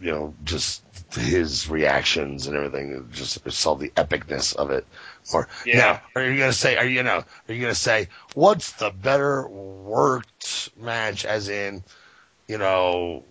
you 0.00 0.10
know, 0.10 0.34
just 0.44 0.82
his 1.14 1.68
reactions 1.68 2.46
and 2.46 2.56
everything, 2.56 3.08
just 3.12 3.50
saw 3.52 3.74
the 3.74 3.90
epicness 3.90 4.54
of 4.54 4.70
it. 4.70 4.86
Or 5.32 5.48
yeah. 5.64 5.78
now, 5.78 6.02
are 6.14 6.24
you 6.24 6.38
gonna 6.38 6.52
say? 6.52 6.76
Are 6.76 6.86
you 6.86 7.02
know? 7.02 7.24
Are 7.48 7.54
you 7.54 7.60
gonna 7.60 7.74
say 7.74 8.08
what's 8.34 8.72
the 8.72 8.90
better 8.90 9.46
worked 9.48 10.70
match? 10.76 11.24
As 11.24 11.48
in, 11.48 11.82
you 12.48 12.58
know, 12.58 13.24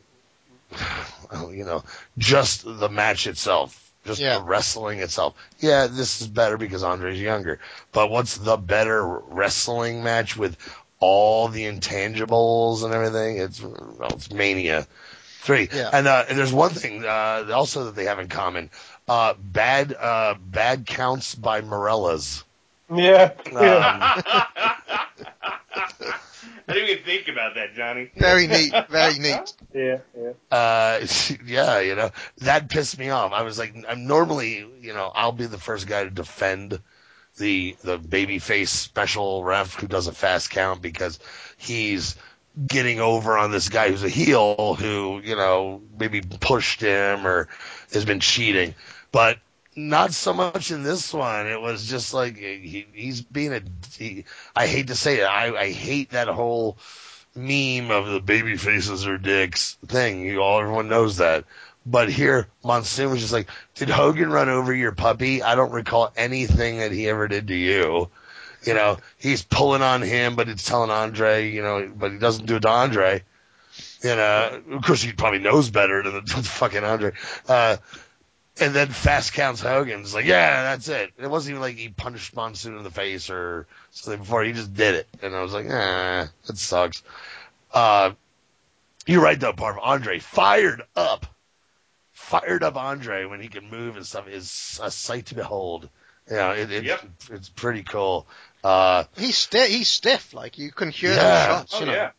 you 1.52 1.66
know, 1.66 1.84
just 2.18 2.64
the 2.66 2.90
match 2.90 3.28
itself, 3.28 3.92
just 4.06 4.22
yeah. 4.22 4.38
the 4.38 4.44
wrestling 4.44 5.00
itself. 5.00 5.36
Yeah, 5.60 5.88
this 5.88 6.22
is 6.22 6.28
better 6.28 6.58
because 6.58 6.84
Andre's 6.84 7.20
younger. 7.20 7.60
But 7.92 8.10
what's 8.10 8.38
the 8.38 8.58
better 8.58 9.06
wrestling 9.06 10.04
match 10.04 10.38
with 10.38 10.58
all 11.00 11.48
the 11.48 11.64
intangibles 11.64 12.84
and 12.84 12.94
everything? 12.94 13.38
It's 13.38 13.62
well, 13.62 14.12
it's 14.14 14.32
Mania 14.32 14.88
Three. 15.42 15.70
Yeah. 15.74 15.90
And, 15.94 16.06
uh, 16.08 16.26
and 16.28 16.38
there's 16.38 16.52
one 16.52 16.72
thing 16.72 17.06
uh, 17.06 17.50
also 17.54 17.86
that 17.86 17.96
they 17.96 18.06
have 18.06 18.20
in 18.20 18.28
common: 18.28 18.70
uh, 19.08 19.36
bad 19.40 19.94
uh, 19.94 20.36
bad 20.40 20.86
counts 20.86 21.34
by 21.34 21.62
Marella's. 21.62 22.44
Yeah. 22.94 23.32
Um, 23.48 23.56
I 26.70 26.74
didn't 26.74 26.90
even 26.90 27.04
think 27.04 27.28
about 27.30 27.56
that, 27.56 27.74
Johnny. 27.74 28.12
Very 28.16 28.48
neat. 28.48 28.74
Very 28.90 29.18
neat. 29.18 29.54
yeah, 29.74 29.98
yeah. 30.16 30.32
Uh, 30.52 31.06
yeah, 31.46 31.80
you 31.80 31.96
know, 31.96 32.12
that 32.40 32.70
pissed 32.70 33.00
me 33.00 33.10
off. 33.10 33.32
I 33.32 33.42
was 33.42 33.58
like, 33.58 33.74
I'm 33.88 34.06
normally, 34.06 34.68
you 34.82 34.94
know, 34.94 35.12
I'll 35.14 35.32
be 35.32 35.46
the 35.48 35.58
first 35.58 35.88
guy 35.88 36.04
to 36.04 36.10
defend 36.10 36.80
the 37.38 37.76
the 37.84 37.98
babyface 37.98 38.68
special 38.68 39.44
ref 39.44 39.76
who 39.76 39.88
does 39.88 40.08
a 40.08 40.12
fast 40.12 40.52
count 40.52 40.82
because 40.82 41.20
he's 41.58 42.16
getting 42.68 43.00
over 43.00 43.38
on 43.38 43.52
this 43.52 43.70
guy 43.70 43.90
who's 43.90 44.04
a 44.04 44.10
heel 44.10 44.76
who, 44.76 45.22
you 45.24 45.36
know, 45.36 45.82
maybe 45.98 46.22
pushed 46.22 46.82
him 46.82 47.26
or 47.26 47.48
has 47.94 48.06
been 48.06 48.20
cheating. 48.20 48.76
But 49.12 49.40
not 49.76 50.14
so 50.14 50.34
much 50.34 50.72
in 50.72 50.84
this 50.84 51.14
one. 51.14 51.48
It 51.48 51.62
was 51.62 51.88
just 51.88 52.14
like 52.14 52.38
he, 52.38 52.86
he's 52.94 53.22
being 53.22 53.54
a. 53.54 53.62
He, 53.98 54.26
I 54.56 54.68
hate 54.68 54.88
to 54.88 54.96
say 54.96 55.20
it. 55.22 55.26
I, 55.26 55.56
I 55.56 55.72
hate 55.72 56.12
that 56.12 56.28
whole 56.28 56.78
meme 57.36 57.92
of 57.92 58.08
the 58.08 58.20
baby 58.20 58.58
faces 58.58 59.08
or 59.08 59.18
dicks 59.18 59.78
thing. 59.88 60.22
You 60.22 60.42
all 60.42 60.60
everyone 60.60 60.90
knows 60.90 61.18
that. 61.18 61.46
But 61.86 62.10
here, 62.10 62.48
Monsoon 62.64 63.10
was 63.10 63.22
just 63.22 63.34
like, 63.34 63.50
"Did 63.76 63.90
Hogan 63.90 64.30
run 64.30 64.50
over 64.50 64.74
your 64.74 64.92
puppy? 64.92 65.42
I 65.42 65.56
don't 65.56 65.72
recall 65.72 66.12
anything 66.16 66.80
that 66.80 66.92
he 66.92 67.08
ever 67.08 67.28
did 67.28 67.48
to 67.48 67.56
you." 67.56 68.10
You 68.64 68.74
know, 68.74 68.98
he's 69.18 69.44
pulling 69.44 69.82
on 69.82 70.02
him, 70.02 70.36
but 70.36 70.50
it's 70.50 70.66
telling 70.66 70.92
Andre, 70.92 71.50
you 71.50 71.62
know, 71.62 71.92
but 71.96 72.12
he 72.12 72.18
doesn't 72.18 72.46
do 72.46 72.58
it 72.58 72.62
to 72.62 72.70
Andre. 72.70 73.24
You 74.02 74.16
know, 74.16 74.62
of 74.72 74.84
course 74.84 75.02
he 75.02 75.12
probably 75.12 75.40
knows 75.40 75.70
better 75.70 76.04
than 76.04 76.14
the, 76.14 76.22
the 76.22 76.44
fucking 76.44 76.84
Andre. 76.84 77.12
Uh, 77.48 77.78
and 78.62 78.74
then 78.74 78.90
fast 78.90 79.34
counts 79.34 79.62
Hogan's 79.62 80.14
like, 80.14 80.26
yeah, 80.26 80.64
that's 80.64 80.88
it. 80.90 81.12
It 81.18 81.30
wasn't 81.30 81.52
even 81.52 81.62
like 81.62 81.78
he 81.78 81.90
punched 81.90 82.36
Monsoon 82.36 82.78
in 82.78 82.84
the 82.84 82.92
face 82.92 83.30
or 83.30 83.68
something 83.92 84.22
before. 84.22 84.44
He 84.44 84.54
just 84.54 84.74
did 84.74 84.96
it. 84.96 85.08
And 85.22 85.36
I 85.36 85.42
was 85.42 85.54
like, 85.54 85.68
ah, 85.70 86.28
that 86.48 86.58
sucks. 86.58 87.02
Uh, 87.74 88.12
you're 89.06 89.22
right 89.22 89.40
though, 89.40 89.54
Parv. 89.54 89.78
Andre 89.82 90.20
fired 90.20 90.82
up, 90.96 91.26
fired 92.12 92.64
up 92.64 92.76
Andre 92.76 93.26
when 93.26 93.40
he 93.40 93.48
can 93.48 93.70
move 93.70 93.96
and 93.96 94.06
stuff 94.06 94.28
is 94.28 94.80
a 94.84 94.92
sight 94.92 95.28
to 95.28 95.36
behold. 95.36 95.90
Yeah, 96.30 96.54
it, 96.54 96.72
it, 96.72 96.84
yep. 96.84 97.04
it's 97.32 97.50
pretty 97.50 97.84
cool. 97.84 98.28
Uh, 98.64 99.06
he's 99.18 99.38
stiff. 99.38 99.70
He's 99.70 99.90
stiff. 99.90 100.34
Like 100.34 100.58
you 100.58 100.72
can 100.72 100.90
hear 100.90 101.12
yeah. 101.12 101.16
those 101.16 101.46
shots. 101.46 101.74
Oh 101.76 101.80
you 101.80 101.86
know? 101.88 101.94
yeah, 101.94 102.12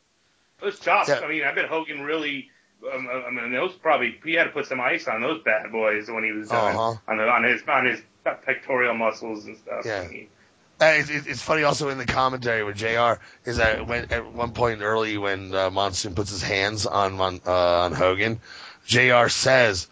those 0.60 0.80
chops. 0.80 1.08
Yeah. 1.08 1.20
I 1.20 1.28
mean, 1.28 1.44
I 1.44 1.54
bet 1.54 1.66
Hogan 1.66 2.00
really. 2.00 2.50
Um, 2.92 3.08
I 3.10 3.30
mean, 3.30 3.52
those 3.52 3.74
probably 3.74 4.18
he 4.24 4.32
had 4.32 4.44
to 4.44 4.50
put 4.50 4.66
some 4.66 4.80
ice 4.80 5.06
on 5.06 5.20
those 5.20 5.42
bad 5.42 5.70
boys 5.70 6.10
when 6.10 6.24
he 6.24 6.32
was 6.32 6.50
uh, 6.50 6.54
uh-huh. 6.54 6.94
on 7.06 7.16
the, 7.18 7.28
on 7.28 7.44
his 7.44 7.62
on 7.68 7.84
his 7.84 8.00
pectoral 8.24 8.94
muscles 8.94 9.44
and 9.44 9.56
stuff. 9.58 9.84
Yeah. 9.84 10.00
I 10.00 10.08
mean, 10.08 10.28
Uh, 10.80 10.94
it's, 10.96 11.10
it's 11.10 11.26
it's 11.26 11.42
funny 11.42 11.62
also 11.62 11.90
in 11.90 11.98
the 11.98 12.06
commentary 12.06 12.64
with 12.64 12.76
Jr. 12.76 13.20
is 13.44 13.58
that 13.58 13.86
when 13.86 14.10
at 14.10 14.32
one 14.32 14.52
point 14.52 14.80
early 14.80 15.18
when 15.18 15.54
uh, 15.54 15.70
Monsoon 15.70 16.14
puts 16.14 16.30
his 16.30 16.42
hands 16.42 16.86
on 16.86 17.14
Mon, 17.14 17.40
uh, 17.46 17.80
on 17.80 17.92
Hogan, 17.92 18.40
Jr. 18.86 19.28
says 19.28 19.88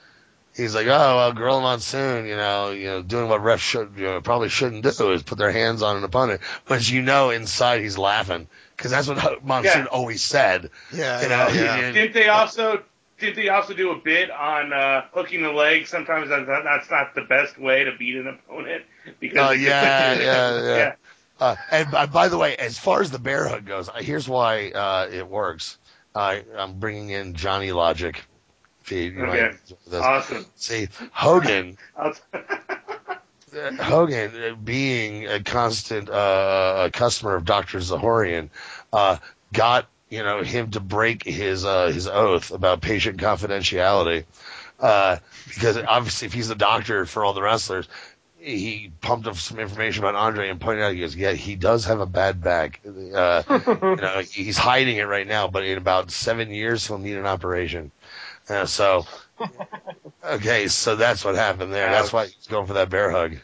he's 0.58 0.74
like, 0.74 0.86
oh 0.86 1.16
well, 1.16 1.32
Gorilla 1.32 1.62
Monsoon, 1.62 2.26
you 2.26 2.36
know, 2.36 2.70
you 2.70 2.84
know, 2.86 3.02
doing 3.02 3.28
what 3.30 3.40
refs 3.40 3.60
should 3.60 3.92
you 3.96 4.04
know, 4.04 4.20
probably 4.20 4.50
shouldn't 4.50 4.82
do 4.82 5.12
is 5.12 5.22
put 5.22 5.38
their 5.38 5.50
hands 5.52 5.82
on 5.82 5.96
an 5.96 6.04
opponent, 6.04 6.42
but 6.66 6.88
you 6.90 7.00
know 7.00 7.30
inside 7.30 7.80
he's 7.80 7.96
laughing 7.96 8.46
because 8.76 8.90
that's 8.90 9.08
what 9.08 9.16
Ho- 9.18 9.38
Monsoon 9.44 9.82
Yeah. 9.84 9.90
always 9.90 10.22
said. 10.22 10.70
Yeah, 10.92 11.22
You 11.22 11.28
know, 11.30 11.48
yeah. 11.48 11.76
and- 11.78 11.94
Didn't 11.94 12.12
they 12.12 12.28
also 12.28 12.82
did 13.18 13.34
they 13.34 13.48
also 13.48 13.74
do 13.74 13.90
a 13.90 13.96
bit 13.96 14.30
on 14.30 14.72
uh, 14.72 15.06
hooking 15.12 15.42
the 15.42 15.50
leg? 15.50 15.88
Sometimes 15.88 16.28
that's, 16.28 16.46
that's 16.46 16.88
not 16.90 17.14
the 17.16 17.22
best 17.22 17.58
way 17.58 17.82
to 17.84 17.92
beat 17.98 18.14
an 18.16 18.28
opponent 18.28 18.84
because 19.20 19.38
Oh 19.38 19.52
it 19.52 19.58
gets- 19.58 19.64
yeah, 19.64 20.14
yeah, 20.20 20.76
yeah. 20.76 20.92
Uh, 21.40 21.54
and 21.70 21.90
by, 21.92 22.06
by 22.06 22.28
the 22.28 22.36
way, 22.38 22.56
as 22.56 22.78
far 22.78 23.00
as 23.00 23.10
the 23.12 23.18
bear 23.18 23.46
hug 23.48 23.64
goes, 23.64 23.88
uh, 23.88 23.92
here's 23.94 24.28
why 24.28 24.70
uh, 24.70 25.08
it 25.12 25.26
works. 25.28 25.78
I 26.14 26.42
I'm 26.56 26.80
bringing 26.80 27.10
in 27.10 27.34
Johnny 27.34 27.70
Logic. 27.70 28.20
Feed. 28.88 29.14
You 29.14 29.26
Okay. 29.26 29.56
Awesome. 29.92 30.46
See, 30.56 30.88
Hogan, 31.12 31.76
Hogan, 33.80 34.32
uh, 34.42 34.54
being 34.54 35.26
a 35.26 35.42
constant 35.42 36.08
uh, 36.08 36.88
customer 36.92 37.34
of 37.36 37.44
Doctor 37.44 37.78
Zahorian, 37.78 38.48
uh, 38.92 39.18
got 39.52 39.86
you 40.08 40.22
know 40.22 40.42
him 40.42 40.70
to 40.70 40.80
break 40.80 41.22
his 41.24 41.64
uh, 41.64 41.88
his 41.88 42.06
oath 42.06 42.50
about 42.50 42.80
patient 42.80 43.18
confidentiality, 43.18 44.24
uh, 44.80 45.18
because 45.48 45.76
obviously 45.76 46.26
if 46.26 46.32
he's 46.32 46.48
the 46.48 46.54
doctor 46.54 47.04
for 47.04 47.24
all 47.24 47.34
the 47.34 47.42
wrestlers, 47.42 47.88
he 48.38 48.92
pumped 49.00 49.26
up 49.26 49.36
some 49.36 49.58
information 49.58 50.04
about 50.04 50.14
Andre 50.14 50.48
and 50.48 50.60
pointed 50.60 50.82
out 50.82 50.94
he 50.94 51.00
goes, 51.00 51.16
yeah, 51.16 51.32
he 51.32 51.56
does 51.56 51.84
have 51.86 52.00
a 52.00 52.06
bad 52.06 52.42
back. 52.42 52.80
Uh, 52.86 53.42
you 53.48 53.96
know, 53.96 54.22
he's 54.30 54.56
hiding 54.56 54.96
it 54.96 55.04
right 55.04 55.26
now, 55.26 55.48
but 55.48 55.64
in 55.64 55.76
about 55.78 56.10
seven 56.10 56.50
years 56.50 56.86
he'll 56.86 56.98
need 56.98 57.16
an 57.16 57.26
operation. 57.26 57.90
Uh, 58.48 58.64
so, 58.64 59.06
okay, 60.24 60.68
so 60.68 60.96
that's 60.96 61.24
what 61.24 61.34
happened 61.34 61.72
there. 61.72 61.90
That's 61.90 62.12
why 62.12 62.26
he's 62.26 62.46
going 62.46 62.66
for 62.66 62.74
that 62.74 62.88
bear 62.90 63.10
hug. 63.10 63.36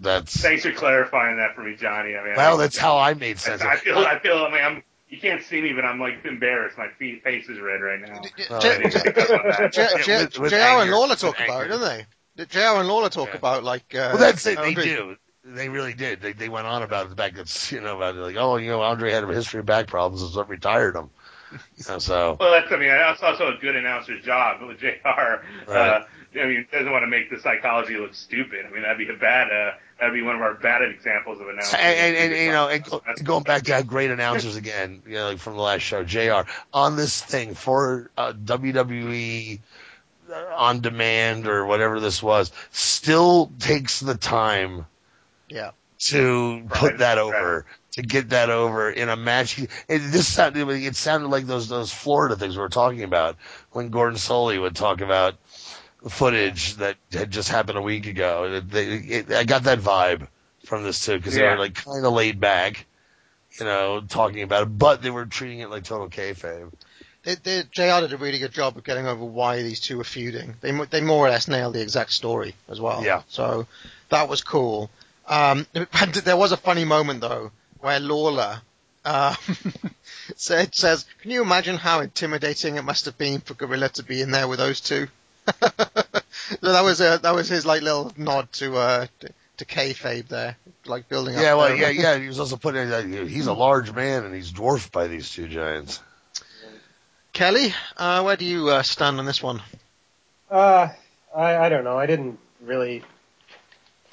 That's 0.00 0.40
Thanks 0.40 0.62
for 0.62 0.70
clarifying 0.72 1.38
that 1.38 1.54
for 1.56 1.62
me, 1.62 1.74
Johnny. 1.74 2.14
I 2.16 2.24
mean, 2.24 2.34
well, 2.36 2.54
I, 2.54 2.62
that's 2.62 2.76
how 2.76 2.98
I 2.98 3.14
made 3.14 3.40
sense. 3.40 3.60
I, 3.60 3.74
of 3.74 3.80
feel 3.80 3.98
it. 3.98 4.06
I 4.06 4.18
feel 4.20 4.36
I 4.38 4.50
mean 4.52 4.62
I'm 4.62 4.82
you 5.08 5.18
can't 5.18 5.42
see 5.42 5.60
me, 5.60 5.72
but 5.72 5.84
I'm 5.84 5.98
like 5.98 6.24
embarrassed. 6.24 6.78
My 6.78 6.88
feet, 6.98 7.24
face 7.24 7.48
is 7.48 7.58
red 7.60 7.80
right 7.80 8.00
now. 8.00 8.20
Oh, 8.50 8.60
J- 8.60 8.80
yeah. 8.82 9.68
J- 9.68 9.88
Yeah, 9.96 10.02
J- 10.02 10.18
with- 10.24 10.38
with 10.38 10.50
JR 10.50 10.56
anger, 10.56 10.82
and 10.82 10.90
Lawler 10.92 11.08
with 11.10 11.18
talk 11.20 11.34
about 11.34 11.48
it, 11.48 11.50
anger. 11.50 11.68
don't 11.68 11.80
they? 11.80 12.06
Did 12.36 12.50
JR 12.50 12.58
and 12.60 12.88
Lawler 12.88 13.08
talk 13.10 13.34
about 13.34 13.64
like. 13.64 13.94
Uh, 13.94 14.10
Well, 14.12 14.18
that's 14.18 14.44
it. 14.46 14.58
They 14.58 14.74
do. 14.74 15.16
They 15.44 15.68
really 15.68 15.92
did. 15.92 16.20
They 16.22 16.32
they 16.32 16.48
went 16.48 16.66
on 16.66 16.82
about 16.82 17.10
the 17.10 17.14
back. 17.14 17.34
That's 17.34 17.70
you 17.70 17.80
know 17.80 17.96
about 17.96 18.16
like 18.16 18.36
oh 18.36 18.56
you 18.56 18.70
know 18.70 18.80
Andre 18.82 19.12
had 19.12 19.24
a 19.24 19.26
history 19.28 19.60
of 19.60 19.66
back 19.66 19.86
problems, 19.86 20.32
so 20.32 20.42
retired 20.44 20.96
him. 20.96 21.10
You 21.76 21.84
so 22.00 22.36
Well, 22.40 22.50
that's 22.50 22.72
I 22.72 22.76
mean 22.76 22.88
that's 22.88 23.22
also 23.22 23.54
a 23.54 23.58
good 23.60 23.76
announcer's 23.76 24.24
job. 24.24 24.56
But 24.60 24.68
with 24.68 24.78
Jr. 24.78 24.88
Uh, 25.68 26.04
I 26.36 26.46
mean, 26.46 26.66
doesn't 26.72 26.90
want 26.90 27.02
to 27.04 27.06
make 27.06 27.30
the 27.30 27.38
psychology 27.38 27.96
look 27.96 28.12
stupid. 28.14 28.66
I 28.66 28.70
mean, 28.72 28.82
that'd 28.82 28.98
be 28.98 29.08
a 29.08 29.16
bad. 29.16 29.52
Uh, 29.52 29.76
that'd 30.00 30.14
be 30.14 30.22
one 30.22 30.34
of 30.34 30.42
our 30.42 30.54
bad 30.54 30.82
examples 30.82 31.40
of 31.40 31.48
announcing. 31.48 31.78
and, 31.78 32.16
and, 32.16 32.32
and 32.32 32.42
you 32.44 32.50
know, 32.50 32.68
and 32.68 32.82
go- 32.84 33.02
going 33.22 33.44
back 33.44 33.62
to 33.64 33.74
have 33.74 33.86
great 33.86 34.10
announcers 34.10 34.56
again, 34.56 35.02
you 35.06 35.14
know, 35.14 35.28
like 35.28 35.38
from 35.38 35.54
the 35.54 35.62
last 35.62 35.82
show, 35.82 36.02
Jr. 36.02 36.50
on 36.72 36.96
this 36.96 37.22
thing 37.22 37.54
for 37.54 38.10
uh, 38.16 38.32
WWE 38.32 39.58
uh, 39.58 39.62
on 40.56 40.80
demand 40.80 41.46
or 41.46 41.66
whatever 41.66 42.00
this 42.00 42.22
was, 42.22 42.50
still 42.70 43.50
takes 43.58 44.00
the 44.00 44.14
time 44.14 44.86
Yeah. 45.48 45.70
to 46.00 46.66
put 46.70 46.98
that 46.98 47.18
over, 47.18 47.66
to 47.92 48.02
get 48.02 48.30
that 48.30 48.50
over 48.50 48.90
in 48.90 49.08
a 49.08 49.16
match. 49.16 49.58
It, 49.58 49.68
this 49.88 50.26
sounded, 50.26 50.68
it 50.68 50.96
sounded 50.96 51.28
like 51.28 51.46
those 51.46 51.68
those 51.68 51.92
Florida 51.92 52.36
things 52.36 52.56
we 52.56 52.62
were 52.62 52.68
talking 52.68 53.02
about 53.04 53.36
when 53.72 53.90
Gordon 53.90 54.18
Solie 54.18 54.60
would 54.60 54.74
talk 54.76 55.00
about 55.00 55.36
footage 56.08 56.74
that 56.76 56.96
had 57.12 57.30
just 57.30 57.48
happened 57.48 57.78
a 57.78 57.82
week 57.82 58.06
ago. 58.06 58.44
It, 58.54 58.70
they, 58.70 58.86
it, 58.86 59.32
I 59.32 59.44
got 59.44 59.64
that 59.64 59.78
vibe 59.78 60.28
from 60.66 60.82
this 60.82 61.04
too 61.04 61.16
because 61.16 61.34
they 61.34 61.42
were 61.42 61.58
like 61.58 61.74
kind 61.74 62.04
of 62.04 62.12
laid 62.12 62.40
back, 62.40 62.86
you 63.58 63.64
know, 63.64 64.02
talking 64.06 64.42
about 64.42 64.64
it, 64.64 64.78
but 64.78 65.00
they 65.02 65.10
were 65.10 65.26
treating 65.26 65.60
it 65.60 65.70
like 65.70 65.84
total 65.84 66.08
kayfabe. 66.08 66.72
They, 67.24 67.34
they, 67.36 67.62
JR 67.70 68.00
did 68.00 68.12
a 68.12 68.16
really 68.18 68.38
good 68.38 68.52
job 68.52 68.76
of 68.76 68.84
getting 68.84 69.06
over 69.06 69.24
why 69.24 69.62
these 69.62 69.80
two 69.80 69.96
were 69.98 70.04
feuding. 70.04 70.56
They 70.60 70.72
they 70.90 71.00
more 71.00 71.26
or 71.26 71.30
less 71.30 71.48
nailed 71.48 71.74
the 71.74 71.80
exact 71.82 72.12
story 72.12 72.54
as 72.68 72.80
well. 72.80 73.02
Yeah. 73.04 73.22
So 73.28 73.66
that 74.10 74.28
was 74.28 74.42
cool. 74.42 74.90
Um, 75.26 75.66
there 76.24 76.36
was 76.36 76.52
a 76.52 76.56
funny 76.56 76.84
moment 76.84 77.20
though 77.22 77.50
where 77.80 77.98
Lawler 77.98 78.60
uh, 79.04 79.34
said 80.36 80.74
says, 80.74 81.06
"Can 81.22 81.30
you 81.30 81.42
imagine 81.42 81.76
how 81.76 82.00
intimidating 82.00 82.76
it 82.76 82.82
must 82.82 83.04
have 83.06 83.16
been 83.18 83.40
for 83.40 83.54
Gorilla 83.54 83.88
to 83.90 84.02
be 84.02 84.20
in 84.20 84.30
there 84.30 84.48
with 84.48 84.58
those 84.58 84.80
two? 84.80 85.08
so 85.46 86.72
that 86.72 86.82
was 86.84 87.00
a, 87.00 87.18
that 87.22 87.34
was 87.34 87.48
his 87.48 87.66
like 87.66 87.82
little 87.82 88.12
nod 88.16 88.50
to 88.54 88.76
uh 88.76 89.06
to, 89.20 89.28
to 89.58 89.64
kayfabe 89.64 90.28
there, 90.28 90.56
like 90.86 91.08
building 91.08 91.36
up. 91.36 91.42
Yeah, 91.42 91.54
well, 91.54 91.68
their- 91.68 91.92
yeah, 91.92 92.14
yeah. 92.14 92.18
He 92.18 92.28
was 92.28 92.40
also 92.40 92.56
putting 92.56 92.82
in 92.82 92.90
that 92.90 93.28
he's 93.28 93.46
a 93.46 93.52
large 93.52 93.92
man 93.92 94.24
and 94.24 94.34
he's 94.34 94.50
dwarfed 94.52 94.92
by 94.92 95.06
these 95.06 95.30
two 95.30 95.48
giants. 95.48 96.00
Kelly, 97.34 97.74
uh, 97.96 98.22
where 98.22 98.36
do 98.36 98.44
you 98.44 98.68
uh, 98.68 98.82
stand 98.84 99.18
on 99.18 99.26
this 99.26 99.42
one? 99.42 99.60
Uh, 100.48 100.88
I, 101.34 101.56
I 101.56 101.68
don't 101.68 101.82
know. 101.82 101.98
I 101.98 102.06
didn't 102.06 102.38
really 102.62 103.02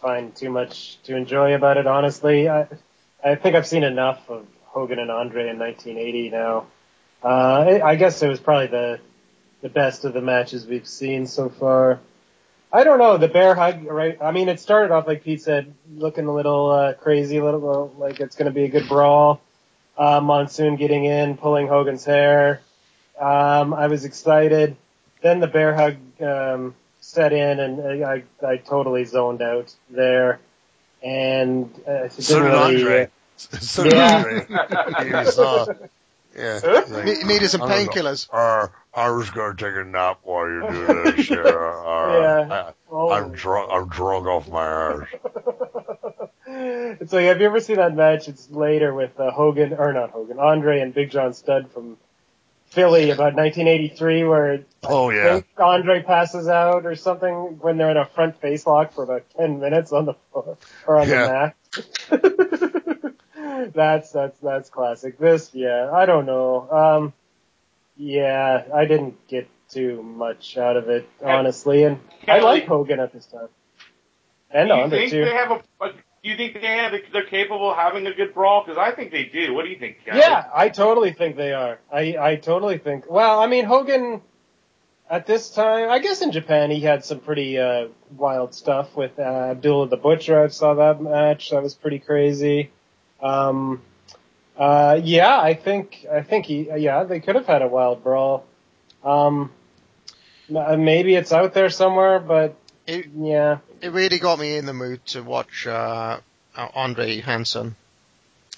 find 0.01 0.35
too 0.35 0.49
much 0.49 0.97
to 1.03 1.15
enjoy 1.15 1.53
about 1.53 1.77
it, 1.77 1.85
honestly. 1.85 2.49
I, 2.49 2.67
I 3.23 3.35
think 3.35 3.55
I've 3.55 3.67
seen 3.67 3.83
enough 3.83 4.27
of 4.27 4.47
Hogan 4.63 4.97
and 4.97 5.11
Andre 5.11 5.49
in 5.49 5.59
1980 5.59 6.29
now. 6.31 6.65
Uh, 7.23 7.79
I, 7.83 7.95
guess 7.95 8.23
it 8.23 8.27
was 8.27 8.39
probably 8.39 8.67
the 8.67 8.99
the 9.61 9.69
best 9.69 10.05
of 10.05 10.13
the 10.13 10.21
matches 10.21 10.65
we've 10.65 10.87
seen 10.87 11.27
so 11.27 11.49
far. 11.49 11.99
I 12.73 12.83
don't 12.83 12.97
know 12.97 13.17
the 13.17 13.27
bear 13.27 13.53
hug, 13.53 13.85
right? 13.85 14.17
I 14.19 14.31
mean, 14.31 14.49
it 14.49 14.59
started 14.59 14.91
off 14.91 15.05
like 15.05 15.23
Pete 15.23 15.43
said, 15.43 15.71
looking 15.93 16.25
a 16.25 16.33
little 16.33 16.71
uh, 16.71 16.93
crazy, 16.93 17.37
a 17.37 17.45
little 17.45 17.93
like 17.99 18.19
it's 18.19 18.35
going 18.35 18.47
to 18.47 18.51
be 18.51 18.63
a 18.63 18.69
good 18.69 18.89
brawl. 18.89 19.39
Uh, 19.95 20.19
Monsoon 20.19 20.77
getting 20.77 21.05
in, 21.05 21.37
pulling 21.37 21.67
Hogan's 21.67 22.03
hair. 22.03 22.61
Um, 23.21 23.73
I 23.73 23.87
was 23.87 24.03
excited. 24.05 24.75
Then 25.21 25.39
the 25.39 25.47
bear 25.47 25.75
hug 25.75 25.95
um, 26.21 26.75
set 26.99 27.31
in, 27.33 27.59
and 27.59 28.03
I, 28.03 28.23
I, 28.43 28.47
I 28.53 28.57
totally 28.57 29.05
zoned 29.05 29.41
out 29.41 29.73
there. 29.89 30.39
And 31.03 31.69
uh, 31.87 32.03
it 32.05 32.13
So 32.13 32.39
didn't 32.39 32.51
really, 32.51 32.81
Andre. 32.81 33.03
uh, 33.03 33.07
So 33.59 33.83
did 33.83 33.93
Yeah. 33.93 34.43
Andre. 34.97 35.19
You 35.25 35.31
saw. 35.31 35.65
Yeah. 36.35 36.59
Ne- 37.03 37.23
needed 37.23 37.49
some 37.49 37.61
I 37.63 37.67
don't 37.67 37.87
painkillers. 37.89 38.27
Uh, 38.31 38.67
I 38.93 39.09
was 39.11 39.29
going 39.31 39.55
to 39.57 39.63
take 39.65 39.75
a 39.75 39.83
nap 39.83 40.19
while 40.23 40.47
you 40.49 40.61
do 40.71 40.85
this. 41.11 41.29
Yeah. 41.29 41.37
Uh, 41.37 42.19
Yeah. 42.21 42.47
I, 42.69 42.73
Oh. 42.93 43.09
I'm 43.09 43.31
drunk. 43.31 43.69
I'm 43.71 43.87
drunk 43.87 44.27
off 44.27 44.49
my 44.49 44.65
ass. 44.65 45.07
It's 46.53 47.13
like, 47.13 47.25
have 47.25 47.39
you 47.39 47.45
ever 47.47 47.61
seen 47.61 47.77
that 47.77 47.95
match? 47.95 48.27
It's 48.27 48.49
later 48.51 48.93
with 48.93 49.17
uh, 49.19 49.31
Hogan, 49.31 49.73
or 49.73 49.93
not 49.93 50.09
Hogan, 50.11 50.37
Andre 50.39 50.81
and 50.81 50.93
Big 50.93 51.09
John 51.09 51.33
Studd 51.33 51.71
from 51.71 51.95
Philly 52.71 53.09
about 53.11 53.35
1983, 53.35 54.23
where 54.23 54.63
Oh 54.83 55.09
I 55.11 55.15
yeah. 55.15 55.33
think 55.33 55.45
Andre 55.57 56.01
passes 56.01 56.47
out 56.47 56.85
or 56.85 56.95
something 56.95 57.59
when 57.59 57.77
they're 57.77 57.91
in 57.91 57.97
a 57.97 58.05
front 58.05 58.39
face 58.41 58.65
lock 58.65 58.93
for 58.93 59.03
about 59.03 59.25
10 59.37 59.59
minutes 59.59 59.91
on 59.91 60.05
the 60.05 60.13
floor 60.31 60.57
or 60.87 60.97
on 60.99 61.07
Yeah. 61.09 61.53
the 62.11 62.11
mat. 62.11 63.73
that's 63.73 64.11
that's 64.11 64.37
that's 64.39 64.69
classic. 64.69 65.17
This, 65.17 65.49
yeah, 65.53 65.89
I 65.93 66.05
don't 66.05 66.25
know. 66.25 66.69
Um, 66.71 67.13
yeah, 67.97 68.63
I 68.73 68.85
didn't 68.85 69.27
get 69.27 69.49
too 69.69 70.01
much 70.01 70.57
out 70.57 70.77
of 70.77 70.89
it, 70.89 71.07
honestly, 71.23 71.83
and 71.83 71.99
I 72.27 72.39
like 72.39 72.65
Hogan 72.67 72.99
at 72.99 73.13
this 73.13 73.25
time, 73.25 73.47
and 74.49 74.69
do 74.69 74.75
you 74.75 74.81
Andre 74.81 74.99
think 74.99 75.11
too. 75.11 75.25
they 75.25 75.33
have 75.33 75.51
a, 75.51 75.61
a? 75.85 75.91
Do 76.23 76.29
you 76.29 76.37
think 76.37 76.53
they 76.53 76.67
have? 76.67 76.93
They're 77.11 77.25
capable 77.25 77.71
of 77.71 77.77
having 77.77 78.05
a 78.05 78.13
good 78.13 78.33
brawl? 78.33 78.63
Because 78.63 78.77
I 78.77 78.91
think 78.91 79.11
they 79.11 79.23
do. 79.23 79.53
What 79.53 79.65
do 79.65 79.71
you 79.71 79.79
think? 79.79 80.05
Kelly? 80.05 80.19
Yeah, 80.19 80.45
I 80.53 80.69
totally 80.69 81.13
think 81.13 81.35
they 81.35 81.53
are. 81.53 81.79
I, 81.91 82.15
I 82.19 82.35
totally 82.35 82.77
think. 82.77 83.09
Well, 83.09 83.39
I 83.39 83.47
mean, 83.47 83.65
Hogan 83.65 84.21
at 85.09 85.25
this 85.25 85.49
time, 85.49 85.89
I 85.89 85.99
guess 85.99 86.21
in 86.21 86.31
Japan 86.31 86.69
he 86.69 86.79
had 86.79 87.03
some 87.03 87.19
pretty 87.19 87.57
uh, 87.57 87.87
wild 88.15 88.53
stuff 88.53 88.95
with 88.95 89.17
uh, 89.17 89.23
Abdullah 89.23 89.89
the 89.89 89.97
Butcher. 89.97 90.43
I 90.43 90.47
saw 90.47 90.75
that 90.75 91.01
match. 91.01 91.49
That 91.49 91.63
was 91.63 91.73
pretty 91.73 91.99
crazy. 91.99 92.69
Um, 93.21 93.81
uh, 94.55 94.99
yeah, 95.03 95.39
I 95.39 95.55
think 95.55 96.05
I 96.11 96.21
think 96.21 96.45
he. 96.45 96.69
Yeah, 96.77 97.03
they 97.03 97.19
could 97.19 97.35
have 97.35 97.47
had 97.47 97.63
a 97.63 97.67
wild 97.67 98.03
brawl. 98.03 98.45
Um, 99.03 99.51
maybe 100.49 101.15
it's 101.15 101.31
out 101.31 101.53
there 101.55 101.69
somewhere, 101.69 102.19
but 102.19 102.55
It, 102.87 103.07
yeah. 103.15 103.59
it 103.81 103.91
really 103.91 104.19
got 104.19 104.39
me 104.39 104.57
in 104.57 104.65
the 104.65 104.73
mood 104.73 105.05
to 105.07 105.21
watch 105.21 105.65
uh, 105.67 106.19
uh, 106.55 106.67
Andre 106.73 107.21
Hansen, 107.21 107.75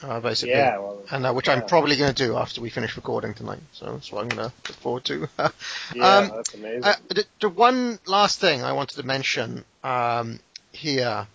uh, 0.01 0.19
basically. 0.21 0.53
Yeah, 0.55 0.77
well, 0.77 1.01
and 1.11 1.25
uh, 1.25 1.33
which 1.33 1.49
I'm 1.49 1.65
probably 1.65 1.97
going 1.97 2.13
to 2.13 2.25
do 2.27 2.37
after 2.37 2.61
we 2.61 2.69
finish 2.69 2.95
recording 2.95 3.33
tonight. 3.33 3.59
So 3.73 3.91
that's 3.91 4.11
what 4.11 4.21
I'm 4.21 4.29
going 4.29 4.49
to 4.49 4.55
look 4.67 4.77
forward 4.79 5.03
to. 5.05 5.27
Yeah, 5.93 6.17
Um, 6.17 6.31
that's 6.35 6.53
amazing. 6.53 6.83
Uh, 6.83 6.95
the, 7.09 7.25
the 7.41 7.49
one 7.49 7.99
last 8.05 8.39
thing 8.39 8.63
I 8.63 8.71
wanted 8.73 8.95
to 8.95 9.03
mention 9.03 9.65
um, 9.83 10.39
here 10.71 11.27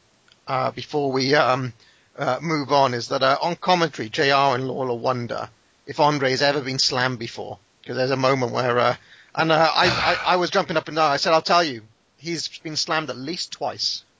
uh, 0.48 0.70
before 0.72 1.12
we 1.12 1.34
um, 1.34 1.72
uh, 2.18 2.38
move 2.40 2.72
on 2.72 2.94
is 2.94 3.08
that 3.08 3.22
uh, 3.22 3.36
on 3.40 3.56
commentary, 3.56 4.08
JR 4.08 4.54
and 4.56 4.66
Lawler 4.66 4.94
wonder 4.94 5.50
if 5.86 6.00
Andre 6.00 6.30
has 6.30 6.42
ever 6.42 6.60
been 6.62 6.78
slammed 6.78 7.18
before. 7.18 7.58
Because 7.82 7.96
there's 7.96 8.10
a 8.10 8.16
moment 8.16 8.52
where, 8.52 8.78
uh, 8.78 8.96
and 9.34 9.52
uh, 9.52 9.70
I, 9.74 9.86
I, 9.86 10.32
I 10.32 10.36
was 10.36 10.50
jumping 10.50 10.76
up 10.76 10.88
and 10.88 10.96
down. 10.96 11.10
I 11.10 11.16
said, 11.18 11.32
I'll 11.32 11.40
tell 11.42 11.62
you, 11.64 11.82
he's 12.18 12.48
been 12.58 12.76
slammed 12.76 13.10
at 13.10 13.16
least 13.16 13.52
twice. 13.52 14.04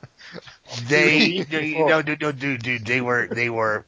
They, 0.89 1.41
they 1.41 1.79
no, 1.79 2.03
no, 2.03 2.17
no, 2.21 2.33
dude, 2.33 2.63
dude, 2.63 2.85
they 2.85 3.01
were, 3.01 3.27
they 3.29 3.49
were, 3.49 3.87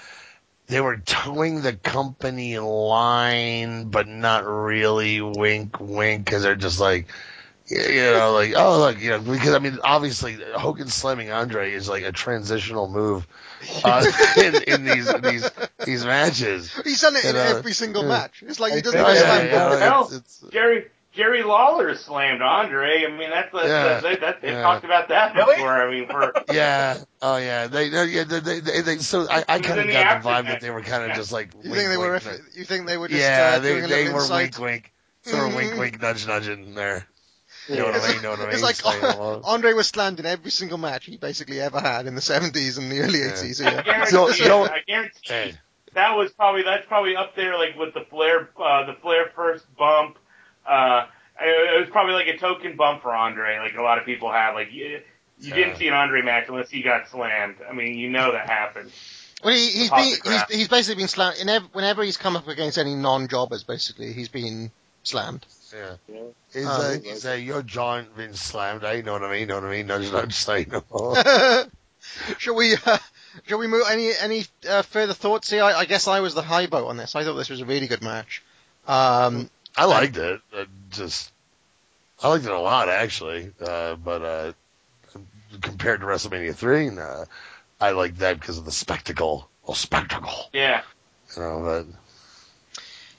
they 0.68 0.80
were 0.80 0.96
towing 0.98 1.62
the 1.62 1.72
company 1.74 2.58
line, 2.58 3.88
but 3.90 4.06
not 4.08 4.44
really 4.46 5.20
wink, 5.20 5.78
wink, 5.80 6.24
because 6.24 6.42
they're 6.44 6.54
just 6.54 6.78
like, 6.80 7.08
you 7.66 7.78
know, 8.02 8.32
like, 8.32 8.52
oh, 8.56 8.78
look, 8.78 9.00
you 9.00 9.10
know, 9.10 9.18
because 9.20 9.54
I 9.54 9.58
mean, 9.58 9.78
obviously, 9.82 10.38
Hogan 10.54 10.88
slamming 10.88 11.30
Andre 11.30 11.72
is 11.72 11.88
like 11.88 12.04
a 12.04 12.12
transitional 12.12 12.88
move 12.88 13.26
uh, 13.84 14.04
in, 14.36 14.62
in 14.64 14.84
these 14.84 15.12
these 15.22 15.50
these 15.84 16.04
matches. 16.04 16.72
He's 16.84 17.00
done 17.00 17.16
it 17.16 17.24
You 17.24 17.30
in 17.30 17.36
know, 17.36 17.42
every 17.42 17.72
single 17.72 18.02
yeah. 18.02 18.08
match. 18.08 18.42
It's 18.46 18.60
like 18.60 18.74
he 18.74 18.80
doesn't 18.82 18.98
think- 18.98 19.08
even 19.08 19.22
Yeah, 19.22 19.36
slam 19.36 19.46
yeah, 19.46 19.72
yeah. 19.72 19.78
Hell, 19.78 20.04
it's- 20.04 20.12
it's- 20.42 20.52
Jerry 20.52 20.86
Jerry 21.12 21.42
Lawler 21.42 21.94
slammed 21.94 22.40
Andre. 22.42 23.04
I 23.04 23.10
mean, 23.10 23.30
that's, 23.30 23.52
that's, 23.52 23.66
Yeah. 23.68 24.00
that's, 24.00 24.20
that's 24.20 24.40
they 24.40 24.52
Yeah. 24.52 24.62
talked 24.62 24.84
about 24.84 25.08
that 25.08 25.34
Really? 25.34 25.56
before. 25.56 25.82
I 25.86 25.90
mean, 25.90 26.08
for 26.08 26.32
Yeah. 26.52 26.98
Oh 27.20 27.36
yeah. 27.36 27.66
They. 27.66 27.88
they 27.90 28.04
yeah. 28.06 28.24
They. 28.24 28.40
They. 28.40 28.60
they, 28.60 28.80
they 28.80 28.96
so 28.98 29.26
I. 29.30 29.44
I 29.48 29.58
kind 29.60 29.80
of 29.80 29.86
got 29.88 30.22
the 30.22 30.28
vibe 30.28 30.46
that 30.46 30.60
they 30.60 30.70
were 30.70 30.80
kind 30.82 31.02
of 31.02 31.08
Yeah. 31.10 31.16
just 31.16 31.32
like. 31.32 31.52
You 31.62 31.70
wink, 31.70 31.74
think 31.76 31.90
they 31.90 31.96
were? 31.98 32.12
wink, 32.12 32.24
If, 32.26 32.56
you 32.56 32.64
think 32.64 32.86
they 32.86 32.96
were 32.96 33.08
just 33.08 33.20
yeah. 33.20 33.54
uh, 33.56 33.58
They. 33.58 33.68
doing 33.72 33.84
a 33.84 33.88
They 33.88 34.08
were 34.08 34.20
insight? 34.20 34.58
wink, 34.58 34.58
wink. 34.58 34.92
Sort 35.24 35.48
of 35.48 35.54
wink, 35.54 35.78
wink, 35.78 36.00
nudge, 36.02 36.26
nudging 36.26 36.74
there. 36.74 37.06
You 37.68 37.76
know 37.76 37.84
what 37.86 37.94
I 38.02 38.12
mean? 38.12 38.22
Know 38.22 38.30
what 38.30 38.40
I 38.40 38.44
mean? 38.46 38.54
It's 38.54 38.62
like 38.62 38.74
Saying. 38.76 39.04
Andre 39.44 39.72
was 39.74 39.86
slammed 39.86 40.18
in 40.18 40.26
every 40.26 40.50
single 40.50 40.78
match 40.78 41.04
he 41.04 41.16
basically 41.16 41.60
ever 41.60 41.78
had 41.78 42.06
in 42.06 42.16
the 42.16 42.20
70s 42.20 42.76
and 42.78 42.90
the 42.90 42.98
early 43.00 43.20
Yeah. 43.20 43.26
80s. 43.32 43.64
I 43.64 43.70
Yeah. 43.70 43.82
guarantee, 43.82 44.10
So- 44.10 44.26
you- 44.28 44.32
so- 44.34 44.64
I 44.64 44.80
guarantee 44.84 45.18
Hey. 45.22 45.54
that 45.94 46.16
was 46.16 46.32
probably 46.32 46.62
that's 46.64 46.86
probably 46.86 47.14
up 47.14 47.36
there 47.36 47.56
like 47.56 47.76
with 47.78 47.94
the 47.94 48.04
Flair 48.10 48.48
uh, 48.60 48.86
the 48.86 48.94
Flair 48.94 49.30
first 49.36 49.64
bump. 49.76 50.18
Uh, 50.66 51.06
it 51.40 51.80
was 51.80 51.88
probably 51.90 52.14
like 52.14 52.28
a 52.28 52.38
token 52.38 52.76
bump 52.76 53.02
for 53.02 53.14
Andre. 53.14 53.58
Like 53.58 53.76
a 53.76 53.82
lot 53.82 53.98
of 53.98 54.04
people 54.04 54.30
have. 54.30 54.54
Like 54.54 54.72
you, 54.72 54.84
you 54.84 55.00
Yeah. 55.40 55.54
didn't 55.54 55.76
see 55.76 55.88
an 55.88 55.94
Andre 55.94 56.22
match 56.22 56.44
unless 56.48 56.70
he 56.70 56.82
got 56.82 57.08
slammed. 57.08 57.56
I 57.68 57.72
mean, 57.72 57.98
you 57.98 58.10
know 58.10 58.32
that 58.32 58.48
happened. 58.48 58.90
Well, 59.42 59.52
he, 59.54 59.66
he's 59.70 59.90
been 59.90 60.04
he's, 60.24 60.42
he's 60.50 60.68
basically 60.68 61.02
been 61.02 61.08
slammed 61.08 61.38
in 61.40 61.48
ev- 61.48 61.68
whenever 61.72 62.04
he's 62.04 62.16
come 62.16 62.36
up 62.36 62.46
against 62.46 62.78
any 62.78 62.94
non-jobbers. 62.94 63.64
Basically, 63.64 64.12
he's 64.12 64.28
been 64.28 64.70
slammed. 65.02 65.44
Yeah. 65.74 65.94
Yeah. 66.06 66.20
Is 66.52 66.66
Um, 66.66 66.80
uh, 66.80 66.90
is 67.04 67.26
uh, 67.26 67.32
your 67.32 67.62
giant 67.62 68.14
been 68.16 68.34
slammed? 68.34 68.84
I 68.84 69.00
know 69.00 69.14
what 69.14 69.24
I 69.24 69.32
mean. 69.32 69.48
Know 69.48 69.56
what 69.56 69.64
I 69.64 69.70
mean? 69.70 69.86
Nudge, 69.88 70.12
nudge. 70.12 70.34
Say 70.34 70.66
no. 70.70 70.84
shall 72.38 72.54
we? 72.54 72.76
Uh, 72.86 72.98
shall 73.46 73.58
we 73.58 73.66
move? 73.66 73.82
Any 73.90 74.10
any 74.20 74.44
uh, 74.68 74.82
further 74.82 75.14
thoughts 75.14 75.50
here? 75.50 75.64
I, 75.64 75.72
I 75.72 75.84
guess 75.86 76.06
I 76.06 76.20
was 76.20 76.34
the 76.34 76.42
high 76.42 76.66
boat 76.66 76.86
on 76.86 76.96
this. 76.96 77.16
I 77.16 77.24
thought 77.24 77.34
this 77.34 77.50
was 77.50 77.60
a 77.62 77.64
really 77.64 77.88
good 77.88 78.02
match. 78.02 78.42
Um, 78.86 79.50
I 79.76 79.84
liked 79.86 80.16
it. 80.16 80.40
Uh, 80.56 80.64
just, 80.90 81.32
I 82.22 82.28
liked 82.28 82.44
it 82.44 82.50
a 82.50 82.58
lot 82.58 82.88
actually. 82.88 83.52
Uh, 83.60 83.96
but 83.96 84.22
uh, 84.22 84.52
compared 85.60 86.00
to 86.00 86.06
WrestleMania 86.06 86.54
three, 86.54 86.90
nah, 86.90 87.24
I 87.80 87.90
like 87.92 88.18
that 88.18 88.38
because 88.38 88.58
of 88.58 88.64
the 88.64 88.72
spectacle. 88.72 89.48
Oh, 89.66 89.74
spectacle. 89.74 90.50
Yeah. 90.52 90.82
You 91.36 91.42
know, 91.42 91.62
but 91.62 91.86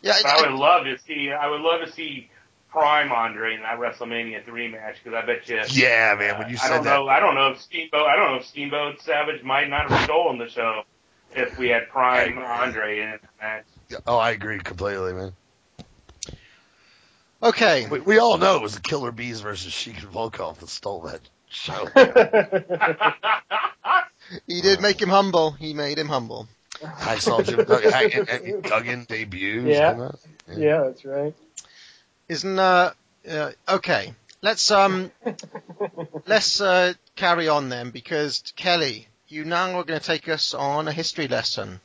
yeah, 0.02 0.14
But 0.22 0.32
I 0.32 0.42
would 0.42 0.60
love 0.60 0.84
to 0.86 0.98
see. 1.00 1.32
I 1.32 1.48
would 1.48 1.62
love 1.62 1.86
to 1.86 1.92
see 1.92 2.30
Prime 2.70 3.12
Andre 3.12 3.56
in 3.56 3.62
that 3.62 3.80
WrestleMania 3.80 4.44
three 4.46 4.68
match 4.68 4.98
because 5.04 5.18
I 5.18 5.26
bet 5.26 5.48
you. 5.48 5.62
yeah, 5.70 6.16
man. 6.18 6.40
When 6.40 6.50
you 6.50 6.56
I 6.56 6.68
said 6.68 6.70
don't 6.76 6.84
that, 6.84 6.96
know. 6.96 7.08
I 7.08 7.20
don't 7.20 7.36
know 7.36 7.52
if 7.52 7.62
Steamboat. 7.62 8.08
I 8.08 8.16
don't 8.16 8.32
know 8.34 8.38
if 8.40 8.46
Steamboat 8.46 9.02
Savage 9.02 9.44
might 9.44 9.70
not 9.70 9.90
have 9.90 10.04
stolen 10.04 10.38
the 10.38 10.50
show 10.50 10.84
if 11.36 11.58
we 11.58 11.70
had 11.70 11.90
Prime 11.90 12.38
Andre 12.38 13.00
in 13.00 13.12
that 13.12 13.22
match. 13.42 14.02
oh, 14.06 14.18
I 14.18 14.32
agree 14.32 14.60
completely, 14.60 15.14
man. 15.14 15.34
Okay. 17.44 17.88
We, 17.90 18.00
we 18.00 18.18
all 18.20 18.38
know 18.38 18.56
it 18.56 18.62
was 18.62 18.76
the 18.76 18.82
Killer 18.82 19.12
Bees 19.12 19.42
versus 19.42 19.74
Sheik 19.74 20.02
and 20.02 20.12
Volkoff 20.12 20.60
that 20.60 20.70
stole 20.70 21.02
that 21.02 21.22
show. 21.50 21.88
He 24.48 24.62
did 24.62 24.82
make 24.82 25.02
him 25.02 25.10
humble. 25.10 25.52
He 25.52 25.74
made 25.74 26.00
him 26.00 26.08
humble. 26.08 26.48
I 26.84 27.20
saw 27.20 27.42
Jim 27.42 27.64
Duggan, 27.66 27.94
and, 27.94 28.30
and 28.30 28.64
Duggan 28.64 29.06
debuts. 29.08 29.66
Yeah. 29.66 29.92
and 29.92 30.02
that. 30.02 30.20
yeah, 30.58 30.84
that's 30.84 31.06
right. 31.06 31.36
Isn't 32.30 32.60
uh, 32.60 32.94
uh 33.30 33.52
okay? 33.70 34.14
Let's 34.42 34.72
um 34.72 35.12
let's 36.26 36.60
uh, 36.60 36.94
carry 37.16 37.48
on 37.48 37.70
then 37.70 37.92
because 37.92 38.44
Kelly, 38.56 39.08
you 39.28 39.46
now 39.46 39.80
are 39.80 39.84
going 39.84 40.00
to 40.00 40.06
take 40.06 40.28
us 40.28 40.54
on 40.54 40.88
a 40.88 40.92
history 40.92 41.28
lesson. 41.28 41.80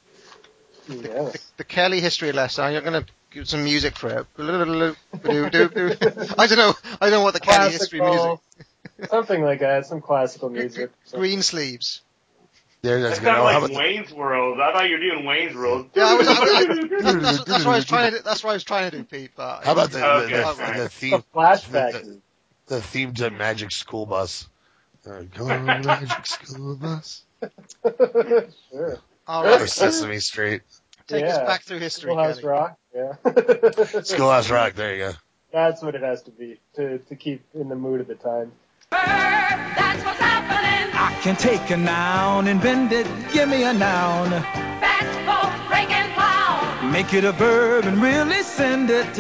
Yes. 0.89 1.53
The 1.57 1.65
Kelly 1.65 2.01
history 2.01 2.33
lesson. 2.33 2.73
You're 2.73 2.83
going 2.83 3.05
to 3.05 3.13
give 3.31 3.49
some 3.49 3.65
music 3.65 3.97
for 3.97 4.09
it. 4.09 4.27
I 4.39 4.47
don't 4.47 4.59
know. 4.79 6.75
I 7.01 7.11
don't 7.11 7.11
know 7.11 7.23
what 7.23 7.35
the 7.35 7.41
Kelly 7.41 7.71
history 7.73 8.01
music. 8.01 8.39
Something 9.11 9.43
like 9.43 9.61
that. 9.61 9.87
Some 9.87 10.01
classical 10.01 10.51
music. 10.51 10.91
Green 11.13 11.43
sleeves. 11.43 12.03
There, 12.83 13.01
That 13.01 13.09
that's 13.09 13.19
good. 13.21 13.27
sounded 13.27 13.43
Oh, 13.43 13.47
how 13.53 13.61
like 13.61 13.71
about 13.71 13.79
Wayne's 13.83 14.13
World. 14.13 14.61
I 14.61 14.73
thought 14.73 14.89
you 14.89 14.97
were 14.97 15.01
doing 15.01 15.25
Wayne's 15.25 15.55
World. 15.57 15.91
Yeah, 15.95 16.05
I 16.07 16.15
was, 16.15 16.29
I 16.29 16.33
was, 16.33 16.89
that's, 17.23 17.45
that's 17.45 17.65
what 17.65 17.73
I 17.73 17.77
was 17.77 17.85
trying 17.87 18.13
to. 18.13 18.23
That's 18.23 18.45
what 18.45 18.51
I 18.51 18.55
was 18.55 18.65
trying 18.65 18.91
to 18.91 18.97
do, 18.99 19.05
Pete. 19.05 19.33
But 19.37 19.65
How 19.65 19.73
about 19.73 19.91
the, 19.91 19.99
the, 19.99 20.07
okay, 20.13 20.37
the, 20.37 20.45
fine. 20.45 20.77
the 20.77 20.83
The 20.85 20.89
theme, 20.89 21.25
flashback. 21.35 21.93
the, 21.93 22.21
the 22.67 22.81
theme 22.83 23.15
to 23.15 23.31
Magic 23.31 23.73
School 23.73 24.07
Bus? 24.07 24.49
Uh, 25.09 25.23
Go 25.35 25.51
on 25.51 25.65
Magic 25.65 26.27
School 26.27 26.77
Bus. 26.77 27.23
sure. 28.71 28.99
all 29.27 29.45
Or 29.47 29.67
Sesame 29.67 30.21
Street. 30.21 30.63
take 31.09 31.23
Yeah. 31.25 31.31
us 31.37 31.39
back 31.49 31.63
through 31.65 31.79
history, 31.79 32.11
Schoolhouse 32.13 32.37
Kelly. 32.41 32.49
Rock. 32.49 32.79
Yeah. 32.99 33.15
Schoolhouse 34.03 34.51
Rock. 34.51 34.75
There 34.75 34.93
you 34.93 34.99
go. 34.99 35.13
That's 35.53 35.83
what 35.83 35.95
it 35.95 36.03
has 36.03 36.23
to 36.23 36.33
be 36.33 36.59
to 36.75 36.99
to 36.99 37.15
keep 37.15 37.45
in 37.55 37.69
the 37.69 37.77
mood 37.77 38.01
of 38.01 38.09
the 38.09 38.17
time. 38.17 38.51
That's 38.91 40.05
what's 40.05 40.19
happening. 40.19 40.91
I 40.95 41.17
can 41.23 41.37
take 41.37 41.71
a 41.71 41.77
noun 41.77 42.49
and 42.49 42.61
bend 42.61 42.93
it, 42.93 43.07
give 43.33 43.49
me 43.49 43.63
a 43.63 43.73
noun. 43.73 44.31
Fast 44.31 45.15
folk 45.29 45.69
breaking 45.69 46.13
clown. 46.15 46.91
Make 46.91 47.15
it 47.15 47.25
a 47.25 47.31
verb 47.33 47.85
and 47.85 48.03
really 48.03 48.43
send 48.43 48.91
it. 48.91 49.15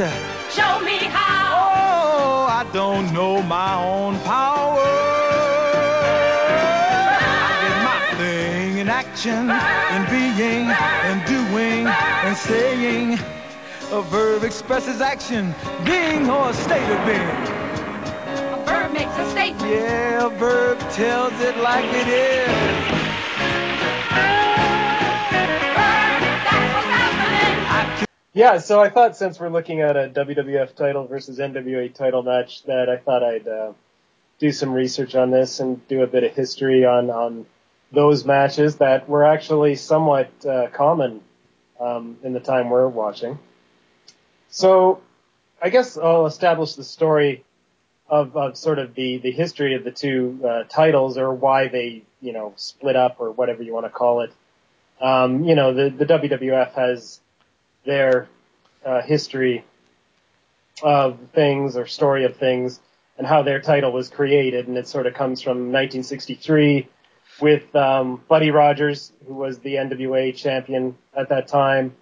Show 0.50 0.80
me 0.80 0.98
how. 0.98 1.46
Oh, 1.70 2.46
I 2.50 2.68
don't 2.72 3.12
know 3.12 3.42
my 3.44 3.74
own 3.76 4.18
power. 4.20 4.82
I 7.22 7.58
get 7.62 7.78
my 7.84 8.00
thing 8.18 8.78
in 8.78 8.88
action, 8.88 9.50
in 9.94 10.02
being, 10.10 10.66
in 11.10 11.18
doing, 11.30 11.86
and 11.86 12.36
saying. 12.36 13.37
A 13.90 14.02
verb 14.02 14.44
expresses 14.44 15.00
action, 15.00 15.54
being 15.86 16.28
or 16.28 16.50
a 16.50 16.52
state 16.52 16.86
of 16.90 17.06
being. 17.06 17.20
A 17.22 18.62
verb 18.66 18.92
makes 18.92 19.16
a 19.16 19.30
statement. 19.30 19.66
Yeah, 19.66 20.26
a 20.26 20.28
verb 20.28 20.78
tells 20.90 21.32
it 21.40 21.56
like 21.56 21.86
it 21.86 22.06
is. 22.06 22.48
That's 26.44 26.74
what's 26.74 26.86
happening. 27.66 28.06
Yeah, 28.34 28.58
so 28.58 28.78
I 28.78 28.90
thought 28.90 29.16
since 29.16 29.40
we're 29.40 29.48
looking 29.48 29.80
at 29.80 29.96
a 29.96 30.10
WWF 30.10 30.74
title 30.74 31.06
versus 31.06 31.38
NWA 31.38 31.94
title 31.94 32.22
match, 32.22 32.64
that 32.64 32.90
I 32.90 32.98
thought 32.98 33.22
I'd 33.22 33.48
uh, 33.48 33.72
do 34.38 34.52
some 34.52 34.74
research 34.74 35.14
on 35.14 35.30
this 35.30 35.60
and 35.60 35.88
do 35.88 36.02
a 36.02 36.06
bit 36.06 36.24
of 36.24 36.34
history 36.34 36.84
on 36.84 37.08
on 37.08 37.46
those 37.90 38.26
matches 38.26 38.76
that 38.76 39.08
were 39.08 39.24
actually 39.24 39.76
somewhat 39.76 40.28
uh, 40.44 40.66
common 40.74 41.22
um, 41.80 42.18
in 42.22 42.34
the 42.34 42.40
time 42.40 42.68
we're 42.68 42.86
watching. 42.86 43.38
So, 44.50 45.02
I 45.60 45.70
guess 45.70 45.98
I'll 45.98 46.26
establish 46.26 46.74
the 46.74 46.84
story 46.84 47.44
of, 48.08 48.36
of 48.36 48.56
sort 48.56 48.78
of 48.78 48.94
the, 48.94 49.18
the 49.18 49.30
history 49.30 49.74
of 49.74 49.84
the 49.84 49.90
two 49.90 50.40
uh, 50.46 50.64
titles 50.64 51.18
or 51.18 51.34
why 51.34 51.68
they, 51.68 52.02
you 52.20 52.32
know, 52.32 52.54
split 52.56 52.96
up 52.96 53.16
or 53.18 53.30
whatever 53.32 53.62
you 53.62 53.74
want 53.74 53.86
to 53.86 53.90
call 53.90 54.20
it. 54.20 54.32
Um, 55.00 55.44
you 55.44 55.54
know, 55.54 55.74
the, 55.74 55.90
the 55.90 56.06
WWF 56.06 56.72
has 56.74 57.20
their 57.84 58.28
uh, 58.84 59.02
history 59.02 59.64
of 60.82 61.18
things 61.34 61.76
or 61.76 61.86
story 61.86 62.24
of 62.24 62.36
things 62.36 62.80
and 63.18 63.26
how 63.26 63.42
their 63.42 63.60
title 63.60 63.92
was 63.92 64.08
created, 64.08 64.68
and 64.68 64.78
it 64.78 64.86
sort 64.86 65.06
of 65.06 65.14
comes 65.14 65.42
from 65.42 65.72
1963 65.72 66.88
with 67.40 67.74
um, 67.74 68.22
Buddy 68.28 68.50
Rogers, 68.50 69.12
who 69.26 69.34
was 69.34 69.58
the 69.58 69.74
NWA 69.74 70.34
champion 70.34 70.96
at 71.16 71.28
that 71.30 71.48
time, 71.48 71.96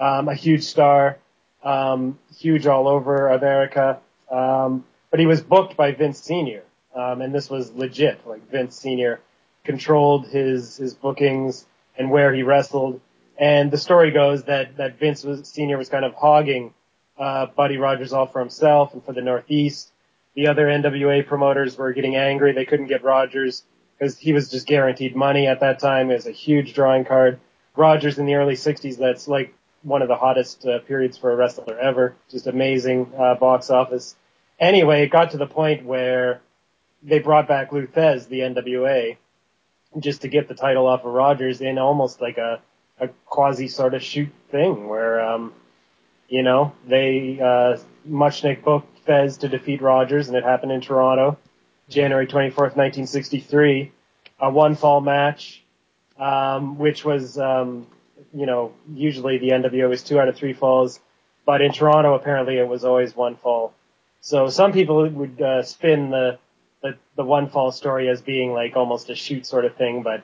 um, 0.00 0.28
a 0.28 0.34
huge 0.34 0.62
star, 0.62 1.18
um, 1.64 2.18
huge 2.36 2.66
all 2.66 2.86
over 2.86 3.28
America. 3.28 3.98
Um, 4.30 4.84
but 5.10 5.20
he 5.20 5.26
was 5.26 5.40
booked 5.40 5.76
by 5.76 5.92
Vince 5.92 6.20
Senior, 6.20 6.62
um, 6.94 7.22
and 7.22 7.34
this 7.34 7.48
was 7.48 7.72
legit. 7.72 8.26
Like 8.26 8.48
Vince 8.50 8.76
Senior 8.76 9.20
controlled 9.64 10.26
his 10.26 10.76
his 10.76 10.94
bookings 10.94 11.64
and 11.96 12.10
where 12.10 12.32
he 12.34 12.42
wrestled. 12.42 13.00
And 13.38 13.70
the 13.70 13.78
story 13.78 14.10
goes 14.10 14.44
that 14.44 14.76
that 14.76 14.98
Vince 14.98 15.24
was 15.24 15.48
Senior 15.48 15.78
was 15.78 15.88
kind 15.88 16.04
of 16.04 16.14
hogging 16.14 16.74
uh, 17.18 17.46
Buddy 17.46 17.76
Rogers 17.76 18.12
all 18.12 18.26
for 18.26 18.40
himself 18.40 18.92
and 18.92 19.04
for 19.04 19.12
the 19.12 19.22
Northeast. 19.22 19.90
The 20.34 20.48
other 20.48 20.66
NWA 20.66 21.26
promoters 21.26 21.76
were 21.78 21.92
getting 21.92 22.16
angry; 22.16 22.52
they 22.52 22.64
couldn't 22.64 22.88
get 22.88 23.04
Rogers 23.04 23.62
because 23.98 24.18
he 24.18 24.32
was 24.32 24.50
just 24.50 24.66
guaranteed 24.66 25.14
money 25.14 25.46
at 25.46 25.60
that 25.60 25.78
time. 25.78 26.10
as 26.10 26.26
a 26.26 26.32
huge 26.32 26.74
drawing 26.74 27.04
card. 27.04 27.38
Rogers 27.76 28.18
in 28.18 28.26
the 28.26 28.34
early 28.34 28.54
60s, 28.54 28.98
that's 28.98 29.26
like 29.26 29.54
one 29.84 30.02
of 30.02 30.08
the 30.08 30.16
hottest 30.16 30.66
uh, 30.66 30.80
periods 30.80 31.16
for 31.16 31.30
a 31.30 31.36
wrestler 31.36 31.78
ever. 31.78 32.16
Just 32.30 32.46
amazing 32.46 33.12
uh, 33.16 33.34
box 33.34 33.70
office. 33.70 34.16
Anyway, 34.58 35.02
it 35.02 35.10
got 35.10 35.32
to 35.32 35.36
the 35.36 35.46
point 35.46 35.84
where 35.84 36.40
they 37.02 37.18
brought 37.18 37.46
back 37.46 37.70
Lou 37.70 37.86
Thesz, 37.86 38.26
the 38.26 38.40
NWA, 38.40 39.16
just 40.00 40.22
to 40.22 40.28
get 40.28 40.48
the 40.48 40.54
title 40.54 40.86
off 40.86 41.04
of 41.04 41.12
Rogers 41.12 41.60
in 41.60 41.78
almost 41.78 42.20
like 42.20 42.38
a, 42.38 42.60
a 42.98 43.08
quasi 43.26 43.68
sort 43.68 43.94
of 43.94 44.02
shoot 44.02 44.30
thing 44.50 44.88
where, 44.88 45.20
um, 45.20 45.52
you 46.28 46.42
know, 46.42 46.72
they, 46.86 47.38
uh, 47.40 47.76
Muchnick 48.08 48.64
booked 48.64 49.04
Thesz 49.06 49.38
to 49.40 49.48
defeat 49.48 49.82
Rogers 49.82 50.28
and 50.28 50.36
it 50.36 50.44
happened 50.44 50.72
in 50.72 50.80
Toronto, 50.80 51.38
January 51.88 52.26
24th, 52.26 52.74
1963. 52.76 53.92
A 54.40 54.50
one 54.50 54.74
fall 54.74 55.00
match, 55.00 55.62
um, 56.18 56.78
which 56.78 57.04
was, 57.04 57.38
um, 57.38 57.86
you 58.34 58.46
know, 58.46 58.72
usually 58.92 59.38
the 59.38 59.50
NWA 59.50 59.88
was 59.88 60.02
two 60.02 60.18
out 60.20 60.28
of 60.28 60.36
three 60.36 60.52
falls, 60.52 61.00
but 61.46 61.60
in 61.60 61.72
Toronto 61.72 62.14
apparently 62.14 62.58
it 62.58 62.66
was 62.66 62.84
always 62.84 63.14
one 63.14 63.36
fall. 63.36 63.72
So 64.20 64.48
some 64.48 64.72
people 64.72 65.08
would 65.08 65.40
uh, 65.40 65.62
spin 65.62 66.10
the, 66.10 66.38
the 66.82 66.96
the 67.16 67.24
one 67.24 67.48
fall 67.50 67.70
story 67.72 68.08
as 68.08 68.20
being 68.22 68.52
like 68.52 68.74
almost 68.76 69.10
a 69.10 69.14
shoot 69.14 69.46
sort 69.46 69.64
of 69.64 69.76
thing, 69.76 70.02
but 70.02 70.22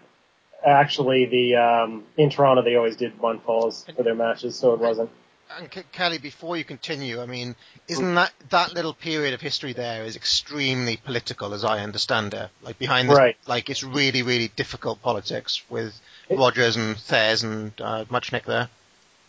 actually 0.67 1.27
the 1.27 1.57
um, 1.57 2.05
in 2.17 2.31
Toronto 2.31 2.63
they 2.63 2.77
always 2.77 2.97
did 2.97 3.19
one 3.19 3.41
falls 3.41 3.87
for 3.97 4.03
their 4.03 4.15
matches, 4.15 4.57
so 4.57 4.75
it 4.75 4.81
wasn't. 4.81 5.11
And 5.59 5.69
Kelly, 5.91 6.19
before 6.19 6.57
you 6.57 6.63
continue, 6.65 7.21
I 7.21 7.27
mean, 7.27 7.57
isn't 7.89 8.15
that 8.15 8.33
that 8.51 8.73
little 8.73 8.95
period 8.95 9.35
of 9.35 9.41
history 9.41 9.73
there 9.73 10.05
is 10.05 10.15
extremely 10.15 10.97
political, 10.97 11.55
as 11.55 11.65
I 11.65 11.81
understand 11.81 12.35
it? 12.35 12.51
Like 12.63 12.79
behind 12.79 13.11
this, 13.11 13.19
Right. 13.19 13.37
like 13.49 13.69
it's 13.69 13.83
really, 13.83 14.23
really 14.23 14.49
difficult 14.55 15.03
politics 15.03 15.63
with 15.69 15.93
Rogers 16.31 16.77
and 16.77 16.97
Thesz 16.97 17.45
and 17.45 17.73
uh, 17.81 18.05
Muchnick 18.07 18.45
there. 18.45 18.69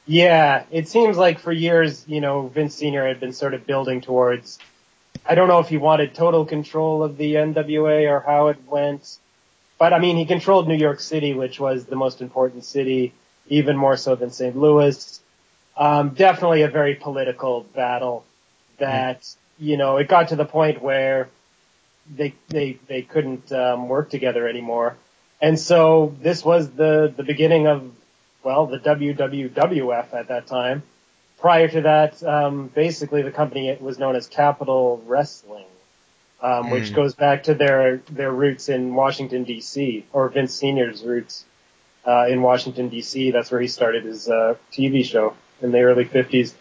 Yeah, 0.05 0.63
it 0.71 0.87
seems 0.87 1.17
like 1.17 1.39
for 1.39 1.51
years, 1.51 2.03
you 2.07 2.21
know, 2.21 2.47
Vince 2.47 2.75
Senior 2.75 3.07
had 3.07 3.19
been 3.19 3.33
sort 3.33 3.53
of 3.53 3.65
building 3.65 4.01
towards. 4.01 4.59
I 5.25 5.35
don't 5.35 5.47
know 5.47 5.59
if 5.59 5.69
he 5.69 5.77
wanted 5.77 6.15
total 6.15 6.45
control 6.45 7.03
of 7.03 7.17
the 7.17 7.35
NWA 7.35 8.09
or 8.09 8.19
how 8.19 8.47
it 8.47 8.57
went, 8.67 9.17
but 9.77 9.93
I 9.93 9.99
mean, 9.99 10.17
he 10.17 10.25
controlled 10.25 10.67
New 10.67 10.75
York 10.75 10.99
City, 10.99 11.33
which 11.33 11.59
was 11.59 11.85
the 11.85 11.95
most 11.95 12.21
important 12.21 12.63
city, 12.63 13.13
even 13.47 13.77
more 13.77 13.97
so 13.97 14.15
than 14.15 14.31
St. 14.31 14.55
Louis. 14.55 15.19
Um, 15.77 16.09
definitely 16.09 16.63
a 16.63 16.69
very 16.69 16.95
political 16.95 17.61
battle 17.75 18.25
that, 18.77 19.27
you 19.59 19.77
know, 19.77 19.97
it 19.97 20.07
got 20.07 20.29
to 20.29 20.35
the 20.35 20.45
point 20.45 20.81
where 20.81 21.29
they, 22.13 22.33
they, 22.49 22.79
they 22.87 23.01
couldn't, 23.03 23.51
um, 23.51 23.87
work 23.87 24.09
together 24.09 24.47
anymore. 24.47 24.95
And 25.41 25.59
so 25.59 26.15
this 26.21 26.45
was 26.45 26.69
the, 26.69 27.11
the 27.15 27.23
beginning 27.23 27.67
of, 27.67 27.91
well, 28.43 28.67
the 28.67 28.77
WWWF 28.79 30.13
at 30.13 30.27
that 30.27 30.47
time. 30.47 30.83
Prior 31.39 31.67
to 31.67 31.81
that, 31.81 32.21
um, 32.23 32.67
basically 32.67 33.23
the 33.23 33.31
company 33.31 33.75
was 33.81 33.97
known 33.97 34.15
as 34.15 34.27
Capital 34.27 35.01
Wrestling, 35.07 35.65
um, 36.41 36.69
which 36.69 36.91
Mm. 36.91 36.95
goes 36.95 37.15
back 37.15 37.43
to 37.43 37.55
their, 37.55 37.97
their 38.11 38.31
roots 38.31 38.69
in 38.69 38.93
Washington 38.93 39.43
DC, 39.45 40.03
or 40.13 40.29
Vince 40.29 40.53
Senior's 40.53 41.03
roots, 41.03 41.45
uh, 42.05 42.27
in 42.29 42.43
Washington 42.43 42.89
DC. 42.91 43.31
That's 43.31 43.49
where 43.51 43.61
he 43.61 43.67
started 43.67 44.03
his, 44.05 44.29
uh, 44.29 44.55
TV 44.71 45.03
show 45.03 45.33
in 45.61 45.71
the 45.71 45.81
early 45.81 46.05
50s. 46.05 46.53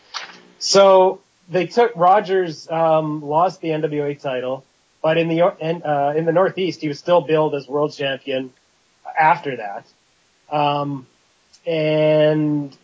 So 0.59 1.20
they 1.51 1.66
took 1.66 1.93
Rogers, 1.97 2.70
um, 2.70 3.23
lost 3.23 3.61
the 3.61 3.69
NWA 3.69 4.15
title, 4.19 4.65
but 5.02 5.19
in 5.19 5.28
the 5.28 5.43
uh, 5.43 6.12
in 6.16 6.24
the 6.27 6.32
Northeast, 6.32 6.81
he 6.82 6.89
was 6.89 6.98
still 6.98 7.23
billed 7.23 7.55
as 7.55 7.66
world 7.69 7.93
champion 7.94 8.52
after 9.18 9.56
that. 9.56 9.86
Um, 10.51 11.06
and 11.66 12.77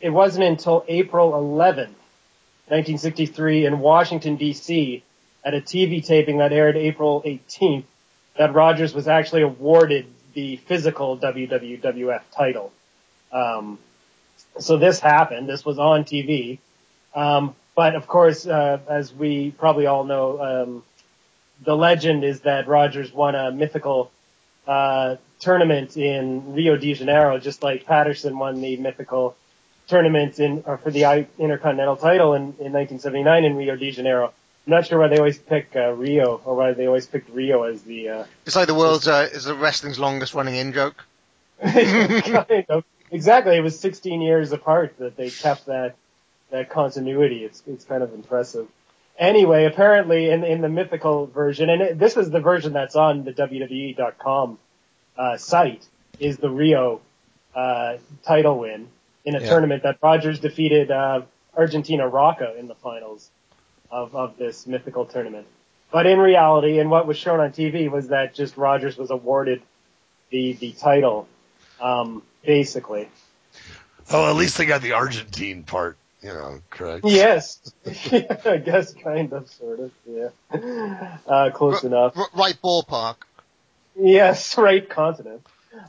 it 0.00 0.10
wasn't 0.10 0.44
until 0.44 0.84
April 0.88 1.32
11th, 1.32 1.96
1963, 2.68 3.66
in 3.66 3.78
Washington 3.80 4.36
D.C., 4.36 5.02
at 5.42 5.54
a 5.54 5.60
TV 5.60 6.04
taping 6.04 6.38
that 6.38 6.52
aired 6.52 6.76
April 6.76 7.22
18th, 7.24 7.84
that 8.36 8.52
Rogers 8.52 8.94
was 8.94 9.08
actually 9.08 9.42
awarded 9.42 10.06
the 10.34 10.56
physical 10.56 11.16
WWWF 11.18 12.20
title. 12.36 12.72
Um, 13.32 13.78
so 14.58 14.76
this 14.76 15.00
happened. 15.00 15.48
This 15.48 15.64
was 15.64 15.78
on 15.78 16.04
TV. 16.04 16.58
Um, 17.14 17.54
but 17.74 17.94
of 17.94 18.06
course, 18.06 18.46
uh, 18.46 18.78
as 18.88 19.12
we 19.14 19.50
probably 19.52 19.86
all 19.86 20.04
know, 20.04 20.40
um, 20.40 20.82
the 21.64 21.76
legend 21.76 22.24
is 22.24 22.40
that 22.40 22.68
Rogers 22.68 23.12
won 23.12 23.34
a 23.34 23.50
mythical 23.50 24.10
uh, 24.66 25.16
tournament 25.40 25.96
in 25.96 26.52
Rio 26.54 26.76
de 26.76 26.94
Janeiro, 26.94 27.38
just 27.38 27.62
like 27.62 27.86
Patterson 27.86 28.38
won 28.38 28.60
the 28.60 28.76
mythical 28.76 29.36
tournament 29.88 30.38
in 30.38 30.62
or 30.66 30.78
for 30.78 30.90
the 30.90 31.26
Intercontinental 31.38 31.96
title 31.96 32.34
in, 32.34 32.42
in 32.60 32.72
1979 32.72 33.44
in 33.44 33.56
Rio 33.56 33.76
de 33.76 33.90
Janeiro. 33.90 34.26
I'm 34.26 34.70
not 34.70 34.86
sure 34.86 35.00
why 35.00 35.08
they 35.08 35.18
always 35.18 35.38
pick 35.38 35.74
uh, 35.74 35.90
Rio 35.92 36.40
or 36.44 36.54
why 36.54 36.72
they 36.72 36.86
always 36.86 37.06
picked 37.06 37.30
Rio 37.30 37.64
as 37.64 37.82
the 37.82 38.08
uh, 38.08 38.24
It's 38.46 38.54
like 38.54 38.68
the 38.68 38.74
world's 38.74 39.08
uh, 39.08 39.28
is 39.32 39.44
the 39.44 39.54
wrestling's 39.54 39.98
longest 39.98 40.34
running 40.34 40.54
in 40.56 40.72
joke. 40.72 41.04
kind 41.60 42.66
of. 42.68 42.84
Exactly. 43.10 43.56
It 43.56 43.62
was 43.62 43.78
16 43.80 44.20
years 44.20 44.52
apart 44.52 44.96
that 44.98 45.16
they 45.16 45.30
kept 45.30 45.66
that 45.66 45.96
that 46.50 46.70
continuity. 46.70 47.44
It's 47.44 47.62
it's 47.66 47.84
kind 47.84 48.02
of 48.02 48.12
impressive. 48.14 48.68
Anyway, 49.18 49.64
apparently 49.64 50.30
in 50.30 50.44
in 50.44 50.60
the 50.60 50.68
mythical 50.68 51.26
version, 51.26 51.68
and 51.70 51.82
it, 51.82 51.98
this 51.98 52.16
is 52.16 52.30
the 52.30 52.40
version 52.40 52.72
that's 52.72 52.94
on 52.94 53.24
the 53.24 53.32
WWE.com 53.32 54.58
uh, 55.20 55.36
site, 55.36 55.86
is 56.18 56.38
the 56.38 56.48
Rio 56.50 57.00
uh, 57.54 57.98
title 58.24 58.58
win 58.58 58.88
in 59.24 59.34
a 59.34 59.40
Yeah. 59.40 59.48
tournament 59.50 59.82
that 59.82 59.98
Rogers 60.02 60.40
defeated 60.40 60.90
uh, 60.90 61.22
Argentina 61.56 62.08
Rocca 62.08 62.56
in 62.58 62.66
the 62.68 62.74
finals 62.74 63.28
of 63.90 64.14
of 64.14 64.36
this 64.38 64.66
mythical 64.66 65.04
tournament. 65.04 65.46
But 65.92 66.06
in 66.06 66.18
reality, 66.18 66.78
and 66.78 66.88
what 66.90 67.06
was 67.06 67.16
shown 67.18 67.40
on 67.40 67.50
TV 67.52 67.90
was 67.90 68.08
that 68.08 68.34
just 68.34 68.56
Rogers 68.56 68.96
was 68.96 69.10
awarded 69.10 69.60
the 70.30 70.52
the 70.54 70.72
title, 70.72 71.28
um, 71.80 72.22
basically. 72.46 73.08
Oh, 74.12 74.28
at 74.30 74.36
least 74.36 74.56
they 74.58 74.66
got 74.66 74.80
the 74.82 74.92
Argentine 74.92 75.64
part, 75.64 75.96
you 76.22 76.30
know, 76.30 76.60
correct. 76.70 77.04
Yes, 77.04 77.58
I 78.44 78.56
guess 78.64 78.94
kind 78.94 79.32
of, 79.32 79.48
sort 79.50 79.80
of, 79.80 79.90
yeah, 80.06 80.30
uh, 81.26 81.50
close 81.50 81.84
enough. 81.84 82.16
R- 82.16 82.26
right 82.34 82.56
ballpark. 82.62 83.16
Yes, 84.00 84.56
right 84.58 84.88
continent. 84.88 85.46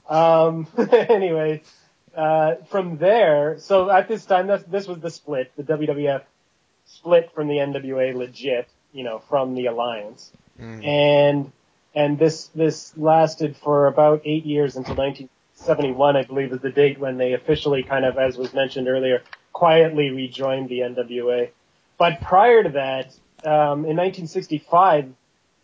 Um, 0.10 0.68
anyway, 0.78 1.64
uh, 2.16 2.56
from 2.70 2.98
there, 2.98 3.58
so 3.60 3.90
at 3.90 4.08
this 4.08 4.26
time, 4.26 4.48
this, 4.48 4.64
this 4.64 4.88
was 4.88 5.00
the 5.00 5.10
split. 5.10 5.52
The 5.56 5.64
WWF 5.64 6.24
split 6.86 7.32
from 7.34 7.48
the 7.48 7.56
NWA 7.56 8.14
legit, 8.16 8.68
you 8.92 9.04
know, 9.04 9.20
from 9.20 9.56
the 9.56 9.68
alliance. 9.68 10.32
And, 10.84 11.52
and 11.96 12.20
this, 12.20 12.48
this 12.54 12.96
lasted 12.98 13.58
for 13.58 13.88
about 13.88 14.22
eight 14.26 14.46
years 14.46 14.76
until 14.76 14.96
1971, 14.96 16.16
I 16.16 16.24
believe 16.24 16.52
is 16.52 16.60
the 16.60 16.70
date 16.70 17.00
when 17.00 17.18
they 17.18 17.34
officially 17.34 17.84
kind 17.84 18.06
of, 18.06 18.18
as 18.18 18.38
was 18.38 18.54
mentioned 18.54 18.88
earlier, 18.88 19.24
quietly 19.54 20.10
rejoined 20.10 20.70
the 20.70 20.80
NWA. 20.80 21.50
But 21.98 22.22
prior 22.22 22.64
to 22.64 22.70
that, 22.70 23.08
um, 23.44 23.86
in 23.86 23.98
1965, 23.98 25.14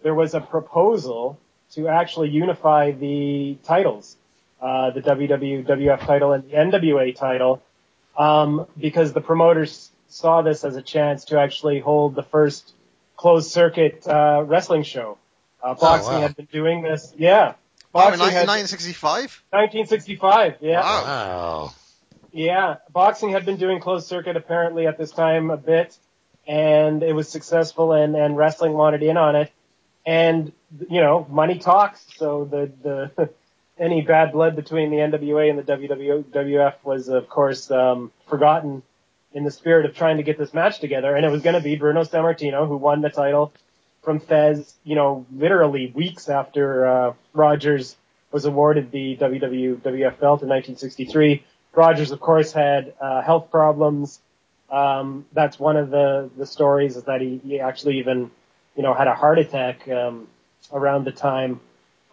there 0.01 0.15
was 0.15 0.33
a 0.33 0.41
proposal 0.41 1.39
to 1.73 1.87
actually 1.87 2.29
unify 2.29 2.91
the 2.91 3.57
titles, 3.63 4.15
uh, 4.61 4.91
the 4.91 5.01
WWF 5.01 6.05
title 6.05 6.33
and 6.33 6.43
the 6.43 6.55
NWA 6.55 7.15
title, 7.15 7.61
um, 8.17 8.65
because 8.79 9.13
the 9.13 9.21
promoters 9.21 9.91
saw 10.07 10.41
this 10.41 10.63
as 10.63 10.75
a 10.75 10.81
chance 10.81 11.25
to 11.25 11.39
actually 11.39 11.79
hold 11.79 12.15
the 12.15 12.23
first 12.23 12.73
closed 13.15 13.51
circuit 13.51 14.07
uh, 14.07 14.43
wrestling 14.45 14.83
show. 14.83 15.17
Uh, 15.61 15.73
boxing 15.73 16.13
wow. 16.13 16.21
had 16.21 16.35
been 16.35 16.47
doing 16.51 16.81
this, 16.81 17.13
yeah. 17.17 17.55
Oh, 17.93 18.13
in 18.13 18.19
1965. 18.19 19.43
1965, 19.49 20.57
yeah. 20.61 20.81
Wow. 20.81 21.73
Yeah, 22.31 22.75
boxing 22.91 23.31
had 23.31 23.45
been 23.45 23.57
doing 23.57 23.79
closed 23.79 24.05
circuit 24.05 24.35
apparently 24.35 24.85
at 24.85 24.97
this 24.97 25.11
time 25.11 25.49
a 25.49 25.57
bit, 25.57 25.97
and 26.47 27.01
it 27.01 27.13
was 27.13 27.27
successful, 27.27 27.93
and 27.93 28.15
and 28.15 28.37
wrestling 28.37 28.73
wanted 28.73 29.01
in 29.01 29.17
on 29.17 29.35
it, 29.35 29.51
and 30.05 30.51
you 30.89 31.01
know 31.01 31.25
money 31.29 31.59
talks. 31.59 32.05
So 32.15 32.45
the 32.45 32.71
the 32.83 33.29
any 33.79 34.01
bad 34.01 34.31
blood 34.31 34.55
between 34.55 34.89
the 34.89 34.97
NWA 34.97 35.49
and 35.49 35.59
the 35.59 35.63
WWF 35.63 36.73
was 36.83 37.09
of 37.09 37.29
course 37.29 37.69
um, 37.71 38.11
forgotten 38.27 38.83
in 39.33 39.43
the 39.43 39.51
spirit 39.51 39.85
of 39.85 39.95
trying 39.95 40.17
to 40.17 40.23
get 40.23 40.37
this 40.37 40.53
match 40.53 40.79
together, 40.79 41.15
and 41.15 41.25
it 41.25 41.29
was 41.29 41.41
going 41.41 41.55
to 41.55 41.61
be 41.61 41.75
Bruno 41.75 42.03
Sammartino 42.03 42.67
who 42.67 42.77
won 42.77 43.01
the 43.01 43.09
title 43.09 43.53
from 44.07 44.21
Thesz, 44.21 44.73
you 44.85 44.95
know, 44.95 45.25
literally 45.35 45.91
weeks 45.93 46.29
after 46.29 46.87
uh, 46.87 47.13
Rogers 47.33 47.97
was 48.31 48.45
awarded 48.45 48.89
the 48.89 49.17
WWF 49.17 50.19
belt 50.19 50.41
in 50.43 50.49
1963. 50.49 51.43
Rogers, 51.75 52.11
of 52.11 52.21
course, 52.21 52.53
had 52.53 52.93
uh, 53.01 53.21
health 53.21 53.51
problems. 53.51 54.21
Um, 54.71 55.25
that's 55.33 55.59
one 55.59 55.75
of 55.75 55.89
the 55.89 56.29
the 56.37 56.45
stories 56.45 56.95
is 56.95 57.03
that 57.03 57.19
he, 57.19 57.41
he 57.43 57.59
actually 57.59 57.99
even, 57.99 58.31
you 58.77 58.83
know, 58.83 58.93
had 58.93 59.07
a 59.07 59.13
heart 59.13 59.39
attack 59.39 59.87
um, 59.89 60.27
around 60.71 61.05
the 61.05 61.11
time 61.11 61.59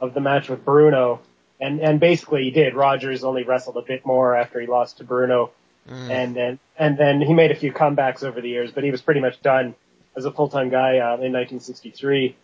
of 0.00 0.14
the 0.14 0.20
match 0.20 0.48
with 0.48 0.64
Bruno, 0.64 1.20
and 1.60 1.80
and 1.80 2.00
basically 2.00 2.44
he 2.44 2.50
did. 2.50 2.74
Rogers 2.74 3.24
only 3.24 3.42
wrestled 3.44 3.76
a 3.76 3.82
bit 3.82 4.04
more 4.04 4.34
after 4.36 4.60
he 4.60 4.66
lost 4.66 4.98
to 4.98 5.04
Bruno, 5.04 5.50
Mm. 5.88 6.10
and 6.10 6.34
then 6.34 6.58
and 6.78 6.96
then 6.96 7.20
he 7.20 7.34
made 7.34 7.50
a 7.50 7.54
few 7.54 7.70
comebacks 7.70 8.22
over 8.24 8.40
the 8.40 8.48
years, 8.48 8.72
but 8.72 8.84
he 8.84 8.90
was 8.90 9.02
pretty 9.02 9.20
much 9.20 9.42
done 9.42 9.74
as 10.16 10.24
a 10.24 10.30
full 10.30 10.48
time 10.48 10.70
guy 10.70 10.96
uh, 10.98 11.20
in 11.20 11.32
1963. 11.32 12.36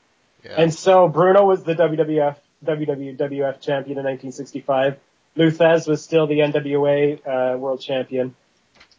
And 0.58 0.74
so 0.74 1.08
Bruno 1.08 1.46
was 1.46 1.62
the 1.64 1.74
WWF 1.74 2.36
WWF 2.64 3.60
champion 3.60 3.96
in 3.98 4.04
1965. 4.04 4.98
Lou 5.36 5.50
Thesz 5.50 5.88
was 5.88 6.02
still 6.04 6.26
the 6.26 6.40
NWA 6.40 7.18
uh, 7.26 7.56
world 7.56 7.80
champion, 7.80 8.34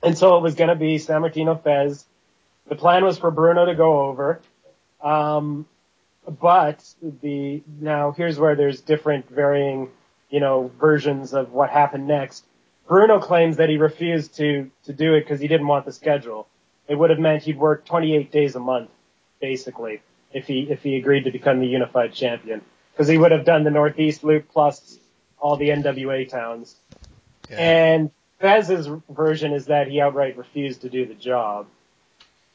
and 0.01 0.17
so 0.17 0.37
it 0.37 0.41
was 0.41 0.55
going 0.55 0.69
to 0.69 0.75
be 0.75 0.97
San 0.97 1.21
Martino 1.21 1.55
Thesz. 1.55 2.03
The 2.67 2.75
plan 2.75 3.03
was 3.03 3.19
for 3.19 3.29
Bruno 3.31 3.65
to 3.65 3.75
go 3.75 4.07
over, 4.07 4.41
um, 5.03 5.67
but 6.27 6.83
the 7.21 7.63
now 7.79 8.11
here's 8.11 8.39
where 8.39 8.55
there's 8.55 8.81
different 8.81 9.29
varying, 9.29 9.89
you 10.29 10.39
know, 10.39 10.71
versions 10.79 11.33
of 11.33 11.51
what 11.51 11.69
happened 11.69 12.07
next. 12.07 12.45
Bruno 12.87 13.19
claims 13.19 13.57
that 13.57 13.69
he 13.69 13.77
refused 13.77 14.35
to 14.35 14.69
to 14.83 14.93
do 14.93 15.13
it 15.13 15.21
because 15.21 15.39
he 15.39 15.47
didn't 15.47 15.67
want 15.67 15.85
the 15.85 15.91
schedule. 15.91 16.47
It 16.87 16.95
would 16.95 17.09
have 17.09 17.19
meant 17.19 17.43
he'd 17.43 17.57
work 17.57 17.85
28 17.85 18.31
days 18.31 18.55
a 18.55 18.59
month, 18.59 18.89
basically, 19.39 20.01
if 20.33 20.47
he 20.47 20.61
if 20.69 20.83
he 20.83 20.95
agreed 20.97 21.23
to 21.23 21.31
become 21.31 21.59
the 21.59 21.67
unified 21.67 22.13
champion, 22.13 22.61
because 22.93 23.07
he 23.07 23.17
would 23.17 23.31
have 23.31 23.45
done 23.45 23.63
the 23.63 23.71
Northeast 23.71 24.23
loop 24.23 24.49
plus 24.51 24.99
all 25.39 25.55
the 25.55 25.69
NWA 25.69 26.29
towns. 26.29 26.75
And 27.49 28.11
Thesz's 28.39 28.87
version 29.09 29.53
is 29.53 29.65
that 29.65 29.87
he 29.87 29.99
outright 30.01 30.37
refused 30.37 30.81
to 30.81 30.89
do 30.89 31.05
the 31.05 31.13
job. 31.13 31.67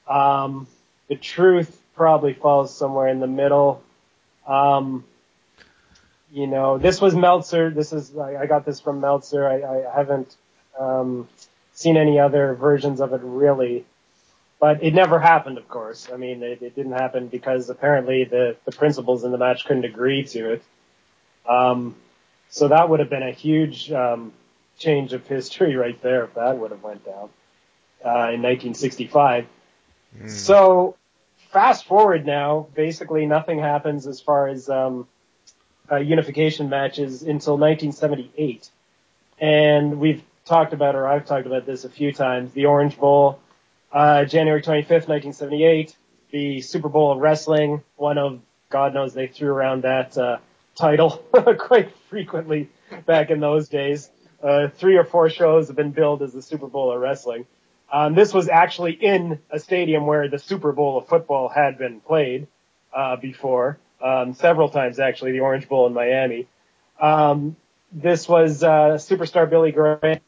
Um, 0.09 0.66
the 1.09 1.16
truth 1.16 1.80
probably 1.97 2.35
falls 2.35 2.77
somewhere 2.77 3.09
in 3.09 3.20
the 3.20 3.27
middle. 3.27 3.82
Um, 4.47 5.05
you 6.31 6.47
know, 6.47 6.78
this 6.78 7.01
was 7.01 7.14
Meltzer. 7.14 7.70
This 7.70 7.93
is 7.93 8.16
I, 8.16 8.36
I 8.36 8.47
got 8.47 8.64
this 8.64 8.81
from 8.81 9.01
Meltzer. 9.01 9.48
I, 9.48 9.62
I 9.62 9.97
haven't 9.97 10.36
um, 10.78 11.28
seen 11.73 11.97
any 11.97 12.20
other 12.20 12.55
versions 12.55 13.01
of 13.01 13.12
it 13.12 13.20
really, 13.23 13.86
but 14.60 14.82
it 14.82 14.94
never 14.94 15.18
happened. 15.18 15.59
Of 15.59 15.68
course, 15.68 16.09
I 16.12 16.16
mean 16.16 16.43
it, 16.43 16.62
it 16.62 16.77
didn't 16.77 16.93
happen 16.93 17.28
because 17.28 17.70
apparently 17.70 18.24
the 18.24 18.56
the 18.64 18.73
principals 18.73 19.24
in 19.24 19.32
the 19.32 19.39
match 19.39 19.64
couldn't 19.64 19.85
agree 19.85 20.24
to 20.24 20.52
it. 20.52 20.62
Um, 21.48 21.97
so 22.48 22.68
that 22.68 22.89
would 22.89 23.01
have 23.01 23.10
been 23.10 23.23
a 23.23 23.32
huge 23.32 23.90
um, 23.90 24.32
change 24.78 25.12
of 25.12 25.27
history 25.27 25.77
right 25.85 26.01
there 26.02 26.24
if 26.24 26.35
that 26.35 26.59
would 26.59 26.70
have 26.70 26.82
went 26.82 27.05
down 27.05 27.31
uh, 28.05 28.31
in 28.35 28.43
1965. 28.43 29.47
So 30.28 30.97
fast 31.57 31.87
forward 31.87 32.27
now, 32.27 32.66
basically 32.74 33.24
nothing 33.24 33.59
happens 33.59 34.07
as 34.07 34.20
far 34.20 34.47
as 34.47 34.69
um, 34.69 35.09
uh, 35.91 35.97
unification 35.97 36.69
matches 36.69 37.23
until 37.23 37.57
1978. 37.57 38.69
And 39.41 39.99
we've 39.99 40.23
talked 40.45 40.74
about, 40.74 40.95
or 40.95 41.09
I've 41.09 41.24
talked 41.24 41.47
about 41.47 41.65
this 41.65 41.87
a 41.87 41.89
few 41.89 42.12
times, 42.12 42.53
the 42.53 42.66
Orange 42.66 42.99
Bowl, 42.99 43.41
uh, 43.91 44.27
January 44.27 44.61
25th, 44.61 45.09
1978, 45.09 45.97
the 46.31 46.61
Super 46.61 46.91
Bowl 46.91 47.12
of 47.12 47.20
Wrestling, 47.20 47.83
one 47.97 48.19
of, 48.19 48.39
God 48.69 48.93
knows 48.93 49.15
they 49.15 49.27
threw 49.27 49.49
around 49.49 49.85
that 49.85 50.19
uh, 50.19 50.37
title 50.74 51.11
quite 51.59 51.91
frequently 52.11 52.69
back 53.07 53.31
in 53.31 53.41
those 53.41 53.70
days. 53.70 54.11
Uh, 54.43 54.69
three 54.69 54.99
or 54.99 55.05
four 55.05 55.31
shows 55.31 55.69
have 55.69 55.77
been 55.77 55.93
billed 55.93 56.20
as 56.20 56.35
the 56.35 56.43
Super 56.43 56.66
Bowl 56.66 56.93
of 56.93 57.01
Wrestling. 57.01 57.47
Um, 57.92 58.14
this 58.14 58.34
was 58.34 58.48
actually 58.48 58.92
in 58.92 59.38
a 59.50 59.58
stadium 59.58 60.06
where 60.06 60.28
the 60.28 60.38
Super 60.38 60.72
Bowl 60.72 60.98
of 60.98 61.06
football 61.08 61.48
had 61.48 61.78
been 61.78 62.00
played 62.00 62.46
uh, 62.94 63.16
before, 63.16 63.78
um, 64.02 64.34
several 64.34 64.68
times 64.68 64.98
actually, 64.98 65.32
the 65.32 65.40
Orange 65.40 65.68
Bowl 65.68 65.86
in 65.86 65.92
Miami. 65.94 66.46
Um, 67.00 67.56
this 67.92 68.28
was 68.28 68.62
uh, 68.62 68.96
superstar 68.98 69.48
Billy 69.48 69.70
Graham, 69.72 70.20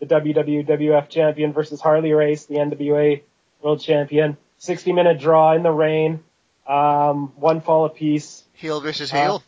the 0.00 0.06
WWF 0.06 1.08
champion, 1.08 1.52
versus 1.52 1.80
Harley 1.80 2.12
Race, 2.12 2.46
the 2.46 2.54
NWA 2.56 3.22
world 3.60 3.80
champion. 3.80 4.36
60 4.58 4.92
minute 4.92 5.18
draw 5.20 5.52
in 5.54 5.62
the 5.62 5.70
rain, 5.70 6.22
um, 6.66 7.32
one 7.36 7.60
fall 7.60 7.84
apiece. 7.84 8.44
Heel 8.54 8.80
versus 8.80 9.12
Uh, 9.12 9.16
heel. 9.16 9.42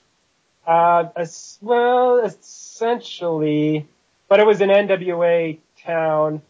Uh, 0.67 1.05
es- 1.17 1.59
well, 1.63 2.19
essentially, 2.21 3.87
but 4.29 4.41
it 4.41 4.47
was 4.47 4.61
an 4.61 4.71
NWA 4.71 5.59
town, 5.85 6.43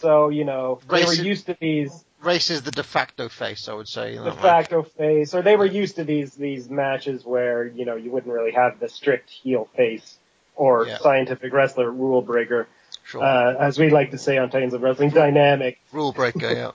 so 0.00 0.28
you 0.28 0.44
know 0.44 0.78
they 0.88 1.04
were 1.04 1.10
Race- 1.10 1.20
used 1.20 1.46
to 1.46 1.56
these 1.60 2.04
Race 2.22 2.50
is 2.50 2.62
the 2.62 2.70
de 2.70 2.82
facto 2.82 3.28
face, 3.28 3.68
I 3.68 3.74
would 3.74 3.88
say. 3.88 4.14
de 4.14 4.22
that 4.24 4.36
way. 4.36 4.42
facto 4.42 4.82
face, 4.82 5.34
or 5.34 5.42
they 5.42 5.56
were 5.56 5.66
used 5.66 5.96
to 5.96 6.04
these 6.04 6.32
these 6.34 6.68
matches 6.70 7.24
where 7.24 7.66
you 7.66 7.84
know 7.84 7.96
you 7.96 8.10
wouldn't 8.10 8.32
really 8.32 8.52
have 8.52 8.80
the 8.80 8.88
strict 8.88 9.30
heel 9.30 9.68
face 9.76 10.16
or 10.54 10.86
Yeah. 10.86 10.98
scientific 10.98 11.52
wrestler 11.52 11.90
rule 11.90 12.22
breaker, 12.22 12.66
Sure. 13.04 13.22
uh, 13.22 13.54
as 13.54 13.78
we 13.78 13.90
like 13.90 14.10
to 14.12 14.18
say 14.18 14.38
on 14.38 14.48
Titans 14.50 14.72
of 14.74 14.82
Wrestling, 14.82 15.10
dynamic. 15.10 15.78
Rule 15.92 16.12
breaker, 16.12 16.50
yeah. 16.50 16.70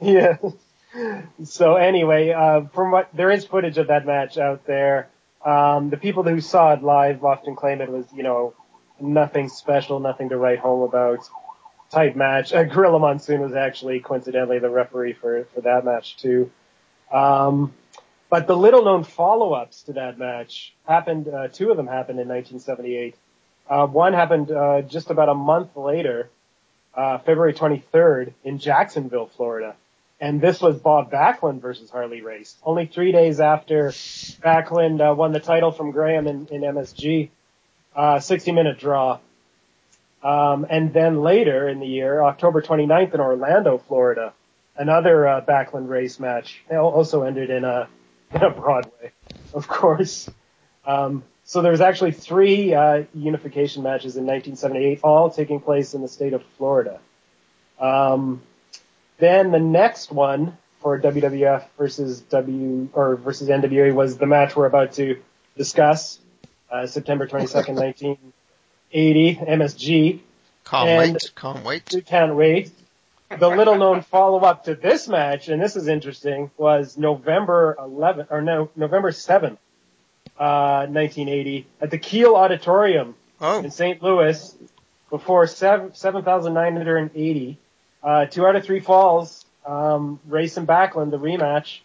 Yeah. 0.00 0.36
So 1.44 1.76
anyway, 1.76 2.30
uh, 2.30 2.62
from 2.74 2.90
what 2.90 3.08
there 3.14 3.30
is 3.30 3.44
footage 3.44 3.78
of 3.78 3.86
that 3.88 4.06
match 4.06 4.38
out 4.38 4.66
there. 4.66 5.08
Um, 5.44 5.88
the 5.88 5.96
people 5.96 6.22
who 6.24 6.40
saw 6.40 6.72
it 6.74 6.82
live 6.82 7.24
often 7.24 7.54
claim 7.56 7.80
it 7.80 7.88
was, 7.88 8.04
you 8.14 8.22
know, 8.22 8.52
nothing 9.00 9.48
special, 9.48 10.00
nothing 10.00 10.28
to 10.30 10.36
write 10.36 10.58
home 10.58 10.82
about. 10.82 11.20
Type 11.90 12.14
match. 12.14 12.52
Uh, 12.52 12.62
Gorilla 12.64 12.98
Monsoon 12.98 13.40
was 13.40 13.54
actually 13.54 14.00
coincidentally 14.00 14.58
the 14.60 14.70
referee 14.70 15.14
for 15.14 15.44
for 15.54 15.60
that 15.62 15.84
match 15.84 16.16
too. 16.16 16.50
Um, 17.10 17.72
but 18.28 18.46
the 18.46 18.56
little 18.56 18.84
known 18.84 19.02
follow-ups 19.02 19.82
to 19.84 19.94
that 19.94 20.16
match 20.16 20.72
happened. 20.86 21.26
Uh, 21.26 21.48
two 21.48 21.70
of 21.72 21.76
them 21.76 21.88
happened 21.88 22.20
in 22.20 22.28
1978. 22.28 23.16
Uh, 23.68 23.86
one 23.86 24.12
happened 24.12 24.52
uh, 24.52 24.82
just 24.82 25.10
about 25.10 25.28
a 25.28 25.34
month 25.34 25.76
later, 25.76 26.30
uh, 26.94 27.18
February 27.18 27.54
23rd 27.54 28.32
in 28.44 28.58
Jacksonville, 28.58 29.26
Florida. 29.36 29.74
And 30.20 30.40
this 30.40 30.60
was 30.60 30.78
Bob 30.78 31.10
Backlund 31.10 31.60
versus 31.60 31.90
Harley 31.90 32.20
Race. 32.20 32.56
Only 32.62 32.86
three 32.86 33.10
days 33.10 33.40
after 33.40 33.88
Backlund 33.88 35.00
uh, 35.00 35.14
won 35.14 35.32
the 35.32 35.40
title 35.40 35.72
from 35.72 35.92
Graham 35.92 36.26
in, 36.26 36.46
in 36.48 36.60
MSG, 36.60 37.30
uh, 37.96 38.20
60 38.20 38.52
minute 38.52 38.78
draw. 38.78 39.18
Um, 40.22 40.66
and 40.68 40.92
then 40.92 41.22
later 41.22 41.68
in 41.68 41.80
the 41.80 41.86
year, 41.86 42.22
October 42.22 42.60
29th 42.60 43.14
in 43.14 43.20
Orlando, 43.20 43.78
Florida, 43.78 44.34
another 44.76 45.26
uh, 45.26 45.40
Backlund 45.40 45.88
Race 45.88 46.20
match 46.20 46.62
It 46.70 46.76
also 46.76 47.22
ended 47.22 47.50
in 47.50 47.64
a, 47.64 47.88
in 48.34 48.42
a 48.42 48.50
Broadway, 48.50 49.12
of 49.54 49.66
course. 49.66 50.28
Um, 50.84 51.24
so 51.44 51.62
there 51.62 51.72
was 51.72 51.80
actually 51.80 52.12
three 52.12 52.74
uh, 52.74 53.04
unification 53.14 53.82
matches 53.82 54.16
in 54.16 54.24
1978, 54.24 55.00
all 55.02 55.30
taking 55.30 55.60
place 55.60 55.94
in 55.94 56.02
the 56.02 56.08
state 56.08 56.32
of 56.32 56.44
Florida. 56.56 57.00
Um, 57.78 58.42
then 59.18 59.50
the 59.50 59.58
next 59.58 60.12
one 60.12 60.56
for 60.80 60.98
WWF 61.00 61.64
versus 61.76 62.20
W 62.22 62.88
or 62.92 63.16
versus 63.16 63.48
NWA 63.48 63.92
was 63.92 64.16
the 64.16 64.26
match 64.26 64.56
we're 64.56 64.66
about 64.66 64.92
to 64.92 65.20
discuss, 65.56 66.18
uh, 66.70 66.86
September 66.86 67.26
22nd, 67.26 68.16
1980, 68.92 69.34
MSG. 69.36 70.20
Can't 70.64 71.12
wait. 71.14 71.32
Can't 71.36 71.64
wait. 71.64 72.06
Can't 72.06 72.34
wait. 72.36 72.70
The 73.38 73.48
little 73.48 73.76
known 73.76 74.02
follow 74.02 74.40
up 74.40 74.64
to 74.64 74.74
this 74.74 75.06
match, 75.06 75.48
and 75.48 75.62
this 75.62 75.76
is 75.76 75.86
interesting, 75.86 76.50
was 76.56 76.98
November 76.98 77.76
11th, 77.78 78.26
or 78.30 78.42
no, 78.42 78.70
November 78.74 79.12
7th, 79.12 79.58
uh, 80.38 80.86
1980, 80.90 81.66
at 81.80 81.90
the 81.92 81.98
Kiel 81.98 82.34
Auditorium 82.34 83.14
Oh. 83.40 83.60
in 83.62 83.70
St. 83.70 84.02
Louis, 84.02 84.56
before 85.10 85.46
seven- 85.46 85.94
7,980. 85.94 87.56
Uh, 88.02 88.26
two 88.26 88.46
out 88.46 88.56
of 88.56 88.64
three 88.64 88.80
falls, 88.80 89.44
um, 89.64 90.18
Race 90.28 90.56
and 90.56 90.66
Backlund, 90.66 91.10
the 91.10 91.18
rematch, 91.18 91.78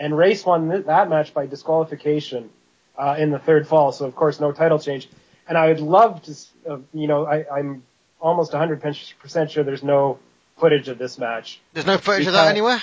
and 0.00 0.16
Race 0.16 0.44
won 0.44 0.70
th- 0.70 0.86
that 0.86 1.08
match 1.08 1.32
by 1.32 1.46
disqualification, 1.46 2.50
uh, 2.96 3.14
in 3.18 3.30
the 3.30 3.38
third 3.38 3.68
fall, 3.68 3.92
so 3.92 4.04
of 4.06 4.16
course 4.16 4.40
no 4.40 4.50
title 4.50 4.78
change. 4.80 5.08
And 5.48 5.56
I 5.56 5.68
would 5.68 5.80
love 5.80 6.22
to, 6.22 6.34
uh, 6.68 6.78
you 6.92 7.08
know, 7.08 7.26
I, 7.26 7.44
I'm 7.50 7.82
almost 8.20 8.52
100% 8.52 9.50
sure 9.50 9.64
there's 9.64 9.82
no 9.82 10.18
footage 10.58 10.88
of 10.88 10.98
this 10.98 11.18
match. 11.18 11.60
There's 11.72 11.86
no 11.86 11.98
footage 11.98 12.26
of 12.26 12.34
that 12.34 12.48
anywhere? 12.48 12.82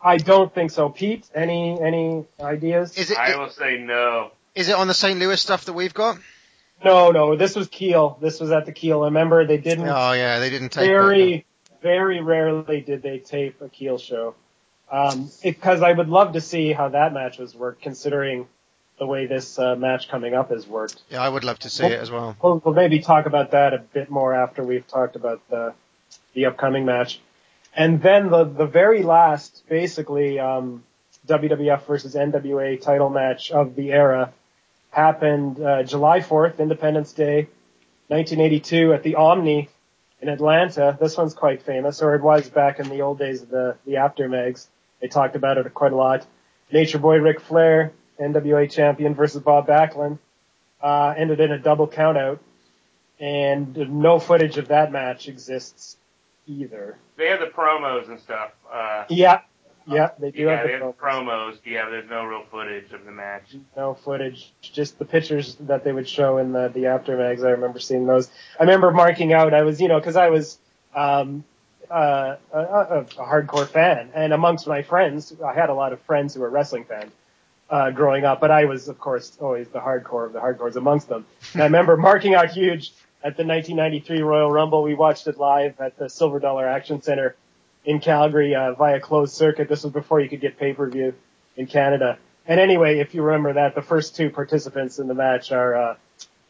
I 0.00 0.18
don't 0.18 0.54
think 0.54 0.70
so. 0.70 0.90
Pete, 0.90 1.28
any, 1.34 1.80
any 1.80 2.24
ideas? 2.40 2.96
Is 2.96 3.10
it, 3.10 3.18
I 3.18 3.36
will 3.36 3.50
say 3.50 3.78
no. 3.78 4.30
is 4.54 4.68
it 4.68 4.76
on 4.76 4.86
the 4.86 4.94
St. 4.94 5.18
Louis 5.18 5.40
stuff 5.40 5.64
that 5.64 5.72
we've 5.72 5.94
got? 5.94 6.18
No, 6.84 7.10
no, 7.10 7.34
this 7.36 7.56
was 7.56 7.68
Kiel. 7.68 8.18
This 8.20 8.40
was 8.40 8.50
at 8.50 8.66
the 8.66 8.72
Kiel. 8.72 9.02
Remember, 9.04 9.46
they 9.46 9.56
didn't. 9.56 9.88
Oh 9.88 10.12
yeah, 10.12 10.38
they 10.38 10.50
didn't 10.50 10.70
take 10.70 10.86
very, 10.86 11.46
very 11.80 12.20
rarely 12.20 12.82
did 12.82 13.02
they 13.02 13.18
tape 13.18 13.62
a 13.62 13.68
Kiel 13.70 13.96
show. 13.96 14.34
Um, 14.92 15.30
because 15.42 15.82
I 15.82 15.92
would 15.92 16.08
love 16.08 16.34
to 16.34 16.40
see 16.42 16.72
how 16.72 16.90
that 16.90 17.14
match 17.14 17.38
was 17.38 17.54
worked, 17.54 17.80
considering 17.82 18.46
the 18.98 19.06
way 19.06 19.26
this 19.26 19.58
uh, 19.58 19.74
match 19.76 20.08
coming 20.08 20.34
up 20.34 20.50
has 20.50 20.66
worked. 20.66 21.02
Yeah, 21.10 21.22
I 21.22 21.28
would 21.28 21.44
love 21.44 21.58
to 21.60 21.70
see 21.70 21.86
it 21.86 22.00
as 22.00 22.10
well. 22.10 22.36
We'll, 22.42 22.62
we'll 22.64 22.74
maybe 22.74 23.00
talk 23.00 23.26
about 23.26 23.50
that 23.50 23.74
a 23.74 23.78
bit 23.78 24.10
more 24.10 24.34
after 24.34 24.62
we've 24.62 24.86
talked 24.86 25.16
about 25.16 25.40
the 25.50 25.74
the 26.34 26.46
upcoming 26.46 26.84
match. 26.84 27.20
And 27.74 28.00
then 28.00 28.30
the 28.30 28.44
the 28.44 28.66
very 28.66 29.02
last, 29.02 29.64
basically, 29.68 30.38
um, 30.38 30.84
WWF 31.26 31.86
versus 31.86 32.14
NWA 32.14 32.80
title 32.80 33.10
match 33.10 33.50
of 33.50 33.74
the 33.74 33.92
era 33.92 34.32
happened 34.90 35.60
uh, 35.60 35.82
July 35.82 36.20
4th, 36.20 36.58
Independence 36.58 37.12
Day, 37.12 37.48
1982, 38.08 38.92
at 38.92 39.02
the 39.02 39.16
Omni 39.16 39.68
in 40.20 40.28
Atlanta. 40.28 40.96
This 41.00 41.16
one's 41.16 41.34
quite 41.34 41.62
famous, 41.62 42.00
or 42.00 42.14
it 42.14 42.22
was 42.22 42.48
back 42.48 42.78
in 42.78 42.88
the 42.88 43.00
old 43.00 43.18
days 43.18 43.42
of 43.42 43.48
the 43.48 43.76
the 43.86 43.96
Apter 43.96 44.28
mags. 44.28 44.68
They 45.00 45.08
talked 45.08 45.34
about 45.36 45.58
it 45.58 45.74
quite 45.74 45.92
a 45.92 45.96
lot. 45.96 46.26
Nature 46.70 46.98
Boy 46.98 47.16
Ric 47.16 47.40
Flair, 47.40 47.92
NWA 48.20 48.70
champion 48.70 49.14
versus 49.14 49.42
Bob 49.42 49.66
Backlund, 49.66 50.18
uh, 50.82 51.14
ended 51.16 51.40
in 51.40 51.52
a 51.52 51.58
double 51.58 51.88
countout, 51.88 52.38
and 53.20 53.76
no 53.76 54.18
footage 54.18 54.58
of 54.58 54.68
that 54.68 54.92
match 54.92 55.28
exists 55.28 55.96
either. 56.46 56.96
They 57.16 57.28
have 57.28 57.40
the 57.40 57.46
promos 57.46 58.08
and 58.08 58.20
stuff. 58.20 58.50
Uh, 58.70 59.04
Yeah, 59.08 59.40
yeah, 59.86 60.10
they 60.18 60.30
do 60.30 60.42
yeah, 60.42 60.56
have 60.56 60.66
the 60.66 60.86
have 60.86 60.98
promos. 60.98 61.58
Yeah, 61.64 61.88
there's 61.90 62.08
no 62.08 62.24
real 62.24 62.44
footage 62.50 62.92
of 62.92 63.04
the 63.04 63.12
match. 63.12 63.54
no 63.76 63.94
footage, 63.94 64.52
just 64.62 64.98
the 64.98 65.04
pictures 65.04 65.56
that 65.60 65.84
they 65.84 65.92
would 65.92 66.08
show 66.08 66.38
in 66.38 66.52
the 66.52 66.68
the 66.68 66.86
Apter 66.86 67.16
mags. 67.16 67.44
I 67.44 67.50
remember 67.50 67.78
seeing 67.80 68.06
those. 68.06 68.30
I 68.58 68.64
remember 68.64 68.90
marking 68.90 69.32
out. 69.32 69.52
I 69.54 69.62
was, 69.62 69.80
you 69.80 69.88
know, 69.88 69.98
because 69.98 70.16
I 70.16 70.30
was 70.30 70.58
um, 70.94 71.44
uh, 71.90 72.36
a, 72.52 72.58
a, 72.58 73.00
a 73.00 73.04
hardcore 73.26 73.66
fan, 73.66 74.10
and 74.14 74.32
amongst 74.32 74.66
my 74.66 74.82
friends, 74.82 75.34
I 75.44 75.52
had 75.54 75.68
a 75.68 75.74
lot 75.74 75.92
of 75.92 76.00
friends 76.02 76.34
who 76.34 76.40
were 76.40 76.50
wrestling 76.50 76.84
fans 76.84 77.12
uh, 77.70 77.90
growing 77.90 78.24
up, 78.24 78.40
but 78.40 78.50
I 78.50 78.66
was, 78.66 78.88
of 78.88 78.98
course, 78.98 79.36
always 79.40 79.68
the 79.68 79.80
hardcore 79.80 80.26
of 80.26 80.32
the 80.32 80.40
hardcores 80.40 80.76
amongst 80.76 81.08
them. 81.08 81.26
And 81.54 81.62
I 81.62 81.66
remember 81.66 81.96
marking 81.96 82.34
out 82.34 82.50
huge 82.50 82.92
at 83.22 83.36
the 83.36 83.44
1993 83.44 84.22
Royal 84.22 84.50
Rumble. 84.50 84.82
We 84.82 84.94
watched 84.94 85.26
it 85.26 85.38
live 85.38 85.80
at 85.80 85.96
the 85.96 86.08
Silver 86.10 86.38
Dollar 86.40 86.68
Action 86.68 87.00
Center 87.02 87.36
in 87.84 88.00
Calgary 88.00 88.54
uh, 88.54 88.74
via 88.74 89.00
closed 89.00 89.34
circuit. 89.34 89.68
This 89.68 89.82
was 89.82 89.92
before 89.92 90.20
you 90.20 90.28
could 90.28 90.40
get 90.40 90.58
pay-per-view 90.58 91.14
in 91.56 91.66
Canada. 91.66 92.18
And 92.46 92.60
anyway, 92.60 92.98
if 92.98 93.14
you 93.14 93.22
remember 93.22 93.54
that, 93.54 93.74
the 93.74 93.82
first 93.82 94.14
two 94.16 94.30
participants 94.30 94.98
in 94.98 95.08
the 95.08 95.14
match 95.14 95.50
are 95.50 95.74
uh, 95.74 95.96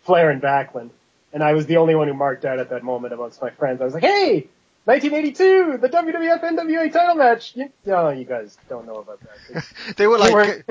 Flair 0.02 0.30
and 0.30 0.42
Backlund. 0.42 0.90
And 1.32 1.42
I 1.42 1.52
was 1.52 1.66
the 1.66 1.76
only 1.78 1.94
one 1.94 2.08
who 2.08 2.14
marked 2.14 2.44
out 2.44 2.58
at 2.58 2.70
that 2.70 2.82
moment 2.82 3.12
amongst 3.12 3.40
my 3.40 3.50
friends. 3.50 3.80
I 3.80 3.84
was 3.84 3.94
like, 3.94 4.04
hey, 4.04 4.48
1982, 4.84 5.78
the 5.78 5.88
WWF 5.88 6.42
NWA 6.42 6.92
title 6.92 7.14
match. 7.14 7.56
You, 7.56 7.70
no, 7.86 8.10
you 8.10 8.24
guys 8.24 8.58
don't 8.68 8.86
know 8.86 8.96
about 8.96 9.18
that. 9.20 9.64
They 9.96 10.06
were 10.06 10.18
like, 10.18 10.66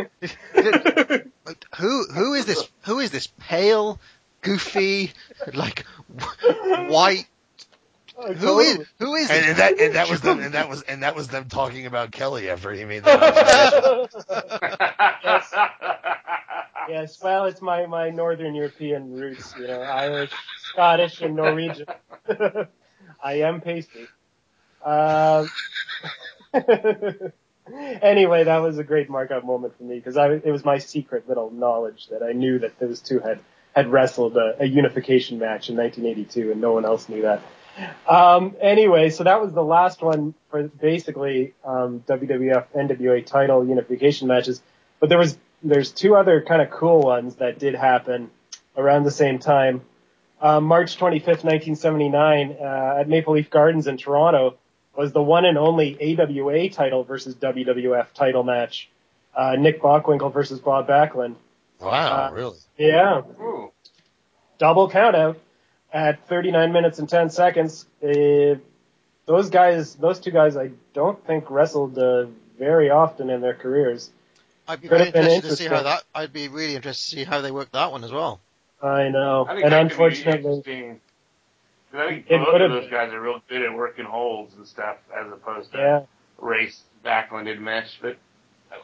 who 1.77 2.05
who 2.13 2.33
is 2.35 2.45
this? 2.45 2.69
Who 2.83 2.99
is 2.99 3.09
this 3.09 3.27
pale, 3.39 3.99
goofy, 4.41 5.11
like 5.53 5.85
w- 6.15 6.91
white? 6.91 7.25
Oh, 8.15 8.31
who 8.31 8.59
is 8.59 8.87
who 8.99 9.15
is 9.15 9.31
and, 9.31 9.45
and 9.45 9.57
that 9.57 9.79
and 9.79 9.95
that 9.95 10.07
was 10.09 10.21
them 10.21 10.39
and 10.39 10.53
that 10.53 10.69
was 10.69 10.83
and 10.83 11.01
that 11.01 11.15
was 11.15 11.29
them 11.29 11.45
talking 11.49 11.87
about 11.87 12.11
Kelly 12.11 12.51
after 12.51 12.71
he 12.71 12.85
made 12.85 13.03
that. 13.05 14.09
yes. 15.23 15.53
yes, 16.87 17.23
well, 17.23 17.45
it's 17.45 17.61
my, 17.61 17.87
my 17.87 18.11
Northern 18.11 18.53
European 18.53 19.13
roots, 19.13 19.55
you 19.57 19.65
know, 19.65 19.81
Irish, 19.81 20.31
Scottish, 20.59 21.21
and 21.21 21.35
Norwegian. 21.35 21.87
I 23.23 23.35
am 23.41 23.61
pasty. 23.61 24.07
Um, 24.85 25.49
anyway, 28.01 28.43
that 28.43 28.57
was 28.57 28.77
a 28.77 28.83
great 28.83 29.09
mark-out 29.09 29.45
moment 29.45 29.77
for 29.77 29.83
me 29.83 29.95
because 29.95 30.17
it 30.17 30.51
was 30.51 30.65
my 30.65 30.77
secret 30.79 31.27
little 31.27 31.49
knowledge 31.49 32.07
that 32.11 32.21
I 32.21 32.33
knew 32.33 32.59
that 32.59 32.77
those 32.79 32.99
two 32.99 33.19
had 33.19 33.39
had 33.73 33.91
wrestled 33.91 34.37
a, 34.37 34.61
a 34.61 34.65
unification 34.65 35.39
match 35.39 35.69
in 35.69 35.75
1982, 35.77 36.51
and 36.51 36.61
no 36.61 36.73
one 36.73 36.85
else 36.85 37.09
knew 37.09 37.23
that. 37.23 37.41
Um, 38.07 38.55
anyway, 38.61 39.09
so 39.09 39.23
that 39.23 39.41
was 39.41 39.51
the 39.51 39.63
last 39.63 40.03
one 40.03 40.35
for 40.51 40.67
basically 40.67 41.53
um, 41.65 42.03
WWF 42.07 42.67
NWA 42.75 43.25
title 43.25 43.65
unification 43.67 44.27
matches. 44.27 44.61
But 44.99 45.09
there 45.09 45.17
was 45.17 45.37
there's 45.63 45.91
two 45.91 46.15
other 46.15 46.41
kind 46.41 46.61
of 46.61 46.69
cool 46.69 47.01
ones 47.01 47.35
that 47.37 47.57
did 47.57 47.73
happen 47.73 48.29
around 48.77 49.03
the 49.03 49.11
same 49.11 49.39
time. 49.39 49.81
Um, 50.43 50.65
March 50.65 50.97
25th, 50.97 51.45
1979, 51.45 52.57
uh, 52.59 52.97
at 52.99 53.07
Maple 53.07 53.33
Leaf 53.33 53.49
Gardens 53.49 53.87
in 53.87 53.97
Toronto, 53.97 54.57
was 54.95 55.13
the 55.13 55.23
one 55.23 55.45
and 55.45 55.57
only 55.57 55.97
AWA 56.19 56.69
title 56.69 57.05
versus 57.05 57.33
WWF 57.35 58.07
title 58.13 58.43
match. 58.43 58.89
Uh, 59.33 59.55
Nick 59.57 59.81
Bockwinkel 59.81 60.31
versus 60.33 60.59
Bob 60.59 60.87
Backlund. 60.87 61.35
Wow, 61.79 62.27
Uh, 62.27 62.31
really? 62.33 62.57
Yeah. 62.77 63.21
Double 64.59 64.89
countout 64.89 65.37
at 65.91 66.27
39 66.27 66.71
minutes 66.73 66.99
and 66.99 67.07
10 67.09 67.29
seconds. 67.29 67.85
Uh, 68.03 68.55
those 69.25 69.49
guys, 69.49 69.95
those 69.95 70.19
two 70.19 70.31
guys, 70.31 70.57
I 70.57 70.71
don't 70.93 71.25
think 71.25 71.49
wrestled 71.49 71.97
uh, 71.97 72.25
very 72.59 72.89
often 72.89 73.29
in 73.29 73.39
their 73.41 73.53
careers. 73.55 74.11
I'd 74.67 74.81
be 74.81 74.87
Could 74.89 74.97
very 74.97 75.05
have 75.05 75.13
been 75.13 75.23
interested 75.23 75.49
to 75.49 75.55
see 75.55 75.67
how 75.67 75.83
that. 75.83 76.03
I'd 76.13 76.33
be 76.33 76.49
really 76.49 76.75
interested 76.75 77.11
to 77.11 77.15
see 77.21 77.23
how 77.23 77.41
they 77.41 77.51
worked 77.51 77.71
that 77.73 77.91
one 77.91 78.03
as 78.03 78.11
well. 78.11 78.39
I 78.83 79.09
know, 79.09 79.45
I 79.47 79.53
think 79.53 79.63
and 79.63 79.73
that 79.73 79.81
could 79.81 79.87
be 79.89 79.93
unfortunately, 79.93 80.99
I 81.93 82.07
think 82.07 82.27
both 82.27 82.61
of 82.61 82.71
those 82.71 82.89
guys 82.89 83.13
are 83.13 83.21
real 83.21 83.41
good 83.47 83.61
at 83.61 83.73
working 83.73 84.05
holds 84.05 84.55
and 84.55 84.67
stuff, 84.67 84.97
as 85.15 85.31
opposed 85.31 85.71
to 85.71 85.77
yeah, 85.77 86.01
race 86.37 86.81
Backlund 87.05 87.49
and 87.49 87.61
Mesh. 87.61 87.99
But 88.01 88.17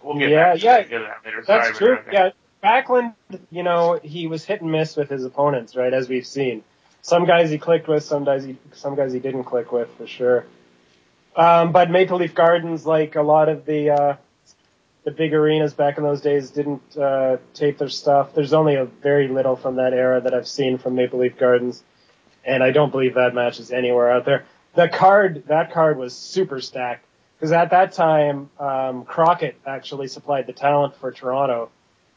we'll 0.04 0.18
get 0.18 0.30
yeah, 0.30 0.52
back 0.52 0.60
to 0.60 0.66
yeah. 0.66 0.78
that, 0.78 0.90
get 0.90 0.98
to 1.00 1.04
that 1.04 1.26
later. 1.26 1.44
That's 1.46 1.70
for 1.70 1.78
true. 1.78 1.88
interrupting. 1.88 2.14
Yeah, 2.14 2.30
Backlund, 2.64 3.14
you 3.52 3.64
know, 3.64 4.00
he 4.02 4.28
was 4.28 4.46
hit 4.46 4.62
and 4.62 4.72
miss 4.72 4.96
with 4.96 5.10
his 5.10 5.26
opponents, 5.26 5.76
right? 5.76 5.94
As 5.94 6.08
we've 6.08 6.28
seen, 6.28 6.64
some 7.02 7.26
guys 7.26 7.50
he 7.50 7.58
clicked 7.58 7.88
with, 7.88 8.04
some 8.04 8.26
guys 8.26 8.44
he, 8.44 8.58
some 8.74 8.96
guys 8.96 9.14
he 9.14 9.20
didn't 9.20 9.46
click 9.46 9.72
with 9.72 9.90
for 9.98 10.08
sure. 10.08 10.46
Um, 11.36 11.72
but 11.72 11.90
Maple 11.90 12.18
Leaf 12.18 12.36
Gardens, 12.36 12.86
like 12.86 13.16
a 13.16 13.22
lot 13.22 13.50
of 13.50 13.66
the 13.66 13.92
uh, 13.92 14.16
the 15.10 15.16
big 15.16 15.34
arenas 15.34 15.74
back 15.74 15.98
in 15.98 16.04
those 16.04 16.22
days, 16.22 16.52
didn't 16.52 16.96
uh, 16.96 17.38
tape 17.56 17.80
their 17.80 17.90
stuff. 17.90 18.36
There's 18.36 18.54
only 18.54 18.76
a 18.76 18.86
very 18.86 19.28
little 19.28 19.56
from 19.56 19.78
that 19.78 19.92
era 19.92 20.22
that 20.22 20.36
I've 20.36 20.48
seen 20.48 20.78
from 20.78 20.94
Maple 20.94 21.20
Leaf 21.20 21.36
Gardens, 21.36 21.84
and 22.46 22.62
I 22.62 22.70
don't 22.70 22.92
believe 22.92 23.16
that 23.16 23.34
match 23.34 23.60
is 23.60 23.72
anywhere 23.72 24.12
out 24.12 24.26
there. 24.26 24.46
The 24.76 24.88
card, 24.88 25.46
that 25.48 25.74
card 25.74 25.98
was 25.98 26.16
super 26.16 26.62
stacked 26.62 27.06
because 27.38 27.52
at 27.52 27.72
that 27.72 27.94
time, 27.94 28.52
um, 28.60 29.04
Crockett 29.04 29.60
actually 29.66 30.08
supplied 30.08 30.46
the 30.46 30.54
talent 30.54 30.96
for 30.98 31.12
Toronto, 31.12 31.72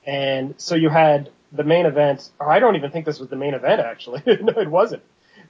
and 0.04 0.54
so 0.58 0.74
you 0.74 0.90
had 0.90 1.30
the 1.50 1.64
main 1.64 1.86
event. 1.86 2.30
Or 2.38 2.52
I 2.52 2.58
don't 2.58 2.76
even 2.76 2.90
think 2.90 3.06
this 3.06 3.18
was 3.18 3.30
the 3.30 3.36
main 3.36 3.54
event 3.54 3.80
actually. 3.80 4.22
no, 4.26 4.52
it 4.60 4.68
wasn't. 4.68 5.02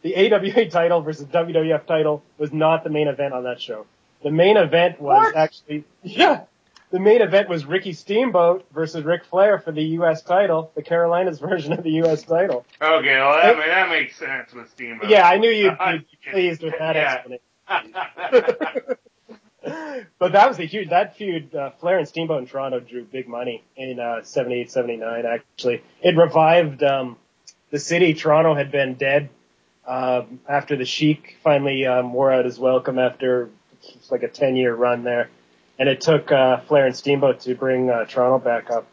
The 0.02 0.32
AWA 0.32 0.69
title 0.70 1.01
versus 1.01 1.27
WWF 1.27 1.86
title 1.86 2.23
was 2.39 2.52
not 2.52 2.85
the 2.85 2.90
main 2.90 3.09
event 3.09 3.35
on 3.35 3.44
that 3.44 3.60
show. 3.60 3.86
The 4.23 4.31
main 4.31 4.56
event 4.56 5.01
was 5.01 5.32
actually 5.35 5.85
yeah. 6.05 6.44
The 6.93 7.01
main 7.01 7.23
event 7.23 7.48
was 7.48 7.64
Ricky 7.64 7.94
Steamboat 7.94 8.66
versus 8.70 9.02
Ric 9.02 9.24
Flair 9.24 9.59
for 9.59 9.73
the 9.73 9.82
U.S. 9.82 10.23
title, 10.23 10.70
the 10.74 10.82
Carolinas 10.82 11.39
version 11.40 11.73
of 11.73 11.82
the 11.82 11.93
U.S. 11.93 12.23
title. 12.23 12.66
Okay, 12.81 13.16
well 13.16 13.32
that, 13.32 13.56
that 13.56 13.89
makes 13.89 14.16
sense 14.16 14.52
with 14.52 14.70
Steamboat. 14.70 15.09
Yeah, 15.09 15.27
I 15.27 15.39
knew 15.39 15.51
you'd, 15.51 15.78
be 15.89 16.06
pleased 16.31 16.62
with 16.62 16.74
that 16.78 16.97
explanation. 16.97 17.43
but 20.19 20.32
that 20.32 20.48
was 20.48 20.59
a 20.59 20.64
huge 20.64 20.90
that 20.90 21.16
feud. 21.16 21.55
Uh, 21.55 21.70
Flair 21.81 21.98
and 21.98 22.06
Steamboat 22.06 22.43
in 22.43 22.47
Toronto 22.47 22.81
drew 22.81 23.05
big 23.05 23.27
money 23.27 23.64
in 23.74 23.98
uh, 23.98 24.23
78, 24.23 24.70
79, 24.70 25.24
Actually, 25.24 25.82
it 26.02 26.14
revived 26.14 26.82
um, 26.82 27.16
the 27.70 27.78
city. 27.78 28.12
Toronto 28.12 28.55
had 28.55 28.70
been 28.70 28.94
dead 28.94 29.31
um, 29.86 30.40
after 30.47 30.77
the 30.77 30.85
Sheik 30.85 31.39
finally 31.43 31.86
um, 31.86 32.12
wore 32.12 32.31
out 32.31 32.44
his 32.44 32.59
welcome 32.59 32.98
after 32.98 33.48
like 34.10 34.23
a 34.23 34.28
ten 34.28 34.56
year 34.56 34.74
run 34.74 35.05
there, 35.05 35.31
and 35.82 35.88
it 35.88 36.00
took 36.00 36.30
uh, 36.30 36.59
Flair 36.59 36.86
and 36.86 36.94
Steamboat 36.94 37.40
to 37.40 37.56
bring 37.56 37.90
uh, 37.90 38.04
Toronto 38.04 38.38
back 38.38 38.70
up. 38.70 38.86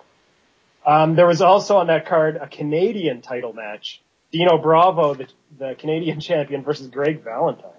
Um, 0.83 1.13
there 1.13 1.27
was 1.27 1.39
also 1.39 1.77
on 1.77 1.85
that 1.85 2.07
card 2.07 2.37
a 2.37 2.47
Canadian 2.47 3.21
title 3.21 3.53
match. 3.53 4.01
Dino 4.31 4.57
Bravo, 4.57 5.13
the, 5.13 5.27
the 5.59 5.75
Canadian 5.77 6.19
champion, 6.29 6.63
versus 6.63 6.87
Greg 6.87 7.23
Valentine. 7.23 7.69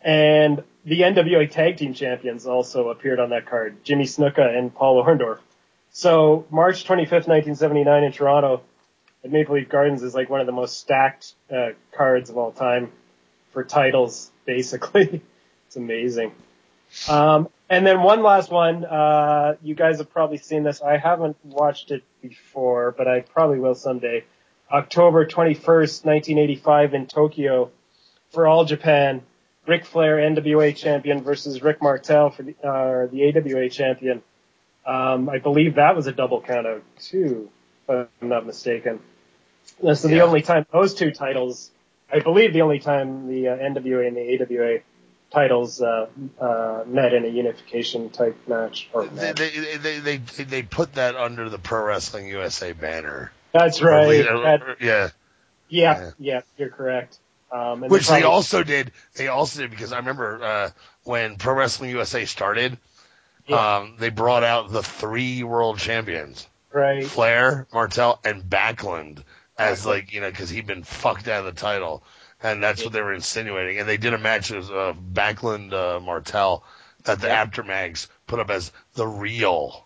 And 0.00 0.62
the 0.84 1.00
NWA 1.00 1.50
Tag 1.50 1.78
Team 1.78 1.94
Champions 1.94 2.46
also 2.46 2.90
appeared 2.90 3.18
on 3.18 3.30
that 3.30 3.46
card, 3.46 3.82
Jimmy 3.82 4.04
Snuka 4.04 4.56
and 4.56 4.72
Paul 4.72 5.04
Orndorff. 5.04 5.40
So 5.90 6.46
March 6.48 6.84
25th, 6.84 7.26
1979 7.26 8.04
in 8.04 8.12
Toronto 8.12 8.62
at 9.24 9.32
Maple 9.32 9.56
Leaf 9.56 9.68
Gardens 9.68 10.04
is 10.04 10.14
like 10.14 10.30
one 10.30 10.38
of 10.38 10.46
the 10.46 10.52
most 10.52 10.78
stacked 10.78 11.34
uh, 11.52 11.70
cards 11.90 12.30
of 12.30 12.38
all 12.38 12.52
time 12.52 12.92
for 13.50 13.64
titles, 13.64 14.30
basically. 14.44 15.22
it's 15.66 15.74
amazing. 15.74 16.30
Um, 17.08 17.48
and 17.70 17.86
then 17.86 18.02
one 18.02 18.22
last 18.22 18.50
one, 18.50 18.84
uh, 18.84 19.56
you 19.62 19.74
guys 19.74 19.98
have 19.98 20.10
probably 20.10 20.38
seen 20.38 20.62
this. 20.62 20.80
I 20.82 20.96
haven't 20.96 21.36
watched 21.44 21.90
it 21.90 22.02
before, 22.22 22.94
but 22.96 23.06
I 23.08 23.20
probably 23.20 23.58
will 23.58 23.74
someday. 23.74 24.24
October 24.70 25.24
21st, 25.26 26.04
1985 26.04 26.94
in 26.94 27.06
Tokyo 27.06 27.70
for 28.30 28.46
All 28.46 28.64
Japan. 28.64 29.22
Ric 29.66 29.84
Flair, 29.84 30.16
NWA 30.16 30.74
champion 30.74 31.22
versus 31.22 31.62
Rick 31.62 31.82
Martel 31.82 32.30
for 32.30 32.42
the, 32.42 32.54
uh, 32.64 33.06
the 33.06 33.28
AWA 33.28 33.68
champion. 33.68 34.22
Um, 34.86 35.28
I 35.28 35.38
believe 35.38 35.74
that 35.74 35.94
was 35.94 36.06
a 36.06 36.12
double 36.12 36.40
count 36.40 36.66
out 36.66 36.82
too, 36.98 37.50
if 37.86 38.08
I'm 38.22 38.28
not 38.28 38.46
mistaken. 38.46 39.00
So 39.82 40.08
the 40.08 40.16
Yeah. 40.16 40.22
only 40.22 40.40
time 40.40 40.64
those 40.72 40.94
two 40.94 41.10
titles, 41.10 41.70
I 42.10 42.20
believe 42.20 42.54
the 42.54 42.62
only 42.62 42.78
time 42.78 43.28
the 43.28 43.48
uh, 43.48 43.56
NWA 43.58 44.06
and 44.08 44.16
the 44.16 44.22
AWA 44.40 44.78
titles 45.30 45.80
uh, 45.82 46.08
uh, 46.40 46.84
met 46.86 47.12
in 47.14 47.24
a 47.24 47.28
unification 47.28 48.10
type 48.10 48.36
match. 48.48 48.88
Or 48.92 49.06
They, 49.06 49.32
they, 49.32 49.76
they, 49.76 50.16
they, 50.16 50.44
they 50.44 50.62
put 50.62 50.94
that 50.94 51.16
under 51.16 51.48
the 51.48 51.58
Pro 51.58 51.84
Wrestling 51.84 52.28
USA 52.28 52.72
banner. 52.72 53.32
That's 53.52 53.82
right. 53.82 54.26
or- 54.26 54.44
or- 54.46 54.76
yeah. 54.80 55.10
yeah, 55.68 56.10
yeah, 56.18 56.40
you're 56.56 56.70
correct. 56.70 57.18
Um, 57.50 57.80
Which 57.82 58.08
they 58.08 58.24
also 58.24 58.62
did. 58.62 58.92
They 59.14 59.28
also 59.28 59.62
did 59.62 59.70
because 59.70 59.92
I 59.92 59.98
remember 59.98 60.42
uh, 60.42 60.70
when 61.04 61.36
Pro 61.36 61.54
Wrestling 61.54 61.90
USA 61.90 62.26
started, 62.26 62.76
um, 63.48 63.94
they 63.98 64.10
brought 64.10 64.44
out 64.44 64.70
the 64.70 64.82
three 64.82 65.42
world 65.44 65.78
champions, 65.78 66.46
right. 66.72 67.06
Flair, 67.06 67.66
Martel, 67.72 68.20
and 68.22 68.42
Backlund, 68.42 69.22
as 69.58 69.86
like 69.86 70.12
you 70.12 70.20
know 70.20 70.30
because 70.30 70.50
he'd 70.50 70.66
been 70.66 70.82
fucked 70.82 71.26
out 71.26 71.46
of 71.46 71.54
the 71.54 71.58
title, 71.58 72.02
and 72.42 72.62
that's 72.62 72.82
what 72.84 72.92
they 72.92 73.02
were 73.02 73.14
insinuating. 73.14 73.78
And 73.78 73.88
they 73.88 73.96
did 73.96 74.14
a 74.14 74.18
match 74.18 74.50
with 74.50 74.70
uh, 74.70 74.94
Backlund 75.12 75.72
uh, 75.72 76.00
Martel 76.00 76.62
that 77.04 77.20
the 77.20 77.30
Apter 77.30 77.62
mags 77.62 78.08
put 78.26 78.38
up 78.40 78.50
as 78.50 78.70
the 78.94 79.06
real 79.06 79.84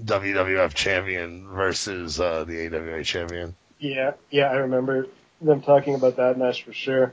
WWF 0.00 0.74
champion 0.74 1.48
versus 1.48 2.20
uh, 2.20 2.44
the 2.44 2.66
AWA 2.66 3.02
champion. 3.04 3.54
Yeah, 3.78 4.12
yeah, 4.30 4.50
I 4.50 4.54
remember 4.56 5.06
them 5.40 5.62
talking 5.62 5.94
about 5.94 6.16
that 6.16 6.38
match 6.38 6.64
for 6.64 6.72
sure. 6.72 7.12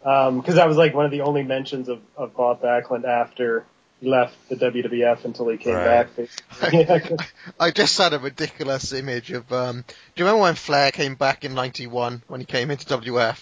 Because 0.00 0.56
that 0.56 0.66
was 0.68 0.76
like 0.76 0.94
one 0.94 1.04
of 1.04 1.10
the 1.10 1.20
only 1.20 1.42
mentions 1.44 1.88
of, 1.88 2.00
of 2.16 2.34
Bob 2.36 2.60
Backlund 2.60 3.04
after 3.04 3.64
he 4.00 4.08
left 4.08 4.34
the 4.48 4.56
WWF 4.56 5.24
until 5.24 5.48
he 5.48 5.56
came 5.58 5.74
Right. 5.74 6.08
back. 6.16 6.28
Yeah, 6.72 6.98
'cause- 6.98 7.18
I 7.60 7.70
just 7.70 7.96
had 7.96 8.12
a 8.12 8.18
ridiculous 8.18 8.92
image 8.92 9.30
of. 9.30 9.50
Um, 9.52 9.82
do 9.86 9.94
you 10.16 10.24
remember 10.24 10.42
when 10.42 10.54
Flair 10.56 10.90
came 10.90 11.14
back 11.14 11.44
in 11.44 11.54
'91 11.54 12.22
when 12.26 12.40
he 12.40 12.46
came 12.46 12.70
into 12.70 12.84
WF? 12.86 13.40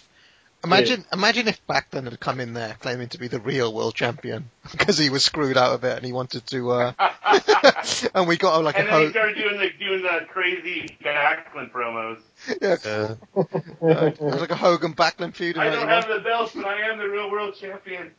Imagine, 0.62 1.05
imagine 1.12 1.49
if 1.49 1.66
Backlund 1.66 2.05
had 2.05 2.20
come 2.20 2.39
in 2.39 2.53
there 2.53 2.77
claiming 2.81 3.09
to 3.09 3.19
be 3.19 3.28
the 3.28 3.41
real 3.41 3.73
world 3.73 3.95
champion 3.95 4.51
because 4.73 4.99
he 4.99 5.09
was 5.09 5.24
screwed 5.24 5.57
out 5.57 5.73
of 5.73 5.85
it 5.85 5.97
and 5.97 6.05
he 6.05 6.12
wanted 6.12 6.47
to. 6.49 6.70
Uh, 6.70 6.93
and 8.15 8.28
we 8.28 8.37
got 8.37 8.62
like 8.62 8.78
and 8.78 8.87
a 8.87 8.91
then 8.91 9.01
he 9.01 9.07
ho- 9.07 9.11
started 9.11 9.37
doing 9.37 9.59
the 9.59 9.70
doing 9.78 10.03
the 10.03 10.27
crazy 10.28 10.97
Backlund 11.03 11.70
promos. 11.73 12.20
yeah, 12.61 12.77
uh, 12.85 13.15
it 13.82 14.20
was 14.20 14.41
like 14.41 14.51
a 14.51 14.57
Hogan 14.57 14.93
Backlund 14.95 15.35
feud. 15.35 15.57
I 15.57 15.65
don't 15.70 15.87
91. 15.87 15.89
have 15.89 16.09
the 16.09 16.20
belt, 16.28 16.53
but 16.55 16.66
I 16.66 16.91
am 16.91 16.99
the 16.99 17.09
real 17.09 17.31
world 17.31 17.55
champion. 17.59 18.11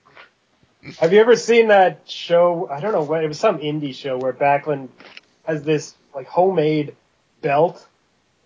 Have 1.00 1.14
you 1.14 1.20
ever 1.20 1.36
seen 1.36 1.68
that 1.68 2.10
show? 2.10 2.68
I 2.70 2.80
don't 2.80 2.92
know 2.92 3.04
what 3.04 3.24
it 3.24 3.28
was, 3.28 3.40
some 3.40 3.60
indie 3.60 3.94
show 3.94 4.18
where 4.18 4.34
Backlund 4.34 4.90
has 5.44 5.62
this 5.62 5.94
like 6.16 6.26
homemade 6.28 6.96
belt 7.42 7.86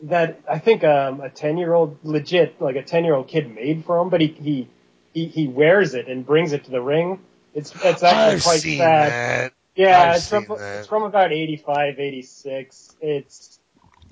that 0.04 0.40
I 0.50 0.60
think 0.60 0.84
um, 0.84 1.22
a 1.22 1.30
ten 1.30 1.58
year 1.58 1.74
old 1.74 1.98
legit 2.04 2.62
like 2.62 2.76
a 2.76 2.84
ten 2.84 3.06
year 3.06 3.16
old 3.16 3.28
kid 3.28 3.54
made 3.54 3.86
for 3.86 4.00
him, 4.00 4.10
but 4.10 4.22
he 4.22 4.28
he 4.28 4.68
he, 5.14 5.26
he 5.28 5.48
wears 5.48 5.94
it 5.94 6.08
and 6.08 6.26
brings 6.26 6.54
it 6.54 6.66
to 6.66 6.72
the 6.72 6.82
ring. 6.82 7.20
It's 7.54 7.74
it's 7.84 8.04
actually 8.04 8.36
I've 8.36 8.44
quite 8.44 8.60
seen 8.60 8.78
sad. 8.80 9.12
that. 9.12 9.54
Yeah, 9.76 10.10
I've 10.10 10.16
it's 10.18 10.30
from 10.30 10.46
that. 10.50 10.80
it's 10.80 10.88
from 10.88 11.04
about 11.04 11.32
85, 11.32 12.00
86. 12.00 12.96
It's 13.02 13.60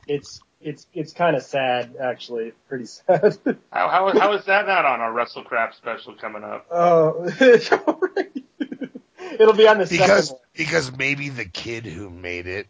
it's 0.08 0.42
it's 0.62 0.88
it's 0.94 1.14
kind 1.14 1.36
of 1.36 1.44
sad 1.44 1.96
actually, 2.00 2.54
pretty 2.68 2.86
sad. 2.86 3.38
How, 3.72 3.90
how, 3.90 4.18
how 4.18 4.34
is 4.34 4.46
that 4.46 4.66
not 4.66 4.86
on 4.86 5.02
our 5.02 5.12
WrestleCrap 5.12 5.76
special 5.76 6.16
coming 6.16 6.44
up? 6.44 6.66
Oh, 6.72 7.26
it'll 7.40 8.00
be 9.54 9.68
on 9.68 9.78
the 9.78 9.86
because 9.86 10.30
second. 10.30 10.42
because 10.56 10.98
maybe 10.98 11.30
the 11.30 11.46
kid 11.46 11.86
who 11.86 12.10
made 12.10 12.48
it 12.48 12.68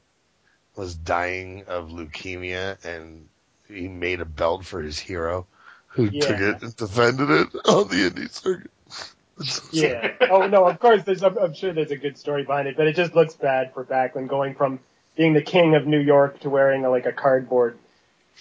was 0.76 0.96
dying 0.96 1.66
of 1.68 1.90
leukemia 1.90 2.84
and 2.86 3.28
he 3.68 3.88
made 3.88 4.22
a 4.22 4.26
belt 4.26 4.66
for 4.66 4.82
his 4.82 4.98
hero 5.00 5.46
who 5.88 6.10
Yeah. 6.10 6.26
took 6.28 6.40
it 6.40 6.62
and 6.64 6.76
defended 6.76 7.30
it 7.30 7.48
on 7.68 7.88
the 7.90 8.10
indie 8.10 8.30
circuit. 8.32 8.72
Yeah. 9.72 10.12
Oh 10.30 10.48
no, 10.48 10.68
of 10.68 10.80
course. 10.80 11.04
There's. 11.04 11.24
I'm, 11.24 11.38
I'm 11.40 11.54
sure 11.56 11.74
there's 11.74 11.90
a 11.92 11.98
good 11.98 12.18
story 12.18 12.44
behind 12.44 12.68
it, 12.68 12.78
but 12.78 12.86
it 12.88 12.96
just 12.96 13.16
looks 13.16 13.34
bad 13.34 13.74
for 13.74 13.84
Backlund 13.84 14.28
going 14.28 14.54
from 14.54 14.80
being 15.18 15.34
the 15.34 15.42
king 15.42 15.74
of 15.76 15.88
New 15.88 16.00
York 16.00 16.40
to 16.42 16.50
wearing 16.52 16.86
a, 16.86 16.90
like 16.90 17.08
a 17.08 17.12
cardboard 17.12 17.78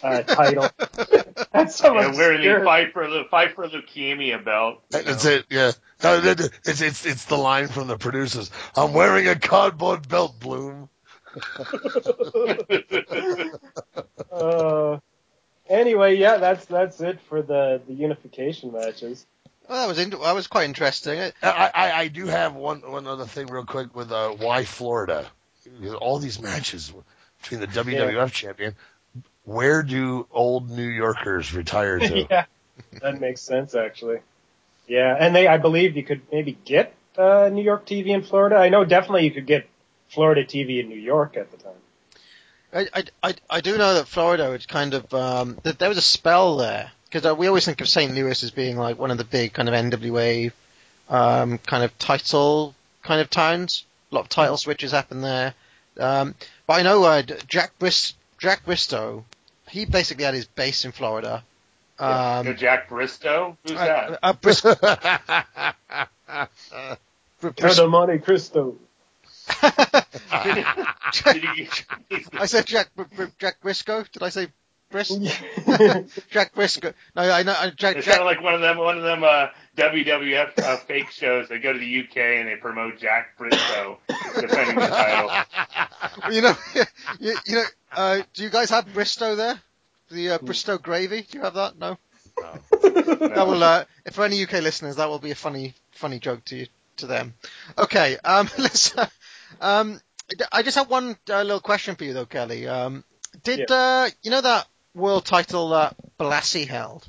uh, 0.02 0.22
title. 0.22 0.68
That's 1.52 1.76
so 1.76 1.94
Yeah, 1.94 2.14
wearing 2.14 2.42
the 2.46 2.64
fight 2.64 2.92
for 2.92 3.08
the 3.08 3.24
fight 3.30 3.54
for 3.54 3.66
leukemia 3.66 4.44
belt. 4.44 4.82
That's 4.90 5.24
it. 5.24 5.46
Yeah, 5.50 5.72
No, 6.02 6.20
no, 6.20 6.34
no, 6.34 6.46
it's 6.64 6.80
it's 6.82 7.06
it's 7.06 7.24
the 7.24 7.36
line 7.36 7.68
from 7.68 7.88
the 7.88 7.96
producers. 7.96 8.50
I'm 8.76 8.92
wearing 8.92 9.28
a 9.28 9.36
cardboard 9.38 10.06
belt, 10.08 10.38
Bloom. 10.38 10.88
Uh, 14.32 14.98
anyway, 15.68 16.16
yeah, 16.16 16.38
that's 16.38 16.64
that's 16.64 17.00
it 17.02 17.20
for 17.28 17.42
the 17.42 17.82
the 17.86 17.92
unification 17.92 18.72
matches. 18.72 19.26
Well, 19.68 19.82
that 19.82 19.88
was 19.88 19.98
in- 19.98 20.10
that 20.10 20.34
was 20.34 20.46
quite 20.46 20.64
interesting. 20.64 21.20
I, 21.42 21.70
I 21.74 21.92
I 21.92 22.08
do 22.08 22.26
have 22.26 22.54
one 22.54 22.80
one 22.80 23.06
other 23.06 23.26
thing 23.26 23.48
real 23.48 23.66
quick 23.66 23.94
with 23.94 24.10
uh 24.10 24.30
why 24.30 24.64
Florida. 24.64 25.30
All 26.00 26.18
these 26.18 26.40
matches 26.40 26.92
between 27.42 27.60
the 27.60 27.66
WWF 27.66 28.32
champion. 28.32 28.74
Where 29.44 29.82
do 29.82 30.26
old 30.30 30.70
New 30.70 30.88
Yorkers 30.88 31.52
retire 31.52 31.98
to? 31.98 32.20
yeah, 32.30 32.46
that 33.00 33.20
makes 33.20 33.42
sense 33.42 33.74
actually. 33.74 34.20
Yeah, 34.86 35.16
and 35.18 35.34
they, 35.34 35.46
I 35.46 35.58
believe, 35.58 35.96
you 35.96 36.02
could 36.02 36.22
maybe 36.32 36.58
get 36.64 36.94
uh, 37.16 37.48
New 37.52 37.62
York 37.62 37.86
TV 37.86 38.08
in 38.08 38.22
Florida. 38.22 38.56
I 38.56 38.68
know 38.68 38.84
definitely 38.84 39.24
you 39.24 39.30
could 39.30 39.46
get 39.46 39.68
Florida 40.12 40.44
TV 40.44 40.80
in 40.80 40.88
New 40.88 40.98
York 40.98 41.36
at 41.36 41.50
the 41.50 41.56
time. 41.56 41.72
I, 42.74 42.88
I, 42.94 43.04
I, 43.22 43.34
I 43.50 43.60
do 43.60 43.76
know 43.76 43.94
that 43.94 44.08
Florida 44.08 44.50
was 44.50 44.66
kind 44.66 44.94
of 44.94 45.12
um, 45.12 45.58
that 45.62 45.78
there 45.78 45.88
was 45.88 45.98
a 45.98 46.02
spell 46.02 46.56
there 46.56 46.90
because 47.04 47.26
uh, 47.26 47.34
we 47.34 47.46
always 47.46 47.64
think 47.64 47.80
of 47.80 47.88
St. 47.88 48.14
Louis 48.14 48.42
as 48.42 48.50
being 48.50 48.76
like 48.76 48.98
one 48.98 49.10
of 49.10 49.18
the 49.18 49.24
big 49.24 49.52
kind 49.52 49.68
of 49.68 49.74
NWA 49.74 50.52
um, 51.08 51.58
kind 51.58 51.84
of 51.84 51.96
title 51.98 52.74
kind 53.02 53.20
of 53.20 53.30
towns. 53.30 53.84
A 54.10 54.14
lot 54.14 54.22
of 54.22 54.28
title 54.28 54.56
switches 54.56 54.92
happen 54.92 55.22
there. 55.22 55.54
Um, 55.98 56.34
but 56.66 56.74
I 56.74 56.82
know 56.82 57.04
uh, 57.04 57.22
Jack 57.22 57.78
Bris- 57.78 58.14
Jack 58.38 58.64
Bristow, 58.64 59.24
he 59.68 59.84
basically 59.84 60.24
had 60.24 60.34
his 60.34 60.46
base 60.46 60.84
in 60.84 60.92
Florida. 60.92 61.44
Um, 61.98 62.46
Yo, 62.46 62.52
Jack 62.54 62.88
Bristow? 62.88 63.56
Who's 63.64 63.72
uh, 63.72 64.10
that? 64.10 64.18
uh, 64.22 64.32
Bris- 64.34 64.60
Count 67.56 67.78
of 67.78 67.90
Monte 67.90 68.18
Cristo. 68.18 68.76
I 72.32 72.46
said 72.46 72.66
Jack 72.66 72.94
Br- 72.94 73.02
Br- 73.14 73.24
Jack 73.38 73.60
Briscoe. 73.60 74.04
Did 74.12 74.22
I 74.22 74.28
say 74.30 74.48
Bris? 74.90 75.08
Jack 76.30 76.54
Briscoe. 76.54 76.92
No, 77.16 77.22
I 77.22 77.42
know. 77.42 77.54
Jack, 77.76 77.96
It's 77.96 78.06
Jack, 78.06 78.18
kind 78.18 78.20
of 78.20 78.26
like 78.26 78.42
one 78.42 78.54
of 78.54 78.60
them, 78.60 78.78
one 78.78 78.96
of 78.98 79.02
them 79.02 79.24
uh, 79.24 79.48
WWF 79.76 80.58
uh, 80.58 80.76
fake 80.78 81.10
shows. 81.10 81.48
They 81.48 81.58
go 81.58 81.72
to 81.72 81.78
the 81.78 82.00
UK 82.00 82.16
and 82.16 82.48
they 82.48 82.56
promote 82.56 82.98
Jack 82.98 83.36
Bristow 83.38 83.98
defending 84.40 84.76
the 84.76 84.86
title. 84.86 86.32
you 86.32 86.42
know, 86.42 86.54
you, 87.20 87.34
you 87.46 87.54
know. 87.56 87.64
Uh, 87.94 88.22
do 88.34 88.42
you 88.42 88.50
guys 88.50 88.70
have 88.70 88.92
Bristow 88.92 89.34
there? 89.36 89.60
The 90.10 90.30
uh, 90.30 90.38
Bristow 90.38 90.78
gravy? 90.78 91.22
Do 91.22 91.38
you 91.38 91.44
have 91.44 91.54
that? 91.54 91.78
No. 91.78 91.98
That 92.82 93.44
will. 93.46 93.62
Uh, 93.62 93.84
if 94.04 94.14
for 94.14 94.24
any 94.24 94.42
UK 94.42 94.52
listeners, 94.62 94.96
that 94.96 95.08
will 95.08 95.18
be 95.18 95.30
a 95.30 95.34
funny, 95.34 95.74
funny 95.92 96.18
joke 96.18 96.44
to 96.46 96.56
you, 96.56 96.66
to 96.98 97.06
them. 97.06 97.34
Okay. 97.78 98.16
Um, 98.24 98.48
let's. 98.58 98.96
Uh, 98.96 99.06
um, 99.60 100.00
I 100.50 100.62
just 100.62 100.76
have 100.76 100.90
one 100.90 101.16
uh, 101.28 101.42
little 101.42 101.60
question 101.60 101.96
for 101.96 102.04
you 102.04 102.12
though, 102.12 102.26
Kelly. 102.26 102.66
Um, 102.66 103.04
did 103.42 103.70
uh, 103.70 104.08
you 104.22 104.30
know 104.30 104.40
that 104.40 104.66
world 104.94 105.24
title 105.24 105.70
that 105.70 105.96
Blassie 106.18 106.66
held? 106.66 107.08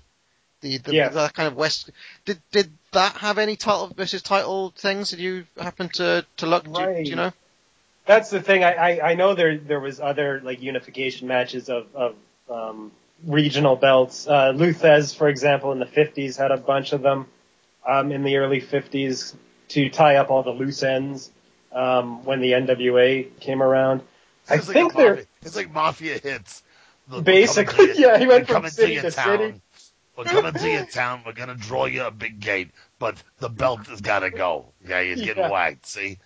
The 0.61 0.78
the, 0.78 0.94
Yes. 0.94 1.14
the 1.14 1.30
kind 1.30 1.48
of 1.48 1.56
West. 1.56 1.91
Did 2.26 2.41
did 2.52 2.72
that 2.91 3.18
have 3.18 3.38
any 3.38 3.56
title 3.56 3.91
versus 3.95 4.22
title 4.22 4.74
things? 4.76 5.11
Did 5.11 5.20
you 5.20 5.45
happen 5.57 5.90
to 5.95 6.26
to 6.38 6.45
look? 6.45 6.65
Do, 6.65 6.72
do 6.72 7.03
you 7.03 7.15
know? 7.15 7.32
That's 8.06 8.30
the 8.30 8.41
thing. 8.41 8.64
I, 8.64 8.74
I, 8.74 9.11
I 9.11 9.14
know 9.15 9.34
there 9.34 9.57
there 9.57 9.80
was 9.80 9.99
other 9.99 10.41
like 10.44 10.61
unification 10.61 11.28
matches 11.28 11.70
of 11.70 11.88
of 11.95 12.15
um, 12.49 12.91
regional 13.26 13.76
belts. 13.76 14.28
Uh, 14.28 14.52
Lou 14.56 14.74
Thesz, 14.74 15.15
for 15.15 15.28
example, 15.30 15.72
in 15.72 15.80
the 15.80 15.86
50s 15.86 16.38
had 16.38 16.52
a 16.52 16.57
bunch 16.57 16.91
of 16.91 17.02
them 17.02 17.28
um, 17.88 18.11
in 18.11 18.24
the 18.24 18.38
early 18.38 18.61
50s 18.61 19.36
to 19.70 19.90
tie 19.90 20.18
up 20.18 20.30
all 20.30 20.44
the 20.44 20.52
loose 20.52 20.84
ends 20.84 21.32
um, 21.74 22.24
when 22.26 22.40
the 22.41 22.52
NWA 22.54 23.40
came 23.40 23.62
around. 23.62 24.02
I 24.50 24.56
It's 24.56 24.68
like 24.68 24.74
think 24.76 24.94
a 24.94 24.98
they're 24.98 25.10
mafia, 25.16 25.26
it's 25.41 25.56
like 25.56 25.72
mafia 25.74 26.18
hits. 26.18 26.64
We're 27.12 27.22
Basically, 27.22 27.88
to 27.94 28.00
yeah, 28.02 28.18
he 28.18 28.28
went 28.28 28.48
from 28.48 28.56
coming 28.56 28.72
city 28.72 28.94
your 28.94 29.04
to 29.04 29.12
town. 29.12 29.38
city. 29.40 29.62
We're 30.18 30.24
coming 30.26 30.54
to 30.54 30.70
your 30.70 30.86
town. 30.86 31.24
We're 31.26 31.34
gonna 31.34 31.56
draw 31.56 31.86
you 31.86 32.04
a 32.04 32.12
big 32.12 32.40
gate, 32.40 32.70
but 33.00 33.22
the 33.40 33.50
belt 33.50 33.88
has 33.88 34.02
got 34.02 34.20
to 34.20 34.30
go. 34.30 34.66
Yeah, 34.88 35.02
you're 35.02 35.16
getting 35.18 35.44
Yeah. 35.44 35.50
whacked. 35.50 35.86
See, 35.86 36.20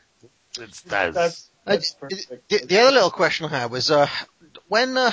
it's 0.59 0.81
that's, 0.81 1.15
That's- 1.15 1.47
Uh, 1.65 2.07
the, 2.47 2.65
the 2.65 2.79
other 2.79 2.91
little 2.91 3.11
question 3.11 3.45
I 3.47 3.49
had 3.59 3.71
was 3.71 3.91
uh, 3.91 4.07
when 4.69 4.95
uh, 4.97 5.11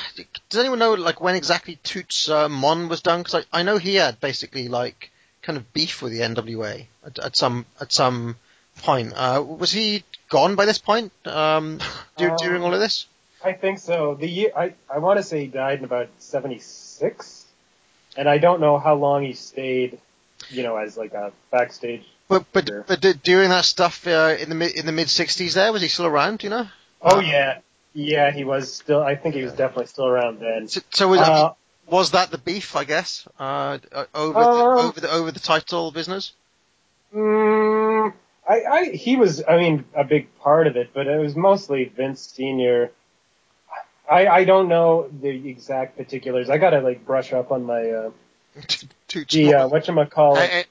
does 0.51 0.61
anyone 0.61 0.79
know 0.79 0.95
like 0.95 1.21
when 1.21 1.35
exactly 1.35 1.77
Toots 1.83 2.29
uh, 2.29 2.49
Mondt 2.49 2.89
was 2.89 3.01
done? 3.03 3.21
Because 3.23 3.45
I, 3.53 3.61
I 3.61 3.63
know 3.65 3.77
he 3.79 3.97
had 3.97 4.21
basically 4.21 4.69
like 4.69 5.11
kind 5.43 5.57
of 5.57 5.73
beef 5.73 6.01
with 6.01 6.13
the 6.13 6.21
NWA 6.21 6.87
at, 7.05 7.19
at 7.19 7.37
some 7.37 7.67
at 7.81 7.93
some 7.93 8.37
point. 8.85 9.13
Uh, 9.17 9.43
was 9.47 9.73
he 9.73 10.05
gone 10.29 10.55
by 10.55 10.65
this 10.67 10.79
point 10.79 11.13
um, 11.27 11.81
dur- 12.17 12.31
Um, 12.31 12.37
during 12.37 12.63
all 12.63 12.75
of 12.75 12.81
this? 12.81 13.07
I 13.43 13.53
think 13.53 13.79
so. 13.79 14.15
The 14.15 14.29
year 14.29 14.51
I 14.57 14.75
I 14.89 14.99
want 14.99 15.19
to 15.19 15.23
say 15.23 15.41
he 15.41 15.47
died 15.49 15.79
in 15.81 15.85
about 15.85 16.09
'76, 16.19 17.45
and 18.17 18.29
I 18.29 18.39
don't 18.39 18.61
know 18.61 18.79
how 18.79 18.95
long 18.95 19.23
he 19.25 19.33
stayed, 19.35 19.99
you 20.51 20.63
know, 20.63 20.77
as 20.77 20.97
like 20.97 21.13
a 21.15 21.33
backstage. 21.51 22.05
But 22.29 22.45
but 22.53 22.71
but 22.87 23.01
d- 23.01 23.13
during 23.23 23.51
that 23.51 23.65
stuff 23.67 24.07
uh, 24.07 24.37
in 24.41 24.49
the 24.49 24.55
mid 24.55 24.73
in 24.77 24.87
the 24.87 24.93
mid 24.93 25.09
'60s, 25.09 25.55
there 25.55 25.73
was 25.73 25.83
he 25.83 25.89
still 25.89 26.07
around? 26.07 26.43
You 26.43 26.51
know? 26.51 26.67
Oh 27.03 27.21
yeah, 27.21 27.59
Yeah, 27.93 28.31
he 28.33 28.45
was 28.45 28.73
still. 28.73 29.03
I 29.03 29.15
think 29.15 29.35
he 29.35 29.43
was 29.43 29.53
definitely 29.53 29.87
still 29.87 30.07
around 30.07 30.41
then. 30.41 30.69
So, 30.69 30.81
so 30.91 31.09
was, 31.09 31.21
Uh, 31.21 31.53
was 31.87 32.11
that 32.13 32.31
the 32.31 32.39
beef? 32.39 32.77
I 32.77 32.85
guess 32.85 33.29
uh, 33.39 33.79
uh, 33.93 34.07
over 34.15 34.41
the, 34.41 34.65
over 34.85 35.01
the 35.01 35.11
over 35.11 35.31
the 35.33 35.41
title 35.41 35.91
business. 35.91 36.33
Mm, 37.15 38.15
I, 38.47 38.63
I, 38.65 38.85
he 38.91 39.17
was, 39.17 39.43
I 39.47 39.57
mean, 39.57 39.85
a 39.95 40.05
big 40.05 40.29
part 40.41 40.67
of 40.67 40.77
it, 40.77 40.91
but 40.93 41.07
it 41.07 41.19
was 41.19 41.35
mostly 41.35 41.85
Vince 41.87 42.21
Senior. 42.21 42.91
I, 44.11 44.27
I 44.27 44.45
don't 44.45 44.69
know 44.69 45.09
the 45.09 45.49
exact 45.49 45.97
particulars. 45.97 46.51
I 46.51 46.59
gotta 46.59 46.81
like 46.81 47.07
brush 47.07 47.33
up 47.33 47.51
on 47.51 47.65
my 47.65 47.89
uh, 47.91 48.11
the 49.31 49.55
uh, 49.55 49.69
what 49.69 49.89
you 49.89 50.05
call 50.07 50.37
it. 50.39 50.67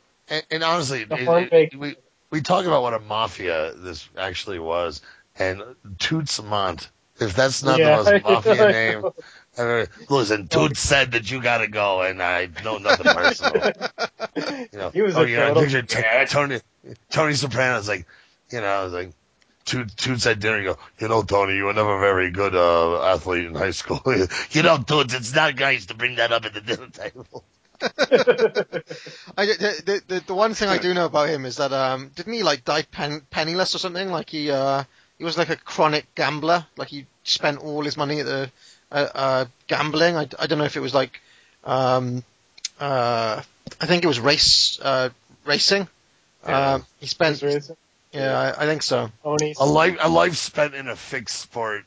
And, 0.50 0.64
honestly, 0.64 1.02
it- 1.10 1.52
it- 1.52 1.76
we 1.78 1.96
we 2.30 2.42
talk 2.42 2.66
about 2.66 2.82
what 2.84 2.94
a 2.94 3.00
mafia 3.00 3.74
this 3.74 4.08
actually 4.18 4.60
was, 4.60 5.02
and 5.38 5.62
Toots 6.00 6.40
Mondt. 6.40 6.88
If 7.20 7.36
that's 7.36 7.64
not 7.64 7.80
Yeah. 7.80 8.02
the 8.02 8.12
most 8.12 8.24
mafia 8.24 8.72
name, 8.72 9.04
I 9.58 9.64
mean, 9.66 9.88
listen, 10.10 10.48
Toots 10.48 10.80
said 10.80 11.12
that 11.12 11.30
you 11.30 11.42
got 11.42 11.60
to 11.60 11.68
go, 11.68 12.02
and 12.02 12.22
I 12.22 12.50
know 12.64 12.78
nothing 12.78 13.06
personal. 13.06 13.72
You 14.72 14.80
know, 14.80 14.90
He 14.94 15.02
was 15.02 15.16
oh, 15.16 15.24
a 15.24 15.28
you 15.28 15.38
know, 15.38 15.46
I 15.46 15.54
total- 15.54 15.82
picture 15.82 16.26
Tony 16.26 16.60
Tony 17.12 17.34
Soprano's 17.34 17.88
like, 17.88 18.08
you 18.50 18.62
know, 18.62 18.68
I 18.68 18.84
was 18.84 18.94
like. 18.94 19.12
Toot, 19.66 19.96
Toots 19.96 20.26
at 20.28 20.42
dinner, 20.42 20.60
you 20.60 20.74
go, 20.74 20.78
you 21.00 21.08
know, 21.08 21.24
Tony, 21.24 21.56
you 21.56 21.64
were 21.64 21.74
never 21.74 21.96
a 21.96 22.00
very 22.02 22.32
good 22.32 22.54
uh, 22.54 23.02
athlete 23.02 23.46
in 23.46 23.56
high 23.56 23.72
school. 23.72 24.02
you 24.52 24.62
know, 24.62 24.78
Toots, 24.78 25.14
it's 25.14 25.34
not 25.34 25.58
nice 25.58 25.86
to 25.86 25.94
bring 25.94 26.18
that 26.18 26.34
up 26.34 26.44
at 26.44 26.54
the 26.54 26.60
dinner 26.60 26.88
table. 26.90 27.46
I, 27.82 29.46
the, 29.46 29.84
the, 29.86 30.02
the, 30.06 30.24
the 30.28 30.36
one 30.36 30.54
thing 30.54 30.68
I 30.68 30.80
do 30.80 30.94
know 30.94 31.06
about 31.06 31.30
him 31.30 31.46
is 31.46 31.56
that 31.58 31.72
um, 31.72 32.12
didn't 32.14 32.34
he 32.34 32.44
like 32.44 32.66
die 32.66 32.82
pen, 32.82 33.22
penniless 33.30 33.74
or 33.74 33.78
something? 33.78 34.10
Like 34.10 34.30
he 34.30 34.52
uh, 34.52 34.84
he 35.18 35.24
was 35.24 35.38
like 35.38 35.50
a 35.50 35.56
chronic 35.56 36.14
gambler. 36.16 36.66
Like 36.76 36.90
he 36.90 37.06
spent 37.24 37.60
all 37.60 37.84
his 37.84 37.96
money 37.98 38.20
at 38.20 38.26
the 38.26 38.52
uh, 38.94 39.08
uh, 39.14 39.46
gambling. 39.68 40.16
I, 40.16 40.28
I 40.40 40.48
don't 40.48 40.60
know 40.60 40.66
if 40.66 40.78
it 40.78 40.82
was 40.82 40.94
like 40.94 41.20
um, 41.64 42.24
uh, 42.80 43.42
I 43.82 43.86
think 43.86 44.04
it 44.04 44.08
was 44.08 44.20
race 44.20 44.80
uh, 44.82 45.10
racing. 45.46 45.88
Yeah. 46.48 46.74
Um, 46.74 46.86
he 47.00 47.08
spent 47.08 47.42
yeah, 48.12 48.38
I, 48.38 48.64
I 48.64 48.66
think 48.68 48.84
so. 48.84 49.10
a 49.26 49.66
life 49.66 49.98
a 50.00 50.10
life 50.10 50.36
spent 50.36 50.76
in 50.76 50.88
a 50.88 50.96
fixed 50.96 51.40
sport, 51.40 51.84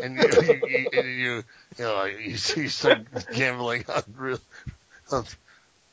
and 0.00 0.16
you 0.22 0.42
you, 0.42 0.88
you, 0.92 1.02
you, 1.02 1.44
you 1.78 1.78
know 1.78 2.04
you, 2.04 2.30
you 2.30 2.68
start 2.68 3.00
gambling 3.34 3.84
on 3.88 4.02
real. 4.16 4.38
On, 5.12 5.24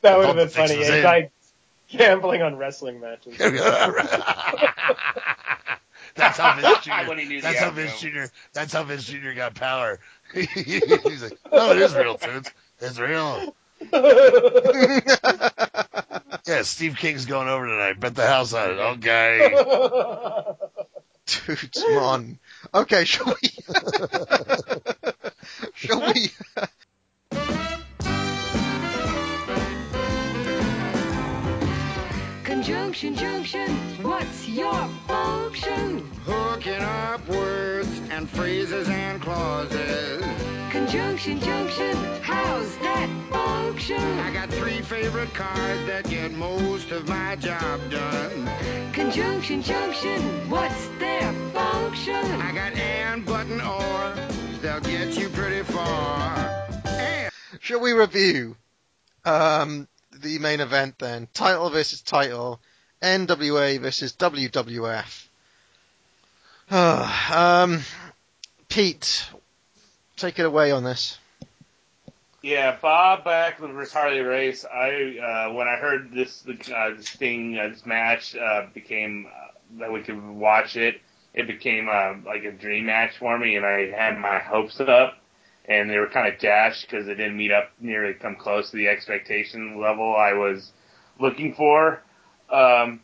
That 0.01 0.17
would 0.17 0.27
have 0.27 0.35
been 0.35 0.49
funny. 0.49 0.75
fixes 0.75 1.29
He 1.87 1.97
gambling 1.97 2.41
on 2.41 2.57
wrestling 2.57 2.99
matches. 2.99 3.37
That's 6.15 6.37
how 6.37 6.55
Vince 6.55 6.79
Jr. 6.83 6.91
That's 7.41 7.59
how 7.59 7.67
outcome. 7.67 7.75
Vince 7.75 7.99
Jr. 7.99 8.23
That's 8.53 8.73
how 8.73 8.83
Vince 8.83 9.05
Jr. 9.05 9.31
got 9.35 9.55
power. 9.55 9.99
He's 10.33 11.23
like, 11.23 11.37
no, 11.51 11.71
it 11.71 11.77
is 11.77 11.95
real, 11.95 12.17
Toots. 12.17 12.51
It's 12.81 12.99
real. 12.99 13.55
Yeah, 16.47 16.61
Steve 16.61 16.97
King's 16.97 17.25
going 17.25 17.47
over 17.47 17.65
tonight. 17.65 17.99
Bet 17.99 18.13
the 18.13 18.27
house 18.27 18.53
on 18.53 18.69
it. 18.69 18.79
Okay. 18.79 19.49
Toots, 21.25 21.83
man. 21.87 22.37
Okay, 22.71 23.03
shall 23.03 23.25
we? 23.25 23.49
shall 25.73 26.13
we? 26.13 26.29
Conjunction, 32.65 33.15
junction, 33.15 33.75
what's 34.01 34.49
your 34.49 34.89
function? 35.07 35.99
Hooking 36.25 36.81
up 36.81 37.27
words 37.27 38.01
and 38.09 38.27
phrases 38.27 38.89
and 38.89 39.21
clauses. 39.21 40.25
Conjunction, 40.71 41.39
junction, 41.41 41.95
how's 42.23 42.75
that 42.77 43.07
function? 43.29 44.01
I 44.01 44.33
got 44.33 44.49
three 44.49 44.81
favorite 44.81 45.31
cars 45.35 45.85
that 45.85 46.09
get 46.09 46.31
most 46.31 46.89
of 46.89 47.07
my 47.07 47.35
job 47.35 47.81
done. 47.91 48.49
Conjunction, 48.93 49.61
junction, 49.61 50.49
what's 50.49 50.87
their 50.97 51.31
function? 51.53 52.15
I 52.15 52.51
got 52.51 52.73
and, 52.73 53.23
but, 53.27 53.45
and 53.45 53.61
or. 53.61 54.15
They'll 54.63 54.79
get 54.79 55.15
you 55.15 55.29
pretty 55.29 55.61
far. 55.71 56.67
And 56.85 57.31
Shall 57.59 57.79
we 57.79 57.91
review 57.91 58.55
um, 59.23 59.87
the 60.25 60.39
main 60.39 60.59
event 60.59 60.99
then? 60.99 61.27
Title 61.33 61.69
versus 61.69 62.01
title, 62.01 62.59
NWA 63.01 63.79
versus 63.79 64.13
WWF. 64.13 65.27
um, 67.35 67.81
Pete, 68.67 69.29
take 70.17 70.39
it 70.39 70.45
away 70.45 70.71
on 70.71 70.83
this. 70.83 71.19
Yeah, 72.41 72.77
Bob 72.79 73.23
Backlund 73.23 73.73
versus 73.73 73.93
Harley 73.93 74.19
Race. 74.19 74.65
I 74.65 75.47
uh, 75.49 75.53
when 75.53 75.67
I 75.67 75.77
heard 75.77 76.11
this 76.11 76.43
uh, 76.47 76.91
this 76.95 77.09
thing 77.09 77.57
uh, 77.57 77.69
this 77.69 77.85
match 77.85 78.35
uh, 78.35 78.67
became 78.73 79.25
uh, 79.27 79.79
that 79.79 79.91
we 79.91 80.01
could 80.01 80.23
watch 80.23 80.75
it, 80.75 81.01
it 81.33 81.47
became 81.47 81.89
uh, 81.89 82.13
like 82.25 82.43
a 82.43 82.51
dream 82.51 82.85
match 82.85 83.17
for 83.17 83.37
me, 83.37 83.55
and 83.55 83.65
I 83.65 83.89
had 83.89 84.19
my 84.19 84.39
hopes 84.39 84.79
up, 84.79 85.17
and 85.67 85.89
they 85.89 85.97
were 85.97 86.07
kind 86.07 86.31
of 86.31 86.39
dashed 86.39 86.87
because 86.87 87.05
they 87.05 87.15
didn't 87.15 87.37
meet 87.37 87.51
up 87.51 87.71
nearly 87.79 88.13
come 88.13 88.35
close 88.35 88.71
to 88.71 88.77
the 88.77 88.87
expectation 88.87 89.79
level 89.79 90.15
I 90.15 90.33
was 90.33 90.71
looking 91.19 91.53
for. 91.55 92.01
Um, 92.49 93.01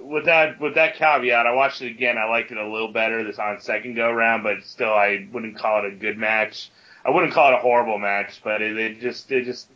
with 0.00 0.26
that 0.26 0.60
with 0.60 0.74
that 0.74 0.96
caveat, 0.96 1.46
I 1.46 1.52
watched 1.52 1.80
it 1.82 1.90
again. 1.90 2.18
I 2.18 2.28
liked 2.28 2.50
it 2.50 2.58
a 2.58 2.68
little 2.68 2.92
better 2.92 3.24
this 3.24 3.38
on 3.38 3.60
second 3.60 3.94
go 3.94 4.10
round, 4.10 4.42
but 4.42 4.64
still, 4.64 4.92
I 4.92 5.26
wouldn't 5.32 5.56
call 5.56 5.84
it 5.84 5.92
a 5.92 5.96
good 5.96 6.18
match. 6.18 6.70
I 7.04 7.10
wouldn't 7.10 7.32
call 7.32 7.52
it 7.52 7.54
a 7.54 7.60
horrible 7.60 7.98
match, 7.98 8.40
but 8.42 8.60
it, 8.60 8.76
it 8.76 9.00
just 9.00 9.30
it 9.30 9.44
just 9.44 9.68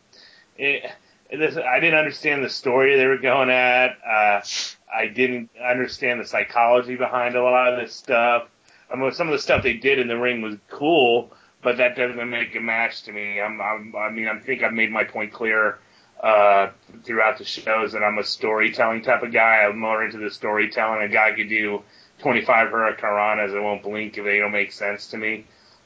it, 0.57 0.91
this, 1.31 1.57
I 1.57 1.79
didn't 1.79 1.97
understand 1.97 2.43
the 2.43 2.49
story 2.49 2.95
they 2.95 3.05
were 3.05 3.17
going 3.17 3.49
at. 3.49 3.97
Uh, 4.05 4.41
I 4.93 5.07
didn't 5.07 5.49
understand 5.63 6.19
the 6.19 6.25
psychology 6.25 6.95
behind 6.95 7.35
a 7.35 7.43
lot 7.43 7.73
of 7.73 7.79
this 7.79 7.93
stuff. 7.93 8.47
I 8.91 8.95
mean, 8.95 9.11
some 9.11 9.27
of 9.27 9.33
the 9.33 9.39
stuff 9.39 9.61
they 9.61 9.73
did 9.73 9.99
in 9.99 10.07
the 10.07 10.17
ring 10.17 10.41
was 10.41 10.55
cool, 10.69 11.31
but 11.61 11.77
that 11.77 11.95
doesn't 11.95 12.29
make 12.29 12.55
a 12.55 12.59
match 12.59 13.03
to 13.03 13.11
me. 13.11 13.41
I'm, 13.41 13.59
I'm 13.61 13.93
I 13.95 14.09
mean, 14.09 14.27
I 14.27 14.39
think 14.39 14.63
I've 14.63 14.73
made 14.73 14.91
my 14.91 15.03
point 15.03 15.33
clear 15.33 15.79
uh, 16.21 16.69
throughout 17.03 17.37
the 17.37 17.45
shows 17.45 17.93
that 17.93 18.03
I'm 18.03 18.17
a 18.17 18.23
storytelling 18.23 19.01
type 19.01 19.23
of 19.23 19.31
guy. 19.31 19.63
I'm 19.63 19.79
more 19.79 20.03
into 20.03 20.17
the 20.17 20.31
storytelling. 20.31 21.01
A 21.01 21.09
guy 21.09 21.33
could 21.33 21.49
do 21.49 21.81
25 22.19 22.69
hurricanranas 22.69 23.53
and 23.53 23.63
won't 23.63 23.83
blink 23.83 24.17
if 24.17 24.25
they 24.25 24.39
don't 24.39 24.51
make 24.51 24.71
sense 24.71 25.07
to 25.07 25.17
me. 25.17 25.45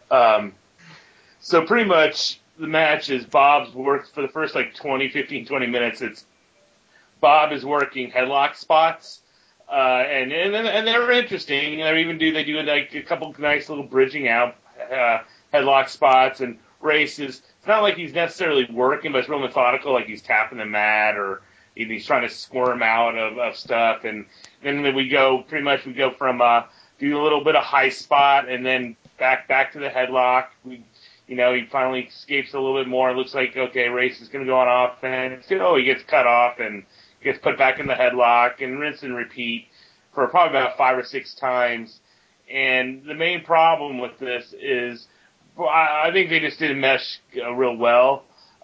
Um, 0.10 0.54
so 1.40 1.66
pretty 1.66 1.88
much 1.88 2.40
the 2.58 2.68
match 2.68 3.10
is 3.10 3.26
Bob's 3.26 3.74
work 3.74 4.08
for 4.14 4.22
the 4.22 4.28
first 4.28 4.56
like 4.56 4.76
20, 4.76 5.10
15, 5.10 5.46
20 5.46 5.68
minutes. 5.68 6.02
It's 6.02 6.26
Bob 7.20 7.52
is 7.52 7.66
working 7.66 8.12
headlock 8.12 8.56
spots. 8.56 9.22
Uh, 9.72 10.04
and, 10.08 10.32
and, 10.32 10.56
and 10.56 10.86
they're 10.88 11.12
interesting. 11.12 11.80
They 11.80 12.02
even 12.02 12.18
do, 12.18 12.32
they 12.34 12.44
do 12.44 12.62
like 12.62 12.94
a 12.94 13.02
couple 13.02 13.34
nice 13.40 13.70
little 13.70 13.86
bridging 13.86 14.28
out, 14.28 14.56
uh, 14.92 15.20
headlock 15.54 15.90
spots 15.90 16.42
and 16.42 16.58
races. 16.82 17.42
It's 17.60 17.68
not 17.68 17.84
like 17.84 17.96
he's 17.96 18.14
necessarily 18.14 18.68
working, 18.72 19.12
but 19.12 19.20
it's 19.20 19.30
real 19.30 19.40
methodical, 19.40 19.94
like 19.94 20.08
he's 20.08 20.22
tapping 20.22 20.58
the 20.58 20.66
mat 20.66 21.16
or 21.16 21.42
he's 21.76 22.06
trying 22.06 22.28
to 22.28 22.34
squirm 22.34 22.84
out 22.84 23.18
of, 23.18 23.38
of 23.38 23.56
stuff. 23.56 24.04
And 24.04 24.26
then 24.64 24.96
we 24.96 25.08
go, 25.08 25.44
pretty 25.48 25.64
much 25.64 25.86
we 25.86 25.94
go 25.94 26.12
from, 26.12 26.42
uh, 26.42 26.64
do 27.00 27.20
a 27.20 27.24
little 27.24 27.44
bit 27.44 27.56
of 27.56 27.64
high 27.64 27.90
spot 27.90 28.50
and 28.50 28.66
then 28.66 28.96
back, 29.18 29.48
back 29.48 29.74
to 29.74 29.80
the 29.80 29.90
headlock. 29.90 30.48
We, 30.66 30.84
you 31.28 31.36
know, 31.36 31.54
he 31.54 31.66
finally 31.72 32.02
escapes 32.02 32.54
a 32.54 32.60
little 32.60 32.78
bit 32.78 32.88
more. 32.88 33.12
It 33.12 33.16
looks 33.16 33.34
like, 33.34 33.56
okay, 33.56 33.88
Race 33.88 34.22
is 34.22 34.28
going 34.28 34.46
to 34.46 34.50
go 34.50 34.58
on 34.60 34.90
offense. 34.90 35.46
Oh, 35.52 35.78
he 35.78 35.86
gets 35.86 36.04
cut 36.04 36.28
off 36.28 36.60
and 36.60 36.84
gets 37.24 37.40
put 37.40 37.58
back 37.58 37.80
in 37.80 37.88
the 37.88 37.94
headlock 37.94 38.62
and 38.62 38.80
rinse 38.80 39.04
and 39.04 39.16
repeat 39.16 39.68
for 40.14 40.28
probably 40.28 40.58
about 40.58 40.78
five 40.78 40.98
or 40.98 41.04
six 41.04 41.34
times. 41.34 42.02
And 42.52 43.06
the 43.06 43.16
main 43.16 43.44
problem 43.44 44.00
with 44.00 44.20
this 44.20 44.54
is, 44.60 45.08
I 45.60 46.08
I 46.08 46.12
think 46.12 46.30
they 46.30 46.40
just 46.40 46.60
didn't 46.60 46.80
mesh 46.80 47.20
uh, 47.38 47.52
real 47.54 47.76
well, 47.78 48.24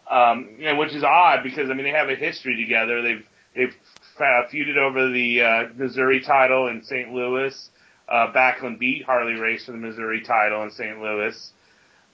um, 0.09 0.49
and 0.61 0.77
which 0.77 0.93
is 0.93 1.03
odd 1.03 1.43
because 1.43 1.69
I 1.69 1.73
mean 1.73 1.83
they 1.83 1.91
have 1.91 2.09
a 2.09 2.15
history 2.15 2.57
together. 2.57 3.01
They've 3.01 3.25
they've 3.55 3.75
uh, 4.19 4.47
feuded 4.51 4.77
over 4.77 5.09
the 5.09 5.41
uh, 5.41 5.63
Missouri 5.75 6.21
title 6.21 6.67
in 6.67 6.83
St. 6.83 7.11
Louis. 7.11 7.69
Uh, 8.07 8.33
Backlund 8.33 8.79
beat 8.79 9.05
Harley 9.05 9.33
Race 9.33 9.65
for 9.65 9.71
the 9.71 9.77
Missouri 9.77 10.23
title 10.23 10.63
in 10.63 10.71
St. 10.71 10.99
Louis. 10.99 11.51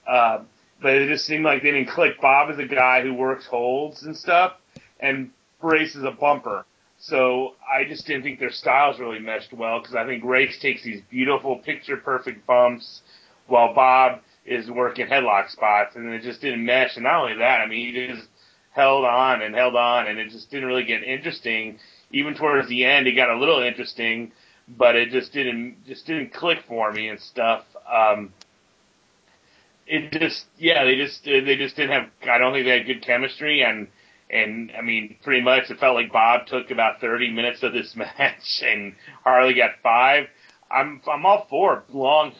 Uh, 0.06 0.40
but 0.80 0.92
it 0.92 1.08
just 1.08 1.24
seemed 1.24 1.44
like 1.44 1.62
they 1.62 1.70
didn't 1.70 1.88
click. 1.88 2.20
Bob 2.20 2.50
is 2.50 2.58
a 2.58 2.66
guy 2.66 3.00
who 3.02 3.14
works 3.14 3.46
holds 3.46 4.02
and 4.02 4.14
stuff, 4.14 4.52
and 5.00 5.30
Race 5.62 5.96
is 5.96 6.04
a 6.04 6.10
bumper. 6.10 6.66
So 6.98 7.54
I 7.70 7.84
just 7.84 8.06
didn't 8.06 8.22
think 8.22 8.40
their 8.40 8.50
styles 8.50 8.98
really 8.98 9.18
meshed 9.18 9.52
well 9.52 9.80
because 9.80 9.94
I 9.94 10.04
think 10.06 10.24
Race 10.24 10.58
takes 10.60 10.82
these 10.82 11.00
beautiful 11.10 11.56
picture 11.56 11.96
perfect 11.96 12.46
bumps 12.46 13.00
while 13.46 13.74
Bob 13.74 14.20
is 14.46 14.70
working 14.70 15.06
headlock 15.06 15.50
spots 15.50 15.96
and 15.96 16.12
it 16.12 16.22
just 16.22 16.40
didn't 16.40 16.64
mesh. 16.64 16.96
And 16.96 17.04
not 17.04 17.22
only 17.22 17.34
that, 17.38 17.60
I 17.60 17.66
mean, 17.66 17.94
he 17.94 18.06
just 18.06 18.28
held 18.70 19.04
on 19.04 19.42
and 19.42 19.54
held 19.54 19.76
on 19.76 20.06
and 20.06 20.18
it 20.18 20.30
just 20.30 20.50
didn't 20.50 20.68
really 20.68 20.84
get 20.84 21.02
interesting. 21.02 21.78
Even 22.12 22.34
towards 22.34 22.68
the 22.68 22.84
end, 22.84 23.06
it 23.06 23.16
got 23.16 23.30
a 23.30 23.38
little 23.38 23.62
interesting, 23.62 24.32
but 24.68 24.94
it 24.94 25.10
just 25.10 25.32
didn't, 25.32 25.84
just 25.86 26.06
didn't 26.06 26.32
click 26.32 26.58
for 26.68 26.92
me 26.92 27.08
and 27.08 27.20
stuff. 27.20 27.64
Um, 27.92 28.32
it 29.86 30.12
just 30.12 30.46
yeah 30.58 30.84
they 30.84 30.96
just 30.96 31.24
they 31.24 31.56
just 31.56 31.76
didn't 31.76 31.92
have 31.92 32.10
I 32.28 32.38
don't 32.38 32.52
think 32.52 32.66
they 32.66 32.78
had 32.78 32.86
good 32.86 33.02
chemistry 33.02 33.62
and 33.62 33.88
and 34.28 34.72
I 34.76 34.82
mean 34.82 35.16
pretty 35.22 35.42
much 35.42 35.70
it 35.70 35.78
felt 35.78 35.94
like 35.94 36.12
Bob 36.12 36.46
took 36.46 36.70
about 36.70 37.00
30 37.00 37.30
minutes 37.30 37.62
of 37.62 37.72
this 37.72 37.94
match 37.96 38.62
and 38.64 38.94
Harley 39.22 39.54
got 39.54 39.72
five. 39.82 40.26
I'm 40.70 41.00
I'm 41.10 41.24
all 41.26 41.46
for 41.48 41.84
long 41.92 42.32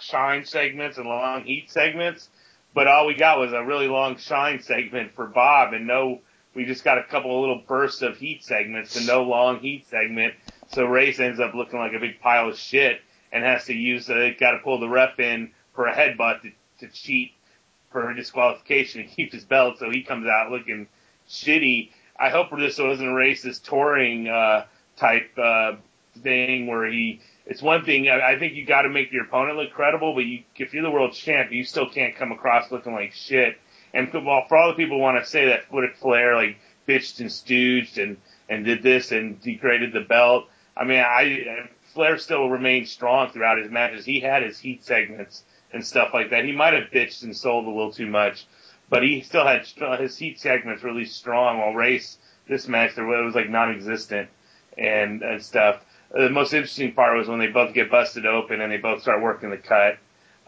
shine 0.00 0.44
segments 0.44 0.98
and 0.98 1.06
long 1.06 1.44
heat 1.44 1.70
segments, 1.70 2.28
but 2.72 2.86
all 2.86 3.06
we 3.06 3.14
got 3.14 3.38
was 3.38 3.52
a 3.52 3.64
really 3.64 3.88
long 3.88 4.16
shine 4.16 4.62
segment 4.62 5.14
for 5.14 5.26
Bob 5.26 5.72
and 5.72 5.86
no 5.86 6.20
we 6.54 6.64
just 6.64 6.84
got 6.84 6.98
a 6.98 7.04
couple 7.04 7.34
of 7.34 7.40
little 7.40 7.62
bursts 7.66 8.02
of 8.02 8.16
heat 8.16 8.44
segments 8.44 8.96
and 8.96 9.06
no 9.06 9.24
long 9.24 9.58
heat 9.58 9.88
segment. 9.88 10.34
So 10.68 10.84
Race 10.84 11.18
ends 11.18 11.40
up 11.40 11.54
looking 11.54 11.78
like 11.78 11.92
a 11.92 11.98
big 11.98 12.20
pile 12.20 12.48
of 12.48 12.56
shit 12.56 13.00
and 13.32 13.44
has 13.44 13.64
to 13.66 13.74
use 13.74 14.08
uh, 14.08 14.30
got 14.38 14.52
to 14.52 14.58
pull 14.58 14.78
the 14.78 14.88
ref 14.88 15.18
in 15.18 15.50
for 15.74 15.86
a 15.86 15.94
headbutt 15.94 16.42
to, 16.42 16.50
to 16.78 16.92
cheat 16.92 17.32
for 17.90 18.12
disqualification 18.14 19.00
and 19.00 19.10
keep 19.10 19.32
his 19.32 19.44
belt. 19.44 19.78
So 19.78 19.90
he 19.90 20.02
comes 20.02 20.26
out 20.26 20.50
looking 20.50 20.86
shitty. 21.28 21.90
I 22.18 22.30
hope 22.30 22.50
this 22.56 22.78
wasn't 22.78 23.08
a 23.08 23.12
racist 23.12 23.64
touring 23.64 24.28
uh, 24.28 24.66
type 24.96 25.30
uh, 25.36 25.72
thing 26.22 26.66
where 26.66 26.86
he. 26.90 27.20
It's 27.46 27.60
one 27.60 27.84
thing. 27.84 28.08
I, 28.08 28.38
think 28.38 28.54
you 28.54 28.64
got 28.64 28.82
to 28.82 28.88
make 28.88 29.12
your 29.12 29.24
opponent 29.24 29.58
look 29.58 29.72
credible, 29.72 30.14
but 30.14 30.24
you, 30.24 30.44
if 30.56 30.72
you're 30.72 30.82
the 30.82 30.90
world 30.90 31.12
champ, 31.12 31.52
you 31.52 31.64
still 31.64 31.88
can't 31.88 32.16
come 32.16 32.32
across 32.32 32.70
looking 32.70 32.94
like 32.94 33.12
shit. 33.12 33.58
And 33.92 34.10
well, 34.12 34.46
for 34.48 34.56
all 34.56 34.68
the 34.68 34.74
people 34.74 34.96
who 34.96 35.02
want 35.02 35.22
to 35.22 35.28
say 35.28 35.46
that 35.46 35.68
Flair 35.98 36.34
like 36.36 36.56
bitched 36.88 37.20
and 37.20 37.28
stooged 37.30 38.02
and 38.02 38.16
and 38.48 38.64
did 38.64 38.82
this 38.82 39.12
and 39.12 39.40
degraded 39.40 39.92
the 39.92 40.00
belt, 40.00 40.48
I 40.76 40.84
mean, 40.84 41.00
I 41.00 41.68
Flair 41.92 42.18
still 42.18 42.48
remained 42.48 42.88
strong 42.88 43.30
throughout 43.30 43.58
his 43.58 43.70
matches. 43.70 44.04
He 44.04 44.20
had 44.20 44.42
his 44.42 44.58
heat 44.58 44.84
segments 44.84 45.44
and 45.72 45.86
stuff 45.86 46.10
like 46.12 46.30
that. 46.30 46.44
He 46.44 46.52
might 46.52 46.72
have 46.72 46.90
bitched 46.90 47.22
and 47.22 47.36
sold 47.36 47.66
a 47.66 47.70
little 47.70 47.92
too 47.92 48.08
much, 48.08 48.46
but 48.88 49.02
he 49.02 49.20
still 49.20 49.46
had 49.46 49.66
his 50.00 50.16
heat 50.16 50.40
segments 50.40 50.82
really 50.82 51.04
strong. 51.04 51.58
While 51.58 51.74
Race, 51.74 52.18
this 52.48 52.68
match, 52.68 52.94
there 52.94 53.04
was 53.04 53.34
like 53.34 53.48
non-existent 53.48 54.28
and, 54.76 55.22
and 55.22 55.42
stuff. 55.42 55.84
The 56.14 56.30
most 56.30 56.54
interesting 56.54 56.92
part 56.92 57.18
was 57.18 57.28
when 57.28 57.40
they 57.40 57.48
both 57.48 57.74
get 57.74 57.90
busted 57.90 58.24
open 58.24 58.60
and 58.60 58.70
they 58.72 58.76
both 58.76 59.02
start 59.02 59.20
working 59.20 59.50
the 59.50 59.56
cut. 59.56 59.98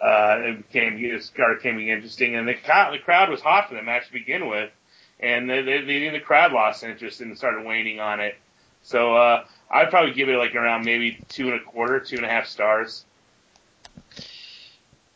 Uh, 0.01 0.37
it 0.41 0.73
became, 0.73 0.97
it 0.99 1.23
started 1.23 1.59
becoming 1.63 1.89
interesting 1.89 2.37
and 2.37 2.47
the 2.47 2.55
crowd, 2.55 2.95
the 2.95 2.99
crowd 2.99 3.31
was 3.31 3.41
hot 3.41 3.69
for 3.69 3.75
the 3.75 3.83
match 3.83 4.07
to 4.07 4.13
begin 4.13 4.49
with. 4.49 4.71
And 5.19 5.51
they, 5.51 5.63
they, 5.63 5.81
they, 5.81 6.09
the 6.11 6.21
crowd 6.21 6.53
lost 6.53 6.85
interest 6.85 7.21
and 7.21 7.37
started 7.37 7.65
waning 7.65 7.99
on 7.99 8.21
it. 8.21 8.37
So, 8.83 9.17
uh, 9.17 9.45
I'd 9.71 9.91
probably 9.91 10.13
give 10.13 10.29
it 10.29 10.37
like 10.37 10.55
around 10.55 10.85
maybe 10.85 11.19
two 11.29 11.51
and 11.51 11.61
a 11.61 11.65
quarter, 11.65 11.99
two 11.99 12.17
and 12.17 12.25
a 12.25 12.29
half 12.29 12.47
stars. 12.47 13.05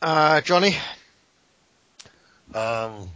Uh, 0.03 0.41
Johnny? 0.41 0.77
Um, 2.55 3.11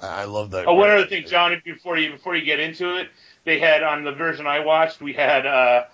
I 0.00 0.24
love 0.24 0.52
that. 0.52 0.66
Oh, 0.66 0.74
one 0.74 0.90
other 0.90 1.06
thing, 1.06 1.26
Johnny, 1.26 1.60
before 1.64 1.98
you 1.98 2.12
before 2.12 2.36
you 2.36 2.44
get 2.44 2.60
into 2.60 2.96
it, 2.96 3.08
they 3.44 3.58
had 3.58 3.82
on 3.82 4.04
the 4.04 4.12
version 4.12 4.46
I 4.46 4.60
watched, 4.60 5.00
we 5.00 5.12
had 5.12 5.44
uh, 5.44 5.84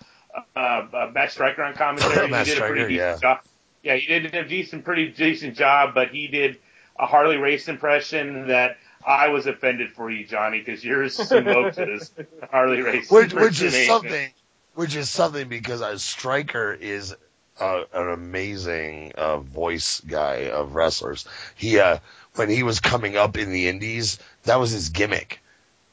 uh, 0.57 0.59
uh 0.59 1.11
Matt 1.15 1.33
Striker 1.33 1.63
on 1.63 1.75
commentary. 1.75 2.29
Matt 2.29 2.47
he 2.47 2.53
did 2.53 2.53
a 2.53 2.57
Striker, 2.57 2.75
pretty 2.75 2.95
yeah. 2.95 3.07
decent 3.07 3.23
job. 3.23 3.39
Yeah, 3.83 3.97
he 3.97 4.07
did 4.07 4.35
a 4.35 4.49
decent, 4.49 4.85
pretty 4.85 5.11
decent 5.11 5.57
job, 5.57 5.95
but 5.95 6.09
he 6.09 6.27
did 6.27 6.59
a 6.99 7.07
Harley 7.07 7.37
Race 7.37 7.69
impression 7.69 8.49
that 8.49 8.79
I 9.07 9.29
was 9.29 9.47
offended 9.47 9.93
for 9.93 10.11
you, 10.11 10.27
Johnny, 10.27 10.61
because 10.61 10.85
yours 10.85 11.15
smoked 11.29 11.77
his 11.77 12.11
Harley 12.51 12.81
Race 12.81 13.11
which, 13.11 13.35
which 13.35 13.61
is 13.61 13.87
something, 13.87 14.31
which 14.75 14.97
is 14.97 15.11
something 15.11 15.49
because 15.49 15.83
uh, 15.83 15.99
Striker 15.99 16.73
is 16.73 17.15
uh, 17.61 17.83
an 17.93 18.09
amazing 18.09 19.13
uh, 19.17 19.39
voice 19.39 20.01
guy 20.01 20.49
of 20.49 20.75
wrestlers. 20.75 21.27
He 21.55 21.79
uh, 21.79 21.99
when 22.37 22.49
he 22.49 22.63
was 22.63 22.81
coming 22.81 23.17
up 23.17 23.37
in 23.37 23.51
the 23.51 23.69
Indies, 23.69 24.19
that 24.45 24.59
was 24.59 24.71
his 24.71 24.89
gimmick. 24.89 25.41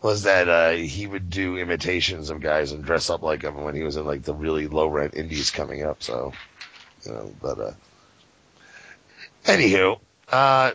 Was 0.02 0.24
that 0.24 0.50
uh, 0.50 0.72
he 0.72 1.06
would 1.06 1.30
do 1.30 1.58
imitations 1.58 2.32
of 2.32 2.42
guys 2.42 2.72
and 2.72 2.84
dress 2.84 3.10
up 3.12 3.22
like 3.22 3.42
them 3.42 3.64
when 3.64 3.76
he 3.76 3.84
was 3.84 3.98
in 3.98 4.06
like 4.06 4.24
the 4.24 4.34
really 4.34 4.68
low 4.68 4.88
rent 4.88 5.14
Indies 5.14 5.52
coming 5.52 5.84
up. 5.84 6.02
So, 6.02 6.34
you 7.06 7.12
know, 7.12 7.32
but 7.40 7.60
uh, 7.60 7.72
anywho, 9.46 10.00
uh, 10.32 10.72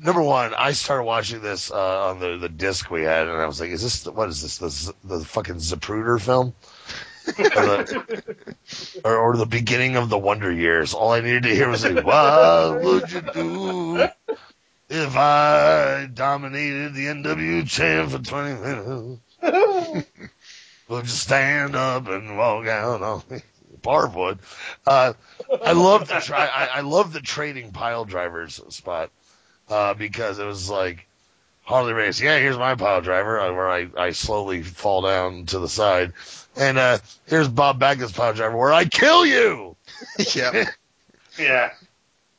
number 0.00 0.22
one, 0.22 0.54
I 0.54 0.72
started 0.72 1.04
watching 1.04 1.40
this 1.40 1.70
uh, 1.70 2.08
on 2.10 2.20
the 2.20 2.36
the 2.36 2.48
disc 2.48 2.90
we 2.90 3.02
had, 3.02 3.28
and 3.28 3.40
I 3.40 3.46
was 3.46 3.60
like, 3.60 3.70
"Is 3.70 3.82
this 3.82 4.06
what 4.06 4.28
is 4.28 4.42
this? 4.42 4.58
The, 4.58 4.94
the 5.16 5.24
fucking 5.24 5.56
Zapruder 5.56 6.20
film?" 6.20 6.54
or, 7.26 7.32
the, 7.34 8.36
or, 9.04 9.16
or 9.16 9.36
the 9.36 9.46
beginning 9.46 9.96
of 9.96 10.08
the 10.08 10.18
Wonder 10.18 10.52
Years. 10.52 10.94
All 10.94 11.12
I 11.12 11.20
needed 11.20 11.42
to 11.44 11.54
hear 11.54 11.68
was 11.68 11.84
like, 11.84 12.04
"What 12.04 12.82
would 12.82 13.12
you 13.12 13.20
do 13.20 14.08
if 14.90 15.16
I 15.16 16.08
dominated 16.12 16.94
the 16.94 17.06
NW 17.06 17.66
champ 17.68 18.10
for 18.10 18.18
20 18.18 18.60
minutes? 18.60 20.08
Would 20.88 21.04
you 21.04 21.08
stand 21.08 21.76
up 21.76 22.08
and 22.08 22.36
walk 22.36 22.66
out 22.66 23.00
on 23.00 23.22
me?" 23.30 23.40
Barb 23.82 24.14
would. 24.14 24.40
Uh, 24.86 25.14
I 25.64 25.72
love 25.72 26.08
the 26.08 26.20
try. 26.20 26.46
I, 26.46 26.66
I 26.66 26.80
love 26.80 27.12
the 27.12 27.20
trading 27.20 27.72
pile 27.72 28.04
drivers 28.04 28.60
spot 28.68 29.10
uh, 29.70 29.94
because 29.94 30.38
it 30.38 30.44
was 30.44 30.68
like 30.68 31.06
Harley 31.62 31.92
Race. 31.92 32.20
Yeah, 32.20 32.38
here's 32.38 32.58
my 32.58 32.74
pile 32.74 33.00
driver 33.00 33.40
uh, 33.40 33.52
where 33.52 33.70
I, 33.70 33.88
I 33.96 34.10
slowly 34.10 34.62
fall 34.62 35.02
down 35.02 35.46
to 35.46 35.60
the 35.60 35.68
side. 35.68 36.12
And, 36.56 36.78
uh, 36.78 36.98
here's 37.26 37.48
Bob 37.48 37.78
Backlund's 37.78 38.12
pile 38.12 38.34
driver 38.34 38.56
where 38.56 38.72
I 38.72 38.84
kill 38.84 39.24
you. 39.24 39.76
yeah. 40.34 40.66
Yeah. 41.38 41.70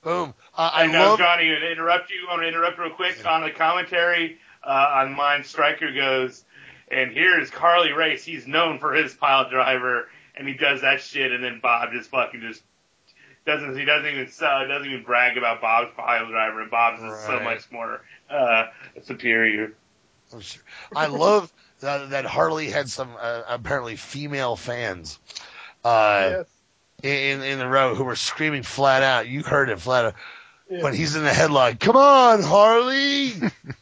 Boom. 0.04 0.34
Uh, 0.58 0.70
I 0.74 0.84
I 0.84 0.88
know, 0.88 1.12
love, 1.12 1.20
Johnny, 1.20 1.48
to 1.48 1.72
interrupt 1.72 2.10
you, 2.10 2.28
I 2.28 2.32
want 2.32 2.44
to 2.44 2.48
interrupt 2.48 2.78
real 2.78 2.90
quick 2.92 3.26
on 3.26 3.42
the 3.42 3.52
commentary 3.52 4.38
uh, 4.64 4.92
on 4.96 5.14
mine. 5.14 5.44
Striker 5.44 5.92
goes, 5.94 6.44
and 6.90 7.12
here's 7.12 7.50
Harley 7.50 7.94
Race. 7.94 8.24
He's 8.24 8.46
known 8.48 8.80
for 8.80 8.94
his 8.94 9.14
pile 9.14 9.50
driver, 9.50 10.10
and 10.36 10.48
he 10.48 10.54
does 10.54 10.82
that 10.82 11.02
shit, 11.02 11.32
and 11.32 11.44
then 11.44 11.60
Bob 11.62 11.94
just 11.94 12.10
fucking 12.10 12.42
just 12.42 12.62
doesn't. 13.46 13.78
He 13.78 13.86
doesn't 13.86 14.10
even 14.10 14.28
sell. 14.28 14.68
Doesn't 14.68 14.88
even 14.88 15.04
brag 15.04 15.38
about 15.38 15.62
Bob's 15.62 15.92
pile 15.96 16.28
driver, 16.28 16.62
and 16.62 16.70
Bob's 16.70 17.02
is 17.02 17.26
so 17.26 17.40
much 17.40 17.72
more 17.72 18.02
uh, 18.30 18.66
superior. 19.04 19.74
I 20.96 21.08
love 21.08 21.52
that, 21.80 22.12
that 22.12 22.26
Harley 22.26 22.70
had 22.70 22.90
some, 22.90 23.10
uh, 23.20 23.42
apparently 23.48 23.96
female 23.96 24.56
fans, 24.56 25.20
uh, 25.84 26.44
in, 27.04 27.42
in 27.42 27.60
the 27.60 27.68
row 27.68 27.96
who 27.96 28.04
were 28.04 28.16
screaming 28.16 28.64
flat 28.64 29.04
out. 29.04 29.28
You 29.28 29.44
heard 29.44 29.70
it 29.70 29.80
flat 29.80 30.06
out. 30.06 30.16
When 30.80 30.94
he's 30.94 31.16
in 31.18 31.24
the 31.24 31.34
headline, 31.34 31.78
come 31.78 31.98
on, 31.98 32.42
Harley! 32.44 33.34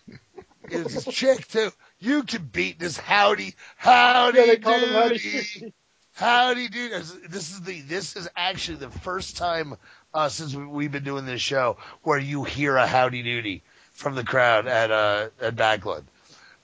it's 0.64 1.06
a 1.07 1.11
chick 1.11 1.48
too. 1.48 1.70
You 1.99 2.24
can 2.24 2.44
beat 2.45 2.80
this 2.80 2.98
howdy, 2.98 3.53
howdy, 3.78 4.40
Yeah, 4.40 4.45
they 4.48 4.57
call 4.57 4.80
him 4.80 4.90
Howdy. 4.94 5.74
Howdy, 6.14 6.68
dude. 6.70 6.91
This 7.30 7.52
is 7.52 7.61
the, 7.61 7.82
this 7.82 8.16
is 8.16 8.28
actually 8.36 8.78
the 8.78 8.90
first 8.90 9.38
time, 9.38 9.76
uh, 10.14 10.30
since 10.30 10.56
we- 10.56 10.66
we've 10.66 10.91
been 10.91 11.03
doing 11.03 11.26
this 11.26 11.41
show 11.41 11.78
where 12.02 12.18
you 12.18 12.44
hear 12.44 12.76
a 12.76 12.88
howdy 12.88 13.22
doody 13.24 13.61
from 13.94 14.16
the 14.16 14.24
crowd 14.24 14.66
at, 14.68 14.90
uh, 14.91 15.28
at 15.41 15.56
Backlund. 15.56 16.03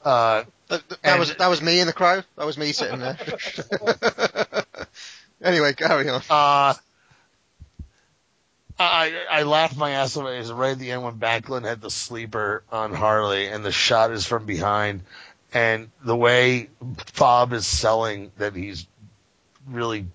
Uh, 0.03 0.43
That, 0.69 0.89
that 0.89 0.99
and- 1.03 1.19
was 1.19 1.35
that 1.35 1.47
was 1.47 1.61
me 1.61 1.79
in 1.79 1.87
the 1.87 1.93
crowd. 1.93 2.25
That 2.37 2.45
was 2.47 2.57
me 2.57 2.71
sitting 2.71 2.99
there. 2.99 3.17
anyway, 5.43 5.73
carry 5.73 6.09
on. 6.09 6.21
Uh, 6.29 6.73
I 8.77 9.13
I 9.29 9.43
laughed 9.43 9.77
my 9.77 9.91
ass 9.91 10.17
off. 10.17 10.27
It 10.27 10.37
was 10.37 10.51
right 10.51 10.71
at 10.71 10.79
the 10.79 10.91
end 10.91 11.03
when 11.03 11.15
Backlund 11.15 11.65
had 11.65 11.81
the 11.81 11.89
sleeper 11.89 12.63
on 12.71 12.93
Harley, 12.93 13.47
and 13.47 13.63
the 13.63 13.71
shot 13.71 14.11
is 14.11 14.25
from 14.25 14.45
behind, 14.45 15.01
and 15.53 15.89
the 16.03 16.15
way 16.15 16.69
Bob 17.17 17.53
is 17.53 17.65
selling 17.65 18.31
that 18.37 18.55
he's 18.55 18.85
really 19.67 20.07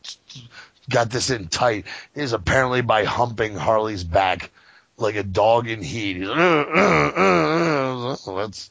got 0.88 1.10
this 1.10 1.30
in 1.30 1.48
tight 1.48 1.86
is 2.14 2.32
apparently 2.32 2.82
by 2.82 3.04
humping 3.04 3.54
Harley's 3.54 4.04
back 4.04 4.50
like 4.96 5.14
a 5.14 5.22
dog 5.22 5.68
in 5.68 5.82
heat. 5.82 6.16
He's, 6.16 6.28
uh, 6.28 6.32
uh, 6.32 7.12
uh, 7.16 8.10
uh. 8.10 8.16
So 8.16 8.36
that's 8.36 8.70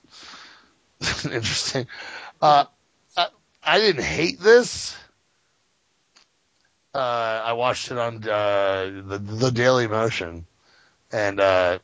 interesting. 1.26 1.88
Uh, 2.42 2.66
I, 3.18 3.28
I 3.64 3.80
didn't 3.80 4.04
hate 4.04 4.40
this 4.40 4.96
uh, 6.94 7.42
I 7.46 7.54
watched 7.54 7.92
it 7.92 7.98
on 7.98 8.18
uh, 8.28 9.02
the 9.06 9.18
the 9.20 9.52
Daily 9.52 9.88
Motion, 9.88 10.46
and 11.12 11.40
uh, 11.40 11.80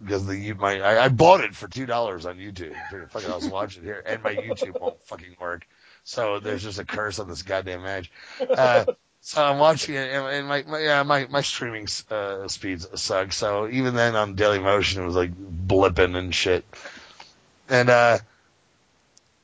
because 0.00 0.26
the 0.26 0.52
my 0.54 0.80
I, 0.80 1.04
I 1.04 1.08
bought 1.08 1.40
it 1.40 1.54
for 1.54 1.68
two 1.68 1.86
dollars 1.86 2.26
on 2.26 2.36
YouTube. 2.36 2.74
Fucking, 3.10 3.30
I 3.30 3.34
was 3.34 3.48
watching 3.48 3.82
it 3.82 3.86
here, 3.86 4.02
and 4.06 4.22
my 4.22 4.34
YouTube 4.34 4.80
won't 4.80 5.04
fucking 5.06 5.36
work. 5.40 5.66
So 6.04 6.38
there's 6.38 6.62
just 6.62 6.78
a 6.78 6.84
curse 6.84 7.18
on 7.18 7.28
this 7.28 7.42
goddamn 7.42 7.82
match. 7.82 8.12
Uh, 8.48 8.84
so 9.20 9.42
I'm 9.42 9.58
watching 9.58 9.94
it, 9.94 10.10
and, 10.12 10.26
and 10.26 10.48
my, 10.48 10.62
my 10.62 10.78
yeah 10.78 11.02
my 11.02 11.26
my 11.26 11.40
streaming 11.40 11.88
uh, 12.10 12.46
speeds 12.48 12.86
suck. 13.00 13.32
So 13.32 13.68
even 13.68 13.94
then 13.94 14.14
on 14.14 14.34
Daily 14.34 14.60
Motion, 14.60 15.02
it 15.02 15.06
was 15.06 15.16
like 15.16 15.32
blipping 15.34 16.16
and 16.16 16.34
shit. 16.34 16.64
And 17.68 17.88
uh, 17.90 18.18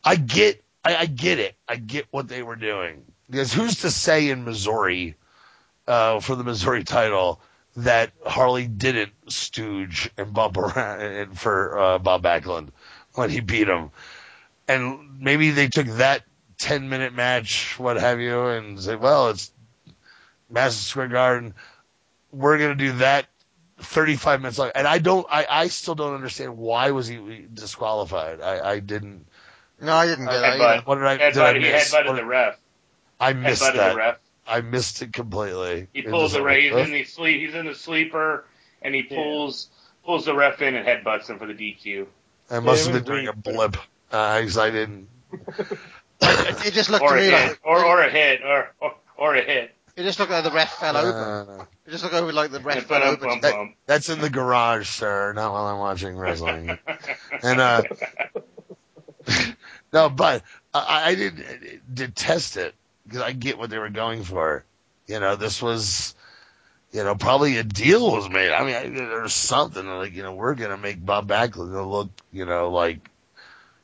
I 0.05 0.17
get 0.17 0.63
I, 0.85 0.97
I 0.97 1.07
get 1.07 1.39
it. 1.39 1.57
I 1.67 1.77
get 1.77 2.07
what 2.11 2.29
they 2.29 2.43
were 2.43 2.57
doing 2.57 3.03
because 3.31 3.53
who's 3.53 3.83
to 3.83 3.91
say 3.91 4.29
in 4.31 4.45
Missouri 4.45 5.15
uh, 5.87 6.21
for 6.21 6.35
the 6.37 6.45
Missouri 6.45 6.85
title 6.85 7.41
that 7.77 8.11
Harley 8.27 8.67
didn't 8.67 9.13
stooge 9.29 10.11
and 10.17 10.33
bump 10.35 10.57
around 10.57 11.39
for 11.39 11.79
uh, 11.79 11.99
Bob 11.99 12.23
Backlund 12.23 12.69
when 13.15 13.31
he 13.31 13.41
beat 13.41 13.69
him. 13.69 13.91
And 14.69 15.21
maybe 15.21 15.51
they 15.51 15.69
took 15.69 15.87
that 15.87 16.23
10 16.59 16.89
minute 16.89 17.15
match, 17.15 17.79
what 17.79 17.97
have 17.97 18.21
you, 18.21 18.47
and 18.47 18.79
said, 18.79 19.01
well, 19.01 19.31
it's 19.31 19.51
Madison 20.51 20.83
Square 20.83 21.09
Garden. 21.09 21.55
We're 22.33 22.59
going 22.59 22.77
to 22.77 22.85
do 22.85 22.93
that 22.99 23.27
35 23.79 24.43
minutes 24.43 24.59
long. 24.59 24.71
And 24.75 24.87
I 24.87 24.99
don't, 24.99 25.27
I, 25.31 25.47
I 25.49 25.69
still 25.69 25.95
don't 25.95 26.15
understand 26.15 26.57
why 26.57 26.91
was 26.91 27.09
he 27.09 27.47
disqualified. 27.53 28.41
I, 28.41 28.73
I 28.73 28.81
didn't. 28.81 29.27
No, 29.81 29.95
I 29.95 30.07
didn't 30.07 30.27
get 30.27 30.41
that. 30.41 30.59
Headbutt. 30.61 30.87
What 30.87 30.97
did 30.97 31.05
I, 31.05 31.17
did 31.17 31.39
I 31.39 31.53
Headbutt, 31.53 31.55
he 31.55 31.61
miss? 31.63 31.93
headbutted 31.95 32.07
What- 32.09 32.17
the 32.17 32.25
ref. 32.25 32.60
I 33.21 33.33
missed 33.35 33.61
that. 33.75 34.21
I 34.47 34.61
missed 34.63 35.03
it 35.03 35.13
completely. 35.13 35.89
He 35.93 36.03
pulls 36.03 36.33
the 36.33 36.43
ref. 36.43 36.57
He's 36.59 36.73
in 36.73 36.91
the 36.93 37.05
sleep. 37.05 37.41
He's 37.47 37.55
in 37.55 37.67
the 37.67 37.75
sleeper, 37.75 38.45
and 38.83 38.95
he 38.95 39.03
pulls 39.05 39.69
pulls 40.05 40.25
the 40.25 40.35
ref 40.35 40.61
in 40.63 40.75
and 40.75 40.87
headbutts 40.87 41.29
him 41.29 41.39
for 41.39 41.47
the 41.47 41.53
DQ. 41.55 42.07
I 42.51 42.59
must 42.61 42.87
Yeah, 42.87 42.93
have 42.95 43.05
been 43.05 43.13
doing 43.15 43.29
a 43.29 43.33
weak, 43.33 43.43
blip. 43.45 43.77
Uh, 44.11 44.41
'cause 44.41 44.59
I 44.59 44.71
didn't. 44.71 45.09
It 46.23 46.73
just 46.75 46.91
looked 46.91 47.03
Or 47.03 47.11
to 47.11 47.15
a 47.15 47.19
me 47.19 47.25
hit, 47.31 47.33
like 47.51 47.61
or 47.65 47.83
or 47.85 48.03
a 48.03 48.11
hit, 48.11 48.43
or 48.43 48.75
or, 48.81 48.95
or 49.17 49.35
a 49.37 49.43
hit. 49.43 49.75
it 49.97 50.03
just 50.03 50.19
looked 50.19 50.31
like 50.31 50.45
the 50.45 50.51
ref 50.51 50.71
fell 50.79 50.97
over. 50.97 51.09
Uh, 51.61 51.65
It 51.87 51.93
just 51.93 52.03
looked 52.05 52.15
over 52.15 52.31
like 52.33 52.51
the 52.51 52.61
ref 52.61 52.85
fell 52.85 53.01
bum, 53.01 53.09
over. 53.15 53.27
bum, 53.27 53.41
that- 53.41 53.75
that's 53.87 54.09
in 54.11 54.21
the 54.21 54.29
garage, 54.29 54.89
sir, 54.89 55.33
not 55.33 55.53
while 55.53 55.65
I'm 55.67 55.79
watching 55.79 56.17
wrestling. 56.17 56.77
and 57.43 57.61
uh, 57.61 57.83
no, 59.93 60.11
but 60.11 60.43
I, 60.75 61.11
I 61.11 61.15
didn't 61.15 61.95
detest 61.95 62.57
it 62.59 62.75
because 63.07 63.23
I 63.23 63.33
get 63.33 63.59
what 63.59 63.71
they 63.71 63.79
were 63.79 63.91
going 63.91 64.23
for. 64.25 64.65
You 65.07 65.21
know, 65.21 65.37
this 65.37 65.61
was, 65.61 66.15
you 66.93 67.03
know, 67.03 67.15
probably 67.15 67.57
a 67.59 67.65
deal 67.65 68.13
was 68.13 68.29
made. 68.29 68.53
I 68.53 68.65
mean, 68.65 68.75
I, 68.75 68.89
there's 68.89 69.33
something 69.33 69.87
like, 69.87 70.15
you 70.15 70.23
know, 70.23 70.35
we're 70.35 70.55
gonna 70.55 70.77
make 70.77 71.05
Bob 71.05 71.29
Backlund 71.29 71.91
look, 71.91 72.11
you 72.33 72.45
know, 72.47 72.71
like 72.71 73.09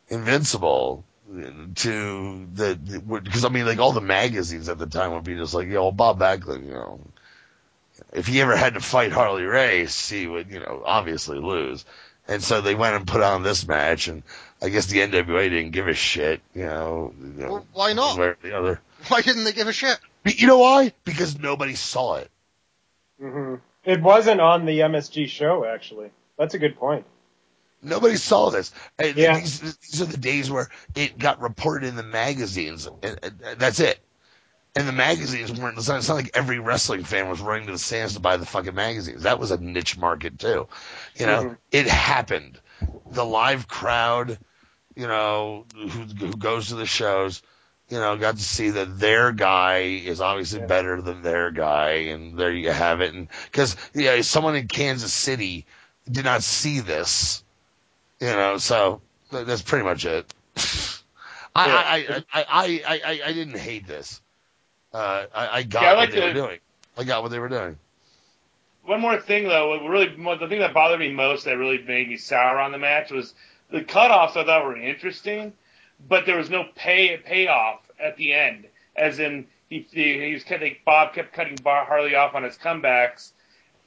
invincible 0.09 1.05
to 1.75 2.47
the 2.55 3.03
because 3.23 3.45
I 3.45 3.49
mean, 3.49 3.67
like 3.67 3.79
all 3.79 3.93
the 3.93 4.01
magazines 4.01 4.69
at 4.69 4.79
the 4.79 4.87
time 4.87 5.13
would 5.13 5.25
be 5.25 5.35
just 5.35 5.55
like, 5.55 5.69
yo, 5.69 5.91
Bob 5.91 6.21
Backlund, 6.21 6.67
you 6.67 6.75
know, 6.75 7.01
if 8.13 8.27
he 8.27 8.41
ever 8.41 8.57
had 8.57 8.75
to 8.75 8.81
fight 8.81 9.13
Harley 9.13 9.43
Race, 9.45 10.09
he 10.09 10.27
would, 10.27 10.51
you 10.51 10.61
know, 10.61 10.83
obviously 10.85 11.39
lose. 11.39 11.85
And 12.29 12.43
so 12.43 12.61
they 12.61 12.75
went 12.75 12.97
and 12.97 13.07
put 13.07 13.23
on 13.23 13.43
this 13.43 13.67
match, 13.67 14.09
and 14.09 14.23
I 14.61 14.69
guess 14.69 14.87
the 14.87 14.99
NWA 14.99 15.49
didn't 15.49 15.71
give 15.71 15.87
a 15.87 15.95
shit, 15.95 16.41
you 16.55 16.67
know. 16.67 17.13
you 17.21 17.43
know, 17.43 17.53
Well, 17.53 17.67
why 17.73 17.93
not? 17.93 18.19
one 18.19 18.21
way 18.21 18.27
or 18.27 18.39
the 18.43 18.59
other. 18.59 18.81
Why 19.09 19.21
didn't 19.23 19.45
they 19.45 19.53
give 19.53 19.69
a 19.69 19.73
shit? 19.73 19.99
But 20.25 20.41
you 20.41 20.47
know 20.47 20.59
why? 20.59 20.93
Because 21.05 21.39
nobody 21.39 21.75
saw 21.75 22.17
it. 22.17 22.31
hmm 23.21 23.57
It 23.85 24.03
wasn't 24.03 24.41
on 24.41 24.67
the 24.67 24.81
MSG 24.81 25.29
show, 25.29 25.65
actually. 25.65 26.11
That's 26.39 26.55
a 26.55 26.59
good 26.59 26.77
point. 26.77 27.07
Nobody 27.83 28.17
saw 28.17 28.51
this. 28.51 28.73
And 28.99 29.17
Yeah. 29.17 29.39
These, 29.39 29.61
these 29.79 30.03
are 30.03 30.07
the 30.07 30.17
days 30.17 30.51
where 30.51 30.69
it 30.95 31.19
got 31.19 31.41
reported 31.41 31.89
in 31.89 31.97
the 31.97 32.03
magazines, 32.03 32.87
and, 32.87 33.19
and- 33.23 33.41
and 33.45 33.61
that's 33.61 33.81
it. 33.81 34.01
And 34.75 34.87
the 34.87 34.93
magazines 34.93 35.53
weren't. 35.59 35.79
It's 35.79 35.89
not, 35.89 35.99
it's 35.99 36.09
not 36.09 36.17
like 36.17 36.33
every 36.35 36.59
wrestling 36.59 37.05
fan 37.05 37.31
was 37.31 37.41
running 37.41 37.67
to 37.67 37.73
the 37.73 37.79
stands 37.79 38.13
to 38.13 38.21
buy 38.21 38.37
the 38.37 38.45
fucking 38.45 38.75
magazines. 38.75 39.23
That 39.23 39.39
was 39.39 39.51
a 39.51 39.57
niche 39.59 39.97
market 39.97 40.39
too. 40.39 40.69
You 41.15 41.27
know, 41.27 41.43
Mhm. 41.45 41.57
it 41.73 41.87
happened. 41.87 42.61
The 43.11 43.25
live 43.25 43.69
crowd, 43.69 44.39
you 44.95 45.07
know, 45.07 45.65
who, 45.75 45.89
who 45.89 46.37
goes 46.37 46.69
to 46.69 46.75
the 46.75 46.85
shows, 46.85 47.41
you 47.89 47.99
know, 47.99 48.17
got 48.17 48.37
to 48.37 48.43
see 48.43 48.71
that 48.71 48.99
their 48.99 49.33
guy 49.33 49.79
is 50.05 50.21
obviously 50.21 50.61
Yeah. 50.61 50.67
better 50.67 51.01
than 51.03 51.23
their 51.23 51.51
guy, 51.51 51.91
and 52.11 52.37
there 52.39 52.53
you 52.53 52.71
have 52.73 53.01
it. 53.01 53.15
And 53.15 53.29
because 53.51 53.77
yeah, 53.95 54.21
someone 54.23 54.57
in 54.57 54.67
Kansas 54.69 55.13
City 55.13 55.67
did 56.11 56.25
not 56.25 56.43
see 56.43 56.81
this, 56.81 57.43
you 58.21 58.27
know, 58.29 58.59
so 58.59 59.01
th- 59.31 59.47
that's 59.47 59.63
pretty 59.63 59.85
much 59.85 60.05
it. 60.05 60.33
I, 61.55 61.67
Yeah. 61.69 61.75
I, 61.75 62.25
I, 62.33 62.45
I, 62.49 63.01
I, 63.05 63.21
I, 63.27 63.33
didn't 63.33 63.59
hate 63.59 63.87
this. 63.87 64.21
Uh, 64.93 65.27
I, 65.35 65.49
I 65.59 65.63
got 65.63 65.83
Yeah, 65.83 65.93
I 65.93 65.95
what 65.97 66.11
they 66.11 66.21
the- 66.21 66.27
were 66.27 66.33
doing. 66.33 66.59
I 66.99 67.05
got 67.05 67.23
what 67.23 67.31
they 67.31 67.39
were 67.39 67.49
doing. 67.49 67.77
One 68.85 69.01
more 69.01 69.21
thing 69.21 69.45
though, 69.49 69.71
what 69.71 69.83
really 69.89 70.07
the 70.39 70.47
thing 70.49 70.61
that 70.61 70.73
bothered 70.73 71.01
me 71.01 71.13
most 71.13 71.45
that 71.45 71.57
really 71.59 71.79
made 71.83 72.09
me 72.09 72.17
sour 72.17 72.59
on 72.59 72.73
the 72.73 72.79
match 72.79 73.11
was 73.11 73.35
the 73.71 73.81
cutoffs. 73.81 74.37
I 74.37 74.45
thought 74.45 74.65
were 74.65 74.77
interesting, 74.77 75.53
but 76.09 76.27
there 76.27 76.37
was 76.37 76.51
no 76.51 76.65
pay 76.75 77.17
payoff 77.17 77.81
at 78.01 78.17
the 78.17 78.33
end. 78.35 78.67
As 78.97 79.19
in, 79.19 79.47
he 79.69 79.87
he, 79.91 80.33
was 80.33 80.45
cutting 80.45 80.77
Bob 80.85 81.15
kept 81.15 81.33
cutting 81.33 81.57
Harley 81.65 82.15
off 82.15 82.35
on 82.35 82.43
his 82.43 82.57
comebacks, 82.57 83.33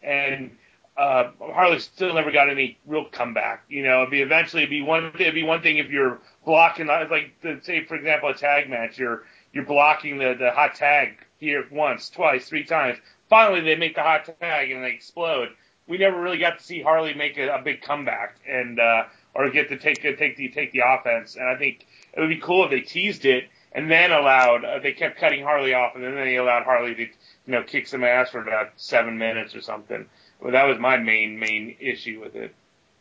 and 0.04 0.52
uh, 0.98 1.32
Harley 1.40 1.80
still 1.80 2.14
never 2.14 2.32
got 2.32 2.50
any 2.50 2.78
real 2.86 3.06
comeback. 3.06 3.64
You 3.70 3.84
know, 3.84 4.00
it'd 4.02 4.12
be 4.12 4.22
eventually 4.22 4.64
it'd 4.64 4.72
be 4.72 4.82
one 4.82 5.12
it'd 5.16 5.34
be 5.34 5.44
one 5.44 5.62
thing 5.62 5.78
if 5.78 5.90
you're 5.90 6.20
blocking 6.46 6.88
like 6.88 7.34
say 7.62 7.86
for 7.86 7.96
example 7.96 8.30
a 8.30 8.34
tag 8.34 8.70
match 8.70 8.98
you're 8.98 9.24
you're 9.54 9.66
blocking 9.66 10.18
the 10.18 10.36
the 10.38 10.52
hot 10.52 10.76
tag 10.76 11.26
here 11.38 11.66
once 11.72 12.10
twice 12.10 12.50
three 12.50 12.66
times. 12.66 12.98
Finally 13.30 13.62
they 13.62 13.76
make 13.76 13.96
the 13.96 14.04
hot 14.04 14.30
tag 14.40 14.72
and 14.72 14.84
they 14.84 14.92
explode. 14.92 15.50
We 15.88 15.98
never 15.98 16.22
really 16.22 16.38
got 16.38 16.60
to 16.60 16.64
see 16.64 16.82
Harley 16.82 17.14
make 17.14 17.38
a, 17.38 17.56
a 17.56 17.62
big 17.62 17.82
comeback 17.82 18.36
and 18.48 18.80
uh, 18.80 19.06
or 19.34 19.50
get 19.50 19.70
to 19.70 19.78
take 19.78 20.02
take 20.02 20.36
the 20.36 20.50
take 20.50 20.74
the 20.74 20.82
offense. 20.86 21.36
And 21.36 21.48
I 21.48 21.56
think 21.56 21.88
it 22.14 22.20
would 22.20 22.30
be 22.30 22.38
cool 22.38 22.66
if 22.66 22.72
they 22.72 22.82
teased 22.82 23.26
it 23.26 23.46
and 23.72 23.90
then 23.90 24.12
allowed 24.12 24.66
uh, 24.66 24.80
they 24.80 24.94
kept 24.94 25.20
cutting 25.20 25.44
Harley 25.44 25.74
off 25.74 25.96
and 25.96 26.04
then 26.04 26.16
they 26.16 26.38
allowed 26.38 26.64
Harley 26.64 26.96
to 26.96 27.02
you 27.04 27.10
know 27.48 27.64
kick 27.64 27.88
some 27.88 28.04
ass 28.04 28.30
for 28.30 28.42
about 28.42 28.72
seven 28.78 29.18
minutes 29.18 29.56
or 29.56 29.62
something. 29.62 30.06
Well, 30.42 30.54
that 30.54 30.66
was 30.66 30.80
my 30.80 30.98
main 30.98 31.40
main 31.40 31.76
issue 31.80 32.22
with 32.22 32.36
it. 32.36 32.54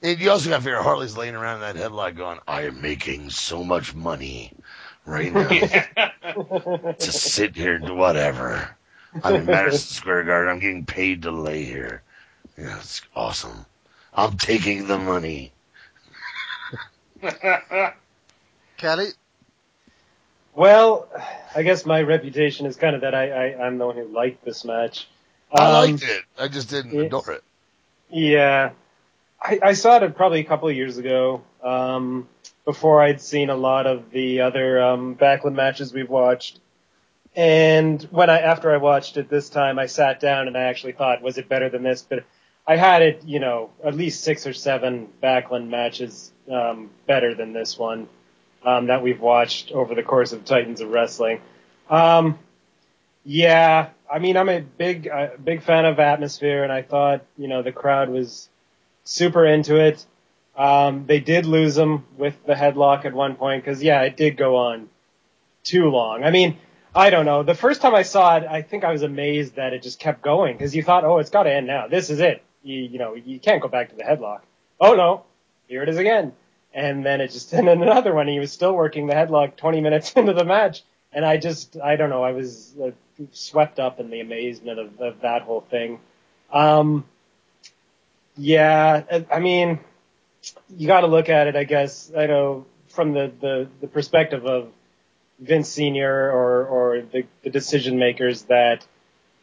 And 0.02 0.20
you 0.20 0.30
also 0.30 0.48
got 0.48 0.58
to 0.58 0.62
figure 0.62 0.80
Harley's 0.80 1.16
laying 1.16 1.34
around 1.34 1.56
in 1.56 1.76
that 1.76 1.90
headlock 1.90 2.16
going, 2.16 2.38
I 2.46 2.62
am 2.62 2.80
making 2.80 3.30
so 3.30 3.64
much 3.64 3.94
money 3.94 4.52
right 5.04 5.32
now 5.32 5.48
to 6.98 7.12
sit 7.12 7.56
here 7.56 7.74
and 7.76 7.86
do 7.86 7.94
whatever. 7.94 8.76
I'm 9.24 9.34
in 9.34 9.46
Madison 9.46 9.94
Square 9.94 10.24
Garden. 10.24 10.52
I'm 10.52 10.60
getting 10.60 10.86
paid 10.86 11.22
to 11.22 11.32
lay 11.32 11.64
here. 11.64 12.02
Yeah, 12.56 12.76
it's 12.78 13.02
awesome. 13.16 13.66
I'm 14.14 14.36
taking 14.36 14.86
the 14.86 14.98
money. 14.98 15.52
Kelly? 18.78 19.08
Well, 20.54 21.08
I 21.54 21.62
guess 21.62 21.84
my 21.86 22.00
reputation 22.02 22.66
is 22.66 22.76
kind 22.76 22.94
of 22.96 23.02
that 23.02 23.14
I, 23.14 23.30
I 23.52 23.66
I'm 23.66 23.78
the 23.78 23.86
one 23.86 23.96
who 23.96 24.04
liked 24.08 24.44
this 24.44 24.64
match. 24.64 25.08
I 25.52 25.66
Um, 25.66 25.72
liked 25.90 26.02
it. 26.02 26.22
I 26.38 26.48
just 26.48 26.70
didn't 26.70 26.94
it- 26.98 27.06
adore 27.06 27.30
it. 27.32 27.44
Yeah, 28.10 28.70
I, 29.40 29.60
I 29.62 29.72
saw 29.74 30.02
it 30.02 30.16
probably 30.16 30.40
a 30.40 30.44
couple 30.44 30.68
of 30.68 30.74
years 30.74 30.96
ago. 30.96 31.42
Um, 31.62 32.26
before 32.64 33.02
I'd 33.02 33.20
seen 33.20 33.50
a 33.50 33.54
lot 33.56 33.86
of 33.86 34.10
the 34.10 34.40
other 34.40 34.82
um, 34.82 35.14
Backlund 35.16 35.54
matches 35.54 35.92
we've 35.92 36.08
watched, 36.08 36.58
and 37.36 38.02
when 38.10 38.30
I 38.30 38.40
after 38.40 38.72
I 38.72 38.78
watched 38.78 39.16
it 39.18 39.28
this 39.28 39.48
time, 39.50 39.78
I 39.78 39.86
sat 39.86 40.20
down 40.20 40.48
and 40.48 40.56
I 40.56 40.62
actually 40.62 40.92
thought, 40.92 41.20
was 41.22 41.36
it 41.38 41.48
better 41.48 41.68
than 41.68 41.82
this? 41.82 42.02
But 42.02 42.24
I 42.66 42.76
had 42.76 43.02
it, 43.02 43.22
you 43.24 43.38
know, 43.40 43.70
at 43.84 43.94
least 43.94 44.22
six 44.24 44.46
or 44.46 44.52
seven 44.54 45.08
Backlund 45.22 45.68
matches 45.68 46.32
um, 46.50 46.90
better 47.06 47.34
than 47.34 47.52
this 47.52 47.78
one 47.78 48.08
um, 48.64 48.86
that 48.86 49.02
we've 49.02 49.20
watched 49.20 49.72
over 49.72 49.94
the 49.94 50.02
course 50.02 50.32
of 50.32 50.44
Titans 50.44 50.80
of 50.80 50.90
Wrestling. 50.90 51.40
Um, 51.88 52.38
yeah, 53.24 53.90
I 54.10 54.18
mean, 54.18 54.36
I'm 54.36 54.48
a 54.48 54.60
big, 54.60 55.08
uh, 55.08 55.28
big 55.42 55.62
fan 55.62 55.84
of 55.84 55.98
atmosphere, 55.98 56.64
and 56.64 56.72
I 56.72 56.82
thought, 56.82 57.24
you 57.36 57.48
know, 57.48 57.62
the 57.62 57.72
crowd 57.72 58.08
was 58.08 58.48
super 59.04 59.46
into 59.46 59.76
it. 59.76 60.04
Um, 60.56 61.06
they 61.06 61.20
did 61.20 61.46
lose 61.46 61.78
him 61.78 62.04
with 62.16 62.34
the 62.46 62.54
headlock 62.54 63.04
at 63.04 63.14
one 63.14 63.36
point 63.36 63.64
because, 63.64 63.82
yeah, 63.82 64.02
it 64.02 64.16
did 64.16 64.36
go 64.36 64.56
on 64.56 64.88
too 65.62 65.88
long. 65.90 66.24
I 66.24 66.30
mean, 66.30 66.58
I 66.94 67.10
don't 67.10 67.26
know. 67.26 67.42
The 67.42 67.54
first 67.54 67.80
time 67.80 67.94
I 67.94 68.02
saw 68.02 68.38
it, 68.38 68.44
I 68.44 68.62
think 68.62 68.82
I 68.82 68.90
was 68.90 69.02
amazed 69.02 69.56
that 69.56 69.72
it 69.72 69.82
just 69.82 70.00
kept 70.00 70.22
going 70.22 70.56
because 70.56 70.74
you 70.74 70.82
thought, 70.82 71.04
oh, 71.04 71.18
it's 71.18 71.30
got 71.30 71.44
to 71.44 71.52
end 71.52 71.66
now. 71.66 71.86
This 71.86 72.10
is 72.10 72.18
it. 72.18 72.42
You, 72.62 72.80
you 72.80 72.98
know, 72.98 73.14
you 73.14 73.38
can't 73.38 73.62
go 73.62 73.68
back 73.68 73.90
to 73.90 73.96
the 73.96 74.02
headlock. 74.02 74.40
Oh 74.80 74.94
no, 74.94 75.24
here 75.68 75.82
it 75.82 75.88
is 75.88 75.96
again. 75.96 76.32
And 76.78 77.04
then 77.04 77.20
it 77.20 77.32
just, 77.32 77.52
and 77.54 77.66
then 77.66 77.82
another 77.82 78.14
one. 78.14 78.28
He 78.28 78.38
was 78.38 78.52
still 78.52 78.72
working 78.74 79.06
the 79.06 79.14
headlock 79.14 79.56
20 79.56 79.80
minutes 79.80 80.12
into 80.16 80.32
the 80.32 80.44
match. 80.44 80.82
And 81.12 81.24
I 81.24 81.38
just, 81.38 81.76
I 81.82 81.96
don't 81.96 82.10
know, 82.10 82.22
I 82.22 82.32
was 82.32 82.74
uh, 82.82 82.90
swept 83.32 83.78
up 83.80 83.98
in 83.98 84.10
the 84.10 84.20
amazement 84.20 84.78
of, 84.78 85.00
of 85.00 85.20
that 85.22 85.42
whole 85.42 85.62
thing. 85.62 86.00
Um, 86.52 87.04
yeah, 88.36 89.24
I- 89.30 89.40
mean, 89.40 89.80
you 90.76 90.86
got 90.86 91.00
to 91.00 91.06
look 91.06 91.28
at 91.28 91.46
it, 91.46 91.56
I 91.56 91.64
guess. 91.64 92.12
I 92.16 92.26
know 92.26 92.66
from 92.88 93.12
the, 93.12 93.32
the, 93.40 93.68
the 93.80 93.88
perspective 93.88 94.46
of 94.46 94.68
Vince 95.40 95.68
Senior 95.68 96.30
or 96.30 96.66
or 96.66 97.02
the, 97.02 97.24
the 97.42 97.50
decision 97.50 97.98
makers 97.98 98.42
that 98.44 98.84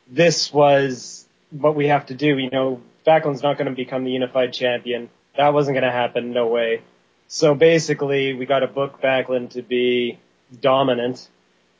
this 0.07 0.53
was 0.53 1.25
what 1.51 1.75
we 1.75 1.87
have 1.87 2.05
to 2.07 2.13
do. 2.13 2.37
You 2.37 2.49
know, 2.49 2.81
Backlund's 3.05 3.41
not 3.41 3.57
going 3.57 3.67
to 3.67 3.73
become 3.75 4.03
the 4.03 4.11
unified 4.11 4.51
champion. 4.53 5.09
That 5.37 5.53
wasn't 5.53 5.75
going 5.75 5.85
to 5.85 5.91
happen. 5.91 6.31
No 6.31 6.47
way. 6.47 6.81
So 7.27 7.55
basically, 7.55 8.33
we 8.33 8.45
got 8.45 8.63
a 8.63 8.67
book 8.67 9.01
Backlund 9.01 9.51
to 9.51 9.61
be 9.61 10.19
dominant, 10.61 11.27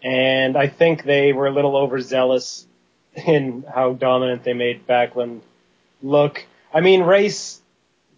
and 0.03 0.57
I 0.57 0.67
think 0.67 1.03
they 1.03 1.33
were 1.33 1.47
a 1.47 1.51
little 1.51 1.75
overzealous 1.75 2.65
in 3.13 3.63
how 3.63 3.93
dominant 3.93 4.43
they 4.43 4.53
made 4.53 4.87
Backlund 4.87 5.41
look. 6.01 6.45
I 6.73 6.81
mean, 6.81 7.03
Race 7.03 7.61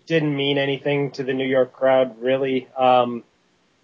didn't 0.08 0.36
mean 0.36 0.58
anything 0.58 1.12
to 1.12 1.24
the 1.24 1.34
New 1.34 1.46
York 1.46 1.74
crowd, 1.74 2.20
really. 2.22 2.68
Um, 2.76 3.24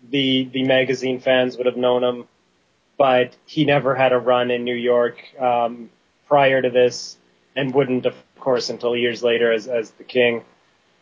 the 0.09 0.49
the 0.51 0.63
magazine 0.63 1.19
fans 1.19 1.57
would 1.57 1.65
have 1.65 1.77
known 1.77 2.03
him, 2.03 2.27
but 2.97 3.35
he 3.45 3.65
never 3.65 3.95
had 3.95 4.11
a 4.11 4.19
run 4.19 4.51
in 4.51 4.63
New 4.63 4.75
York 4.75 5.17
um, 5.39 5.89
prior 6.27 6.61
to 6.61 6.69
this, 6.69 7.17
and 7.55 7.73
wouldn't, 7.73 8.05
of 8.05 8.15
course, 8.39 8.69
until 8.69 8.95
years 8.95 9.21
later 9.21 9.51
as 9.51 9.67
as 9.67 9.91
the 9.91 10.03
King. 10.03 10.43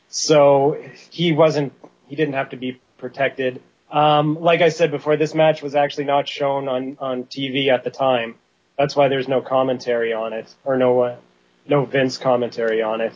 So 0.09 0.77
he 1.09 1.31
wasn't. 1.31 1.73
He 2.11 2.17
didn't 2.17 2.33
have 2.33 2.49
to 2.49 2.57
be 2.57 2.77
protected. 2.97 3.61
Um, 3.89 4.37
like 4.41 4.59
I 4.59 4.67
said 4.67 4.91
before, 4.91 5.15
this 5.15 5.33
match 5.33 5.61
was 5.61 5.75
actually 5.75 6.03
not 6.03 6.27
shown 6.27 6.67
on 6.67 6.97
on 6.99 7.23
TV 7.23 7.69
at 7.69 7.85
the 7.85 7.89
time. 7.89 8.35
That's 8.77 8.97
why 8.97 9.07
there's 9.07 9.29
no 9.29 9.39
commentary 9.41 10.11
on 10.11 10.33
it, 10.33 10.53
or 10.65 10.75
no 10.75 10.99
uh, 10.99 11.15
no 11.65 11.85
Vince 11.85 12.17
commentary 12.17 12.81
on 12.81 12.99
it, 12.99 13.13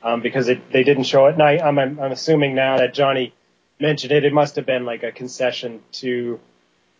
um, 0.00 0.20
because 0.22 0.46
it, 0.48 0.70
they 0.70 0.84
didn't 0.84 1.04
show 1.04 1.26
it. 1.26 1.32
And 1.32 1.42
I, 1.42 1.58
I'm 1.58 1.76
I'm 1.76 2.12
assuming 2.12 2.54
now 2.54 2.76
that 2.78 2.94
Johnny 2.94 3.34
mentioned 3.80 4.12
it, 4.12 4.24
it 4.24 4.32
must 4.32 4.54
have 4.54 4.64
been 4.64 4.84
like 4.84 5.02
a 5.02 5.10
concession 5.10 5.82
to 6.02 6.38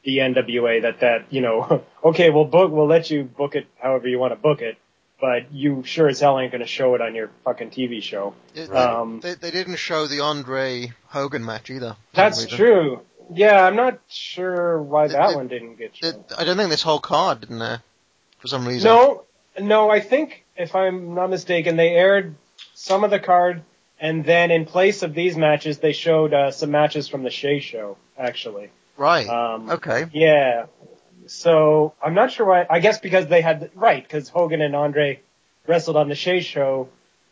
the 0.02 0.18
NWA 0.18 0.82
that 0.82 0.98
that 0.98 1.27
you 1.31 1.43
know, 1.43 1.85
okay, 2.05 2.31
we'll 2.31 2.44
book, 2.47 2.73
we'll 2.73 2.89
let 2.89 3.09
you 3.09 3.23
book 3.23 3.55
it 3.55 3.68
however 3.78 4.09
you 4.09 4.18
want 4.18 4.32
to 4.32 4.36
book 4.36 4.62
it, 4.62 4.78
but 5.20 5.52
you 5.52 5.82
sure 5.84 6.09
as 6.09 6.20
hell 6.20 6.38
ain't 6.38 6.52
going 6.52 6.60
to 6.60 6.66
show 6.66 6.94
it 6.94 7.01
on 7.01 7.14
your 7.14 7.30
fucking 7.44 7.70
TV 7.70 8.02
show. 8.02 8.34
It- 8.55 8.70
Um, 8.70 9.20
they, 9.20 9.34
they 9.34 9.51
didn't 9.51 9.76
show 9.76 10.06
the 10.06 10.20
Andre 10.20 10.93
Hogan 11.09 11.44
match 11.44 11.70
either. 11.70 11.97
that's 12.14 12.43
reason. 12.44 12.56
true. 12.59 13.01
Yeah, 13.32 13.64
I'm 13.66 13.74
not 13.76 13.98
sure 14.09 14.80
why 14.80 15.09
that 15.09 15.34
one 15.34 15.48
didn't 15.48 15.76
get 15.76 15.97
shown. 15.97 16.24
I 16.38 16.44
don't 16.44 16.56
think 16.56 16.70
this 16.70 16.82
whole 16.82 17.01
card 17.01 17.40
didn't 17.40 17.59
there 17.59 17.82
for 18.38 18.47
some 18.47 18.66
reason. 18.66 18.88
No, 18.88 19.24
no, 19.59 19.90
I 19.90 19.98
think 20.01 20.44
if 20.56 20.76
I'm 20.76 21.14
not 21.14 21.30
mistaken, 21.30 21.76
they 21.76 21.88
aired 21.90 22.36
some 22.74 23.02
of 23.02 23.10
the 23.10 23.18
card, 23.18 23.62
and 23.98 24.24
then 24.24 24.52
in 24.52 24.64
place 24.64 25.02
of 25.02 25.12
these 25.12 25.36
matches, 25.36 25.78
they 25.78 25.93
showed 25.93 26.32
uh, 26.34 26.52
some 26.52 26.70
matches 26.70 27.09
from 27.09 27.24
the 27.24 27.30
Shea 27.30 27.59
Show, 27.59 27.97
actually. 28.16 28.70
Right. 28.97 29.28
Um, 29.28 29.70
okay. 29.70 30.05
Yeah. 30.12 30.66
So 31.26 31.94
I'm 32.02 32.14
not 32.14 32.30
sure 32.32 32.46
why. 32.46 32.66
I 32.68 32.80
guess 32.80 32.98
because 33.00 33.26
they 33.26 33.40
had 33.40 33.70
right 33.74 34.02
because 34.02 34.28
Hogan 34.28 34.60
and 34.60 34.74
Andre 34.76 35.20
wrestled 35.66 35.96
on 35.96 36.08
the 36.08 36.14
Shea 36.14 36.40
Show, 36.40 36.88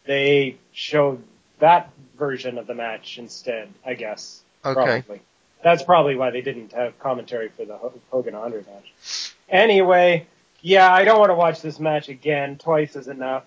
they 0.06 0.56
showed 0.72 1.22
that 1.60 1.90
version 2.18 2.58
of 2.58 2.66
the 2.66 2.74
match 2.74 3.18
instead. 3.18 3.68
I 3.84 3.94
guess. 3.94 4.42
Okay. 4.64 5.02
Probably. 5.02 5.20
That's 5.62 5.82
probably 5.82 6.16
why 6.16 6.30
they 6.30 6.42
didn't 6.42 6.72
have 6.72 6.98
commentary 6.98 7.48
for 7.48 7.64
the 7.64 7.76
Ho- 7.76 7.92
Hogan 8.10 8.34
Andre 8.34 8.60
match. 8.60 9.34
Anyway, 9.48 10.26
yeah, 10.60 10.92
I 10.92 11.04
don't 11.04 11.18
want 11.18 11.30
to 11.30 11.34
watch 11.34 11.62
this 11.62 11.80
match 11.80 12.08
again. 12.08 12.58
Twice 12.58 12.96
is 12.96 13.08
enough. 13.08 13.44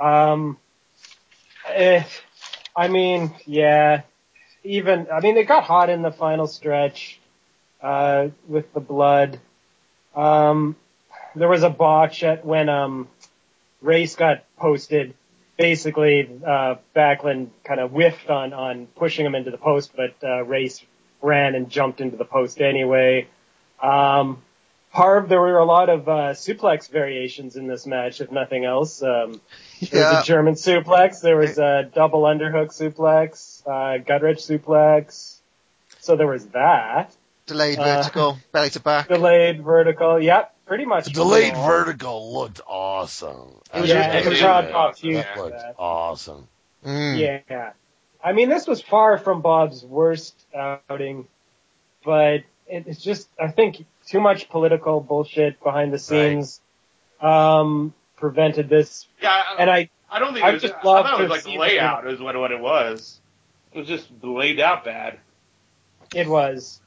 Um, 0.00 0.58
eh, 1.68 2.02
I 2.76 2.88
mean, 2.88 3.34
yeah, 3.46 4.02
even 4.64 5.06
I 5.12 5.20
mean, 5.20 5.36
it 5.36 5.44
got 5.44 5.64
hot 5.64 5.90
in 5.90 6.02
the 6.02 6.10
final 6.10 6.46
stretch 6.46 7.20
uh, 7.80 8.28
with 8.48 8.72
the 8.72 8.80
blood. 8.80 9.38
Um, 10.14 10.76
there 11.34 11.48
was 11.48 11.62
a 11.62 11.70
botch 11.70 12.22
at 12.22 12.44
when 12.44 12.68
um, 12.68 13.08
Race 13.80 14.16
got 14.16 14.44
posted. 14.56 15.14
Basically, 15.56 16.28
uh, 16.44 16.76
Backlund 16.96 17.50
kind 17.62 17.78
of 17.78 17.92
whiffed 17.92 18.28
on 18.28 18.52
on 18.52 18.86
pushing 18.96 19.24
him 19.24 19.34
into 19.36 19.52
the 19.52 19.58
post, 19.58 19.92
but 19.96 20.14
uh, 20.22 20.42
Race 20.44 20.84
ran 21.22 21.54
and 21.54 21.70
jumped 21.70 22.00
into 22.00 22.16
the 22.16 22.24
post 22.24 22.60
anyway. 22.60 23.28
Um, 23.80 24.42
Harv, 24.90 25.28
there 25.28 25.40
were 25.40 25.58
a 25.58 25.64
lot 25.64 25.88
of 25.88 26.08
uh, 26.08 26.12
suplex 26.34 26.88
variations 26.90 27.56
in 27.56 27.66
this 27.66 27.84
match, 27.86 28.20
if 28.20 28.30
nothing 28.30 28.64
else. 28.64 29.02
Um, 29.02 29.40
there 29.90 30.02
Yeah. 30.02 30.16
was 30.16 30.24
a 30.24 30.26
German 30.26 30.54
suplex, 30.54 31.20
there 31.20 31.36
was 31.36 31.58
a 31.58 31.88
double 31.92 32.22
underhook 32.22 32.68
suplex, 32.68 33.62
uh, 33.66 33.98
gut 33.98 34.22
wrench 34.22 34.38
suplex. 34.38 35.38
So 36.00 36.16
there 36.16 36.26
was 36.28 36.46
that. 36.48 37.12
Delayed 37.46 37.78
Uh, 37.78 37.84
vertical, 38.02 38.38
belly 38.52 38.70
to 38.70 38.80
back. 38.80 39.08
Delayed 39.08 39.62
vertical. 39.62 40.20
Yep, 40.20 40.54
pretty 40.66 40.86
much. 40.86 41.04
The 41.06 41.10
delayed 41.10 41.48
you 41.48 41.52
know, 41.52 41.66
vertical 41.66 42.32
looked 42.32 42.60
awesome. 42.66 43.60
It 43.74 43.80
was- 43.82 43.90
I 43.92 44.18
it 44.18 44.26
was 44.26 44.40
gotta 44.40 44.46
Rod 44.46 44.64
say, 44.64 44.72
Bob 44.72 45.14
that 45.24 45.36
looked 45.36 45.58
that. 45.58 45.74
awesome. 45.78 46.48
Mm. 46.86 47.18
Yeah. 47.48 47.72
I 48.22 48.32
mean, 48.32 48.48
this 48.48 48.66
was 48.66 48.80
far 48.80 49.18
from 49.18 49.42
Bob's 49.42 49.84
worst 49.84 50.34
outing, 50.54 51.28
but 52.04 52.42
it- 52.66 52.86
it's 52.86 53.02
just, 53.02 53.28
I 53.38 53.48
think 53.48 53.84
too 54.06 54.20
much 54.20 54.48
political 54.48 55.00
bullshit 55.00 55.62
behind 55.62 55.92
the 55.92 55.98
scenes, 55.98 56.60
um, 57.20 57.92
prevented 58.16 58.70
this. 58.70 59.06
Yeah, 59.20 59.42
And 59.58 59.70
I, 59.70 59.90
I 60.10 60.18
don't 60.18 60.32
think 60.32 60.44
I 60.46 60.50
it 60.50 60.52
was. 60.54 60.62
just 60.62 60.74
I 60.74 60.82
love 60.82 61.04
thought 61.04 61.16
to 61.18 61.24
it 61.24 61.28
was 61.28 61.30
like 61.30 61.42
the 61.44 61.52
the- 61.52 61.58
layout 61.58 62.06
is 62.06 62.20
what 62.20 62.36
what 62.36 62.52
it 62.52 62.60
was. 62.60 63.20
It 63.74 63.78
was 63.80 63.88
just 63.88 64.08
laid 64.22 64.60
out 64.60 64.84
bad. 64.84 65.18
It 66.14 66.26
was. 66.28 66.80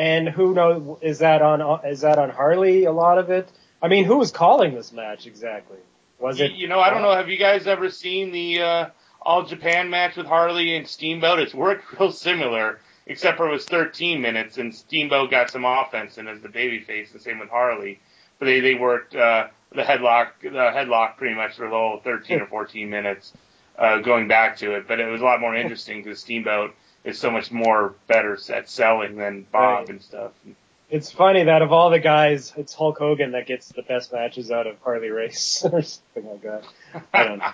And 0.00 0.30
who 0.30 0.54
knows, 0.54 0.96
is 1.02 1.18
that 1.18 1.42
on, 1.42 1.84
is 1.84 2.00
that 2.00 2.18
on 2.18 2.30
Harley, 2.30 2.84
a 2.86 2.90
lot 2.90 3.18
of 3.18 3.28
it? 3.28 3.52
I 3.82 3.88
mean, 3.88 4.06
who 4.06 4.16
was 4.16 4.30
calling 4.30 4.74
this 4.74 4.92
match 4.92 5.26
exactly? 5.26 5.76
Was 6.18 6.40
it? 6.40 6.52
you 6.52 6.68
know, 6.68 6.80
I 6.80 6.88
don't 6.88 7.02
know. 7.02 7.14
Have 7.14 7.28
you 7.28 7.36
guys 7.36 7.66
ever 7.66 7.90
seen 7.90 8.32
the 8.32 8.62
uh, 8.62 8.86
All 9.20 9.44
Japan 9.44 9.90
match 9.90 10.16
with 10.16 10.24
Harley 10.24 10.74
and 10.74 10.88
Steamboat? 10.88 11.38
It's 11.40 11.52
worked 11.52 11.84
real 12.00 12.12
similar, 12.12 12.78
except 13.04 13.36
for 13.36 13.46
it 13.46 13.52
was 13.52 13.66
13 13.66 14.22
minutes, 14.22 14.56
and 14.56 14.74
Steamboat 14.74 15.30
got 15.30 15.50
some 15.50 15.66
offense 15.66 16.16
in 16.16 16.28
as 16.28 16.40
the 16.40 16.48
babyface. 16.48 17.12
The 17.12 17.20
same 17.20 17.38
with 17.38 17.50
Harley, 17.50 18.00
but 18.38 18.46
they 18.46 18.60
they 18.60 18.76
worked 18.76 19.14
uh, 19.14 19.48
the 19.70 19.82
headlock 19.82 20.28
the 20.40 20.48
headlock 20.48 21.18
pretty 21.18 21.34
much 21.34 21.56
for 21.56 21.66
the 21.66 21.76
whole 21.76 22.00
13 22.02 22.40
or 22.40 22.46
14 22.46 22.88
minutes, 22.88 23.34
uh, 23.78 23.98
going 23.98 24.28
back 24.28 24.56
to 24.56 24.76
it. 24.76 24.88
But 24.88 24.98
it 24.98 25.10
was 25.10 25.20
a 25.20 25.24
lot 25.24 25.42
more 25.42 25.54
interesting 25.54 26.02
because 26.02 26.20
Steamboat 26.20 26.74
is 27.04 27.18
so 27.18 27.30
much 27.30 27.50
more 27.50 27.94
better 28.06 28.38
at 28.52 28.68
selling 28.68 29.16
than 29.16 29.46
Bob 29.50 29.80
Right. 29.80 29.88
and 29.88 30.02
stuff. 30.02 30.32
It's 30.90 31.12
funny 31.12 31.44
that 31.44 31.62
of 31.62 31.72
all 31.72 31.90
the 31.90 32.00
guys, 32.00 32.52
it's 32.56 32.74
Hulk 32.74 32.98
Hogan 32.98 33.32
that 33.32 33.46
gets 33.46 33.68
the 33.68 33.82
best 33.82 34.12
matches 34.12 34.50
out 34.50 34.66
of 34.66 34.76
Harley 34.82 35.10
Race 35.10 35.64
or 35.72 35.82
something 35.82 36.26
like 36.30 36.42
that. 36.42 36.64
I 37.14 37.24
don't 37.24 37.38
know. 37.38 37.52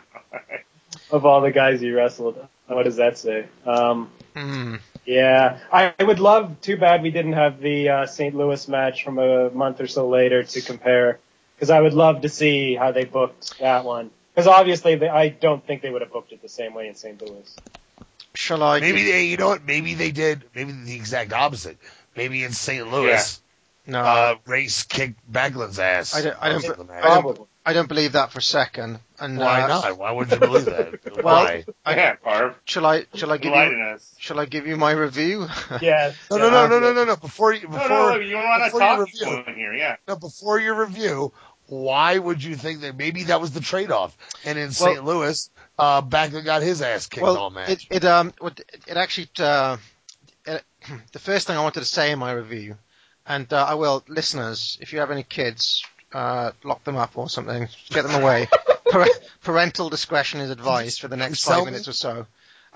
of 1.10 1.26
all 1.26 1.40
the 1.42 1.50
guys 1.52 1.80
he 1.80 1.90
wrestled, 1.90 2.38
what 2.66 2.84
does 2.84 2.96
that 2.96 3.18
say? 3.18 3.46
Um, 3.66 4.10
Hmm. 4.34 4.76
yeah, 5.06 5.60
I, 5.72 5.94
I 5.98 6.04
would 6.04 6.18
love. 6.18 6.60
Too 6.60 6.76
bad 6.76 7.02
we 7.02 7.10
didn't 7.10 7.32
have 7.34 7.60
the 7.60 7.88
uh, 7.88 8.06
St. 8.06 8.34
Louis 8.34 8.68
match 8.68 9.02
from 9.04 9.18
a 9.18 9.48
month 9.50 9.80
or 9.80 9.86
so 9.86 10.08
later 10.08 10.42
to 10.42 10.60
compare, 10.60 11.20
because 11.54 11.70
I 11.70 11.80
would 11.80 11.94
love 11.94 12.20
to 12.22 12.28
see 12.28 12.74
how 12.74 12.92
they 12.92 13.04
booked 13.04 13.58
that 13.60 13.84
one. 13.84 14.10
Because 14.34 14.46
obviously, 14.48 14.96
they, 14.96 15.08
I 15.08 15.28
don't 15.30 15.66
think 15.66 15.80
they 15.80 15.88
would 15.90 16.02
have 16.02 16.12
booked 16.12 16.32
it 16.32 16.42
the 16.42 16.50
same 16.50 16.74
way 16.74 16.88
in 16.88 16.94
St. 16.94 17.18
Louis. 17.22 17.58
Shall 18.36 18.62
I? 18.62 18.80
Maybe 18.80 19.04
they, 19.04 19.24
you 19.26 19.36
know 19.36 19.48
what? 19.48 19.64
Maybe 19.64 19.94
they 19.94 20.10
did. 20.12 20.44
Maybe 20.54 20.72
the 20.72 20.94
exact 20.94 21.32
opposite. 21.32 21.78
Maybe 22.16 22.44
in 22.44 22.52
St. 22.52 22.90
Louis, 22.90 23.40
No. 23.86 24.00
uh, 24.00 24.34
Race 24.46 24.82
kicked 24.84 25.20
Backlund's 25.30 25.78
ass. 25.78 26.14
I 26.14 26.22
don't. 26.22 26.36
I 26.40 26.52
most 26.52 26.68
of 26.68 26.76
don't. 26.76 26.90
I 26.90 27.20
don't, 27.20 27.48
I 27.64 27.72
don't 27.72 27.88
believe 27.88 28.12
that 28.12 28.30
for 28.30 28.38
a 28.38 28.42
second. 28.42 29.00
And 29.18 29.38
Why 29.38 29.62
uh, 29.62 29.66
not? 29.68 29.98
Why 29.98 30.12
would 30.12 30.30
you 30.30 30.38
believe 30.38 30.66
that? 30.66 31.00
Well, 31.16 31.24
Why? 31.24 31.64
I- 31.84 31.96
yeah, 31.96 32.16
Barb. 32.22 32.54
Shall 32.66 32.84
I? 32.86 33.06
Shall 33.14 33.32
I 33.32 33.38
give 33.38 33.52
Enlighten 33.52 33.78
you? 33.78 33.84
us. 33.94 34.14
Shall 34.18 34.38
I 34.38 34.44
give 34.44 34.66
you 34.66 34.76
my 34.76 34.92
review? 34.92 35.46
Yeah. 35.80 36.12
No, 36.30 36.36
no, 36.36 36.50
no, 36.50 36.68
no, 36.68 36.78
no, 36.78 36.92
no, 36.92 37.04
no. 37.04 37.16
Before 37.16 37.52
you, 37.54 37.66
before, 37.66 37.88
No, 37.88 38.08
no, 38.10 38.10
no, 38.10 38.20
you're 38.20 38.38
on 38.46 38.60
a 38.62 38.64
before 38.66 39.00
review, 39.04 39.54
here. 39.54 39.72
Yeah. 39.72 39.96
no, 40.06 40.16
before 40.16 40.60
your 40.60 40.74
review, 40.74 41.32
why 41.68 42.18
would 42.18 42.42
you 42.42 42.56
think 42.56 42.80
that 42.80 42.96
maybe 42.96 43.24
that 43.24 43.40
was 43.40 43.52
the 43.52 43.60
trade-off? 43.60 44.16
And 44.44 44.58
in 44.58 44.72
St. 44.72 45.04
Louis, 45.04 45.50
uh, 45.78 46.00
got 46.00 46.62
his 46.62 46.82
ass 46.82 47.06
kicked 47.06 47.24
all 47.24 47.34
well, 47.34 47.50
match. 47.50 47.86
it, 47.90 47.96
it 47.96 48.04
um, 48.04 48.32
it 48.42 48.96
actually, 48.96 49.28
uh, 49.38 49.76
it, 50.46 50.62
the 51.12 51.18
first 51.18 51.46
thing 51.46 51.56
I 51.56 51.62
wanted 51.62 51.80
to 51.80 51.86
say 51.86 52.12
in 52.12 52.18
my 52.18 52.32
review, 52.32 52.76
and 53.26 53.50
uh, 53.52 53.64
I 53.64 53.74
will, 53.74 54.04
listeners, 54.08 54.78
if 54.80 54.92
you 54.92 55.00
have 55.00 55.10
any 55.10 55.22
kids, 55.22 55.84
uh, 56.12 56.52
lock 56.62 56.84
them 56.84 56.96
up 56.96 57.18
or 57.18 57.28
something, 57.28 57.68
get 57.90 58.06
them 58.06 58.22
away. 58.22 58.48
Parental 59.42 59.90
discretion 59.90 60.40
is 60.40 60.50
advised 60.50 61.00
for 61.00 61.08
the 61.08 61.16
next 61.16 61.44
five 61.44 61.64
minutes 61.64 61.88
or 61.88 61.92
so. 61.92 62.26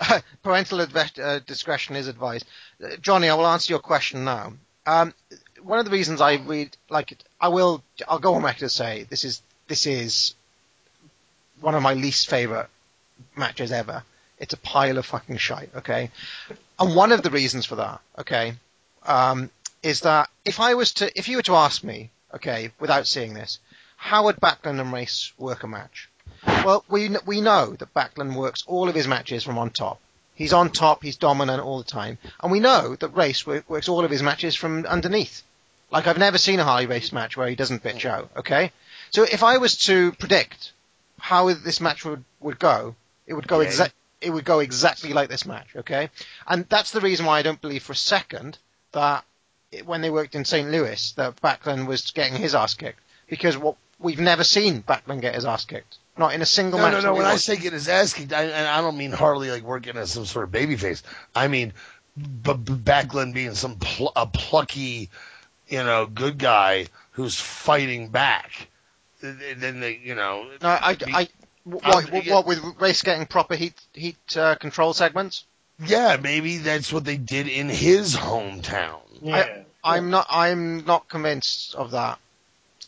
parental 0.42 0.78
adve- 0.78 1.18
uh, 1.22 1.40
discretion 1.40 1.96
is 1.96 2.08
advised. 2.08 2.46
Uh, 2.82 2.96
Johnny, 3.00 3.28
I 3.28 3.34
will 3.34 3.46
answer 3.46 3.72
your 3.72 3.80
question 3.80 4.24
now. 4.24 4.54
Um, 4.86 5.14
one 5.62 5.78
of 5.78 5.84
the 5.84 5.90
reasons 5.90 6.20
I 6.20 6.36
read 6.36 6.76
like 6.88 7.16
I 7.40 7.48
will, 7.48 7.82
I'll 8.08 8.18
go 8.18 8.34
on 8.34 8.42
record 8.42 8.60
to 8.60 8.68
say 8.68 9.06
this 9.08 9.24
is 9.24 9.42
this 9.68 9.86
is 9.86 10.34
one 11.60 11.74
of 11.74 11.82
my 11.82 11.94
least 11.94 12.28
favorite 12.28 12.68
matches 13.36 13.72
ever. 13.72 14.02
It's 14.38 14.54
a 14.54 14.58
pile 14.58 14.98
of 14.98 15.06
fucking 15.06 15.36
shite, 15.36 15.70
okay? 15.76 16.10
And 16.78 16.96
one 16.96 17.12
of 17.12 17.22
the 17.22 17.30
reasons 17.30 17.66
for 17.66 17.76
that, 17.76 18.00
okay, 18.18 18.54
um, 19.04 19.50
is 19.82 20.00
that 20.00 20.30
if 20.44 20.60
I 20.60 20.74
was 20.74 20.92
to, 20.94 21.18
if 21.18 21.28
you 21.28 21.36
were 21.36 21.42
to 21.42 21.56
ask 21.56 21.84
me, 21.84 22.10
okay, 22.34 22.72
without 22.80 23.06
seeing 23.06 23.34
this, 23.34 23.58
how 23.96 24.24
would 24.24 24.36
Backlund 24.36 24.80
and 24.80 24.92
Race 24.92 25.32
work 25.36 25.62
a 25.62 25.66
match? 25.68 26.08
Well, 26.64 26.84
we 26.88 27.10
we 27.26 27.42
know 27.42 27.76
that 27.78 27.92
Backlund 27.92 28.34
works 28.34 28.64
all 28.66 28.88
of 28.88 28.94
his 28.94 29.06
matches 29.06 29.44
from 29.44 29.58
on 29.58 29.70
top. 29.70 30.00
He's 30.34 30.54
on 30.54 30.70
top, 30.70 31.02
he's 31.02 31.16
dominant 31.16 31.62
all 31.62 31.78
the 31.78 31.84
time, 31.84 32.16
and 32.42 32.50
we 32.50 32.60
know 32.60 32.96
that 32.96 33.08
Race 33.08 33.46
works 33.46 33.90
all 33.90 34.06
of 34.06 34.10
his 34.10 34.22
matches 34.22 34.56
from 34.56 34.86
underneath. 34.86 35.42
Like 35.90 36.06
I've 36.06 36.18
never 36.18 36.38
seen 36.38 36.60
a 36.60 36.64
Harley 36.64 36.86
Race 36.86 37.12
match 37.12 37.36
where 37.36 37.48
he 37.48 37.56
doesn't 37.56 37.82
bitch 37.82 38.00
mm. 38.02 38.10
out. 38.10 38.30
Okay, 38.38 38.72
so 39.10 39.22
if 39.24 39.42
I 39.42 39.58
was 39.58 39.76
to 39.86 40.12
predict 40.12 40.72
how 41.18 41.52
this 41.52 41.80
match 41.80 42.04
would 42.04 42.24
would 42.40 42.58
go, 42.58 42.94
It 43.26 43.34
would 43.34 43.46
go 43.48 43.58
Okay. 43.60 43.68
exact. 43.68 43.94
It 44.20 44.30
would 44.30 44.44
go 44.44 44.58
exactly 44.60 45.12
like 45.14 45.28
this 45.30 45.46
match, 45.46 45.68
okay? 45.76 46.10
And 46.46 46.66
that's 46.68 46.90
the 46.90 47.00
reason 47.00 47.24
why 47.26 47.38
I 47.38 47.42
don't 47.42 47.60
believe 47.60 47.82
for 47.82 47.92
a 47.92 47.96
second 47.96 48.58
that 48.92 49.24
it- 49.72 49.86
when 49.86 50.02
they 50.02 50.10
worked 50.10 50.34
in 50.34 50.44
St. 50.44 50.70
Louis 50.70 51.12
that 51.12 51.40
Backlund 51.40 51.86
was 51.86 52.10
getting 52.10 52.34
his 52.36 52.54
ass 52.54 52.74
kicked 52.74 53.00
because 53.28 53.56
what 53.56 53.76
we've 53.98 54.20
never 54.20 54.44
seen 54.44 54.82
Backlund 54.82 55.20
get 55.22 55.34
his 55.36 55.46
ass 55.46 55.64
kicked, 55.64 55.96
not 56.18 56.34
in 56.34 56.42
a 56.42 56.46
single 56.46 56.78
No, 56.78 56.84
match. 56.86 57.02
no, 57.02 57.12
no. 57.12 57.14
When 57.14 57.24
I 57.24 57.36
say 57.36 57.56
get 57.56 57.72
his 57.72 57.88
ass 57.88 58.12
kicked, 58.12 58.32
I, 58.32 58.42
and 58.44 58.68
I 58.68 58.80
don't 58.82 58.96
mean 58.98 59.12
Harley 59.12 59.50
like 59.50 59.62
working 59.62 59.96
as 59.96 60.10
some 60.12 60.26
sort 60.26 60.44
of 60.44 60.50
babyface. 60.52 61.02
I 61.34 61.48
mean 61.48 61.72
B- 62.18 62.52
B- 62.54 62.72
Backlund 62.74 63.32
being 63.32 63.54
some 63.54 63.76
pl- 63.76 64.12
a 64.16 64.26
plucky, 64.26 65.08
you 65.70 65.82
know, 65.82 66.06
good 66.06 66.38
guy 66.38 66.86
who's 67.12 67.40
fighting 67.40 68.08
back. 68.08 68.68
And 69.22 69.60
Then 69.60 69.80
they, 69.80 70.00
you 70.02 70.14
know, 70.14 70.46
no, 70.62 70.68
I, 70.68 70.96
I, 71.06 71.28
what, 71.64 72.10
what, 72.10 72.26
what 72.26 72.46
with 72.46 72.60
Race 72.78 73.02
getting 73.02 73.26
proper 73.26 73.54
heat 73.54 73.74
heat 73.92 74.18
uh, 74.36 74.54
control 74.56 74.92
segments? 74.92 75.44
yeah, 75.84 76.18
maybe 76.20 76.58
that's 76.58 76.92
what 76.92 77.04
they 77.04 77.16
did 77.16 77.48
in 77.48 77.68
his 77.68 78.16
hometown. 78.16 79.00
I, 79.26 79.64
I'm 79.82 80.10
not. 80.10 80.26
I'm 80.30 80.84
not 80.84 81.08
convinced 81.08 81.74
of 81.74 81.92
that. 81.92 82.18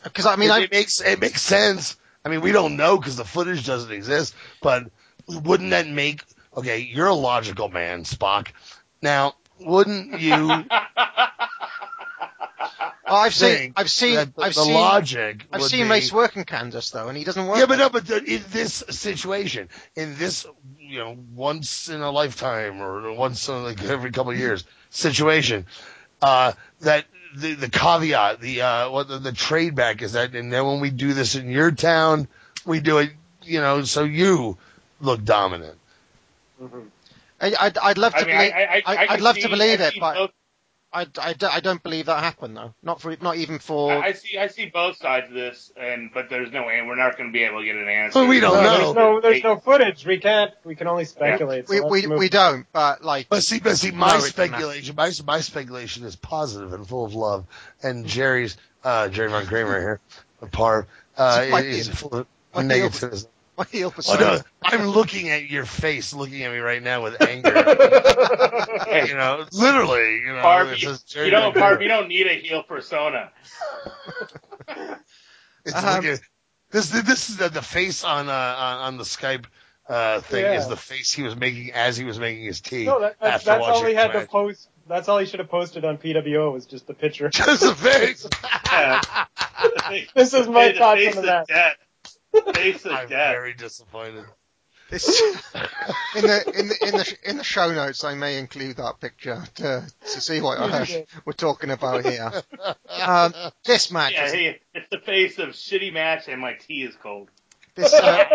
Because 0.03 0.25
I 0.25 0.35
mean, 0.35 0.49
it, 0.49 0.53
I 0.53 0.61
it 0.63 0.71
makes 0.71 1.01
it 1.01 1.19
makes 1.19 1.41
sense. 1.41 1.95
I 2.25 2.29
mean, 2.29 2.41
we 2.41 2.51
don't 2.51 2.77
know 2.77 2.97
because 2.97 3.15
the 3.15 3.25
footage 3.25 3.65
doesn't 3.65 3.91
exist, 3.91 4.35
but 4.61 4.89
wouldn't 5.27 5.71
that 5.71 5.87
make 5.87 6.23
okay? 6.55 6.79
You're 6.79 7.07
a 7.07 7.13
logical 7.13 7.69
man, 7.69 8.03
Spock. 8.03 8.49
Now, 9.01 9.35
wouldn't 9.59 10.19
you? 10.19 10.65
Oh, 13.05 13.15
I've 13.15 13.33
seen, 13.33 13.73
I've 13.75 13.89
seen, 13.91 14.15
the- 14.15 14.31
I've 14.37 14.53
the 14.55 14.63
seen, 14.63 14.73
logic 14.73 15.45
I've 15.51 15.63
seen 15.63 15.85
be- 15.85 15.91
Race 15.91 16.11
work 16.13 16.37
in 16.37 16.45
Kansas 16.45 16.89
though, 16.91 17.09
and 17.09 17.17
he 17.17 17.23
doesn't 17.25 17.45
work. 17.47 17.57
Yeah, 17.57 17.65
but 17.65 17.77
no, 17.79 17.89
but 17.89 18.07
the, 18.07 18.23
in 18.23 18.41
this 18.51 18.81
situation, 18.89 19.67
in 19.95 20.15
this 20.17 20.45
you 20.79 20.99
know 20.99 21.17
once 21.35 21.89
in 21.89 22.01
a 22.01 22.09
lifetime 22.11 22.81
or 22.81 23.11
once 23.13 23.49
in 23.49 23.61
like 23.63 23.83
every 23.83 24.11
couple 24.11 24.31
of 24.31 24.37
years 24.39 24.63
situation, 24.89 25.65
uh, 26.21 26.53
that 26.81 27.03
the 27.35 27.55
the 27.55 27.69
caveat, 27.69 28.39
the 28.39 28.61
uh, 28.61 28.89
what 28.89 29.09
the, 29.09 29.17
the 29.19 29.33
trade 29.33 29.75
back 29.75 30.01
is 30.01 30.13
that, 30.13 30.33
and 30.33 30.51
then 30.53 30.65
when 30.65 30.79
we 30.79 30.89
do 30.89 31.13
this 31.13 31.35
in 31.35 31.49
your 31.49 31.71
town, 31.71 32.27
we 32.65 32.79
do 32.79 32.99
it, 32.99 33.11
you 33.43 33.59
know, 33.59 33.83
so 33.83 34.03
you 34.05 34.57
look 35.01 35.25
dominant. 35.25 35.77
I, 37.41 37.53
I'd, 37.59 37.77
I'd 37.77 37.97
love 37.97 38.13
to 38.13 38.19
I 38.19 38.25
mean, 38.25 38.37
believe. 38.37 38.53
I- 38.53 38.63
I- 38.63 38.81
I- 38.95 39.05
I 39.07 39.11
would 39.15 39.21
love 39.21 39.35
see- 39.35 39.41
to 39.41 39.49
believe 39.49 39.81
I 39.81 39.85
it, 39.87 39.93
but 39.99 40.13
both- 40.15 40.31
I, 40.93 41.07
I, 41.19 41.33
don't- 41.33 41.53
I 41.55 41.59
don't 41.59 41.81
believe 41.81 42.05
that 42.05 42.23
happened 42.23 42.55
though. 42.55 42.73
Not 42.83 43.01
for, 43.01 43.15
not 43.21 43.37
even 43.37 43.57
for. 43.59 43.91
I, 43.91 44.07
I 44.09 44.11
see. 44.13 44.37
I 44.37 44.47
see 44.47 44.67
both 44.67 44.97
sides 44.97 45.27
of 45.29 45.33
this, 45.33 45.71
and 45.75 46.11
but 46.13 46.29
there's 46.29 46.51
no, 46.51 46.69
and 46.69 46.87
we're 46.87 46.95
not 46.95 47.17
going 47.17 47.29
to 47.29 47.33
be 47.33 47.43
able 47.43 47.59
to 47.59 47.65
get 47.65 47.75
an 47.75 47.87
answer. 47.89 48.19
Well, 48.19 48.27
we 48.27 48.39
don't 48.39 48.53
No, 48.53 48.61
know. 48.63 48.77
There's 48.77 48.95
no, 48.95 49.21
there's 49.21 49.43
no 49.43 49.57
footage. 49.57 50.05
We 50.05 50.19
can't. 50.19 50.51
We 50.63 50.75
can 50.75 50.87
only 50.87 51.05
speculate. 51.05 51.67
so 51.67 51.87
we, 51.89 52.05
we, 52.05 52.15
we 52.15 52.29
don't, 52.29 52.67
but 52.71 53.03
like. 53.03 53.27
But 53.29 53.43
see, 53.43 53.59
but 53.59 53.75
see, 53.77 53.91
my 53.91 54.17
it 54.17 54.21
speculation, 54.21 54.95
my, 54.95 55.11
my 55.25 55.39
speculation 55.41 56.03
is 56.05 56.15
positive 56.15 56.73
and 56.73 56.87
full 56.87 57.05
of 57.05 57.15
love, 57.15 57.45
and 57.81 58.05
Jerry's, 58.05 58.55
uh, 58.83 59.07
Jerry 59.09 59.29
Von 59.29 59.45
Kramer 59.47 59.79
here, 59.81 59.99
Parv, 60.51 60.85
uh, 61.17 61.47
My- 61.49 61.61
is 61.61 61.87
full 61.89 62.13
of 62.13 62.27
my 62.53 62.61
heel- 62.63 62.89
negativism. 62.89 63.27
My 63.57 63.65
heel 63.65 63.93
Oh, 64.07 64.15
no, 64.19 64.39
I'm 64.63 64.87
looking 64.87 65.29
at 65.29 65.49
your 65.49 65.65
face, 65.65 66.11
looking 66.13 66.41
at 66.43 66.51
me 66.51 66.57
right 66.57 66.81
now 66.81 67.03
with 67.03 67.21
anger. 67.21 67.49
you 69.07 69.13
know, 69.15 69.45
literally, 69.51 70.21
you 70.21 70.33
know. 70.33 70.41
Barb, 70.41 70.69
it 70.69 70.81
you, 70.81 70.95
you 71.23 71.29
don't, 71.29 71.53
Barb, 71.53 71.81
you 71.81 71.87
don't 71.87 72.07
need 72.07 72.25
a 72.27 72.33
heel 72.33 72.63
persona. 72.63 73.31
It's 75.65 75.75
Um, 75.75 75.95
looking- 76.03 76.19
this 76.71 76.89
this 76.89 77.29
is 77.29 77.37
the, 77.37 77.47
the 77.49 77.61
face 77.61 78.03
on 78.03 78.27
uh 78.27 78.31
on, 78.33 78.77
on 78.79 78.97
the 78.97 79.03
Skype 79.05 79.45
uh 79.87 80.19
thing 80.21 80.43
Yeah. 80.43 80.57
is 80.57 80.67
the 80.67 80.75
face 80.75 81.13
he 81.13 81.21
was 81.23 81.35
making 81.37 81.71
as 81.71 81.95
he 81.95 82.03
was 82.03 82.19
making 82.19 82.43
his 82.43 82.59
tea. 82.59 82.83
No, 82.85 82.99
that, 82.99 83.15
that's, 83.21 83.45
that's 83.45 83.63
all 83.63 83.85
he 83.85 83.93
had 83.93 84.11
the 84.11 84.21
to 84.21 84.27
post. 84.27 84.67
That's 84.87 85.07
all 85.07 85.19
he 85.19 85.25
should 85.25 85.39
have 85.39 85.49
posted 85.49 85.85
on 85.85 85.97
PWO 85.97 86.51
was 86.51 86.65
just 86.65 86.87
the 86.87 86.93
picture. 86.93 87.29
Just 87.29 87.61
the 87.61 87.75
face. 87.75 88.27
this 90.15 90.33
is 90.33 90.47
my 90.47 90.69
the 90.73 90.79
thoughts 90.79 91.07
on 91.13 91.17
of 91.19 91.47
that. 91.47 91.77
Death. 92.33 92.55
Face 92.55 92.85
of 92.85 92.91
I'm 92.91 93.07
death. 93.09 93.33
very 93.35 93.53
disappointed. 93.53 94.25
This, 94.89 95.21
in 96.15 96.21
the 96.21 96.53
in 96.59 96.67
the 96.67 96.77
in 96.87 96.91
the 96.97 97.17
in 97.25 97.37
the 97.37 97.43
show 97.43 97.71
notes, 97.73 98.03
I 98.03 98.13
may 98.15 98.37
include 98.37 98.75
that 98.77 98.99
picture 98.99 99.41
to 99.55 99.87
to 100.01 100.21
see 100.21 100.39
what 100.41 100.59
uh, 100.59 100.85
we're 101.25 101.33
talking 101.33 101.71
about 101.71 102.05
here. 102.05 102.31
Um, 102.89 103.33
this 103.65 103.91
match, 103.91 104.13
Yeah, 104.13 104.25
is, 104.25 104.31
hey, 104.33 104.59
it's 104.75 104.87
the 104.89 104.99
face 104.99 105.39
of 105.39 105.49
shitty 105.49 105.91
match, 105.93 106.27
and 106.27 106.39
my 106.39 106.53
tea 106.53 106.83
is 106.83 106.95
cold. 107.01 107.29
this 107.75 107.91
uh, 107.93 108.25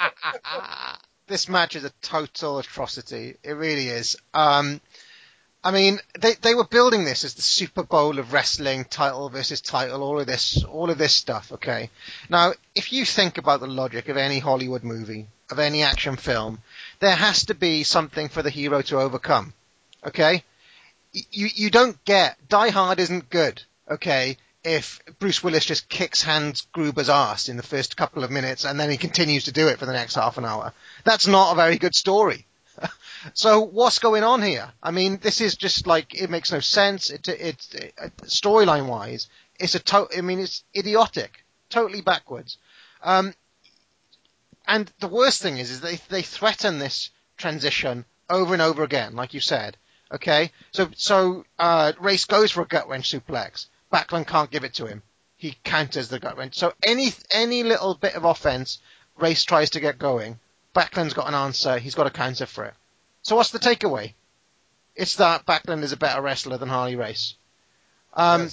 this 1.26 1.48
match 1.48 1.76
is 1.76 1.84
a 1.84 1.90
total 2.02 2.58
atrocity. 2.58 3.36
It 3.42 3.52
really 3.52 3.88
is. 3.88 4.16
Um, 4.32 4.80
I 5.62 5.72
mean, 5.72 6.00
they 6.18 6.34
they 6.34 6.54
were 6.54 6.64
building 6.64 7.04
this 7.04 7.22
as 7.22 7.34
the 7.34 7.42
Super 7.42 7.82
Bowl 7.82 8.18
of 8.18 8.32
wrestling, 8.32 8.86
title 8.86 9.28
versus 9.28 9.60
title, 9.60 10.02
all 10.02 10.18
of 10.18 10.26
this, 10.26 10.64
all 10.64 10.88
of 10.88 10.96
this 10.96 11.14
stuff. 11.14 11.52
Okay, 11.52 11.90
now 12.30 12.54
if 12.74 12.92
you 12.92 13.04
think 13.04 13.36
about 13.36 13.60
the 13.60 13.66
logic 13.66 14.08
of 14.08 14.16
any 14.16 14.38
Hollywood 14.38 14.84
movie, 14.84 15.26
of 15.50 15.58
any 15.58 15.82
action 15.82 16.16
film, 16.16 16.62
there 17.00 17.14
has 17.14 17.44
to 17.46 17.54
be 17.54 17.82
something 17.82 18.30
for 18.30 18.42
the 18.42 18.48
hero 18.48 18.80
to 18.82 19.00
overcome. 19.00 19.52
Okay, 20.06 20.44
you 21.12 21.48
you 21.54 21.70
don't 21.70 22.02
get 22.06 22.36
Die 22.48 22.70
Hard 22.70 22.98
isn't 22.98 23.28
good. 23.28 23.62
Okay. 23.90 24.38
If 24.62 25.00
Bruce 25.18 25.42
Willis 25.42 25.64
just 25.64 25.88
kicks 25.88 26.22
Hans 26.22 26.66
Gruber's 26.70 27.08
ass 27.08 27.48
in 27.48 27.56
the 27.56 27.62
first 27.62 27.96
couple 27.96 28.24
of 28.24 28.30
minutes 28.30 28.66
and 28.66 28.78
then 28.78 28.90
he 28.90 28.98
continues 28.98 29.44
to 29.44 29.52
do 29.52 29.68
it 29.68 29.78
for 29.78 29.86
the 29.86 29.94
next 29.94 30.16
half 30.16 30.36
an 30.36 30.44
hour, 30.44 30.74
that's 31.02 31.26
not 31.26 31.52
a 31.52 31.56
very 31.56 31.78
good 31.78 31.94
story. 31.94 32.46
So 33.34 33.60
what's 33.60 33.98
going 33.98 34.24
on 34.24 34.42
here? 34.42 34.70
I 34.82 34.90
mean, 34.90 35.18
this 35.20 35.40
is 35.40 35.56
just 35.56 35.86
like 35.86 36.14
it 36.14 36.30
makes 36.30 36.52
no 36.52 36.60
sense. 36.60 37.10
It, 37.10 37.28
it, 37.28 37.74
it 37.74 37.94
storyline 38.24 38.86
wise, 38.86 39.28
it's 39.58 39.74
a 39.74 39.78
to- 39.80 40.08
I 40.16 40.20
mean, 40.22 40.40
it's 40.40 40.64
idiotic, 40.74 41.44
totally 41.68 42.00
backwards. 42.00 42.58
Um, 43.02 43.34
and 44.66 44.90
the 45.00 45.08
worst 45.08 45.42
thing 45.42 45.58
is, 45.58 45.70
is 45.70 45.80
they 45.80 45.96
they 46.08 46.22
threaten 46.22 46.78
this 46.78 47.10
transition 47.36 48.04
over 48.28 48.52
and 48.52 48.62
over 48.62 48.82
again, 48.82 49.16
like 49.16 49.34
you 49.34 49.40
said. 49.40 49.76
Okay, 50.12 50.50
so 50.72 50.88
so 50.96 51.44
uh, 51.58 51.92
Race 52.00 52.24
goes 52.24 52.50
for 52.50 52.62
a 52.62 52.66
gut 52.66 52.88
wrench 52.88 53.10
suplex. 53.10 53.66
Backlund 53.92 54.26
can't 54.26 54.50
give 54.50 54.64
it 54.64 54.74
to 54.74 54.86
him. 54.86 55.02
He 55.36 55.56
counters 55.64 56.08
the 56.08 56.18
gut 56.18 56.36
wrench. 56.36 56.56
So 56.56 56.72
any 56.82 57.12
any 57.30 57.62
little 57.62 57.94
bit 57.94 58.14
of 58.14 58.24
offense, 58.24 58.78
Race 59.18 59.44
tries 59.44 59.70
to 59.70 59.80
get 59.80 59.98
going. 59.98 60.38
Backlund's 60.74 61.14
got 61.14 61.28
an 61.28 61.34
answer. 61.34 61.78
He's 61.78 61.94
got 61.94 62.06
a 62.06 62.10
counter 62.10 62.46
for 62.46 62.64
it. 62.64 62.74
So 63.22 63.36
what's 63.36 63.50
the 63.50 63.58
takeaway? 63.58 64.14
It's 64.94 65.16
that 65.16 65.46
Backlund 65.46 65.82
is 65.82 65.92
a 65.92 65.96
better 65.96 66.20
wrestler 66.20 66.58
than 66.58 66.68
Harley 66.68 66.96
Race. 66.96 67.34
Um, 68.14 68.50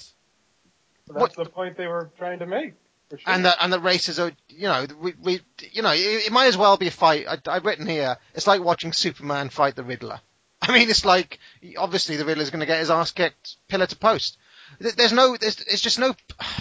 That's 1.07 1.35
the 1.35 1.45
point 1.45 1.77
they 1.77 1.87
were 1.87 2.11
trying 2.17 2.39
to 2.39 2.45
make. 2.45 2.73
Sure. 3.09 3.19
and 3.25 3.45
the 3.45 3.63
and 3.63 3.71
the 3.71 3.79
races 3.79 4.19
are 4.19 4.33
you 4.49 4.67
know 4.67 4.85
we, 4.99 5.13
we 5.21 5.39
you 5.71 5.81
know 5.81 5.93
it, 5.93 6.25
it 6.25 6.31
might 6.31 6.47
as 6.47 6.57
well 6.57 6.75
be 6.75 6.87
a 6.87 6.91
fight. 6.91 7.25
I, 7.25 7.37
I've 7.47 7.63
written 7.63 7.87
here. 7.87 8.17
It's 8.35 8.47
like 8.47 8.61
watching 8.61 8.91
Superman 8.91 9.47
fight 9.47 9.77
the 9.77 9.83
Riddler. 9.85 10.19
I 10.61 10.73
mean, 10.73 10.89
it's 10.89 11.05
like 11.05 11.39
obviously 11.77 12.17
the 12.17 12.25
Riddler's 12.25 12.49
going 12.49 12.59
to 12.59 12.65
get 12.65 12.79
his 12.79 12.91
ass 12.91 13.11
kicked 13.11 13.55
pillar 13.69 13.85
to 13.85 13.95
post. 13.95 14.37
There's 14.79 15.13
no, 15.13 15.37
there's, 15.37 15.55
there's 15.55 15.81
just 15.81 15.99
no. 15.99 16.15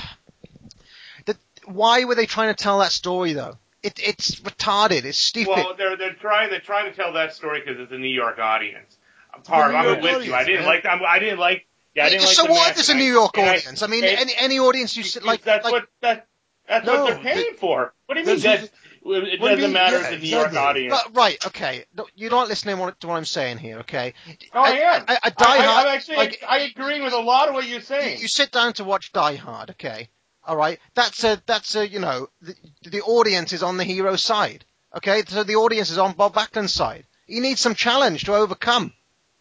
The, 1.25 1.37
why 1.65 2.05
were 2.05 2.15
they 2.15 2.27
trying 2.27 2.55
to 2.55 2.63
tell 2.63 2.79
that 2.79 2.93
story 2.93 3.33
though? 3.33 3.59
It, 3.83 4.01
it's 4.03 4.41
retarded. 4.41 5.05
It's 5.05 5.19
stupid. 5.19 5.51
Well, 5.51 5.75
they're 5.77 5.97
they're 5.97 6.15
trying 6.15 6.51
they're 6.51 6.61
trying 6.61 6.91
to 6.91 6.97
tell 6.97 7.13
that 7.13 7.35
story 7.35 7.61
because 7.61 7.81
it's 7.81 7.93
a 7.93 7.99
New 7.99 8.09
York 8.09 8.39
audience. 8.39 8.97
I'm 9.33 10.01
with 10.03 10.27
you. 10.27 10.35
I 10.35 10.45
didn't 10.45 10.61
man. 10.61 10.67
like 10.67 10.87
I'm, 10.87 11.01
I 11.07 11.19
didn't 11.19 11.39
like. 11.39 11.67
Yeah, 11.95 12.07
I 12.07 12.09
didn't 12.11 12.25
like 12.25 12.35
so 12.35 12.47
what? 12.47 12.75
There's 12.75 12.89
a 12.91 12.95
New 12.95 13.05
York 13.05 13.39
I- 13.39 13.49
audience. 13.49 13.83
I 13.83 13.87
mean, 13.87 14.05
and- 14.05 14.19
any 14.19 14.33
any 14.39 14.59
audience 14.59 14.97
you 14.97 15.03
sit 15.03 15.25
like 15.25 15.43
that's 15.43 15.65
like 15.65 15.73
what 15.73 15.85
that 16.01 16.27
that's 16.69 16.87
No, 16.87 17.05
what 17.05 17.15
they're 17.15 17.35
paying 17.35 17.55
for. 17.55 17.95
What 18.07 18.15
do 18.15 18.21
you 18.21 18.27
mean 18.27 18.41
That's- 18.41 18.63
that? 18.63 18.71
It 19.09 19.09
What 19.09 19.21
do 19.21 19.31
you 19.31 19.39
doesn't 19.39 19.61
mean? 19.61 19.73
matter 19.73 20.01
Yeah, 20.01 20.11
the 20.11 20.19
New 20.19 20.29
York 20.29 20.55
audience. 20.55 20.93
Right, 20.93 21.15
right, 21.15 21.47
okay. 21.47 21.85
You're 22.17 22.33
not 22.33 22.49
listening 22.49 22.75
to 22.77 23.07
what 23.07 23.17
I'm 23.17 23.25
saying 23.25 23.59
here, 23.59 23.79
okay? 23.81 24.15
Oh, 24.27 24.33
no, 24.53 24.61
I 24.63 24.71
am. 24.71 25.03
A, 25.07 25.13
a 25.13 25.19
I, 25.23 25.31
Die 25.31 25.57
Hard, 25.59 25.87
I, 25.87 25.91
am 25.91 25.97
actually 25.97 26.17
like, 26.17 26.43
I 26.49 26.59
agree 26.63 27.01
with 27.01 27.13
a 27.13 27.21
lot 27.21 27.49
of 27.49 27.55
what 27.55 27.69
you're 27.69 27.83
saying. 27.83 28.17
you, 28.17 28.23
you 28.23 28.29
sit 28.29 28.51
down 28.51 28.73
to 28.75 28.85
watch 28.85 29.13
Die 29.13 29.37
Hard, 29.37 29.71
okay? 29.71 30.09
All 30.47 30.57
right, 30.57 30.79
that's 30.95 31.25
a 31.25 31.43
that's 31.47 31.75
a 31.75 31.89
you 31.89 31.99
know 31.99 32.29
the, 32.41 32.55
the 32.85 33.03
audience 33.03 33.53
is 33.53 33.65
on 33.65 33.77
the 33.77 33.85
hero's 33.85 34.23
side, 34.23 34.65
okay? 34.97 35.23
So 35.27 35.43
the 35.43 35.57
audience 35.57 35.91
is 35.91 35.99
on 35.99 36.13
Bob 36.13 36.35
Backlund's 36.35 36.73
side. 36.73 37.05
He 37.27 37.41
needs 37.41 37.61
some 37.61 37.75
challenge 37.75 38.25
to 38.25 38.35
overcome. 38.35 38.93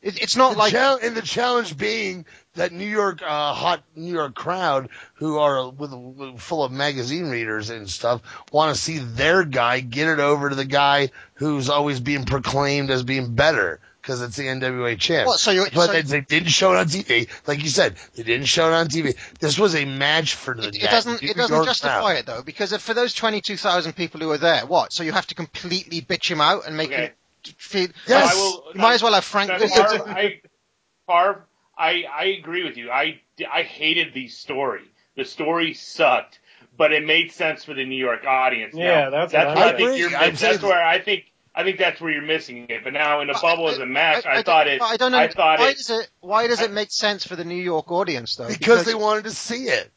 It, 0.02 0.22
it's 0.22 0.36
not 0.36 0.54
The 0.54 0.58
like 0.58 0.72
chal- 0.72 1.00
and 1.02 1.16
the 1.16 1.22
challenge 1.22 1.78
being 1.78 2.26
that 2.56 2.72
New 2.72 2.88
York 2.88 3.22
uh, 3.22 3.54
hot 3.54 3.84
New 3.96 4.14
York 4.14 4.34
crowd 4.34 4.90
who 5.16 5.38
are 5.38 5.70
with, 5.70 5.94
with 5.94 6.40
full 6.40 6.64
of 6.64 6.72
magazine 6.72 7.30
readers 7.30 7.70
and 7.70 7.90
stuff 7.90 8.22
want 8.52 8.76
to 8.76 8.82
see 8.82 8.98
their 8.98 9.44
guy 9.44 9.82
get 9.82 10.08
it 10.08 10.20
over 10.20 10.50
to 10.50 10.56
the 10.56 10.66
guy 10.66 11.12
who's 11.36 11.70
always 11.70 12.00
being 12.00 12.26
proclaimed 12.26 12.90
as 12.90 13.04
being 13.04 13.36
better 13.36 13.80
because 14.06 14.22
it's 14.22 14.36
the 14.36 14.44
NWA 14.46 15.00
champ. 15.00 15.26
What, 15.26 15.40
so 15.40 15.50
you- 15.50 15.66
but 15.74 15.88
so- 15.88 15.94
they, 15.94 16.02
they 16.04 16.22
didn't 16.22 16.50
show 16.50 16.74
it 16.74 16.78
on 16.78 16.86
TV, 16.86 17.28
like 17.48 17.64
you 17.64 17.70
said. 17.70 17.96
They 18.14 18.22
didn't 18.22 18.46
show 18.46 18.68
it 18.70 18.74
on 18.76 18.88
TV. 18.88 19.16
This 19.40 19.58
was 19.58 19.74
a 19.74 19.84
match 19.84 20.36
for 20.36 20.54
the 20.54 20.68
It 20.68 20.82
doesn't. 20.92 21.24
New 21.24 21.30
It 21.30 21.36
doesn't 21.36 21.66
justify 21.66 22.00
crowd. 22.14 22.18
it 22.18 22.26
though, 22.28 22.44
because 22.44 22.72
if 22.72 22.84
for 22.84 22.94
those 22.94 23.16
twenty-two 23.16 23.58
thousand 23.58 23.94
people 23.94 24.20
who 24.20 24.28
were 24.28 24.38
there, 24.38 24.64
what? 24.68 24.94
So 24.94 25.02
you 25.02 25.12
have 25.12 25.26
to 25.28 25.36
completely 25.36 26.02
bitch 26.02 26.30
him 26.30 26.40
out 26.40 26.68
and 26.68 26.78
make 26.78 26.92
Okay. 26.92 27.06
him 27.06 27.12
feel. 27.58 27.88
Yes. 28.08 28.32
I 28.32 28.36
will- 28.36 28.64
you 28.76 28.80
might 28.82 28.94
as 28.94 29.02
well 29.02 29.14
have 29.14 29.24
Frank. 29.26 29.50
That 29.50 29.60
Favre, 29.62 30.08
I, 30.08 30.42
Favre, 31.08 31.46
I, 31.76 32.04
I 32.14 32.26
agree 32.40 32.64
with 32.64 32.78
you. 32.78 32.92
I, 32.92 33.20
I 33.52 33.64
hated 33.64 34.14
the 34.14 34.28
story. 34.28 34.84
The 35.16 35.26
story 35.26 35.74
sucked, 35.74 36.40
but 36.78 36.92
it 36.92 37.04
made 37.04 37.32
sense 37.32 37.64
for 37.64 37.74
the 37.74 37.86
New 37.86 37.96
York 37.98 38.24
audience. 38.26 38.76
Now, 38.76 38.84
Yeah, 38.84 39.10
that's 39.10 39.34
what 39.34 39.40
that's 39.44 39.50
I 39.50 39.56
where 39.56 39.64
I 39.66 39.78
think. 39.78 39.90
think 39.90 40.00
you're. 40.00 40.10
That's 40.52 40.62
where 40.64 40.84
I 40.86 41.00
think. 41.00 41.24
I 41.58 41.64
think 41.64 41.78
that's 41.78 42.02
where 42.02 42.12
you're 42.12 42.22
missing 42.22 42.66
it. 42.70 42.84
But 42.84 42.94
now 42.94 43.22
in 43.22 43.30
a 43.30 43.34
bubble 43.40 43.70
as 43.70 43.78
a 43.78 43.86
match, 43.86 44.26
I, 44.26 44.40
I 44.40 44.44
thought 44.44 44.66
don't- 44.66 44.74
it. 44.76 44.82
I 44.82 44.98
don't 44.98 45.12
know. 45.14 45.20
I 45.20 45.28
thought 45.30 45.60
why 45.60 45.70
it. 45.70 45.78
does 45.78 45.90
it? 45.90 46.10
Why 46.20 46.48
does 46.48 46.62
it 46.62 46.72
make 46.72 46.92
sense 46.92 47.26
for 47.26 47.36
the 47.36 47.46
New 47.46 47.56
York 47.62 47.92
audience 47.92 48.36
though? 48.36 48.48
because 48.48 48.84
they 48.86 48.96
wanted 48.96 49.24
to 49.26 49.32
see 49.32 49.64
it. 49.66 49.92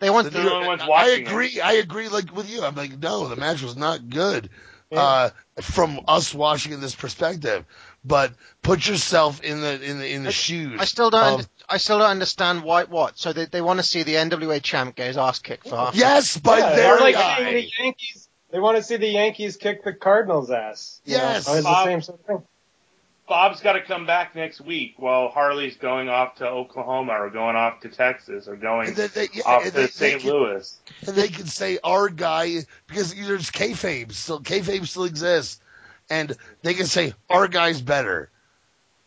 They 0.00 0.08
want 0.10 0.30
They're 0.32 0.42
the 0.42 0.52
only 0.52 0.66
ones 0.66 0.82
I 0.82 0.88
watching 0.88 1.26
it. 1.26 1.28
agree. 1.28 1.60
I 1.60 1.72
agree. 1.74 2.08
Like 2.08 2.34
with 2.34 2.50
you, 2.50 2.64
I'm 2.64 2.74
like, 2.74 2.98
no, 2.98 3.28
the 3.28 3.36
match 3.36 3.62
was 3.62 3.76
not 3.76 4.08
good. 4.08 4.50
Uh, 4.92 5.30
from 5.60 6.00
us 6.08 6.34
watching 6.34 6.72
in 6.72 6.80
this 6.80 6.96
perspective, 6.96 7.64
but 8.04 8.32
put 8.60 8.88
yourself 8.88 9.40
in 9.40 9.60
the 9.60 9.80
in 9.80 9.98
the 10.00 10.12
in 10.12 10.24
the 10.24 10.32
shoes. 10.32 10.80
I 10.80 10.84
still 10.84 11.10
don't. 11.10 11.22
of- 11.24 11.32
under- 11.34 11.46
I 11.68 11.76
still 11.76 12.00
don't 12.00 12.10
understand 12.10 12.64
why. 12.64 12.82
What? 12.84 13.16
So 13.16 13.32
they 13.32 13.44
they 13.44 13.60
want 13.60 13.78
to 13.78 13.84
see 13.84 14.02
the 14.02 14.14
NWA 14.14 14.60
champ 14.60 14.96
get 14.96 15.06
his 15.06 15.16
ass 15.16 15.38
kicked 15.38 15.68
for 15.68 15.76
half. 15.76 15.94
yes, 15.94 16.36
by 16.38 16.58
Yeah, 16.58 16.70
their 16.70 16.76
they're 16.76 17.00
like 17.00 17.14
guy. 17.14 17.52
the 17.52 17.68
Yankees. 17.78 18.28
They 18.52 18.58
want 18.58 18.76
to 18.78 18.82
see 18.82 18.96
the 18.96 19.08
Yankees 19.08 19.56
kick 19.56 19.84
the 19.84 19.92
Cardinals' 19.92 20.50
ass. 20.50 21.00
you 21.04 21.16
know? 21.16 21.22
Yes. 21.22 21.46
it's 21.48 21.56
the 21.58 21.62
Bob- 21.62 21.86
same 21.86 22.02
sort 22.02 22.20
of 22.20 22.26
thing. 22.26 22.42
Bob's 23.28 23.60
got 23.60 23.74
to 23.74 23.82
come 23.82 24.06
back 24.06 24.34
next 24.34 24.60
week 24.60 24.94
while 24.96 25.28
Harley's 25.28 25.76
going 25.76 26.08
off 26.08 26.36
to 26.36 26.48
Oklahoma 26.48 27.12
or 27.12 27.30
going 27.30 27.54
off 27.54 27.78
to 27.82 27.88
Texas 27.88 28.48
or 28.48 28.56
going 28.56 28.92
they- 28.94 29.06
they- 29.06 29.28
yeah, 29.32 29.42
off 29.46 29.62
to 29.62 29.70
they- 29.70 29.82
they 29.82 29.86
St. 29.86 30.20
can- 30.22 30.30
Louis. 30.30 30.76
and 31.06 31.14
they 31.16 31.28
can 31.28 31.46
say 31.46 31.78
our 31.84 32.08
guy 32.08 32.56
because 32.88 33.14
there's 33.14 33.50
kayfabe 33.52 34.10
still 34.12 34.40
kayfabe 34.40 34.84
still 34.84 35.04
exists, 35.04 35.60
and 36.10 36.36
they 36.62 36.74
can 36.74 36.86
say 36.86 37.14
our 37.28 37.46
guy's 37.46 37.80
better 37.80 38.30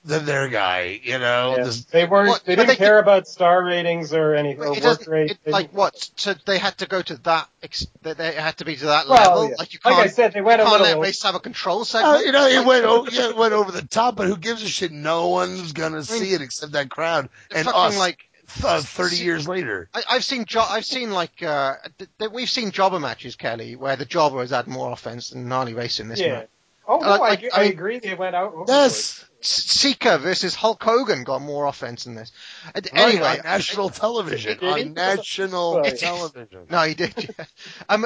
than 0.05 0.25
their 0.25 0.47
guy. 0.49 0.99
You 1.03 1.17
know, 1.19 1.55
Yeah. 1.57 1.63
This- 1.63 1.85
They 1.85 2.05
weren't. 2.05 2.29
What- 2.29 2.45
they 2.45 2.55
didn't 2.55 2.67
they 2.67 2.75
care 2.75 2.99
about 2.99 3.27
star 3.27 3.63
ratings 3.63 4.13
or 4.13 4.33
anything. 4.35 4.63
Or 4.63 4.73
work 4.79 5.07
rate. 5.07 5.31
It, 5.45 5.51
like 5.51 5.71
what? 5.71 6.09
So 6.17 6.33
they 6.45 6.57
had 6.57 6.77
to 6.79 6.85
go 6.87 7.01
to 7.01 7.15
that. 7.23 7.47
Ex- 7.61 7.87
they- 8.01 8.13
they 8.13 8.33
had 8.33 8.57
to 8.57 8.65
be 8.65 8.75
to 8.75 8.85
that 8.87 9.07
Well, 9.07 9.17
level. 9.17 9.49
yeah. 9.49 9.55
Like 9.59 9.73
you 9.73 9.79
can't. 9.79 9.95
Like 9.95 10.05
I 10.07 10.09
said, 10.09 10.33
they 10.33 10.41
went 10.41 10.59
you 10.59 10.65
a 10.67 10.69
can't 10.69 10.81
little- 10.81 10.99
let 10.99 11.07
Race 11.07 11.23
have 11.23 11.35
a 11.35 11.39
control 11.39 11.81
Uh, 11.81 11.85
segment. 11.85 12.25
you 12.25 12.31
know, 12.33 12.45
it 12.47 12.65
went 12.65 12.85
over, 12.85 13.09
yeah, 13.11 13.29
it 13.29 13.37
went 13.37 13.53
over 13.53 13.71
the 13.71 13.81
top, 13.81 14.15
but 14.15 14.27
who 14.27 14.35
gives 14.37 14.61
a 14.63 14.67
shit? 14.67 14.91
No 14.91 15.27
one's 15.29 15.71
gonna 15.71 16.03
see 16.03 16.33
it 16.33 16.41
except 16.41 16.73
that 16.73 16.89
crowd 16.89 17.29
and 17.53 17.65
fucking 17.65 17.79
us. 17.79 17.97
like 17.97 18.19
th- 18.61 18.83
Thirty 18.83 19.15
years 19.15 19.47
later, 19.47 19.89
I, 19.93 20.03
I've 20.11 20.23
seen 20.23 20.45
jo- 20.45 20.65
I've 20.69 20.85
seen 20.85 21.11
like 21.11 21.41
uh, 21.41 21.75
th- 21.97 22.09
th- 22.19 22.31
we've 22.31 22.49
seen 22.49 22.71
jobber 22.71 22.99
matches, 22.99 23.35
Kelly, 23.37 23.75
where 23.77 23.95
the 23.95 24.05
jobber 24.05 24.41
has 24.41 24.51
had 24.51 24.67
more 24.67 24.91
offense 24.91 25.29
than 25.29 25.49
Harley 25.49 25.73
Race 25.73 25.99
in 26.01 26.09
this 26.09 26.19
Yeah. 26.19 26.33
match. 26.33 26.47
Oh, 26.87 26.97
no, 26.99 27.07
Like- 27.17 27.43
I, 27.53 27.61
I, 27.61 27.61
I 27.61 27.63
agree. 27.65 27.99
They 27.99 28.13
went 28.15 28.35
out. 28.35 28.47
overboard. 28.47 28.69
yes, 28.69 29.23
S- 29.41 29.49
Seeker 29.49 30.17
versus 30.17 30.55
Hulk 30.55 30.81
Hogan 30.83 31.23
got 31.23 31.41
more 31.41 31.65
offense 31.65 32.05
in 32.05 32.15
this. 32.15 32.31
Uh, 32.67 32.71
right, 32.75 32.89
Anyway, 32.93 33.27
on 33.39 33.43
national 33.43 33.89
television, 34.03 34.59
on 34.61 34.93
national 34.93 35.79
Right. 35.81 35.97
television. 35.97 36.65
No, 36.69 36.81
he 36.83 36.93
did. 36.93 37.13
Yeah. 37.37 37.45
Um, 37.89 38.05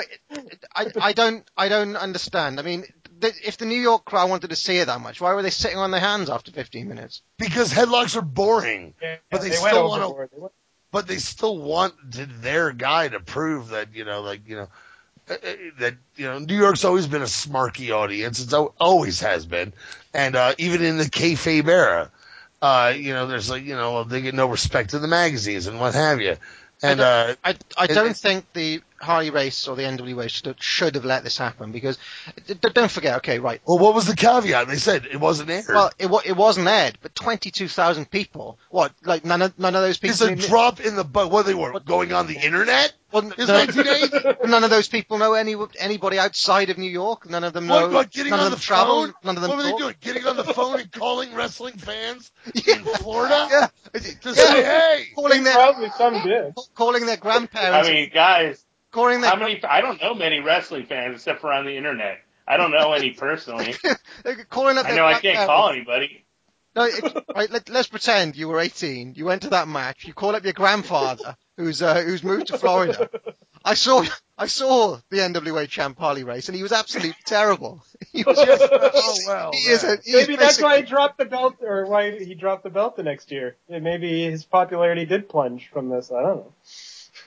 I, 0.76 0.88
I 0.99 1.14
don't, 1.14 1.44
I 1.56 1.70
don't 1.70 1.95
understand. 1.95 2.60
I 2.60 2.64
mean, 2.64 2.86
th- 3.22 3.34
if 3.44 3.58
the 3.58 3.66
New 3.66 3.80
York 3.80 4.06
crowd 4.06 4.30
wanted 4.30 4.49
to 4.52 4.56
see 4.56 4.78
it 4.78 4.86
that 4.86 5.02
much, 5.02 5.22
why 5.22 5.34
were 5.34 5.41
they 5.44 5.49
sitting 5.49 5.78
on 5.78 5.91
their 5.91 5.99
hands 5.99 6.30
after 6.30 6.52
15 6.52 6.88
minutes? 6.88 7.22
Because 7.38 7.72
headlocks 7.74 8.16
are 8.16 8.22
boring, 8.22 8.94
Yeah, 9.02 9.18
but 9.32 9.41
they, 9.41 9.49
went 9.49 9.60
still 9.62 9.88
want 9.90 10.02
to 10.02 10.06
overboard. 10.08 10.30
They 10.34 10.40
went- 10.41 10.54
but 10.90 11.06
they 11.08 11.18
still 11.18 11.58
wanted 11.58 12.41
their 12.41 12.72
guy 12.72 13.10
to 13.10 13.20
prove 13.20 13.70
that 13.70 13.94
you 13.94 14.06
know, 14.06 14.22
like 14.22 14.48
you 14.48 14.56
know, 14.56 14.62
uh, 14.64 14.66
uh, 14.66 14.70
that 15.28 15.95
you 16.16 16.26
know, 16.26 16.40
New 16.40 16.58
York's 16.58 16.86
always 16.86 17.08
been 17.08 17.22
a 17.22 17.26
smarky 17.26 17.91
audience. 17.91 18.40
It's 18.41 18.54
al- 18.54 18.74
always 18.80 19.20
has 19.22 19.45
been, 19.45 19.74
and 20.14 20.36
uh, 20.36 20.54
even 20.58 20.82
in 20.84 20.98
the 20.98 21.06
kayfabe 21.06 21.68
era, 21.68 22.12
uh, 22.62 22.94
you 22.95 23.14
know, 23.14 23.28
there's 23.28 23.49
like 23.49 23.64
you 23.64 23.76
know, 23.76 24.04
they 24.04 24.22
get 24.22 24.34
no 24.34 24.48
respect 24.48 24.91
to 24.91 24.99
the 24.99 25.08
magazines 25.08 25.68
and 25.68 25.80
what 25.80 25.94
have 25.94 26.22
you, 26.22 26.38
and 26.82 26.99
uh, 26.99 27.36
I, 27.44 27.56
I 27.78 27.88
don't 27.88 28.12
it- 28.12 28.18
think 28.18 28.45
the 28.54 28.82
Harley 28.99 29.30
Race 29.30 29.68
or 29.68 29.76
the 29.76 29.84
NWA 29.84 30.30
should, 30.30 30.61
should 30.61 30.95
have 30.95 31.06
let 31.06 31.24
this 31.24 31.38
happen 31.38 31.72
because 31.72 31.98
d- 32.48 32.56
d- 32.56 32.69
don't 32.74 32.90
forget. 32.91 33.18
Okay, 33.18 33.40
right. 33.40 33.61
well, 33.65 33.78
what 33.80 33.94
was 33.95 34.06
the 34.07 34.15
caveat? 34.15 34.68
They 34.68 34.78
said 34.78 35.06
it 35.06 35.19
wasn't 35.19 35.49
aired. 35.49 35.65
Well, 35.69 35.91
it, 35.99 36.10
wa- 36.10 36.22
it 36.26 36.36
wasn't 36.36 36.68
aired, 36.68 36.98
but 37.02 37.14
22,000 37.15 38.10
people. 38.10 38.57
What? 38.69 38.94
Like 39.03 39.24
none 39.26 39.41
of 39.41 39.57
none 39.60 39.76
of 39.76 39.82
those 39.82 39.98
people. 39.98 40.14
it's 40.14 40.22
a 40.22 40.36
knew- 40.36 40.41
drop 40.48 40.80
in 40.80 40.95
the 40.95 41.03
bucket. 41.03 41.32
What 41.32 41.45
they 41.45 41.53
were 41.53 41.80
going 41.80 42.14
on 42.14 42.28
the 42.28 42.36
internet? 42.36 42.94
well, 43.11 43.28
It's 43.38 43.48
no- 43.48 43.53
1980. 43.56 44.48
none 44.49 44.64
of 44.64 44.69
those 44.69 44.88
people 44.90 45.18
know 45.18 45.34
any 45.34 45.56
anybody 45.80 46.19
outside 46.19 46.69
of 46.69 46.78
New 46.78 46.90
York. 46.90 47.30
None 47.30 47.44
of 47.44 47.53
them 47.53 47.68
What 47.68 47.80
know. 47.82 47.90
about 47.90 48.11
getting 48.11 48.32
none 48.32 48.40
on 48.41 48.45
of 48.48 48.52
the 48.52 48.56
them 48.57 48.61
travel. 48.61 49.06
phone? 49.06 49.14
None 49.24 49.36
of 49.36 49.41
them 49.41 49.49
what 49.49 49.57
were 49.57 49.64
they 49.64 49.69
talk. 49.72 49.80
doing? 49.80 49.95
Getting 50.02 50.26
on 50.28 50.38
the 50.38 50.44
phone 50.44 50.80
and 50.80 50.91
calling 50.91 51.34
wrestling 51.34 51.76
fans 51.78 52.32
in 52.56 52.84
Florida 52.84 53.48
Yeah. 53.52 53.68
to 53.94 54.02
Yeah. 54.30 54.34
say, 54.34 54.64
"Hey, 54.64 55.06
calling 55.15 55.44
their 55.44 55.53
Probably 55.53 55.90
some 55.98 56.22
did. 56.24 56.53
calling 56.76 57.06
their 57.06 57.18
grandparents. 57.18 57.88
I 57.88 57.91
mean, 57.91 58.10
guys, 58.14 58.64
calling 58.91 59.22
their 59.22 59.30
how 59.30 59.35
many? 59.38 59.64
I 59.64 59.81
don't 59.81 60.01
know 60.01 60.14
many 60.14 60.39
wrestling 60.39 60.85
fans 60.85 61.15
except 61.15 61.41
for 61.41 61.51
on 61.51 61.65
the 61.65 61.76
internet. 61.76 62.19
I 62.47 62.57
don't 62.57 62.72
know 62.72 62.93
any 62.93 63.11
personally. 63.11 63.76
they're 64.23 64.45
calling 64.45 64.77
up 64.77 64.85
I 64.85 64.95
know 64.95 65.05
I 65.05 65.14
can't 65.14 65.22
grandparents. 65.22 65.47
call 65.47 65.69
anybody. 65.69 66.26
No, 66.76 66.85
it, 66.85 67.26
right, 67.35 67.49
let, 67.49 67.69
let's 67.69 67.88
pretend 67.88 68.35
you 68.35 68.47
were 68.47 68.59
18. 68.59 69.15
You 69.15 69.26
went 69.26 69.41
to 69.41 69.49
that 69.49 69.68
match. 69.68 70.05
You 70.05 70.14
call 70.14 70.35
up 70.35 70.43
your 70.43 70.53
grandfather, 70.53 71.35
who's 71.57 71.81
uh, 71.81 72.01
who's 72.03 72.23
moved 72.23 72.47
to 72.47 72.57
Florida. 72.59 73.09
I 73.65 73.73
saw 73.73 74.05
I 74.38 74.45
saw 74.45 74.99
the 75.09 75.18
NWA 75.18 75.68
champ 75.68 75.97
Harley 75.97 76.23
Race, 76.23 76.47
and 76.47 76.55
he 76.55 76.61
was 76.61 76.72
absolutely 76.72 77.15
terrible. 77.26 77.84
He 78.11 78.23
was 78.23 78.38
just 78.38 78.64
oh 78.72 79.18
well." 79.27 79.51
he 79.53 79.69
is 79.69 79.84
a, 79.84 79.97
he 80.03 80.14
Maybe 80.14 80.34
is 80.34 80.39
that's 80.39 80.61
why 80.61 80.77
he 80.77 80.84
dropped 80.84 81.18
the 81.18 81.26
belt, 81.26 81.55
or 81.61 81.85
why 81.85 82.11
he 82.11 82.35
dropped 82.35 82.64
the 82.64 82.69
belt 82.69 82.95
the 82.95 83.03
next 83.03 83.31
year. 83.31 83.57
Yeah, 83.68 83.80
maybe 83.80 84.23
his 84.23 84.45
popularity 84.45 85.05
did 85.05 85.27
plunge 85.27 85.69
from 85.73 85.89
this. 85.89 86.11
I 86.11 86.22
don't 86.22 86.45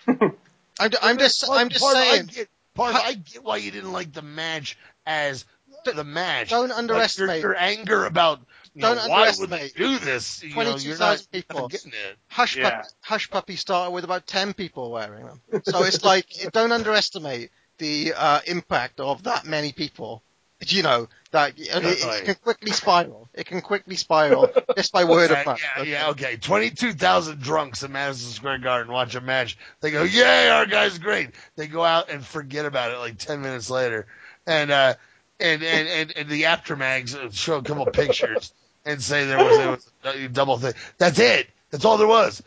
know. 0.06 0.32
I'm, 0.80 0.90
I'm 1.02 1.18
just 1.18 1.44
Part- 1.46 1.60
I'm 1.60 1.68
just 1.68 1.82
part 1.82 1.96
of- 1.96 2.02
I 2.02 2.10
saying. 2.16 2.26
get, 2.26 2.48
part 2.74 2.94
of- 2.94 3.02
I 3.02 3.14
get 3.14 3.44
why 3.44 3.58
you 3.58 3.70
didn't 3.70 3.92
like 3.92 4.12
the 4.12 4.22
match 4.22 4.76
as 5.06 5.44
the 5.84 6.04
match. 6.04 6.50
Don't 6.50 6.68
Like, 6.68 6.78
underestimate- 6.78 7.42
your, 7.42 7.52
your 7.52 7.60
anger 7.60 8.04
about 8.04 8.40
you 8.74 8.82
Don't 8.82 8.96
know, 8.96 9.08
why 9.08 9.20
would 9.38 9.52
underestimate 9.52 9.74
do 9.76 9.98
this. 9.98 10.42
You 10.42 10.52
22,000 10.52 11.26
people. 11.32 11.60
not 11.62 11.70
getting 11.70 11.92
it. 11.92 12.16
Hush, 12.28 12.56
Yeah. 12.56 12.70
puppy, 12.70 12.88
Hush 13.00 13.30
Puppy 13.30 13.56
started 13.56 13.90
with 13.90 14.04
about 14.04 14.26
10 14.28 14.54
people 14.54 14.90
wearing 14.92 15.26
them. 15.26 15.40
So 15.64 15.82
it's 15.82 16.04
like, 16.04 16.26
don't 16.52 16.70
underestimate 16.70 17.50
the 17.78 18.12
uh, 18.16 18.40
impact 18.46 19.00
of 19.00 19.24
that 19.24 19.44
many 19.44 19.72
people. 19.72 20.22
You 20.66 20.82
know, 20.84 21.08
that 21.32 21.58
it, 21.58 21.68
it 21.68 21.80
Definitely. 21.82 22.26
can 22.26 22.34
quickly 22.36 22.72
spiral. 22.72 23.28
It 23.34 23.46
can 23.46 23.60
quickly 23.60 23.96
spiral 23.96 24.50
just 24.76 24.92
by 24.92 25.04
word 25.04 25.30
Yeah, 25.30 25.40
of 25.40 25.46
mouth. 25.46 25.60
yeah, 25.78 25.82
yeah, 25.82 26.08
okay. 26.10 26.36
Twenty-two 26.36 26.92
thousand 26.92 27.40
drunks 27.40 27.82
in 27.82 27.92
Madison 27.92 28.30
Square 28.32 28.58
Garden 28.58 28.92
watch 28.92 29.14
a 29.14 29.20
match. 29.20 29.56
They 29.80 29.90
go, 29.90 30.02
"Yay, 30.02 30.48
our 30.48 30.66
guy's 30.66 30.98
great." 30.98 31.30
They 31.56 31.66
go 31.68 31.84
out 31.84 32.10
and 32.10 32.24
forget 32.24 32.66
about 32.66 32.90
it 32.92 32.98
like 32.98 33.18
ten 33.18 33.42
minutes 33.42 33.70
later, 33.70 34.06
and 34.46 34.70
uh, 34.70 34.94
and 35.38 35.62
and 35.62 35.88
and, 35.88 36.12
and 36.16 36.28
the 36.28 36.46
Apter 36.46 36.76
mags 36.76 37.16
show 37.32 37.58
a 37.58 37.62
couple 37.62 37.86
pictures 37.86 38.52
and 38.84 39.00
say 39.02 39.26
there 39.26 39.38
was, 39.38 39.56
there 39.58 39.70
was 39.70 40.24
a 40.24 40.28
double 40.28 40.58
thing. 40.58 40.72
That's 40.98 41.18
it. 41.18 41.48
That's 41.70 41.84
all 41.84 41.98
there 41.98 42.06
was. 42.08 42.42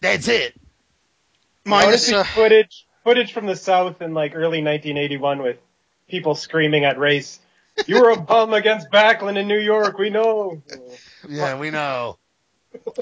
That's 0.00 0.28
it. 0.28 0.54
I 1.66 1.70
want 1.70 1.82
to 1.84 1.86
Minus, 1.86 2.12
uh, 2.12 2.24
footage 2.24 2.86
footage 3.04 3.32
from 3.32 3.46
the 3.46 3.56
South 3.56 4.02
in 4.02 4.12
like 4.14 4.32
early 4.34 4.62
1981 4.62 5.42
with 5.42 5.56
people 6.08 6.34
screaming 6.34 6.84
at 6.84 6.98
Race. 6.98 7.40
You 7.86 8.00
were 8.02 8.10
a 8.10 8.16
bum 8.20 8.52
against 8.54 8.90
Backlund 8.90 9.38
in 9.38 9.48
New 9.48 9.58
York. 9.58 9.98
We 9.98 10.10
know. 10.10 10.62
Yeah, 11.28 11.58
we 11.58 11.70
know. 11.70 12.18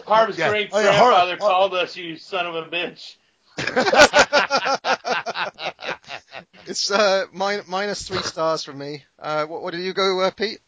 Harv's 0.07 0.39
Yeah. 0.39 0.49
great 0.51 0.71
Oh, 0.73 0.81
yeah, 0.81 0.93
Harv- 0.93 1.09
grandfather 1.09 1.31
Harv- 1.33 1.41
called 1.41 1.75
us, 1.75 1.97
you 1.97 2.17
son 2.17 2.47
of 2.47 2.55
a 2.55 2.63
bitch. 2.65 3.17
it's 6.67 6.91
uh, 6.91 7.27
min- 7.33 7.63
minus 7.69 8.07
three 8.07 8.19
stars 8.23 8.65
from 8.65 8.79
me. 8.79 9.05
Uh, 9.19 9.47
what, 9.47 9.63
what 9.63 9.73
did 9.73 9.83
you 9.83 9.93
go, 9.93 10.21
uh, 10.21 10.31
Pete? 10.31 10.61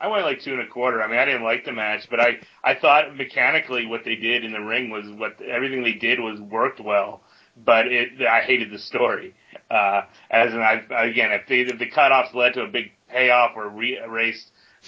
I 0.00 0.08
went 0.08 0.24
like 0.24 0.42
two 0.42 0.52
and 0.52 0.60
a 0.60 0.66
quarter. 0.66 1.02
I 1.02 1.08
mean, 1.08 1.18
I 1.18 1.24
didn't 1.24 1.44
like 1.44 1.64
the 1.64 1.72
match, 1.72 2.08
but 2.10 2.20
I 2.20 2.40
I 2.62 2.74
thought 2.74 3.16
mechanically 3.16 3.86
what 3.86 4.04
they 4.04 4.16
did 4.16 4.44
in 4.44 4.52
the 4.52 4.60
ring 4.60 4.90
was 4.90 5.08
what 5.08 5.40
everything 5.40 5.82
they 5.82 5.92
did 5.92 6.20
was 6.20 6.40
worked 6.40 6.80
well. 6.80 7.22
But 7.56 7.86
it, 7.86 8.20
I 8.20 8.40
hated 8.40 8.70
the 8.70 8.80
story. 8.80 9.34
Uh, 9.70 10.02
as 10.30 10.52
in, 10.52 10.60
I 10.60 10.82
again, 10.90 11.30
if, 11.32 11.46
they, 11.46 11.60
if 11.60 11.78
the 11.78 11.88
cutoffs 11.88 12.34
led 12.34 12.54
to 12.54 12.62
a 12.62 12.66
big 12.68 12.90
payoff 13.14 13.52
or 13.56 13.68
re- 13.68 14.00
Race 14.06 14.44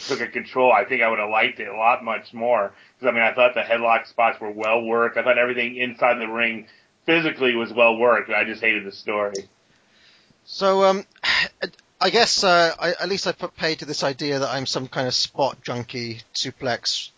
took 0.07 0.21
a 0.21 0.27
control, 0.27 0.73
I 0.73 0.85
think 0.85 1.03
I 1.03 1.09
would 1.09 1.19
have 1.19 1.31
liked 1.31 1.61
it 1.61 1.69
a 1.69 1.77
lot 1.77 2.05
much 2.05 2.35
more. 2.35 2.73
Because 2.99 3.13
I 3.13 3.15
mean, 3.15 3.23
I 3.23 3.33
thought 3.35 3.55
the 3.55 3.61
headlock 3.61 4.07
spots 4.07 4.41
were 4.41 4.51
well 4.51 4.83
worked. 4.83 5.17
I 5.17 5.23
thought 5.23 5.39
everything 5.39 5.77
inside 5.77 6.19
the 6.19 6.29
ring 6.29 6.67
physically 7.07 7.55
was 7.55 7.73
well 7.73 7.97
worked. 7.97 8.31
I 8.31 8.45
just 8.45 8.61
hated 8.61 8.85
the 8.85 8.93
story. 8.93 9.49
So, 10.45 10.85
um, 10.85 11.05
I 12.01 12.11
guess 12.11 12.45
uh, 12.45 12.75
I, 12.79 12.91
at 12.91 13.09
least 13.09 13.27
I 13.27 13.33
put 13.33 13.57
pay 13.57 13.75
to 13.77 13.87
this 13.87 14.05
idea 14.05 14.41
that 14.41 14.51
I'm 14.51 14.67
some 14.67 14.87
kind 14.87 15.07
of 15.09 15.15
spot 15.15 15.63
junkie 15.63 16.21
suplex 16.35 17.09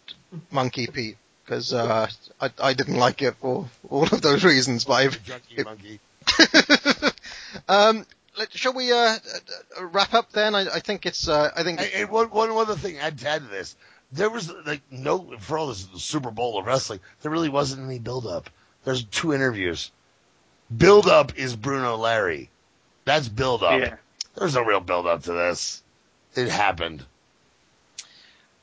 monkey 0.52 0.86
Pete 0.86 1.16
because 1.44 1.72
uh, 1.72 2.08
I, 2.40 2.50
I 2.62 2.74
didn't 2.74 2.96
like 2.96 3.22
it 3.22 3.34
for 3.40 3.68
all 3.88 4.04
of 4.04 4.22
those 4.22 4.44
reasons. 4.44 4.84
But 4.84 4.94
I've, 4.94 5.24
Junkie 5.24 5.64
monkey. 5.64 6.00
um, 7.68 8.06
let, 8.38 8.52
shall 8.56 8.72
we 8.72 8.92
uh, 8.92 8.96
uh, 9.78 9.86
wrap 9.86 10.14
up 10.14 10.32
then? 10.32 10.54
I, 10.54 10.60
I 10.76 10.80
think 10.80 11.04
it's 11.06 11.28
uh, 11.28 11.50
I 11.56 11.62
think 11.62 11.80
Hey, 11.80 11.90
hey, 11.90 12.04
one, 12.04 12.30
one 12.30 12.50
other 12.50 12.74
thing 12.76 12.98
I'd 13.00 13.22
add 13.24 13.42
to 13.42 13.48
this. 13.48 13.76
There 14.12 14.30
was 14.30 14.50
like 14.64 14.80
no 14.90 15.36
for 15.38 15.58
all 15.58 15.66
this 15.68 15.86
Super 15.96 16.30
Bowl 16.30 16.58
of 16.58 16.66
wrestling, 16.66 17.00
there 17.22 17.30
really 17.30 17.48
wasn't 17.50 17.84
any 17.86 17.98
build 17.98 18.26
up. 18.26 18.48
There's 18.84 19.04
two 19.04 19.34
interviews. 19.34 19.90
Build 20.74 21.06
up 21.06 21.36
is 21.38 21.56
Bruno 21.56 21.96
Larry. 21.96 22.48
That's 23.04 23.28
build 23.28 23.62
up. 23.62 23.80
Yeah. 23.80 23.96
There's 24.36 24.54
no 24.54 24.62
real 24.62 24.80
build 24.80 25.06
up 25.06 25.24
to 25.24 25.32
this. 25.32 25.82
It 26.34 26.48
happened. 26.48 27.04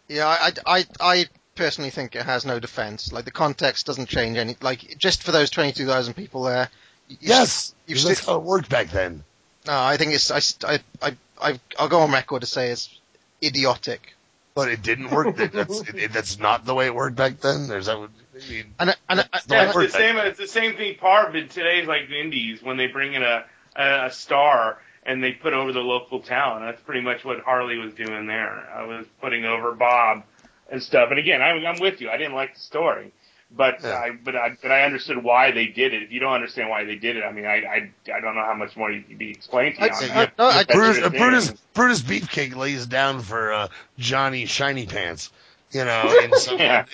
Yeah, 0.07 0.27
I, 0.27 0.51
I, 0.65 0.85
I 0.99 1.25
personally 1.55 1.89
think 1.89 2.15
it 2.15 2.23
has 2.25 2.45
no 2.45 2.59
defense. 2.59 3.11
Like 3.11 3.25
the 3.25 3.31
context 3.31 3.85
doesn't 3.87 4.07
change 4.07 4.37
any. 4.37 4.55
Like 4.61 4.97
just 4.97 5.23
for 5.23 5.31
those 5.31 5.49
twenty-two 5.49 5.85
thousand 5.87 6.13
people 6.13 6.43
there. 6.43 6.69
you- 7.07 7.17
Yes, 7.21 7.73
you've 7.87 7.95
because 7.95 8.07
that's 8.07 8.21
still- 8.21 8.35
how 8.35 8.39
it 8.39 8.45
worked 8.45 8.69
back 8.69 8.89
then. 8.89 9.23
No, 9.67 9.73
I 9.73 9.97
think 9.97 10.13
it's. 10.13 10.31
I, 10.31 10.41
I, 10.67 10.79
I, 11.01 11.15
I, 11.41 11.59
I'll 11.79 11.89
go 11.89 12.01
on 12.01 12.11
record 12.11 12.41
to 12.41 12.47
say 12.47 12.69
it's 12.69 12.99
idiotic. 13.43 14.13
But 14.53 14.69
it 14.69 14.81
didn't 14.81 15.11
work. 15.11 15.35
That- 15.35 15.51
that's 15.51 15.81
it, 15.89 16.13
that's 16.13 16.39
not 16.39 16.65
the 16.65 16.73
way 16.73 16.85
it 16.85 16.95
worked 16.95 17.15
back 17.17 17.41
then. 17.41 17.67
There's 17.67 17.87
that. 17.87 17.97
I 17.97 18.49
mean, 18.49 18.73
And, 18.79 18.89
and, 18.89 18.95
and, 19.09 19.19
the 19.19 19.25
Yeah, 19.49 19.63
it's 19.65 19.73
the 19.73 19.79
worked 19.79 19.93
back 19.93 20.01
same. 20.01 20.17
It's 20.17 20.39
the 20.39 20.47
same 20.47 20.75
thing. 20.77 20.95
Part 20.97 21.29
of 21.29 21.35
it 21.35 21.49
today's 21.49 21.87
like 21.87 22.07
the 22.07 22.19
indies 22.19 22.63
when 22.63 22.77
they 22.77 22.87
bring 22.87 23.13
in 23.13 23.23
a, 23.23 23.45
a 23.75 24.05
a 24.05 24.11
star 24.11 24.77
and 25.05 25.23
they 25.23 25.31
put 25.33 25.53
over 25.53 25.71
the 25.71 25.81
local 25.81 26.19
talent. 26.21 26.65
That's 26.65 26.81
pretty 26.81 27.01
much 27.01 27.23
what 27.25 27.39
Harley 27.41 27.77
was 27.77 27.93
doing 27.93 28.27
there. 28.27 28.67
I 28.73 28.85
was 28.85 29.05
putting 29.21 29.45
over 29.45 29.73
Bob 29.73 30.23
and 30.69 30.81
stuff. 30.81 31.09
And 31.11 31.19
again, 31.19 31.41
I'm, 31.41 31.63
I'm 31.65 31.79
with 31.79 32.01
you. 32.01 32.09
I 32.09 32.17
didn't 32.17 32.33
like 32.33 32.55
the 32.55 32.59
story, 32.59 33.11
but 33.55 33.81
Yeah. 33.83 33.95
I 33.95 34.11
but 34.11 34.35
I 34.35 34.57
but 34.61 34.71
I 34.71 34.83
understood 34.83 35.23
why 35.23 35.51
they 35.51 35.67
did 35.67 35.93
it. 35.93 36.03
If 36.03 36.11
you 36.11 36.19
don't 36.19 36.33
understand 36.33 36.69
why 36.69 36.83
they 36.83 36.95
did 36.95 37.17
it, 37.17 37.23
I 37.23 37.31
mean, 37.31 37.45
I 37.45 37.55
I, 37.63 37.91
I 38.13 38.19
don't 38.21 38.35
know 38.35 38.43
how 38.45 38.53
much 38.55 38.75
more 38.75 38.91
you 38.91 39.01
could 39.01 39.17
be 39.17 39.31
explained 39.31 39.75
to 39.75 39.81
you. 39.85 39.87
I- 39.89 39.93
on 39.93 40.17
I- 40.17 40.31
no, 40.37 40.45
I- 40.47 40.63
Brutus, 40.65 41.03
uh. 41.03 41.09
Brutus, 41.09 41.51
Brutus 41.73 42.01
Beefcake 42.01 42.55
lays 42.55 42.85
down 42.85 43.21
for 43.21 43.53
uh, 43.53 43.67
Johnny 43.97 44.45
Shiny 44.45 44.85
Pants, 44.85 45.31
you 45.71 45.85
know, 45.85 46.13
in 46.23 46.33
some 46.37 46.59
Yeah. 46.59 46.85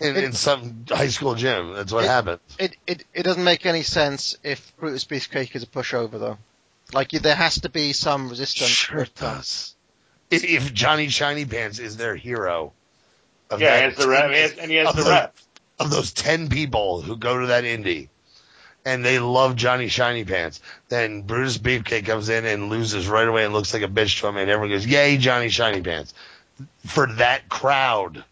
in, 0.00 0.16
in 0.16 0.32
some 0.34 0.84
high 0.88 1.08
school 1.08 1.34
gym. 1.34 1.72
That's 1.74 1.92
what 1.92 2.04
It- 2.04 2.08
happened. 2.08 2.40
it, 2.58 2.76
it, 2.86 3.04
it 3.14 3.22
doesn't 3.22 3.44
make 3.44 3.64
any 3.66 3.82
sense 3.82 4.36
if 4.42 4.76
Brutus 4.76 5.04
Beefcake 5.04 5.56
is 5.56 5.62
a 5.62 5.66
pushover 5.66 6.12
though. 6.20 6.38
Like 6.92 7.10
there 7.10 7.34
has 7.34 7.60
to 7.62 7.68
be 7.68 7.92
some 7.94 8.28
resistance. 8.28 8.70
Sure 8.70 9.06
does. 9.16 9.74
If, 10.30 10.44
if 10.44 10.72
Johnny 10.74 11.08
Shiny 11.08 11.44
Pants 11.44 11.78
is 11.78 11.96
their 11.96 12.14
hero, 12.16 12.72
of 13.50 13.60
yeah, 13.60 13.70
that 13.70 13.78
he 13.78 13.84
has 13.84 13.96
the 13.96 14.08
rep, 14.08 14.22
10 14.22 14.30
he 14.32 14.40
has, 14.40 14.52
and 14.58 14.70
he 14.70 14.76
has 14.76 14.94
the 14.94 15.02
rep. 15.02 15.36
of 15.78 15.90
those 15.90 16.12
ten 16.12 16.48
people 16.48 17.00
who 17.00 17.16
go 17.16 17.40
to 17.40 17.46
that 17.48 17.64
indie 17.64 18.08
and 18.86 19.04
they 19.04 19.18
love 19.18 19.56
Johnny 19.56 19.88
Shiny 19.88 20.24
Pants, 20.24 20.60
then 20.88 21.22
Brutus 21.22 21.58
Beefcake 21.58 22.06
comes 22.06 22.28
in 22.28 22.46
and 22.46 22.70
loses 22.70 23.08
right 23.08 23.26
away 23.26 23.44
and 23.44 23.52
looks 23.52 23.74
like 23.74 23.82
a 23.82 23.88
bitch 23.88 24.20
to 24.20 24.28
him, 24.28 24.36
and 24.36 24.48
everyone 24.48 24.70
goes, 24.70 24.86
"Yay, 24.86 25.18
Johnny 25.18 25.48
Shiny 25.48 25.82
Pants!" 25.82 26.14
For 26.86 27.06
that 27.14 27.48
crowd, 27.48 28.24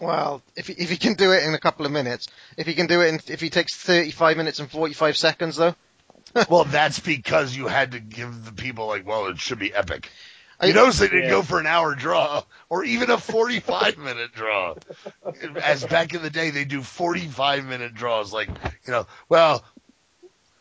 Well, 0.00 0.42
if 0.56 0.66
he, 0.66 0.72
if 0.72 0.88
he 0.88 0.96
can 0.96 1.12
do 1.12 1.32
it 1.32 1.44
in 1.44 1.52
a 1.52 1.58
couple 1.58 1.84
of 1.84 1.92
minutes, 1.92 2.26
if 2.56 2.66
he 2.66 2.74
can 2.74 2.86
do 2.86 3.02
it 3.02 3.08
in, 3.08 3.20
if 3.28 3.40
he 3.40 3.50
takes 3.50 3.76
35 3.76 4.38
minutes 4.38 4.58
and 4.58 4.70
45 4.70 5.16
seconds 5.16 5.56
though, 5.56 5.74
well, 6.48 6.64
that's 6.64 6.98
because 6.98 7.54
you 7.54 7.66
had 7.66 7.92
to 7.92 8.00
give 8.00 8.46
the 8.46 8.52
people 8.52 8.86
like, 8.86 9.06
well, 9.06 9.26
it 9.26 9.38
should 9.38 9.58
be 9.58 9.74
epic. 9.74 10.10
I- 10.60 10.66
You 10.66 10.74
notice 10.74 10.98
they 10.98 11.08
didn't 11.08 11.24
Yeah. 11.24 11.30
go 11.30 11.42
for 11.42 11.58
an 11.58 11.66
hour 11.66 11.94
draw 11.94 12.42
or 12.68 12.84
even 12.84 13.10
a 13.10 13.18
45 13.18 13.98
minute 13.98 14.32
draw. 14.34 14.74
As 15.62 15.84
back 15.84 16.14
in 16.14 16.22
the 16.22 16.30
day, 16.30 16.50
they 16.50 16.64
do 16.64 16.82
45 16.82 17.64
minute 17.66 17.94
draws. 17.94 18.32
Like, 18.32 18.48
you 18.84 18.92
know, 18.92 19.06
well, 19.28 19.64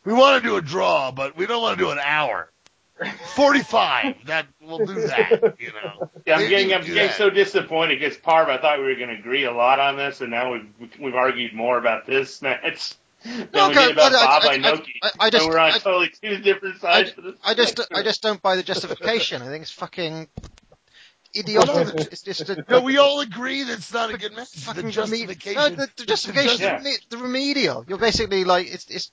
we 0.06 0.14
want 0.14 0.42
to 0.42 0.50
do 0.50 0.56
a 0.56 0.62
draw, 0.62 1.12
but 1.12 1.36
we 1.36 1.46
don't 1.46 1.62
want 1.62 1.78
to 1.78 1.84
do 1.84 1.92
an 1.92 2.00
hour. 2.00 2.50
45. 3.36 4.16
That 4.26 4.46
we'll 4.62 4.80
do 4.86 4.94
that. 5.08 5.56
You 5.60 5.72
know. 5.72 6.10
Yeah, 6.26 6.36
I'm 6.36 6.42
They 6.42 6.50
getting, 6.50 6.74
I'm 6.74 6.82
getting 6.82 6.96
that. 6.96 7.16
so 7.16 7.30
disappointed 7.30 8.00
because 8.00 8.18
Parv, 8.18 8.50
I 8.50 8.58
thought 8.58 8.78
we 8.80 8.86
were 8.86 8.96
going 8.96 9.08
to 9.10 9.16
agree 9.16 9.46
a 9.46 9.52
lot 9.54 9.80
on 9.80 9.96
this, 9.98 10.20
and 10.22 10.30
now 10.32 10.52
we've 10.52 10.68
we've 11.00 11.16
argued 11.16 11.54
more 11.54 11.78
about 11.78 12.06
this 12.06 12.42
match 12.42 12.94
than 13.24 13.48
we 13.54 13.60
Okay, 13.62 13.92
about 13.92 14.14
I- 14.14 14.26
Bob 14.26 14.44
I- 14.44 14.48
I- 14.48 15.10
I- 15.10 15.12
I 15.20 15.30
just- 15.30 15.44
and 15.44 15.54
we're 15.54 15.60
on 15.60 15.72
I- 15.72 15.78
totally 15.80 16.12
two 16.22 16.38
different 16.40 16.80
sides 16.82 17.14
of 17.18 17.24
this. 17.24 17.36
I 17.44 17.54
just 17.54 17.80
I 17.94 18.04
just 18.04 18.22
don't 18.22 18.42
buy 18.42 18.56
the 18.56 18.64
justification. 18.64 19.42
I 19.42 19.48
think 19.48 19.64
it's 19.64 19.72
fucking 19.72 20.28
idiotic. 21.36 22.12
it's 22.12 22.22
just 22.24 22.50
a, 22.50 22.66
No, 22.70 22.82
we 22.82 22.98
all 22.98 23.20
agree 23.22 23.64
that's 23.64 23.94
not 23.94 24.14
a 24.14 24.18
good 24.18 24.36
match. 24.36 24.52
The 24.52 24.60
fucking 24.62 24.86
reme- 24.86 24.92
justification. 24.92 25.56
No, 25.62 25.70
the, 25.70 25.90
the 25.98 26.06
justification 26.06 26.60
Yeah. 26.62 26.82
is 26.82 27.02
the 27.10 27.18
remedial. 27.18 27.86
You're 27.88 27.98
basically 27.98 28.44
like 28.46 28.68
it's 28.68 28.90
it's. 28.90 29.12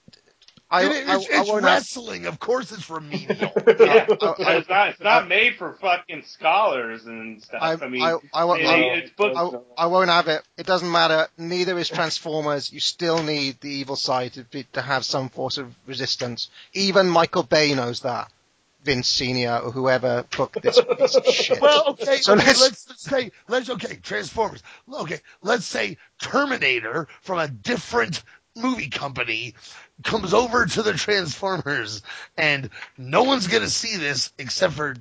I, 0.69 0.85
It 0.85 0.93
is- 0.93 1.09
I, 1.09 1.17
it's 1.17 1.31
I 1.31 1.41
it's 1.41 1.49
won't 1.51 1.65
wrestling. 1.65 2.27
Of 2.27 2.41
course, 2.41 2.73
it's 2.73 2.91
remedial. 2.91 3.37
yeah, 3.67 4.07
I- 4.09 4.35
I- 4.45 4.57
it's 4.57 4.69
not 4.69 4.89
it's 4.89 5.01
not 5.01 5.29
made 5.29 5.55
for 5.57 5.75
fucking 5.75 6.23
scholars 6.25 7.05
and 7.07 7.41
stuff. 7.43 7.63
I, 7.63 7.73
I, 7.75 7.89
mean, 7.89 8.03
I, 8.03 8.17
I, 8.35 8.45
won't- 8.45 8.65
I, 8.65 8.77
it's 8.97 9.11
booked. 9.11 9.37
I, 9.37 9.85
I 9.85 9.87
won't 9.87 10.11
have 10.11 10.27
it. 10.29 10.43
It 10.57 10.67
doesn't 10.67 10.91
matter. 10.91 11.29
Neither 11.39 11.79
is 11.79 11.89
Transformers. 11.89 12.73
You 12.73 12.81
still 12.81 13.23
need 13.23 13.61
the 13.61 13.71
evil 13.71 13.97
side 13.97 14.33
to 14.35 14.45
be, 14.45 14.65
to 14.73 14.83
have 14.83 15.05
some 15.05 15.29
force 15.29 15.59
of 15.59 15.73
resistance. 15.87 16.51
Even 16.73 17.09
Michael 17.09 17.45
Bay 17.45 17.75
knows 17.75 18.01
that. 18.01 18.31
Vince 18.83 19.09
Senior 19.09 19.59
or 19.65 19.73
whoever 19.73 20.25
booked 20.37 20.63
this 20.63 20.81
piece 20.81 21.17
of 21.17 21.27
shit. 21.35 21.61
Well, 21.61 21.87
okay, 21.89 22.19
So 22.19 22.35
okay 22.35 22.47
let's- 22.47 22.61
let's, 22.61 22.89
let's 22.89 23.03
say 23.03 23.33
let's 23.49 23.69
okay 23.71 23.97
Transformers. 23.97 24.63
Okay, 24.93 25.19
let's 25.43 25.65
say 25.67 25.97
Terminator 26.21 27.09
from 27.21 27.41
a 27.41 27.49
different 27.49 28.23
movie 28.57 28.89
company 28.89 29.55
comes 30.03 30.35
over 30.35 30.67
to 30.67 30.83
the 30.83 30.95
Transformers, 30.95 32.03
and 32.37 32.71
no 32.99 33.23
one's 33.25 33.47
gonna 33.47 33.69
see 33.69 33.97
this 33.97 34.33
except 34.39 34.75
for 34.75 34.95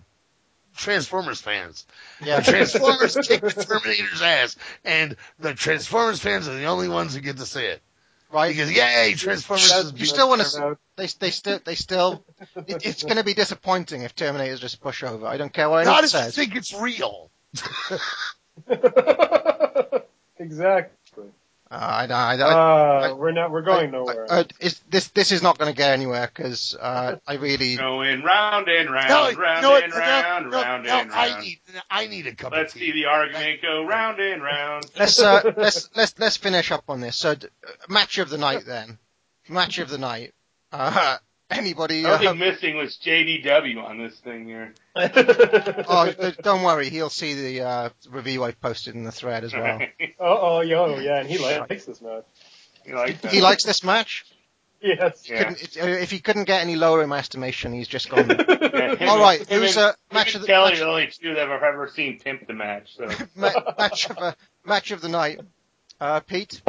Transformers 0.75 1.41
fans. 1.41 1.85
Yeah. 2.21 2.39
The 2.39 2.51
Transformers 2.51 3.15
kick 3.15 3.41
the 3.41 3.51
Terminator's 3.65 4.21
ass, 4.21 4.55
and 4.83 5.15
the 5.39 5.53
Transformers 5.53 6.19
fans 6.19 6.47
are 6.47 6.55
the 6.55 6.65
only 6.65 6.89
ones 6.89 7.15
who 7.15 7.21
get 7.21 7.37
to 7.37 7.45
see 7.45 7.63
it. 7.63 7.81
right? 8.31 8.49
Because 8.49 8.71
yay, 8.71 9.13
Transformers 9.15 9.71
is 9.71 9.93
you 9.95 10.05
still 10.05 10.29
want 10.29 10.41
to. 10.41 10.77
They 10.97 11.07
they 11.19 11.31
still 11.31 11.59
they 11.63 11.75
still. 11.75 12.25
It, 12.67 12.85
it's 12.85 13.03
going 13.03 13.17
to 13.17 13.23
be 13.23 13.33
disappointing 13.33 14.01
if 14.01 14.15
Terminator's 14.15 14.59
just 14.59 14.75
a 14.75 14.79
pushover. 14.79 15.25
I 15.25 15.37
don't 15.37 15.53
care 15.53 15.69
what 15.69 15.85
not 15.85 16.03
anyone 16.03 16.27
if 16.27 16.37
you 16.37 16.43
think 16.43 16.55
it's 16.55 16.73
real. 16.73 17.31
exactly. 20.37 20.97
Uh, 21.75 21.77
I, 21.77 22.05
I, 22.05 22.35
I, 22.37 23.09
Uh, 23.11 23.15
we're 23.15 23.31
not. 23.31 23.51
We're 23.51 23.61
going 23.63 23.91
nowhere. 23.91 24.25
uh, 24.29 24.43
is, 24.61 24.79
this 24.89 25.09
this 25.09 25.31
is 25.33 25.43
not 25.43 25.57
going 25.57 25.69
to 25.71 25.75
get 25.75 25.91
anywhere 25.91 26.25
because 26.33 26.73
uh, 26.79 27.17
I 27.27 27.33
really. 27.35 27.75
Going 27.75 28.23
round 28.23 28.69
and 28.69 28.89
round, 28.89 29.09
No, 29.09 29.31
round 29.41 29.57
you 29.57 29.61
know 29.63 29.69
what? 29.71 29.83
and 29.83 29.91
No, 29.93 29.99
round, 29.99 30.45
no, 30.51 30.51
round 30.61 30.83
no, 30.85 30.99
and 31.01 31.11
I 31.11 31.27
round. 31.31 31.41
need 31.43 31.59
I 31.89 32.07
need 32.07 32.27
a 32.27 32.35
cup 32.35 32.53
Let's 32.53 32.73
of 32.73 32.79
tea. 32.79 32.85
see 32.87 32.91
the 32.93 33.05
argument 33.07 33.61
go 33.61 33.85
round 33.85 34.19
and 34.21 34.41
round. 34.41 34.85
Let's 34.97 35.21
uh, 35.21 35.51
let's 35.57 35.89
let's 35.95 36.15
let's 36.17 36.37
finish 36.37 36.71
up 36.71 36.85
on 36.87 37.01
this. 37.01 37.17
So, 37.17 37.35
d- 37.35 37.47
uh, 37.67 37.71
match 37.89 38.17
of 38.19 38.29
the 38.29 38.37
night 38.37 38.63
then. 38.65 38.97
Match 39.49 39.77
of 39.79 39.89
the 39.89 39.97
night. 39.97 40.31
Uh, 41.49 41.55
anybody? 41.57 42.01
The 42.01 42.13
only 42.13 42.27
Uh, 42.27 42.33
missing 42.33 42.77
was 42.77 42.97
JDW 42.97 43.83
on 43.83 43.97
this 43.97 44.17
thing 44.19 44.45
here. 44.47 44.73
oh, 44.95 46.11
don't 46.41 46.63
worry. 46.63 46.89
He'll 46.89 47.09
see 47.09 47.33
the 47.33 47.61
uh, 47.61 47.89
review 48.09 48.43
I 48.43 48.51
posted 48.51 48.95
in 48.95 49.03
the 49.03 49.11
thread 49.11 49.43
as 49.43 49.53
well. 49.53 49.79
oh, 50.19 50.57
oh, 50.57 50.61
yo, 50.61 50.99
yeah, 50.99 51.19
and 51.19 51.29
he 51.29 51.37
likes 51.37 51.85
this 51.85 52.01
match. 52.01 52.23
you 52.85 52.95
like? 52.95 53.23
He 53.25 53.41
likes 53.41 53.63
this 53.63 53.83
match. 53.83 54.25
Yes. 54.81 55.27
Yeah. 55.27 55.37
Couldn't, 55.39 55.61
it- 55.63 55.77
uh, 55.81 55.87
if 55.87 56.11
he 56.11 56.19
couldn't 56.19 56.43
get 56.43 56.61
any 56.61 56.75
lower 56.75 57.01
in 57.01 57.09
my 57.09 57.17
estimation, 57.19 57.73
he's 57.73 57.87
just 57.87 58.09
gone. 58.09 58.29
Yeah, 58.75 59.07
All 59.09 59.19
right, 59.19 59.39
and- 59.39 59.49
him 59.49 59.61
who's 59.61 59.77
and- 59.77 59.85
uh, 59.87 59.93
match 60.13 60.35
of 60.35 60.41
the 60.41 60.47
Kelly 60.47 60.71
match, 60.71 60.81
are 60.81 60.83
the 60.85 60.89
only 60.91 61.07
two 61.07 61.33
that 61.35 61.49
I've 61.49 61.63
ever 61.63 61.87
seen 61.87 62.19
pimp 62.19 62.45
the 62.45 62.53
match. 62.53 62.95
So 62.97 63.07
ma- 63.35 63.51
match 63.77 64.09
of 64.09 64.17
a 64.17 64.35
match 64.65 64.91
of 64.91 65.01
the 65.01 65.09
night? 65.09 65.39
Uh, 65.99 66.19
Pete. 66.19 66.61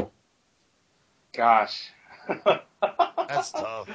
gosh, 1.33 1.91
That's 2.29 3.51
tough. 3.53 3.89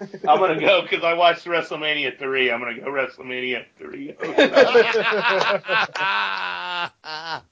I'm 0.00 0.38
gonna 0.38 0.60
go 0.60 0.82
because 0.82 1.02
I 1.04 1.14
watched 1.14 1.46
WrestleMania 1.46 2.18
three. 2.18 2.50
I'm 2.50 2.60
gonna 2.60 2.78
go 2.78 2.86
WrestleMania 2.86 3.64
three. 3.78 4.14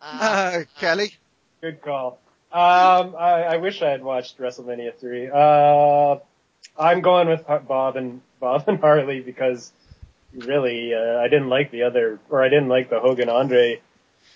Uh, 0.07 0.65
Kelly. 0.79 1.13
Good 1.61 1.81
call. 1.83 2.19
Um, 2.53 3.17
I, 3.19 3.45
I 3.49 3.57
wish 3.57 3.83
I 3.83 3.91
had 3.91 4.05
watched 4.05 4.39
WrestleMania 4.39 4.95
three. 4.97 5.29
Uh, 5.33 6.17
I'm 6.79 7.01
going 7.01 7.29
with 7.29 7.45
Bob 7.67 7.97
and 7.97 8.21
Bob 8.39 8.69
and 8.69 8.79
Harley 8.79 9.21
because 9.21 9.73
really 10.35 10.95
uh, 10.95 11.19
I 11.19 11.29
didn't 11.29 11.49
like 11.49 11.71
the 11.71 11.83
other, 11.83 12.21
or 12.31 12.45
I 12.45 12.49
didn't 12.49 12.69
like 12.69 12.91
the 12.91 13.01
Hogan 13.01 13.29
Andre 13.29 13.81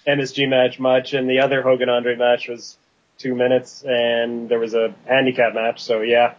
MSG 0.06 0.48
match 0.48 0.80
much, 0.80 1.12
and 1.12 1.28
the 1.28 1.40
other 1.40 1.62
Hogan 1.62 1.88
Andre 1.88 2.16
match 2.16 2.48
was 2.48 2.76
two 3.18 3.34
minutes, 3.34 3.82
and 3.82 4.48
there 4.48 4.58
was 4.58 4.74
a 4.74 4.94
handicap 5.06 5.54
match. 5.54 5.82
So 5.82 6.00
yeah, 6.00 6.34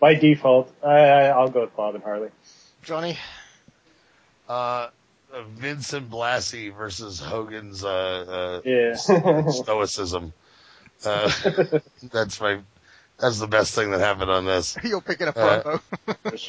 by 0.00 0.14
default, 0.14 0.72
I, 0.84 0.88
I, 0.98 1.24
I'll 1.28 1.48
go 1.48 1.62
with 1.62 1.76
Bob 1.76 1.94
and 1.94 2.04
Harley. 2.04 2.28
Johnny. 2.82 3.18
Uh, 4.48 4.88
uh, 5.32 5.42
Vincent 5.56 6.08
Blassie 6.10 6.74
versus 6.74 7.20
Hogan's 7.20 7.84
uh, 7.84 7.88
uh, 7.88 8.60
Yeah. 8.64 8.94
stoicism. 9.50 10.32
Uh, 11.04 11.30
that's 12.12 12.40
my. 12.40 12.60
That's 13.20 13.40
the 13.40 13.48
best 13.48 13.74
thing 13.74 13.90
that 13.90 13.98
happened 13.98 14.30
on 14.30 14.44
this. 14.44 14.76
You're 14.84 15.00
picking 15.00 15.26
up 15.26 15.36
Uh, 15.36 15.62
Rambo. 15.64 15.80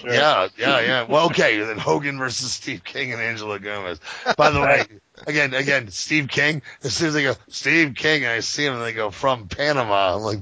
Yeah, 0.06 0.48
yeah, 0.56 0.80
yeah. 0.80 1.04
Well, 1.10 1.26
okay, 1.26 1.58
then 1.60 1.80
Hogan 1.80 2.20
versus 2.20 2.52
Steve 2.52 2.84
King 2.84 3.12
and 3.12 3.20
Angela 3.20 3.58
Gomez. 3.58 4.00
By 4.38 4.52
the 4.52 4.62
way, 4.62 4.86
again, 5.28 5.56
again, 5.56 5.90
Steve 5.90 6.28
King. 6.28 6.62
As 6.84 6.94
soon 6.94 7.08
as 7.08 7.14
they 7.16 7.24
go 7.24 7.34
Steve 7.48 7.96
King, 7.96 8.28
I 8.28 8.42
see 8.42 8.66
him, 8.66 8.76
and 8.76 8.84
they 8.84 8.94
go 8.94 9.10
from 9.10 9.48
Panama. 9.48 10.16
I'm 10.16 10.22
like, 10.22 10.42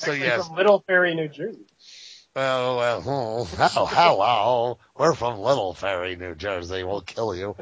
so 0.00 0.12
Actually 0.12 0.26
yes. 0.26 0.46
from 0.46 0.56
Little 0.56 0.82
Ferry, 0.86 1.14
New 1.14 1.28
Jersey. 1.28 1.58
Well, 2.34 2.76
well, 2.76 3.02
oh, 3.06 3.44
how, 3.44 3.86
hello. 3.86 4.78
We're 4.96 5.14
from 5.14 5.40
Little 5.40 5.74
Ferry, 5.74 6.16
New 6.16 6.34
Jersey. 6.34 6.84
We'll 6.84 7.02
kill 7.02 7.34
you. 7.34 7.56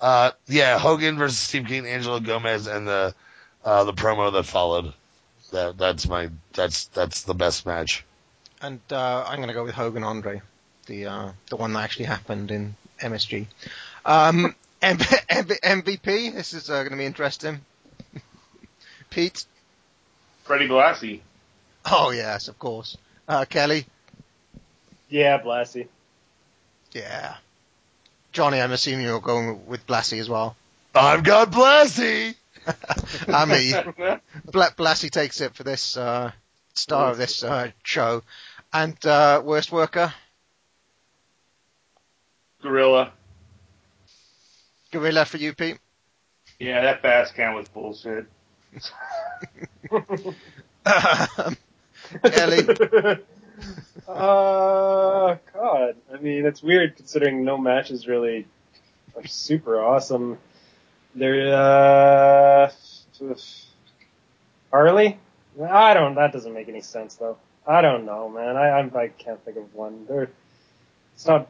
Uh, 0.00 0.30
yeah, 0.46 0.78
Hogan 0.78 1.18
versus 1.18 1.38
Steve 1.38 1.66
King, 1.66 1.86
Angela 1.86 2.20
Gomez, 2.20 2.66
and 2.66 2.86
the, 2.86 3.14
uh, 3.64 3.84
the 3.84 3.92
promo 3.92 4.32
that 4.32 4.44
followed. 4.44 4.94
That, 5.50 5.76
that's 5.76 6.08
my, 6.08 6.30
that's, 6.54 6.86
that's 6.86 7.24
the 7.24 7.34
best 7.34 7.66
match. 7.66 8.04
And 8.62 8.80
uh, 8.90 9.24
I'm 9.26 9.36
going 9.36 9.48
to 9.48 9.54
go 9.54 9.64
with 9.64 9.74
Hogan 9.74 10.04
Andre, 10.04 10.40
the 10.86 11.06
uh, 11.06 11.32
the 11.50 11.56
one 11.56 11.72
that 11.72 11.80
actually 11.80 12.06
happened 12.06 12.52
in 12.52 12.76
MSG. 13.00 13.46
Um, 14.06 14.54
M- 14.82 14.98
M- 15.28 15.46
MVP. 15.46 16.32
This 16.32 16.54
is 16.54 16.70
uh, 16.70 16.78
going 16.78 16.92
to 16.92 16.96
be 16.96 17.04
interesting. 17.04 17.60
Pete. 19.10 19.44
Freddie 20.44 20.68
Blassie. 20.68 21.20
Oh 21.90 22.10
yes, 22.10 22.48
of 22.48 22.58
course. 22.58 22.96
Uh, 23.28 23.44
Kelly. 23.44 23.86
Yeah, 25.08 25.40
Blassie. 25.40 25.88
Yeah. 26.92 27.36
Johnny, 28.32 28.60
I'm 28.60 28.72
assuming 28.72 29.04
you're 29.04 29.20
going 29.20 29.66
with 29.66 29.86
Blassie 29.86 30.18
as 30.18 30.28
well. 30.28 30.56
I've 30.94 31.22
got 31.22 31.50
Blassie. 31.50 32.34
I 33.28 33.44
mean, 33.44 34.20
Bla- 34.50 34.72
Blassie 34.76 35.10
takes 35.10 35.40
it 35.40 35.54
for 35.54 35.64
this 35.64 35.96
uh, 35.96 36.32
star 36.74 37.10
of 37.10 37.18
this 37.18 37.42
uh, 37.42 37.70
show. 37.82 38.22
And 38.72 39.04
uh, 39.04 39.42
worst 39.44 39.70
worker, 39.70 40.14
Gorilla. 42.62 43.12
Gorilla 44.92 45.24
for 45.24 45.36
you, 45.36 45.52
Pete. 45.52 45.78
Yeah, 46.58 46.80
that 46.82 47.02
fast 47.02 47.34
count 47.34 47.56
was 47.56 47.68
bullshit. 47.68 48.26
Kelly. 52.24 53.18
Uh, 54.08 55.36
God. 55.54 55.96
I 56.12 56.16
mean, 56.20 56.44
it's 56.44 56.62
weird 56.62 56.96
considering 56.96 57.44
no 57.44 57.56
matches 57.56 58.06
really 58.06 58.46
are 59.16 59.26
super 59.26 59.80
awesome. 59.80 60.38
There, 61.14 61.54
uh, 61.54 62.70
Harley? 64.70 65.18
I 65.62 65.94
don't, 65.94 66.14
that 66.16 66.32
doesn't 66.32 66.52
make 66.52 66.68
any 66.68 66.80
sense 66.80 67.16
though. 67.16 67.36
I 67.66 67.80
don't 67.80 68.04
know, 68.04 68.28
man. 68.28 68.56
I, 68.56 68.70
I'm, 68.70 68.94
I 68.96 69.08
can't 69.08 69.42
think 69.44 69.56
of 69.56 69.74
one. 69.74 70.06
There, 70.08 70.30
it's 71.14 71.26
not, 71.26 71.48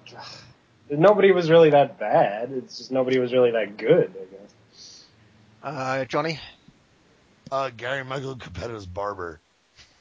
nobody 0.91 1.33
was 1.33 1.49
really 1.49 1.71
that 1.71 1.99
bad. 1.99 2.51
It's 2.53 2.79
just 2.79 2.91
nobody 2.91 3.19
was 3.19 3.33
really 3.33 3.53
that 3.53 3.77
good, 3.77 4.13
I 4.21 4.25
guess. 4.35 5.05
Uh, 5.63 6.05
Johnny. 6.05 6.39
Uh, 7.51 7.71
Gary 7.77 8.05
Michael 8.05 8.37
Cappetta's 8.37 8.87
barber. 8.87 9.41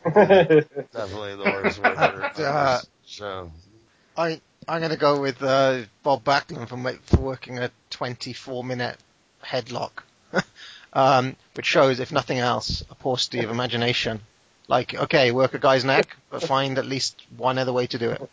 Definitely 0.04 1.36
the 1.36 1.44
worst 1.44 1.80
worker 1.80 2.32
on 2.38 2.44
Uh, 2.46 2.80
this. 2.80 3.22
I 4.18 4.42
I'm 4.68 4.80
going 4.80 4.92
to 4.92 4.98
go 4.98 5.20
with 5.20 5.42
uh, 5.42 5.82
Bob 6.04 6.24
Backlund 6.24 6.68
for, 6.70 7.00
for 7.16 7.22
working 7.22 7.58
a 7.60 7.72
24 7.90 8.64
minute 8.64 8.98
headlock, 9.44 9.92
um, 10.94 11.36
which 11.56 11.66
shows, 11.66 12.00
if 12.00 12.12
nothing 12.12 12.38
else, 12.38 12.84
a 12.90 12.96
paucity 12.96 13.40
of 13.44 13.50
imagination. 13.50 14.22
Like, 14.68 14.94
okay, 14.94 15.32
work 15.32 15.54
a 15.54 15.60
guy's 15.60 15.84
neck, 15.84 16.16
but 16.30 16.44
find 16.44 16.78
at 16.78 16.86
least 16.86 17.22
one 17.36 17.58
other 17.58 17.74
way 17.74 17.88
to 17.88 17.98
do 17.98 18.12
it. 18.12 18.30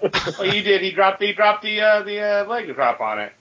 well, 0.38 0.54
you 0.54 0.62
did. 0.62 0.80
He 0.80 0.92
dropped. 0.92 1.20
He 1.22 1.32
dropped 1.32 1.62
the 1.62 1.80
uh, 1.80 2.02
the 2.02 2.20
uh, 2.20 2.44
leg 2.46 2.72
drop 2.74 3.00
on 3.00 3.18
it. 3.20 3.32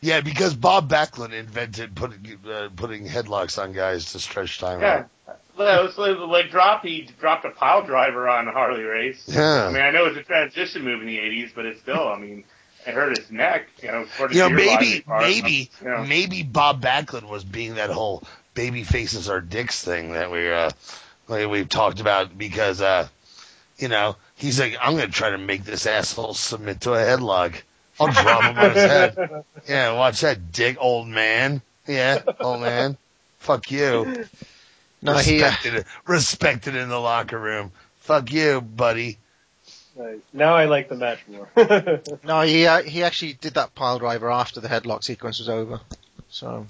Yeah, 0.00 0.20
because 0.20 0.54
Bob 0.54 0.88
Backlund 0.90 1.32
invented 1.32 1.94
putting 1.94 2.38
uh, 2.50 2.68
putting 2.76 3.06
headlocks 3.06 3.60
on 3.62 3.72
guys 3.72 4.12
to 4.12 4.18
stretch 4.20 4.58
time 4.58 4.80
Yeah. 4.80 5.04
out. 5.28 5.38
Well, 5.56 5.90
so 5.92 6.02
leg 6.02 6.50
drop. 6.50 6.82
He 6.82 7.08
dropped 7.20 7.44
a 7.44 7.50
pile 7.50 7.84
driver 7.84 8.28
on 8.28 8.46
Harley 8.46 8.82
Race. 8.82 9.22
Yeah. 9.26 9.66
I 9.66 9.72
mean, 9.72 9.82
I 9.82 9.90
know 9.90 10.06
it's 10.06 10.16
a 10.18 10.22
transition 10.22 10.82
move 10.82 11.00
in 11.00 11.06
the 11.06 11.18
'80s, 11.18 11.50
but 11.54 11.66
it's 11.66 11.80
still. 11.80 12.08
I 12.08 12.18
mean, 12.18 12.44
it 12.86 12.94
hurt 12.94 13.16
his 13.16 13.30
neck. 13.30 13.68
You 13.82 13.88
know, 13.92 14.06
You 14.30 14.38
know, 14.40 14.48
maybe 14.50 15.04
maybe 15.06 15.70
You 15.82 15.88
know. 15.88 16.04
maybe 16.04 16.42
Bob 16.42 16.82
Backlund 16.82 17.28
was 17.28 17.44
being 17.44 17.76
that 17.76 17.90
whole 17.90 18.22
baby 18.54 18.84
faces 18.84 19.28
are 19.28 19.40
dicks 19.40 19.82
thing 19.82 20.12
that 20.12 20.30
we 20.30 20.50
uh 20.50 20.70
like 21.28 21.48
we've 21.48 21.68
talked 21.68 22.00
about 22.00 22.36
because 22.38 22.80
uh 22.80 23.08
you 23.78 23.88
know 23.88 24.16
he's 24.36 24.60
like 24.60 24.76
I'm 24.80 24.94
gonna 24.94 25.08
try 25.08 25.30
to 25.30 25.38
make 25.38 25.64
this 25.64 25.86
asshole 25.86 26.34
submit 26.34 26.82
to 26.82 26.92
a 26.92 26.98
headlock. 26.98 27.60
I'll 28.00 28.08
drop 28.12 28.42
him 28.42 28.58
on 28.58 28.70
his 28.70 28.82
head. 28.82 29.44
Yeah, 29.68 29.92
watch 29.92 30.20
that 30.20 30.52
dick, 30.52 30.76
old 30.80 31.08
man. 31.08 31.62
Yeah, 31.86 32.22
old 32.40 32.60
man. 32.60 32.96
Fuck 33.38 33.70
you. 33.70 34.26
No, 35.04 35.14
he, 35.18 35.42
uh, 35.42 35.50
respected, 35.50 35.84
respected 36.06 36.74
in 36.74 36.88
the 36.88 36.98
locker 36.98 37.38
room. 37.38 37.72
Fuck 38.00 38.32
you, 38.32 38.60
buddy. 38.60 39.18
Nice. 39.96 40.18
Now 40.32 40.54
I 40.54 40.64
like 40.64 40.88
the 40.88 40.96
match 40.96 41.20
more. 41.28 41.48
No, 42.24 42.40
he 42.40 42.66
uh, 42.66 42.82
he 42.82 43.02
actually 43.02 43.34
did 43.34 43.54
that 43.54 43.74
pile 43.74 43.98
driver 43.98 44.30
after 44.30 44.60
the 44.60 44.68
headlock 44.68 45.04
sequence 45.04 45.38
was 45.38 45.48
over. 45.48 45.80
So. 46.30 46.66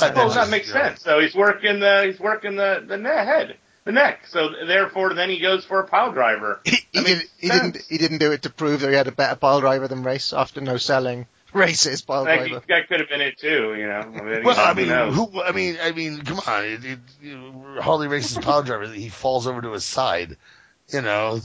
Well, 0.00 0.30
that 0.30 0.50
makes 0.50 0.70
sense. 0.72 1.02
So 1.02 1.20
he's 1.20 1.34
working 1.34 1.80
the 1.80 2.04
he's 2.06 2.20
working 2.20 2.56
the 2.56 2.84
the 2.86 2.96
ne- 2.96 3.08
head, 3.08 3.56
the 3.84 3.92
neck. 3.92 4.26
So 4.26 4.48
therefore, 4.66 5.14
then 5.14 5.30
he 5.30 5.38
goes 5.40 5.64
for 5.64 5.80
a 5.80 5.86
pile 5.86 6.12
driver. 6.12 6.60
He, 6.64 6.78
did, 6.92 7.22
he 7.38 7.48
didn't. 7.48 7.78
He 7.88 7.98
didn't 7.98 8.18
do 8.18 8.32
it 8.32 8.42
to 8.42 8.50
prove 8.50 8.80
that 8.80 8.88
he 8.90 8.94
had 8.94 9.08
a 9.08 9.12
better 9.12 9.36
pile 9.36 9.60
driver 9.60 9.88
than 9.88 10.02
Race 10.02 10.32
after 10.32 10.60
no 10.60 10.76
selling 10.76 11.26
Race's 11.58 12.02
pile 12.02 12.24
That, 12.24 12.48
driver. 12.48 12.62
that 12.68 12.88
could 12.88 13.00
have 13.00 13.08
been 13.08 13.20
it 13.20 13.38
too. 13.38 13.74
You 13.76 13.86
know. 13.86 14.00
I 14.00 14.06
mean, 14.22 14.44
Well, 14.44 14.58
I 14.58 14.74
mean, 14.74 14.88
knows? 14.88 15.14
who? 15.14 15.40
I 15.42 15.52
mean, 15.52 15.76
I 15.82 15.92
mean, 15.92 16.20
come 16.22 16.40
on. 16.46 16.64
It, 16.64 16.84
it, 16.84 16.98
you 17.22 17.36
know, 17.38 17.80
Harley 17.80 18.08
Race's 18.08 18.38
power 18.44 18.62
driver, 18.62 18.86
he 18.88 19.08
falls 19.08 19.46
over 19.46 19.62
to 19.62 19.72
his 19.72 19.84
side. 19.84 20.36
You 20.92 21.00
know, 21.00 21.40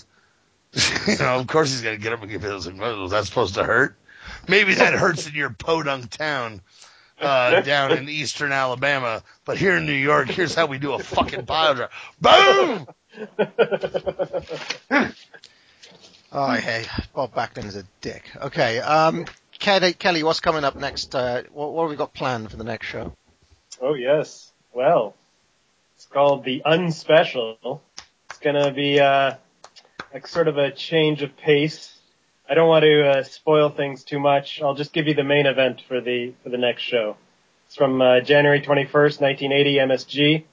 you 1.07 1.17
know. 1.17 1.39
Of 1.39 1.47
course, 1.47 1.69
he's 1.71 1.81
gonna 1.81 1.97
get 1.97 2.11
up 2.13 2.21
and 2.21 2.29
give 2.29 2.43
it. 2.43 2.49
Like, 2.51 2.79
well, 2.79 3.01
was 3.03 3.11
that 3.11 3.25
supposed 3.25 3.55
to 3.55 3.63
hurt? 3.63 3.95
Maybe 4.47 4.73
that 4.75 4.93
hurts 4.93 5.27
in 5.27 5.33
your 5.35 5.49
podunk 5.51 6.09
town 6.11 6.61
uh, 7.21 7.61
down 7.61 7.97
in 7.97 8.09
eastern 8.09 8.51
Alabama, 8.51 9.23
but 9.45 9.57
here 9.57 9.77
in 9.77 9.85
New 9.85 9.93
York, 9.93 10.27
here's 10.29 10.55
how 10.55 10.65
we 10.65 10.77
do 10.79 10.93
a 10.93 10.99
fucking 10.99 11.45
pile 11.45 11.75
driver. 11.75 11.91
Boom! 12.19 12.87
Oh, 16.31 16.51
hey, 16.51 16.85
Bob 17.13 17.33
Backlund's 17.33 17.75
a 17.75 17.83
dick. 18.01 18.23
Okay, 18.39 18.79
um, 18.79 19.25
Kelly, 19.59 19.93
Kelly, 19.93 20.23
what's 20.23 20.39
coming 20.39 20.63
up 20.63 20.75
next? 20.75 21.13
Uh, 21.13 21.43
what, 21.51 21.73
what 21.73 21.83
have 21.83 21.89
we 21.91 21.95
got 21.97 22.13
planned 22.13 22.49
for 22.49 22.57
the 22.57 22.63
next 22.63 22.87
show? 22.87 23.13
Oh 23.81 23.93
yes. 23.93 24.51
Well, 24.73 25.15
it's 25.95 26.05
called 26.05 26.43
the 26.45 26.61
Unspecial. 26.65 27.79
It's 28.29 28.39
gonna 28.39 28.71
be 28.71 28.99
uh, 28.99 29.35
like 30.13 30.27
sort 30.27 30.47
of 30.47 30.57
a 30.57 30.71
change 30.71 31.21
of 31.21 31.35
pace. 31.37 31.95
I 32.49 32.53
don't 32.55 32.67
want 32.67 32.83
to 32.83 33.07
uh, 33.09 33.23
spoil 33.23 33.69
things 33.69 34.03
too 34.03 34.19
much. 34.19 34.61
I'll 34.61 34.73
just 34.75 34.91
give 34.93 35.07
you 35.07 35.13
the 35.13 35.23
main 35.23 35.45
event 35.45 35.81
for 35.87 36.01
the 36.01 36.33
for 36.43 36.49
the 36.49 36.57
next 36.57 36.83
show. 36.83 37.17
It's 37.67 37.75
from 37.75 38.01
uh, 38.01 38.21
January 38.21 38.61
21st, 38.61 39.21
1980, 39.21 39.75
MSG. 39.75 40.43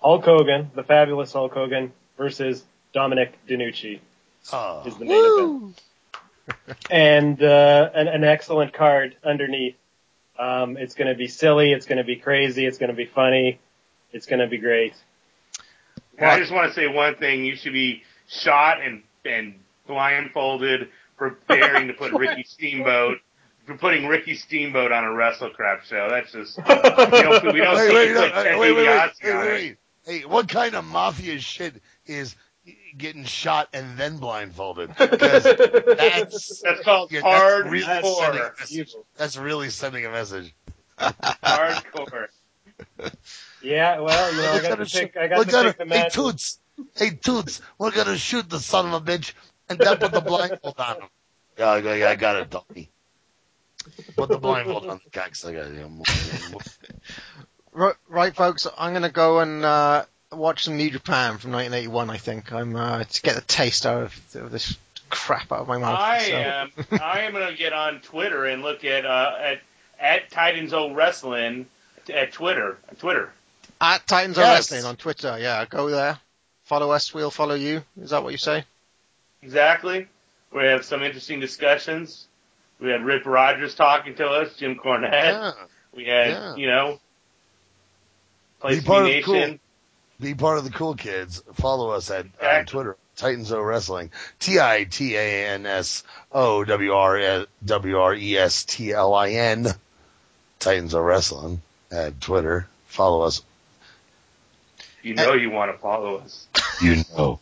Hulk 0.00 0.24
Hogan, 0.24 0.70
the 0.74 0.82
fabulous 0.84 1.32
Hulk 1.32 1.52
Hogan, 1.54 1.92
versus 2.16 2.62
Dominic 2.92 3.36
DeNucci 3.48 4.00
Oh. 4.52 4.82
is 4.86 4.96
the 4.96 5.04
main 5.04 5.24
event. 5.24 5.82
And 6.90 7.42
uh, 7.42 7.90
an, 7.94 8.08
an 8.08 8.24
excellent 8.24 8.72
card 8.72 9.16
underneath. 9.24 9.76
Um, 10.38 10.76
it's 10.76 10.94
going 10.94 11.08
to 11.08 11.14
be 11.14 11.28
silly. 11.28 11.72
It's 11.72 11.86
going 11.86 11.98
to 11.98 12.04
be 12.04 12.16
crazy. 12.16 12.66
It's 12.66 12.78
going 12.78 12.90
to 12.90 12.96
be 12.96 13.06
funny. 13.06 13.60
It's 14.12 14.26
going 14.26 14.40
to 14.40 14.46
be 14.46 14.58
great. 14.58 14.94
And 16.18 16.26
I 16.28 16.38
just 16.38 16.52
want 16.52 16.68
to 16.68 16.74
say 16.74 16.86
one 16.88 17.16
thing: 17.16 17.44
you 17.44 17.56
should 17.56 17.72
be 17.72 18.02
shot 18.28 18.80
and 18.82 19.02
and 19.24 19.54
blindfolded, 19.86 20.88
preparing 21.16 21.88
to 21.88 21.94
put 21.94 22.12
Ricky 22.18 22.44
Steamboat, 22.44 23.18
for 23.66 23.76
putting 23.76 24.06
Ricky 24.06 24.34
Steamboat 24.34 24.92
on 24.92 25.04
a 25.04 25.08
WrestleCrap 25.08 25.82
show. 25.82 26.08
That's 26.10 26.32
just 26.32 26.56
we 26.58 26.64
don't 26.64 27.52
we 27.52 27.60
don't 27.60 27.76
Wait, 27.76 27.88
see 27.88 27.94
wait, 27.94 28.12
no, 28.12 28.20
like 28.20 28.34
Ted 28.34 28.58
wait, 28.58 28.72
wait, 28.72 28.86
wait, 28.86 29.12
wait, 29.22 29.34
wait, 29.34 29.48
wait. 29.48 29.76
Hey, 30.04 30.20
what 30.24 30.48
kind 30.48 30.74
of 30.74 30.84
mafia 30.84 31.38
shit 31.38 31.74
is 32.06 32.34
getting 32.96 33.24
shot 33.24 33.68
and 33.72 33.96
then 33.98 34.18
blindfolded? 34.18 34.94
'Cause 34.96 35.08
that's 35.18 36.60
That's 36.62 36.80
called 36.82 37.10
yeah, 37.12 37.20
that's 37.22 37.42
hardcore. 37.42 37.70
really 37.70 37.86
sending 38.14 38.40
a 38.40 38.52
message. 38.58 38.94
That's 39.16 39.36
really 39.36 39.70
sending 39.70 40.06
a 40.06 40.10
message. 40.10 40.54
Hardcore. 40.98 42.26
Yeah, 43.64 44.00
well, 44.00 44.32
you 44.32 44.38
know, 44.42 44.50
I 44.50 44.54
We're 44.54 44.62
got 44.62 44.68
gonna 44.70 44.84
to 44.86 44.90
pick. 44.98 45.12
shoot- 45.14 45.16
I 45.20 45.28
got 45.28 45.44
to 45.44 45.50
gonna- 45.52 45.72
pick 45.72 45.88
the 45.88 45.94
hey. 45.98 46.08
Toots, 46.10 46.58
hey 46.96 47.10
Toots, 47.10 47.60
we're 47.78 47.92
gonna 47.92 48.18
shoot 48.18 48.50
the 48.50 48.58
son 48.58 48.86
of 48.86 48.94
a 48.94 49.00
bitch 49.00 49.34
and 49.68 49.78
then 49.78 49.98
put 49.98 50.10
the 50.10 50.20
blindfold 50.20 50.74
on 50.78 50.96
him. 50.96 51.08
Yeah, 51.56 51.70
I 51.70 51.80
got, 51.80 52.02
I 52.02 52.14
got 52.16 52.36
it, 52.36 52.50
dummy. 52.50 52.90
Put 54.16 54.30
the 54.30 54.38
blindfold 54.38 54.86
on 54.86 55.00
the 55.04 55.10
cocksucker. 55.10 56.02
Right, 57.74 57.94
right, 58.08 58.34
folks. 58.34 58.66
I'm 58.76 58.92
gonna 58.92 59.08
go 59.10 59.38
and 59.40 59.64
uh, 59.64 60.04
watch 60.32 60.64
some 60.64 60.76
New 60.76 60.90
Japan 60.90 61.38
from 61.38 61.52
1981. 61.52 62.10
I 62.10 62.16
think 62.16 62.52
I'm 62.52 62.74
uh, 62.76 63.04
to 63.04 63.22
get 63.22 63.34
the 63.34 63.40
taste 63.42 63.86
out 63.86 64.02
of, 64.02 64.20
of 64.36 64.50
this 64.50 64.76
crap 65.10 65.52
out 65.52 65.60
of 65.60 65.68
my 65.68 65.78
mouth. 65.78 65.98
I 65.98 66.18
so. 66.20 66.32
am. 66.36 66.72
I 67.00 67.20
am 67.20 67.32
going 67.32 67.48
to 67.50 67.56
get 67.56 67.72
on 67.72 68.00
Twitter 68.00 68.44
and 68.46 68.62
look 68.62 68.84
at 68.84 69.04
uh, 69.06 69.32
at 69.40 69.60
at 70.00 70.30
Titans 70.30 70.72
O 70.72 70.92
Wrestling 70.92 71.66
at 72.12 72.32
Twitter. 72.32 72.78
Twitter. 72.98 73.32
At 73.80 74.06
Titans 74.06 74.38
of 74.38 74.42
Yes. 74.42 74.70
Wrestling 74.70 74.84
on 74.88 74.96
Twitter. 74.96 75.38
Yeah, 75.40 75.64
go 75.68 75.90
there. 75.90 76.18
Follow 76.64 76.90
us. 76.92 77.12
We'll 77.12 77.30
follow 77.30 77.54
you. 77.54 77.82
Is 78.00 78.10
that 78.10 78.22
what 78.22 78.30
you 78.32 78.38
say? 78.38 78.64
Exactly. 79.42 80.06
We 80.54 80.62
have 80.64 80.84
some 80.84 81.02
interesting 81.02 81.40
discussions. 81.40 82.26
We 82.78 82.90
had 82.90 83.04
Rip 83.04 83.26
Rogers 83.26 83.74
talking 83.74 84.14
to 84.16 84.26
us, 84.26 84.54
Jim 84.56 84.76
Cornette. 84.76 85.12
Yeah. 85.12 85.52
We 85.94 86.04
had, 86.04 86.28
Yeah. 86.30 86.56
you 86.56 86.66
know, 86.68 87.00
Place 88.60 88.80
Be 88.80 88.86
part 88.86 89.04
Nation. 89.04 89.24
cool. 89.24 89.58
Be 90.22 90.34
part 90.34 90.58
of 90.58 90.64
the 90.64 90.70
cool 90.70 90.94
kids. 90.94 91.42
Follow 91.54 91.90
us 91.90 92.08
at 92.08 92.26
uh, 92.40 92.46
on 92.46 92.64
Twitter. 92.66 92.96
Titans 93.16 93.50
O 93.50 93.60
Wrestling. 93.60 94.12
T 94.38 94.60
I 94.60 94.84
T 94.84 95.16
A 95.16 95.48
N 95.48 95.66
S 95.66 96.04
O 96.30 96.62
W 96.62 96.92
R 96.92 97.46
W 97.64 97.98
R 97.98 98.14
E 98.14 98.38
S 98.38 98.64
T 98.64 98.92
L 98.92 99.14
I 99.14 99.30
N. 99.30 99.66
Titans 100.60 100.94
O 100.94 101.00
Wrestling 101.00 101.60
at 101.90 102.20
Twitter. 102.20 102.68
Follow 102.86 103.22
us. 103.22 103.42
You 105.02 105.14
know 105.14 105.32
you 105.32 105.50
want 105.50 105.72
to 105.72 105.78
follow 105.78 106.18
us. 106.18 106.46
You 106.80 107.02
know. 107.16 107.40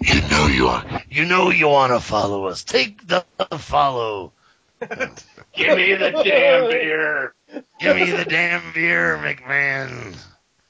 You 0.00 0.20
know 0.22 0.46
you 0.46 0.68
are. 0.68 1.02
You 1.10 1.26
know 1.26 1.50
you 1.50 1.68
want 1.68 1.92
to 1.92 2.00
follow 2.00 2.46
us. 2.46 2.64
Take 2.64 3.06
the 3.06 3.26
follow. 3.58 4.32
Give 4.80 5.76
me 5.76 5.94
the 5.94 6.22
damn 6.24 6.70
beer. 6.70 7.34
Give 7.78 7.96
me 7.96 8.10
the 8.10 8.24
damn 8.24 8.72
beer, 8.72 9.18
McMahon. 9.18 10.16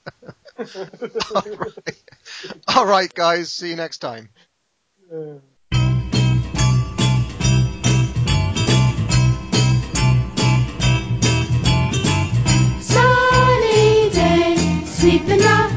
All 2.69 2.87
right, 2.87 3.13
guys. 3.13 3.53
See 3.53 3.71
you 3.71 3.77
next 3.77 3.99
time. 3.99 4.29
Sunny 12.81 14.11
day, 14.11 14.83
sweeping 14.87 15.39
the 15.39 15.76